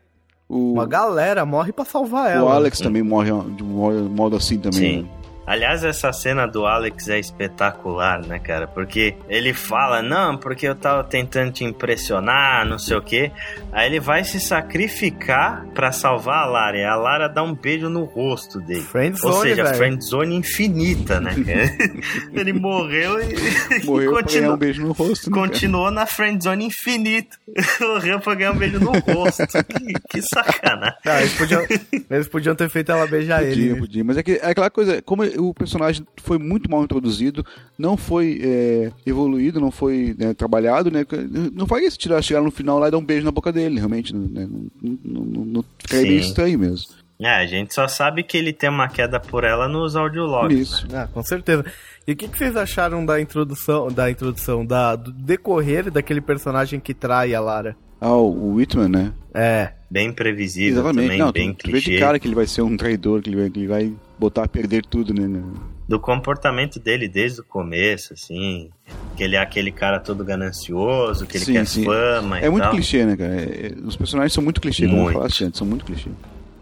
O, 0.48 0.74
Uma 0.74 0.86
galera 0.86 1.46
morre 1.46 1.74
pra 1.74 1.84
salvar 1.84 2.32
ela. 2.32 2.46
o 2.46 2.50
Alex 2.50 2.80
também 2.80 3.04
morre 3.04 3.32
de 3.58 3.64
um 3.64 3.68
modo, 3.68 4.10
modo 4.10 4.36
assim 4.38 4.58
também. 4.58 4.80
Sim. 4.80 5.02
né? 5.02 5.10
Aliás, 5.48 5.82
essa 5.82 6.12
cena 6.12 6.46
do 6.46 6.66
Alex 6.66 7.08
é 7.08 7.18
espetacular, 7.18 8.20
né, 8.28 8.38
cara? 8.38 8.68
Porque 8.68 9.16
ele 9.30 9.54
fala, 9.54 10.02
não, 10.02 10.38
porque 10.38 10.68
eu 10.68 10.76
tava 10.76 11.06
tentando 11.06 11.54
te 11.54 11.64
impressionar, 11.64 12.66
não 12.66 12.78
sei 12.78 12.98
o 12.98 13.02
quê. 13.02 13.32
Aí 13.72 13.88
ele 13.88 14.02
vai 14.02 14.26
se 14.26 14.42
sacrificar 14.42 15.66
pra 15.74 15.94
salvar 15.94 16.44
a 16.44 16.46
Lara. 16.46 16.78
E 16.78 16.84
a 16.84 16.98
Lara 16.98 17.30
dá 17.30 17.42
um 17.42 17.56
beijo 17.56 17.88
no 17.88 18.04
rosto 18.04 18.60
dele. 18.60 18.82
Friendzone, 18.82 19.34
Ou 19.34 19.42
seja, 19.42 19.66
friendzone 19.74 20.36
infinita, 20.36 21.22
né? 21.22 21.34
cara? 21.34 22.02
ele 22.34 22.52
morreu 22.52 23.18
e, 23.22 23.86
Morreu 23.86 24.12
e 24.12 24.14
pra 24.14 24.22
ganhar 24.22 24.24
continuou, 24.24 24.54
um 24.54 24.58
beijo 24.58 24.82
no 24.82 24.92
rosto, 24.92 25.30
né? 25.30 25.36
cara? 25.36 25.48
continuou 25.48 25.92
na 25.92 26.06
friendzone 26.06 26.66
infinita. 26.66 27.38
morreu 27.80 28.20
pra 28.20 28.36
ganhar 28.36 28.52
um 28.52 28.58
beijo 28.58 28.80
no 28.82 28.92
rosto. 28.92 29.48
que, 29.48 29.94
que 30.10 30.22
sacanagem. 30.24 30.98
Ah, 31.06 31.22
eles, 31.22 31.34
podiam, 31.36 31.66
eles 32.10 32.28
podiam 32.28 32.54
ter 32.54 32.70
feito 32.70 32.92
ela 32.92 33.08
beijar 33.08 33.44
ele. 33.44 33.56
Podia, 33.56 33.74
né? 33.74 33.80
podia. 33.80 34.04
Mas 34.04 34.18
é, 34.18 34.24
que, 34.24 34.32
é 34.34 34.50
aquela 34.50 34.70
coisa, 34.70 35.02
como 35.02 35.37
o 35.38 35.54
personagem 35.54 36.06
foi 36.18 36.38
muito 36.38 36.70
mal 36.70 36.84
introduzido, 36.84 37.46
não 37.78 37.96
foi 37.96 38.40
é, 38.44 38.92
evoluído, 39.06 39.60
não 39.60 39.72
foi 39.72 40.16
né, 40.18 40.34
trabalhado, 40.34 40.92
né? 40.92 41.06
Não 41.54 41.66
faria 41.68 41.90
se 41.90 41.98
tirar, 41.98 42.22
chegar 42.22 42.42
no 42.42 42.52
final 42.52 42.80
lá 42.80 42.88
e 42.88 42.92
dar 42.92 42.98
um 42.98 43.06
beijo 43.06 43.26
na 43.26 43.32
boca 43.32 43.52
dele, 43.52 43.78
realmente. 43.78 44.16
Né? 44.16 44.48
Não, 44.50 44.98
não, 45.04 45.22
não, 45.24 45.46
não, 45.46 45.66
ficaria 45.80 46.08
meio 46.08 46.20
estranho 46.20 46.60
mesmo. 46.60 46.88
É, 47.20 47.30
a 47.30 47.46
gente 47.48 47.74
só 47.74 47.88
sabe 47.88 48.22
que 48.22 48.38
ele 48.38 48.54
tem 48.54 48.70
uma 48.70 48.88
queda 48.88 49.20
por 49.20 49.44
ela 49.44 49.68
nos 49.68 49.96
audiologs. 49.96 50.60
Isso. 50.60 50.88
Né? 50.88 51.00
Ah, 51.00 51.08
com 51.08 51.24
certeza. 51.24 51.66
E 52.08 52.12
o 52.12 52.16
que, 52.16 52.28
que 52.28 52.38
vocês 52.38 52.56
acharam 52.56 53.06
da 53.06 53.20
introdução, 53.20 53.88
da 53.88 54.10
introdução, 54.10 54.66
da, 54.66 54.96
do 54.96 55.12
decorrer 55.12 55.90
daquele 55.90 56.22
personagem 56.22 56.80
que 56.80 56.94
trai 56.94 57.34
a 57.34 57.40
Lara? 57.42 57.76
Ah, 58.00 58.14
o 58.14 58.54
Whitman, 58.54 58.90
né? 58.90 59.14
É. 59.34 59.72
Bem 59.90 60.12
previsível 60.12 60.82
Exatamente. 60.82 61.06
também, 61.06 61.18
não, 61.18 61.32
bem 61.32 61.54
tu, 61.54 61.64
tu 61.64 61.72
vê 61.72 61.80
de 61.80 61.86
clichê. 61.86 62.00
cara 62.00 62.20
que 62.20 62.28
ele 62.28 62.36
vai 62.36 62.46
ser 62.46 62.62
um 62.62 62.78
traidor, 62.78 63.22
que 63.22 63.30
ele 63.30 63.38
vai, 63.38 63.50
que 63.50 63.60
ele 63.60 63.68
vai 63.68 63.94
botar 64.18 64.44
a 64.44 64.48
perder 64.48 64.86
tudo, 64.86 65.14
né? 65.14 65.42
Do 65.88 66.00
comportamento 66.00 66.80
dele 66.80 67.08
desde 67.08 67.42
o 67.42 67.44
começo, 67.44 68.14
assim. 68.14 68.70
Que 69.16 69.24
ele 69.24 69.36
é 69.36 69.40
aquele 69.40 69.72
cara 69.72 70.00
todo 70.00 70.24
ganancioso, 70.24 71.26
que 71.26 71.38
ele 71.38 71.46
Sim, 71.46 71.54
quer 71.54 71.66
sim. 71.68 71.84
fama 71.86 72.40
e 72.40 72.46
É 72.46 72.50
muito 72.50 72.64
tal. 72.64 72.74
clichê, 72.74 73.06
né, 73.06 73.16
cara? 73.16 73.36
É- 73.36 73.68
é- 73.68 73.74
os 73.86 73.96
personagens 73.96 74.34
são 74.34 74.44
muito 74.44 74.60
clichê, 74.60 74.86
como 74.86 74.98
eu 74.98 75.04
Muito. 75.04 75.16
falasse 75.18 75.44
antes, 75.46 75.58
são 75.58 75.68
muito 75.68 75.86
clichê. 75.86 76.10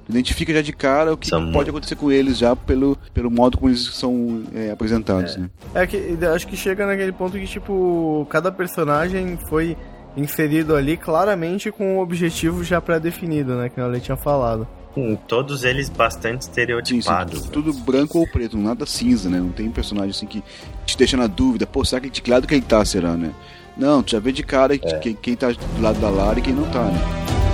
Identifica 0.07 0.53
já 0.53 0.61
de 0.61 0.71
cara 0.71 1.13
o 1.13 1.17
que 1.17 1.27
São 1.27 1.41
pode 1.41 1.53
muito. 1.55 1.69
acontecer 1.71 1.95
com 1.95 2.11
eles 2.11 2.37
já 2.37 2.55
pelo, 2.55 2.95
pelo 3.11 3.31
modo 3.31 3.57
como 3.57 3.69
eles 3.71 3.83
são 3.85 4.43
é, 4.53 4.69
apresentados, 4.69 5.35
né? 5.35 5.49
É 5.73 5.87
que 5.87 5.97
eu 6.21 6.33
acho 6.33 6.45
que 6.47 6.55
chega 6.55 6.85
naquele 6.85 7.11
ponto 7.11 7.37
que, 7.39 7.47
tipo, 7.47 8.27
cada 8.29 8.51
personagem 8.51 9.35
foi 9.49 9.75
inserido 10.15 10.75
ali 10.75 10.95
claramente 10.95 11.71
com 11.71 11.95
um 11.95 11.99
objetivo 11.99 12.63
já 12.63 12.79
pré-definido, 12.79 13.55
né? 13.55 13.67
Que 13.69 13.81
a 13.81 13.87
Lei 13.87 13.99
tinha 13.99 14.15
falado. 14.15 14.67
Hum, 14.97 15.15
Todos 15.27 15.63
eles 15.63 15.89
bastante 15.89 16.45
Sim, 16.45 16.51
sim, 16.51 16.61
estereotipados. 16.61 17.43
né? 17.43 17.49
tudo 17.51 17.73
branco 17.73 18.19
ou 18.19 18.27
preto, 18.27 18.57
nada 18.57 18.85
cinza, 18.85 19.29
né? 19.29 19.39
Não 19.39 19.49
tem 19.49 19.69
personagem 19.69 20.11
assim 20.11 20.25
que 20.25 20.41
te 20.85 20.97
deixa 20.97 21.17
na 21.17 21.27
dúvida, 21.27 21.67
pô, 21.67 21.83
será 21.83 21.99
que 22.01 22.09
de 22.09 22.21
que 22.21 22.29
lado 22.31 22.47
que 22.47 22.53
ele 22.53 22.61
tá, 22.61 22.83
será, 22.85 23.15
né? 23.17 23.31
Não, 23.77 24.01
tu 24.01 24.11
já 24.11 24.19
vê 24.19 24.31
de 24.31 24.41
cara 24.43 24.77
que- 24.77 24.99
quem, 24.99 25.13
quem 25.15 25.35
tá 25.35 25.51
do 25.51 25.81
lado 25.81 25.99
da 25.99 26.09
Lara 26.09 26.39
e 26.39 26.41
quem 26.41 26.53
não 26.53 26.63
tá, 26.71 26.83
né? 26.85 27.44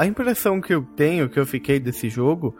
A 0.00 0.06
impressão 0.06 0.62
que 0.62 0.72
eu 0.72 0.82
tenho, 0.82 1.28
que 1.28 1.38
eu 1.38 1.44
fiquei 1.44 1.78
desse 1.78 2.08
jogo, 2.08 2.56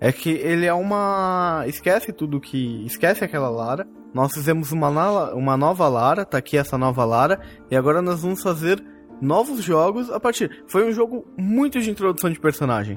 é 0.00 0.12
que 0.12 0.30
ele 0.30 0.64
é 0.64 0.72
uma. 0.72 1.64
Esquece 1.66 2.12
tudo 2.12 2.40
que. 2.40 2.86
Esquece 2.86 3.24
aquela 3.24 3.48
Lara. 3.48 3.84
Nós 4.14 4.32
fizemos 4.32 4.70
uma, 4.70 5.34
uma 5.34 5.56
nova 5.56 5.88
Lara, 5.88 6.24
tá 6.24 6.38
aqui 6.38 6.56
essa 6.56 6.78
nova 6.78 7.04
Lara, 7.04 7.40
e 7.68 7.74
agora 7.74 8.00
nós 8.00 8.22
vamos 8.22 8.40
fazer 8.40 8.80
novos 9.20 9.60
jogos 9.60 10.08
a 10.08 10.20
partir. 10.20 10.62
Foi 10.68 10.88
um 10.88 10.92
jogo 10.92 11.26
muito 11.36 11.80
de 11.80 11.90
introdução 11.90 12.30
de 12.30 12.38
personagem. 12.38 12.96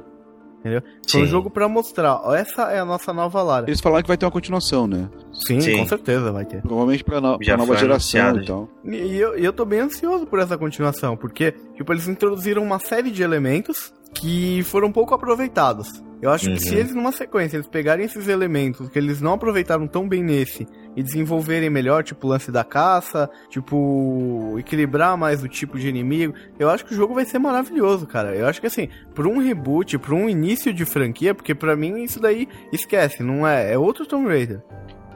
Entendeu? 0.59 0.81
Foi 1.09 1.21
um 1.21 1.25
Sim. 1.25 1.29
jogo 1.29 1.49
pra 1.49 1.69
mostrar, 1.69 2.19
ó, 2.23 2.33
essa 2.33 2.63
é 2.71 2.79
a 2.79 2.85
nossa 2.85 3.13
nova 3.13 3.41
Lara. 3.41 3.67
Eles 3.67 3.79
falaram 3.79 4.01
que 4.01 4.07
vai 4.07 4.17
ter 4.17 4.25
uma 4.25 4.31
continuação, 4.31 4.87
né? 4.87 5.07
Sim, 5.33 5.61
Sim. 5.61 5.77
com 5.77 5.85
certeza 5.85 6.31
vai 6.31 6.45
ter. 6.45 6.61
Provavelmente 6.61 7.03
pra, 7.03 7.21
no, 7.21 7.37
pra 7.37 7.57
nova 7.57 7.75
geração 7.77 8.37
e 8.41 8.45
tal. 8.45 8.69
E 8.83 9.17
eu, 9.17 9.37
e 9.37 9.45
eu 9.45 9.53
tô 9.53 9.63
bem 9.65 9.79
ansioso 9.81 10.25
por 10.25 10.39
essa 10.39 10.57
continuação, 10.57 11.15
porque, 11.15 11.53
tipo, 11.75 11.93
eles 11.93 12.07
introduziram 12.07 12.63
uma 12.63 12.79
série 12.79 13.11
de 13.11 13.21
elementos 13.23 13.93
que 14.13 14.63
foram 14.63 14.91
pouco 14.91 15.13
aproveitados. 15.13 16.03
Eu 16.19 16.31
acho 16.31 16.51
que 16.51 16.59
se 16.59 16.73
Uhum. 16.73 16.79
eles, 16.79 16.95
numa 16.95 17.11
sequência, 17.11 17.57
eles 17.57 17.67
pegarem 17.67 18.03
esses 18.03 18.27
elementos 18.27 18.89
que 18.89 18.97
eles 18.97 19.21
não 19.21 19.33
aproveitaram 19.33 19.85
tão 19.85 20.09
bem 20.09 20.23
nesse 20.23 20.65
e 20.95 21.03
desenvolverem 21.03 21.69
melhor, 21.69 22.03
tipo, 22.03 22.25
o 22.25 22.29
lance 22.31 22.51
da 22.51 22.63
caça, 22.63 23.29
tipo, 23.49 24.55
equilibrar 24.57 25.15
mais 25.15 25.43
o 25.43 25.47
tipo 25.47 25.77
de 25.77 25.87
inimigo, 25.87 26.33
eu 26.57 26.71
acho 26.71 26.83
que 26.85 26.93
o 26.93 26.95
jogo 26.95 27.13
vai 27.13 27.23
ser 27.23 27.37
maravilhoso, 27.37 28.07
cara. 28.07 28.35
Eu 28.35 28.47
acho 28.47 28.59
que, 28.59 28.65
assim, 28.65 28.89
por 29.13 29.27
um 29.27 29.37
reboot, 29.37 29.99
por 29.99 30.13
um 30.15 30.27
início 30.27 30.73
de 30.73 30.85
franquia, 30.85 31.35
porque 31.35 31.53
pra 31.53 31.75
mim 31.75 32.01
isso 32.03 32.19
daí, 32.19 32.47
esquece, 32.73 33.21
não 33.21 33.47
é, 33.47 33.73
é 33.73 33.77
outro 33.77 34.03
Tomb 34.05 34.27
Raider. 34.27 34.63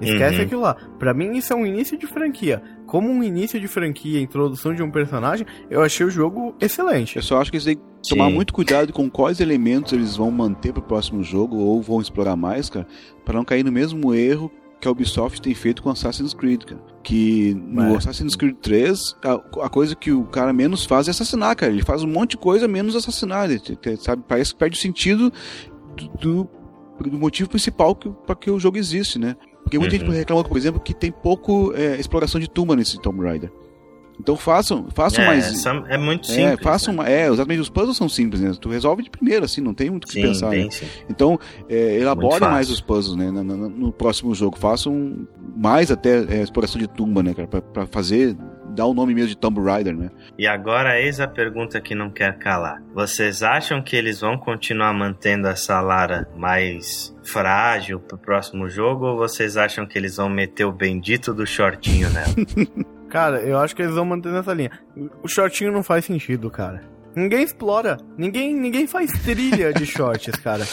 Esquece 0.02 0.38
Uhum. 0.38 0.44
aquilo 0.44 0.62
lá. 0.62 0.76
Pra 1.00 1.14
mim, 1.14 1.38
isso 1.38 1.54
é 1.54 1.56
um 1.56 1.66
início 1.66 1.98
de 1.98 2.08
franquia. 2.08 2.62
Como 2.88 3.10
um 3.10 3.24
início 3.24 3.60
de 3.60 3.68
franquia, 3.68 4.20
introdução 4.20 4.74
de 4.74 4.82
um 4.84 4.90
personagem, 4.92 5.46
eu 5.70 5.82
achei 5.82 6.06
o 6.06 6.10
jogo 6.10 6.56
excelente. 6.60 7.16
Eu 7.18 7.22
só 7.24 7.40
acho 7.40 7.52
que 7.52 7.58
eles 7.58 7.66
têm 7.66 7.76
que 7.76 8.10
tomar 8.10 8.28
Sim. 8.30 8.34
muito 8.34 8.54
cuidado 8.54 8.92
com 8.92 9.10
quais 9.10 9.40
elementos 9.40 9.94
eles 9.94 10.16
vão 10.18 10.32
manter 10.32 10.74
pro 10.74 10.82
próximo 10.82 11.24
jogo 11.24 11.58
ou 11.58 11.82
vão 11.82 12.02
explorar 12.02 12.36
mais, 12.36 12.70
cara, 12.70 12.88
pra 13.24 13.36
não 13.36 13.46
cair 13.46 13.64
no 13.64 13.72
mesmo 13.72 14.14
erro 14.14 14.52
que 14.80 14.88
a 14.88 14.92
Ubisoft 14.92 15.40
tem 15.44 15.54
feito 15.54 15.84
com 15.84 15.92
Assassin's 15.92 16.34
Creed, 16.34 16.64
cara. 16.64 16.82
Que 17.04 17.54
no 17.54 17.94
É. 17.94 17.98
Assassin's 17.98 18.36
Creed 18.36 18.56
3, 18.64 19.16
a, 19.24 19.34
a 19.66 19.70
coisa 19.70 19.96
que 19.96 20.12
o 20.12 20.24
cara 20.24 20.52
menos 20.52 20.84
faz 20.86 21.08
é 21.08 21.12
assassinar, 21.12 21.56
cara. 21.56 21.72
Ele 21.72 21.84
faz 21.84 22.02
um 22.04 22.08
monte 22.08 22.32
de 22.32 22.38
coisa 22.38 22.68
menos 22.68 22.96
assassinar. 22.96 23.48
Ele, 23.52 23.62
sabe, 24.00 24.24
parece 24.28 24.54
que 24.54 24.60
perde 24.60 24.76
o 24.78 24.82
sentido 24.82 25.32
do, 25.96 26.50
do, 27.00 27.10
do 27.12 27.18
motivo 27.20 27.48
principal 27.48 27.94
que, 27.96 28.10
para 28.26 28.36
que 28.36 28.50
o 28.50 28.60
jogo 28.60 28.78
existe, 28.80 29.20
né? 29.20 29.36
Porque 29.64 29.78
muita 29.80 29.96
Uhum. 29.96 30.02
gente 30.06 30.12
reclama, 30.18 30.44
por 30.44 30.58
exemplo, 30.58 30.80
que 30.80 30.94
tem 30.94 31.12
pouco 31.12 31.74
é, 31.76 31.96
exploração 32.00 32.40
de 32.40 32.50
tumba 32.50 32.76
nesse 32.76 33.00
Tomb 33.00 33.24
Raider. 33.24 33.52
Então 34.20 34.36
façam, 34.36 34.88
façam 34.94 35.24
é, 35.24 35.28
mais. 35.28 35.66
É 35.90 35.98
muito 35.98 36.30
é, 36.32 36.36
simples. 36.36 36.60
façam, 36.64 36.94
né? 36.96 37.12
é, 37.12 37.28
exatamente. 37.28 37.60
Os 37.62 37.70
puzzles 37.70 37.98
são 37.98 38.08
simples, 38.08 38.40
né? 38.42 38.52
Tu 38.60 38.70
resolve 38.70 39.02
de 39.02 39.10
primeira, 39.10 39.46
assim, 39.46 39.62
não 39.62 39.74
tem 39.74 39.90
muito 39.90 40.04
o 40.04 40.08
que 40.08 40.14
Sim, 40.14 40.22
pensar. 40.22 40.50
bem 40.50 40.66
né? 40.66 40.70
Então, 41.10 41.40
é, 41.68 41.98
elaborem 41.98 42.38
fácil. 42.38 42.54
mais 42.54 42.70
os 42.70 42.80
puzzles, 42.82 43.16
né? 43.18 43.32
No, 43.32 43.44
no- 43.44 43.70
no 43.70 43.92
próximo 43.92 44.36
jogo. 44.36 44.60
Façam 44.60 45.26
mais 45.58 45.90
até 45.90 46.24
é, 46.38 46.42
exploração 46.44 46.80
de 46.80 46.88
tumba, 46.88 47.24
né, 47.24 47.34
cara? 47.34 47.48
Pra, 47.48 47.62
pra 47.62 47.88
fazer, 47.88 48.38
dar 48.70 48.86
o 48.86 48.94
nome 48.94 49.14
mesmo 49.14 49.30
de 49.30 49.38
Tomb 49.38 49.62
Raider, 49.62 49.96
né? 49.96 50.10
E 50.38 50.48
agora 50.48 51.00
eis 51.00 51.20
a 51.20 51.28
pergunta 51.28 51.82
que 51.82 51.96
não 51.96 52.10
quer 52.10 52.38
calar. 52.38 52.82
Vocês 52.94 53.44
acham 53.44 53.82
que 53.82 53.96
eles 53.96 54.22
vão 54.22 54.38
continuar 54.38 54.94
mantendo 54.94 55.48
essa 55.48 55.80
Lara 55.82 56.28
mais 56.36 57.16
frágil 57.24 58.00
pro 58.00 58.18
próximo 58.18 58.70
jogo 58.70 59.06
ou 59.06 59.18
vocês 59.18 59.58
acham 59.58 59.86
que 59.86 59.98
eles 59.98 60.18
vão 60.18 60.30
meter 60.30 60.66
o 60.66 60.72
bendito 60.72 61.34
do 61.34 61.46
shortinho 61.46 62.10
nela? 62.10 62.34
Cara, 63.10 63.42
eu 63.42 63.60
acho 63.60 63.76
que 63.76 63.82
eles 63.82 63.94
vão 63.94 64.06
manter 64.06 64.32
nessa 64.32 64.54
linha. 64.54 64.72
O 65.22 65.28
shortinho 65.28 65.72
não 65.72 65.84
faz 65.84 66.06
sentido, 66.06 66.50
cara. 66.50 66.82
Ninguém 67.16 67.44
explora. 67.44 67.98
Ninguém, 68.18 68.54
ninguém 68.56 68.88
faz 68.88 69.12
trilha 69.24 69.74
de 69.74 69.86
shorts, 69.88 70.36
cara. 70.38 70.64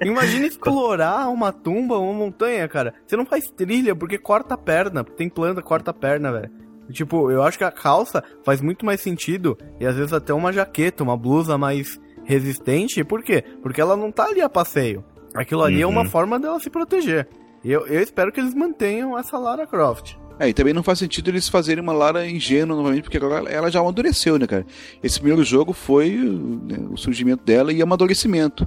Imagina 0.00 0.46
explorar 0.46 1.28
uma 1.28 1.52
tumba, 1.52 1.98
uma 1.98 2.12
montanha, 2.12 2.66
cara. 2.68 2.94
Você 3.06 3.16
não 3.16 3.26
faz 3.26 3.44
trilha 3.50 3.94
porque 3.94 4.18
corta 4.18 4.54
a 4.54 4.58
perna. 4.58 5.04
Tem 5.04 5.28
planta, 5.28 5.62
corta 5.62 5.90
a 5.90 5.94
perna, 5.94 6.32
velho. 6.32 6.50
Tipo, 6.90 7.30
eu 7.30 7.42
acho 7.42 7.58
que 7.58 7.64
a 7.64 7.70
calça 7.70 8.22
faz 8.44 8.60
muito 8.60 8.86
mais 8.86 9.00
sentido. 9.00 9.58
E 9.78 9.86
às 9.86 9.96
vezes 9.96 10.12
até 10.12 10.32
uma 10.32 10.52
jaqueta, 10.52 11.02
uma 11.04 11.16
blusa 11.16 11.58
mais 11.58 12.00
resistente. 12.24 13.04
Por 13.04 13.22
quê? 13.22 13.44
Porque 13.62 13.80
ela 13.80 13.96
não 13.96 14.10
tá 14.10 14.24
ali 14.26 14.40
a 14.40 14.48
passeio. 14.48 15.04
Aquilo 15.34 15.62
ali 15.62 15.82
é 15.82 15.86
uma 15.86 16.02
Uhum. 16.02 16.08
forma 16.08 16.38
dela 16.38 16.58
se 16.60 16.70
proteger. 16.70 17.28
Eu, 17.64 17.86
eu 17.86 18.00
espero 18.00 18.32
que 18.32 18.40
eles 18.40 18.54
mantenham 18.54 19.18
essa 19.18 19.36
Lara 19.36 19.66
Croft. 19.66 20.14
É, 20.38 20.48
e 20.48 20.54
também 20.54 20.72
não 20.72 20.82
faz 20.82 20.98
sentido 20.98 21.28
eles 21.30 21.48
fazerem 21.48 21.82
uma 21.82 21.92
Lara 21.92 22.26
ingênua 22.28 22.76
novamente, 22.76 23.02
porque 23.02 23.16
agora 23.16 23.48
ela 23.50 23.70
já 23.70 23.80
amadureceu, 23.80 24.38
né, 24.38 24.46
cara? 24.46 24.64
Esse 25.02 25.18
primeiro 25.18 25.42
jogo 25.44 25.72
foi 25.72 26.10
né, 26.10 26.78
o 26.90 26.96
surgimento 26.96 27.42
dela 27.44 27.72
e 27.72 27.82
amadurecimento. 27.82 28.66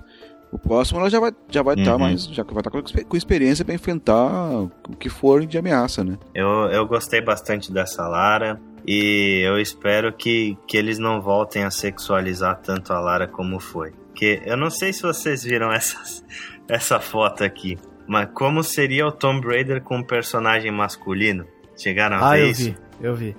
O 0.51 0.59
próximo 0.59 0.99
ela 0.99 1.09
já 1.09 1.17
vai 1.19 1.31
já 1.49 1.61
vai 1.63 1.75
estar 1.75 1.93
Uhum. 1.93 1.99
mais, 1.99 2.25
já 2.25 2.43
vai 2.43 2.57
estar 2.57 2.69
com, 2.69 2.79
expe- 2.79 3.05
com 3.05 3.15
experiência 3.15 3.63
pra 3.63 3.73
enfrentar 3.73 4.51
o 4.63 4.69
que 4.99 5.07
for 5.07 5.45
de 5.45 5.57
ameaça, 5.57 6.03
né? 6.03 6.17
Eu, 6.35 6.47
eu 6.65 6.85
gostei 6.85 7.21
bastante 7.21 7.71
dessa 7.71 8.05
Lara 8.05 8.59
e 8.85 9.41
eu 9.45 9.57
espero 9.57 10.11
que, 10.11 10.57
que 10.67 10.75
eles 10.75 10.99
não 10.99 11.21
voltem 11.21 11.63
a 11.63 11.71
sexualizar 11.71 12.59
tanto 12.61 12.91
a 12.91 12.99
Lara 12.99 13.27
como 13.27 13.61
foi. 13.61 13.91
Porque 14.07 14.41
eu 14.45 14.57
não 14.57 14.69
sei 14.69 14.91
se 14.91 15.03
vocês 15.03 15.41
viram 15.41 15.71
essas, 15.73 16.21
essa 16.67 16.99
foto 16.99 17.45
aqui, 17.45 17.77
mas 18.05 18.27
como 18.33 18.61
seria 18.61 19.07
o 19.07 19.11
Tomb 19.13 19.47
Raider 19.47 19.81
com 19.81 19.99
um 19.99 20.03
personagem 20.03 20.69
masculino? 20.69 21.45
Chegaram 21.81 22.17
a 22.17 22.29
Ah, 22.29 22.31
ver 22.35 22.41
eu 22.43 22.49
isso? 22.51 22.63
vi, 22.63 22.77
eu 23.01 23.15
vi. 23.15 23.35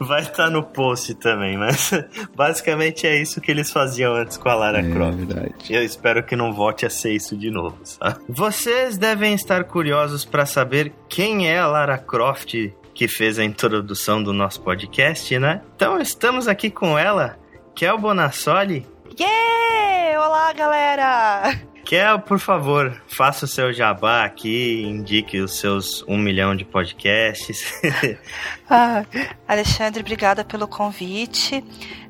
Vai 0.00 0.22
estar 0.22 0.50
no 0.50 0.62
post 0.62 1.14
também, 1.14 1.56
mas 1.56 1.90
basicamente 2.34 3.06
é 3.06 3.20
isso 3.20 3.40
que 3.40 3.50
eles 3.50 3.70
faziam 3.70 4.14
antes 4.14 4.36
com 4.36 4.48
a 4.48 4.54
Lara 4.54 4.80
É 4.80 4.90
Croft. 4.90 5.16
verdade. 5.16 5.54
Eu 5.70 5.82
espero 5.84 6.22
que 6.22 6.34
não 6.34 6.52
volte 6.52 6.84
a 6.84 6.90
ser 6.90 7.12
isso 7.12 7.36
de 7.36 7.50
novo, 7.50 7.78
sabe? 7.84 8.18
Vocês 8.28 8.98
devem 8.98 9.34
estar 9.34 9.64
curiosos 9.64 10.24
para 10.24 10.44
saber 10.46 10.92
quem 11.08 11.48
é 11.48 11.58
a 11.58 11.66
Lara 11.66 11.98
Croft 11.98 12.54
que 12.94 13.08
fez 13.08 13.38
a 13.38 13.44
introdução 13.44 14.22
do 14.22 14.32
nosso 14.32 14.60
podcast, 14.62 15.38
né? 15.38 15.62
Então 15.76 15.98
estamos 16.00 16.46
aqui 16.46 16.70
com 16.70 16.98
ela, 16.98 17.38
Kel 17.74 17.96
Bonassoli. 17.98 18.86
Yeah! 19.18 20.20
Olá, 20.20 20.52
galera! 20.52 21.58
Kel, 21.84 22.20
por 22.20 22.38
favor, 22.38 23.02
faça 23.08 23.44
o 23.44 23.48
seu 23.48 23.72
jabá 23.72 24.24
aqui, 24.24 24.82
indique 24.82 25.38
os 25.38 25.58
seus 25.58 26.02
um 26.08 26.16
milhão 26.16 26.56
de 26.56 26.64
podcasts. 26.64 27.80
Ah, 28.74 29.04
Alexandre, 29.46 30.00
obrigada 30.00 30.46
pelo 30.46 30.66
convite. 30.66 31.62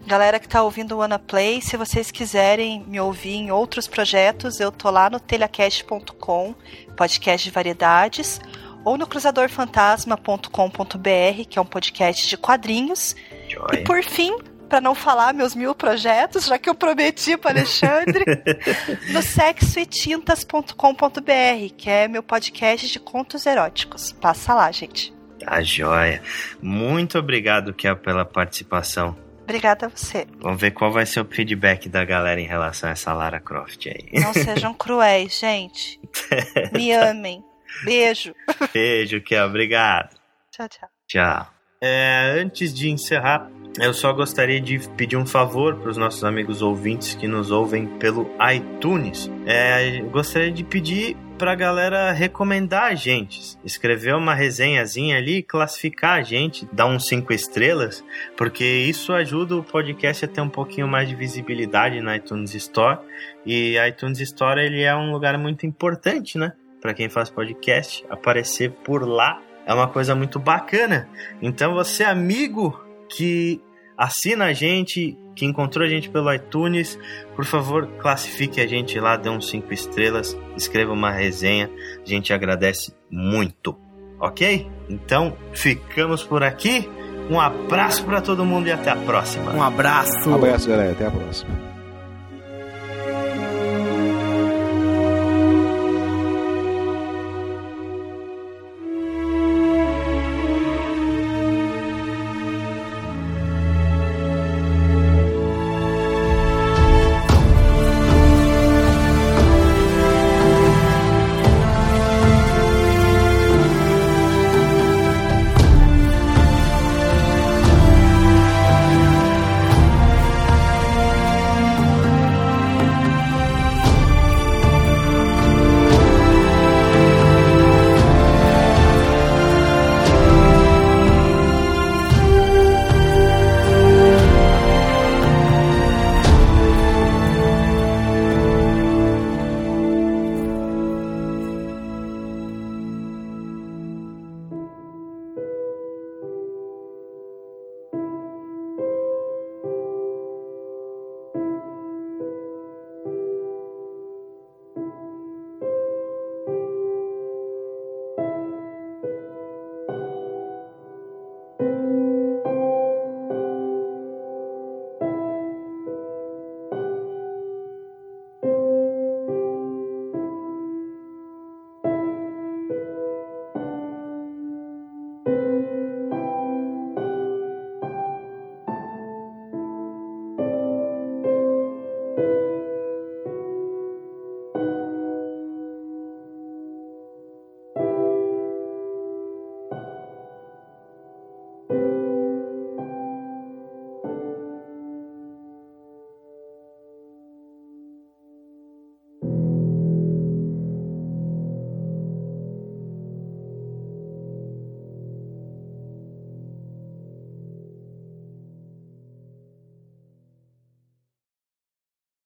Galera 0.07 0.39
que 0.39 0.49
tá 0.49 0.63
ouvindo 0.63 0.97
o 0.97 1.03
Ana 1.03 1.19
Play, 1.19 1.61
se 1.61 1.77
vocês 1.77 2.13
quiserem 2.13 2.85
me 2.87 3.01
ouvir 3.01 3.35
em 3.35 3.51
outros 3.51 3.89
projetos, 3.89 4.61
eu 4.61 4.71
tô 4.71 4.89
lá 4.89 5.11
no 5.11 5.19
telhacast.com, 5.19 6.55
podcast 6.97 7.45
de 7.45 7.51
variedades, 7.53 8.41
ou 8.85 8.97
no 8.97 9.09
cruzadorfantasma.com.br, 9.09 11.45
que 11.49 11.59
é 11.59 11.63
um 11.63 11.67
podcast 11.67 12.29
de 12.29 12.37
quadrinhos. 12.37 13.17
E 13.49 13.55
Joia. 13.55 13.83
por 13.85 14.05
fim, 14.05 14.37
para 14.73 14.81
não 14.81 14.95
falar 14.95 15.35
meus 15.35 15.55
mil 15.55 15.75
projetos, 15.75 16.47
já 16.47 16.59
que 16.59 16.67
eu 16.67 16.75
prometi 16.75 17.37
para 17.37 17.51
Alexandre, 17.51 18.25
no 19.13 19.21
sexoetintas.com.br, 19.21 21.75
que 21.77 21.91
é 21.91 22.09
meu 22.09 22.23
podcast 22.23 22.91
de 22.91 22.99
contos 22.99 23.45
eróticos. 23.45 24.13
Passa 24.13 24.55
lá, 24.55 24.73
gente. 24.73 25.13
Tá 25.45 25.61
joia. 25.61 26.23
Muito 26.63 27.19
obrigado, 27.19 27.75
Kel, 27.75 27.99
pela 27.99 28.25
participação. 28.25 29.15
Obrigada 29.43 29.85
a 29.85 29.91
você. 29.91 30.27
Vamos 30.39 30.59
ver 30.59 30.71
qual 30.71 30.91
vai 30.91 31.05
ser 31.05 31.21
o 31.21 31.27
feedback 31.27 31.91
da 31.91 32.03
galera 32.03 32.41
em 32.41 32.47
relação 32.47 32.89
a 32.89 32.93
essa 32.93 33.13
Lara 33.13 33.41
Croft 33.41 33.89
aí. 33.89 34.09
Não 34.23 34.33
sejam 34.33 34.73
cruéis, 34.73 35.39
gente. 35.39 36.01
Me 36.73 36.93
amem. 36.93 37.45
Beijo. 37.85 38.35
Beijo, 38.73 39.21
Kel. 39.21 39.49
Obrigado. 39.49 40.17
Tchau, 40.51 40.67
tchau. 40.67 40.89
Tchau. 41.07 41.62
É, 41.85 42.41
antes 42.41 42.73
de 42.73 42.89
encerrar, 42.89 43.51
eu 43.81 43.93
só 43.93 44.13
gostaria 44.13 44.61
de 44.61 44.79
pedir 44.91 45.17
um 45.17 45.27
favor 45.27 45.75
para 45.75 45.91
os 45.91 45.97
nossos 45.97 46.23
amigos 46.23 46.63
ouvintes 46.63 47.15
que 47.17 47.27
nos 47.27 47.51
ouvem 47.51 47.87
pelo 47.99 48.31
iTunes. 48.55 49.29
É, 49.45 50.01
gostaria 50.03 50.53
de 50.53 50.63
pedir 50.63 51.17
para 51.37 51.53
a 51.53 51.57
galera 51.57 52.13
recomendar 52.13 52.85
a 52.85 52.95
gente, 52.95 53.59
escrever 53.65 54.15
uma 54.15 54.33
resenhazinha 54.33 55.17
ali, 55.17 55.43
classificar 55.43 56.21
a 56.21 56.23
gente, 56.23 56.69
dar 56.73 56.87
uns 56.87 57.09
cinco 57.09 57.33
estrelas, 57.33 58.05
porque 58.37 58.65
isso 58.65 59.13
ajuda 59.13 59.57
o 59.57 59.65
podcast 59.65 60.25
a 60.25 60.29
ter 60.29 60.41
um 60.41 60.49
pouquinho 60.49 60.87
mais 60.87 61.09
de 61.09 61.17
visibilidade 61.17 62.01
na 62.01 62.17
iTunes 62.17 62.55
Store. 62.55 63.01
E 63.45 63.77
a 63.77 63.89
iTunes 63.89 64.21
Store 64.21 64.61
ele 64.61 64.83
é 64.83 64.95
um 64.95 65.11
lugar 65.11 65.37
muito 65.37 65.67
importante, 65.67 66.39
né? 66.39 66.53
Para 66.81 66.95
quem 66.95 67.09
faz 67.09 67.29
podcast, 67.29 68.05
aparecer 68.09 68.71
por 68.71 69.05
lá 69.05 69.41
é 69.67 69.75
uma 69.75 69.89
coisa 69.89 70.15
muito 70.15 70.39
bacana. 70.39 71.09
Então 71.41 71.75
você 71.75 72.05
amigo 72.05 72.79
que 73.09 73.61
assina 73.97 74.47
a 74.47 74.53
gente, 74.53 75.17
que 75.37 75.45
encontrou 75.45 75.87
a 75.87 75.89
gente 75.89 76.11
pelo 76.11 76.33
iTunes, 76.33 76.99
por 77.37 77.45
favor, 77.45 77.87
classifique 77.99 78.61
a 78.61 78.67
gente 78.67 78.99
lá, 78.99 79.17
dê 79.17 79.29
uns 79.29 79.49
5 79.51 79.73
estrelas, 79.73 80.37
escreva 80.57 80.93
uma 80.93 81.11
resenha, 81.11 81.71
a 82.05 82.09
gente 82.09 82.33
agradece 82.33 82.95
muito. 83.11 83.77
OK? 84.19 84.71
Então, 84.89 85.37
ficamos 85.53 86.23
por 86.23 86.45
aqui. 86.45 86.89
Um 87.29 87.41
abraço 87.41 88.05
para 88.05 88.21
todo 88.21 88.45
mundo 88.45 88.69
e 88.69 88.73
até 88.73 88.91
a 88.91 88.97
próxima. 88.97 89.53
Um 89.53 89.63
abraço. 89.63 90.29
Um 90.29 90.35
abraço, 90.35 90.69
galera. 90.69 90.93
Até 90.93 91.07
a 91.07 91.11
próxima. 91.11 91.72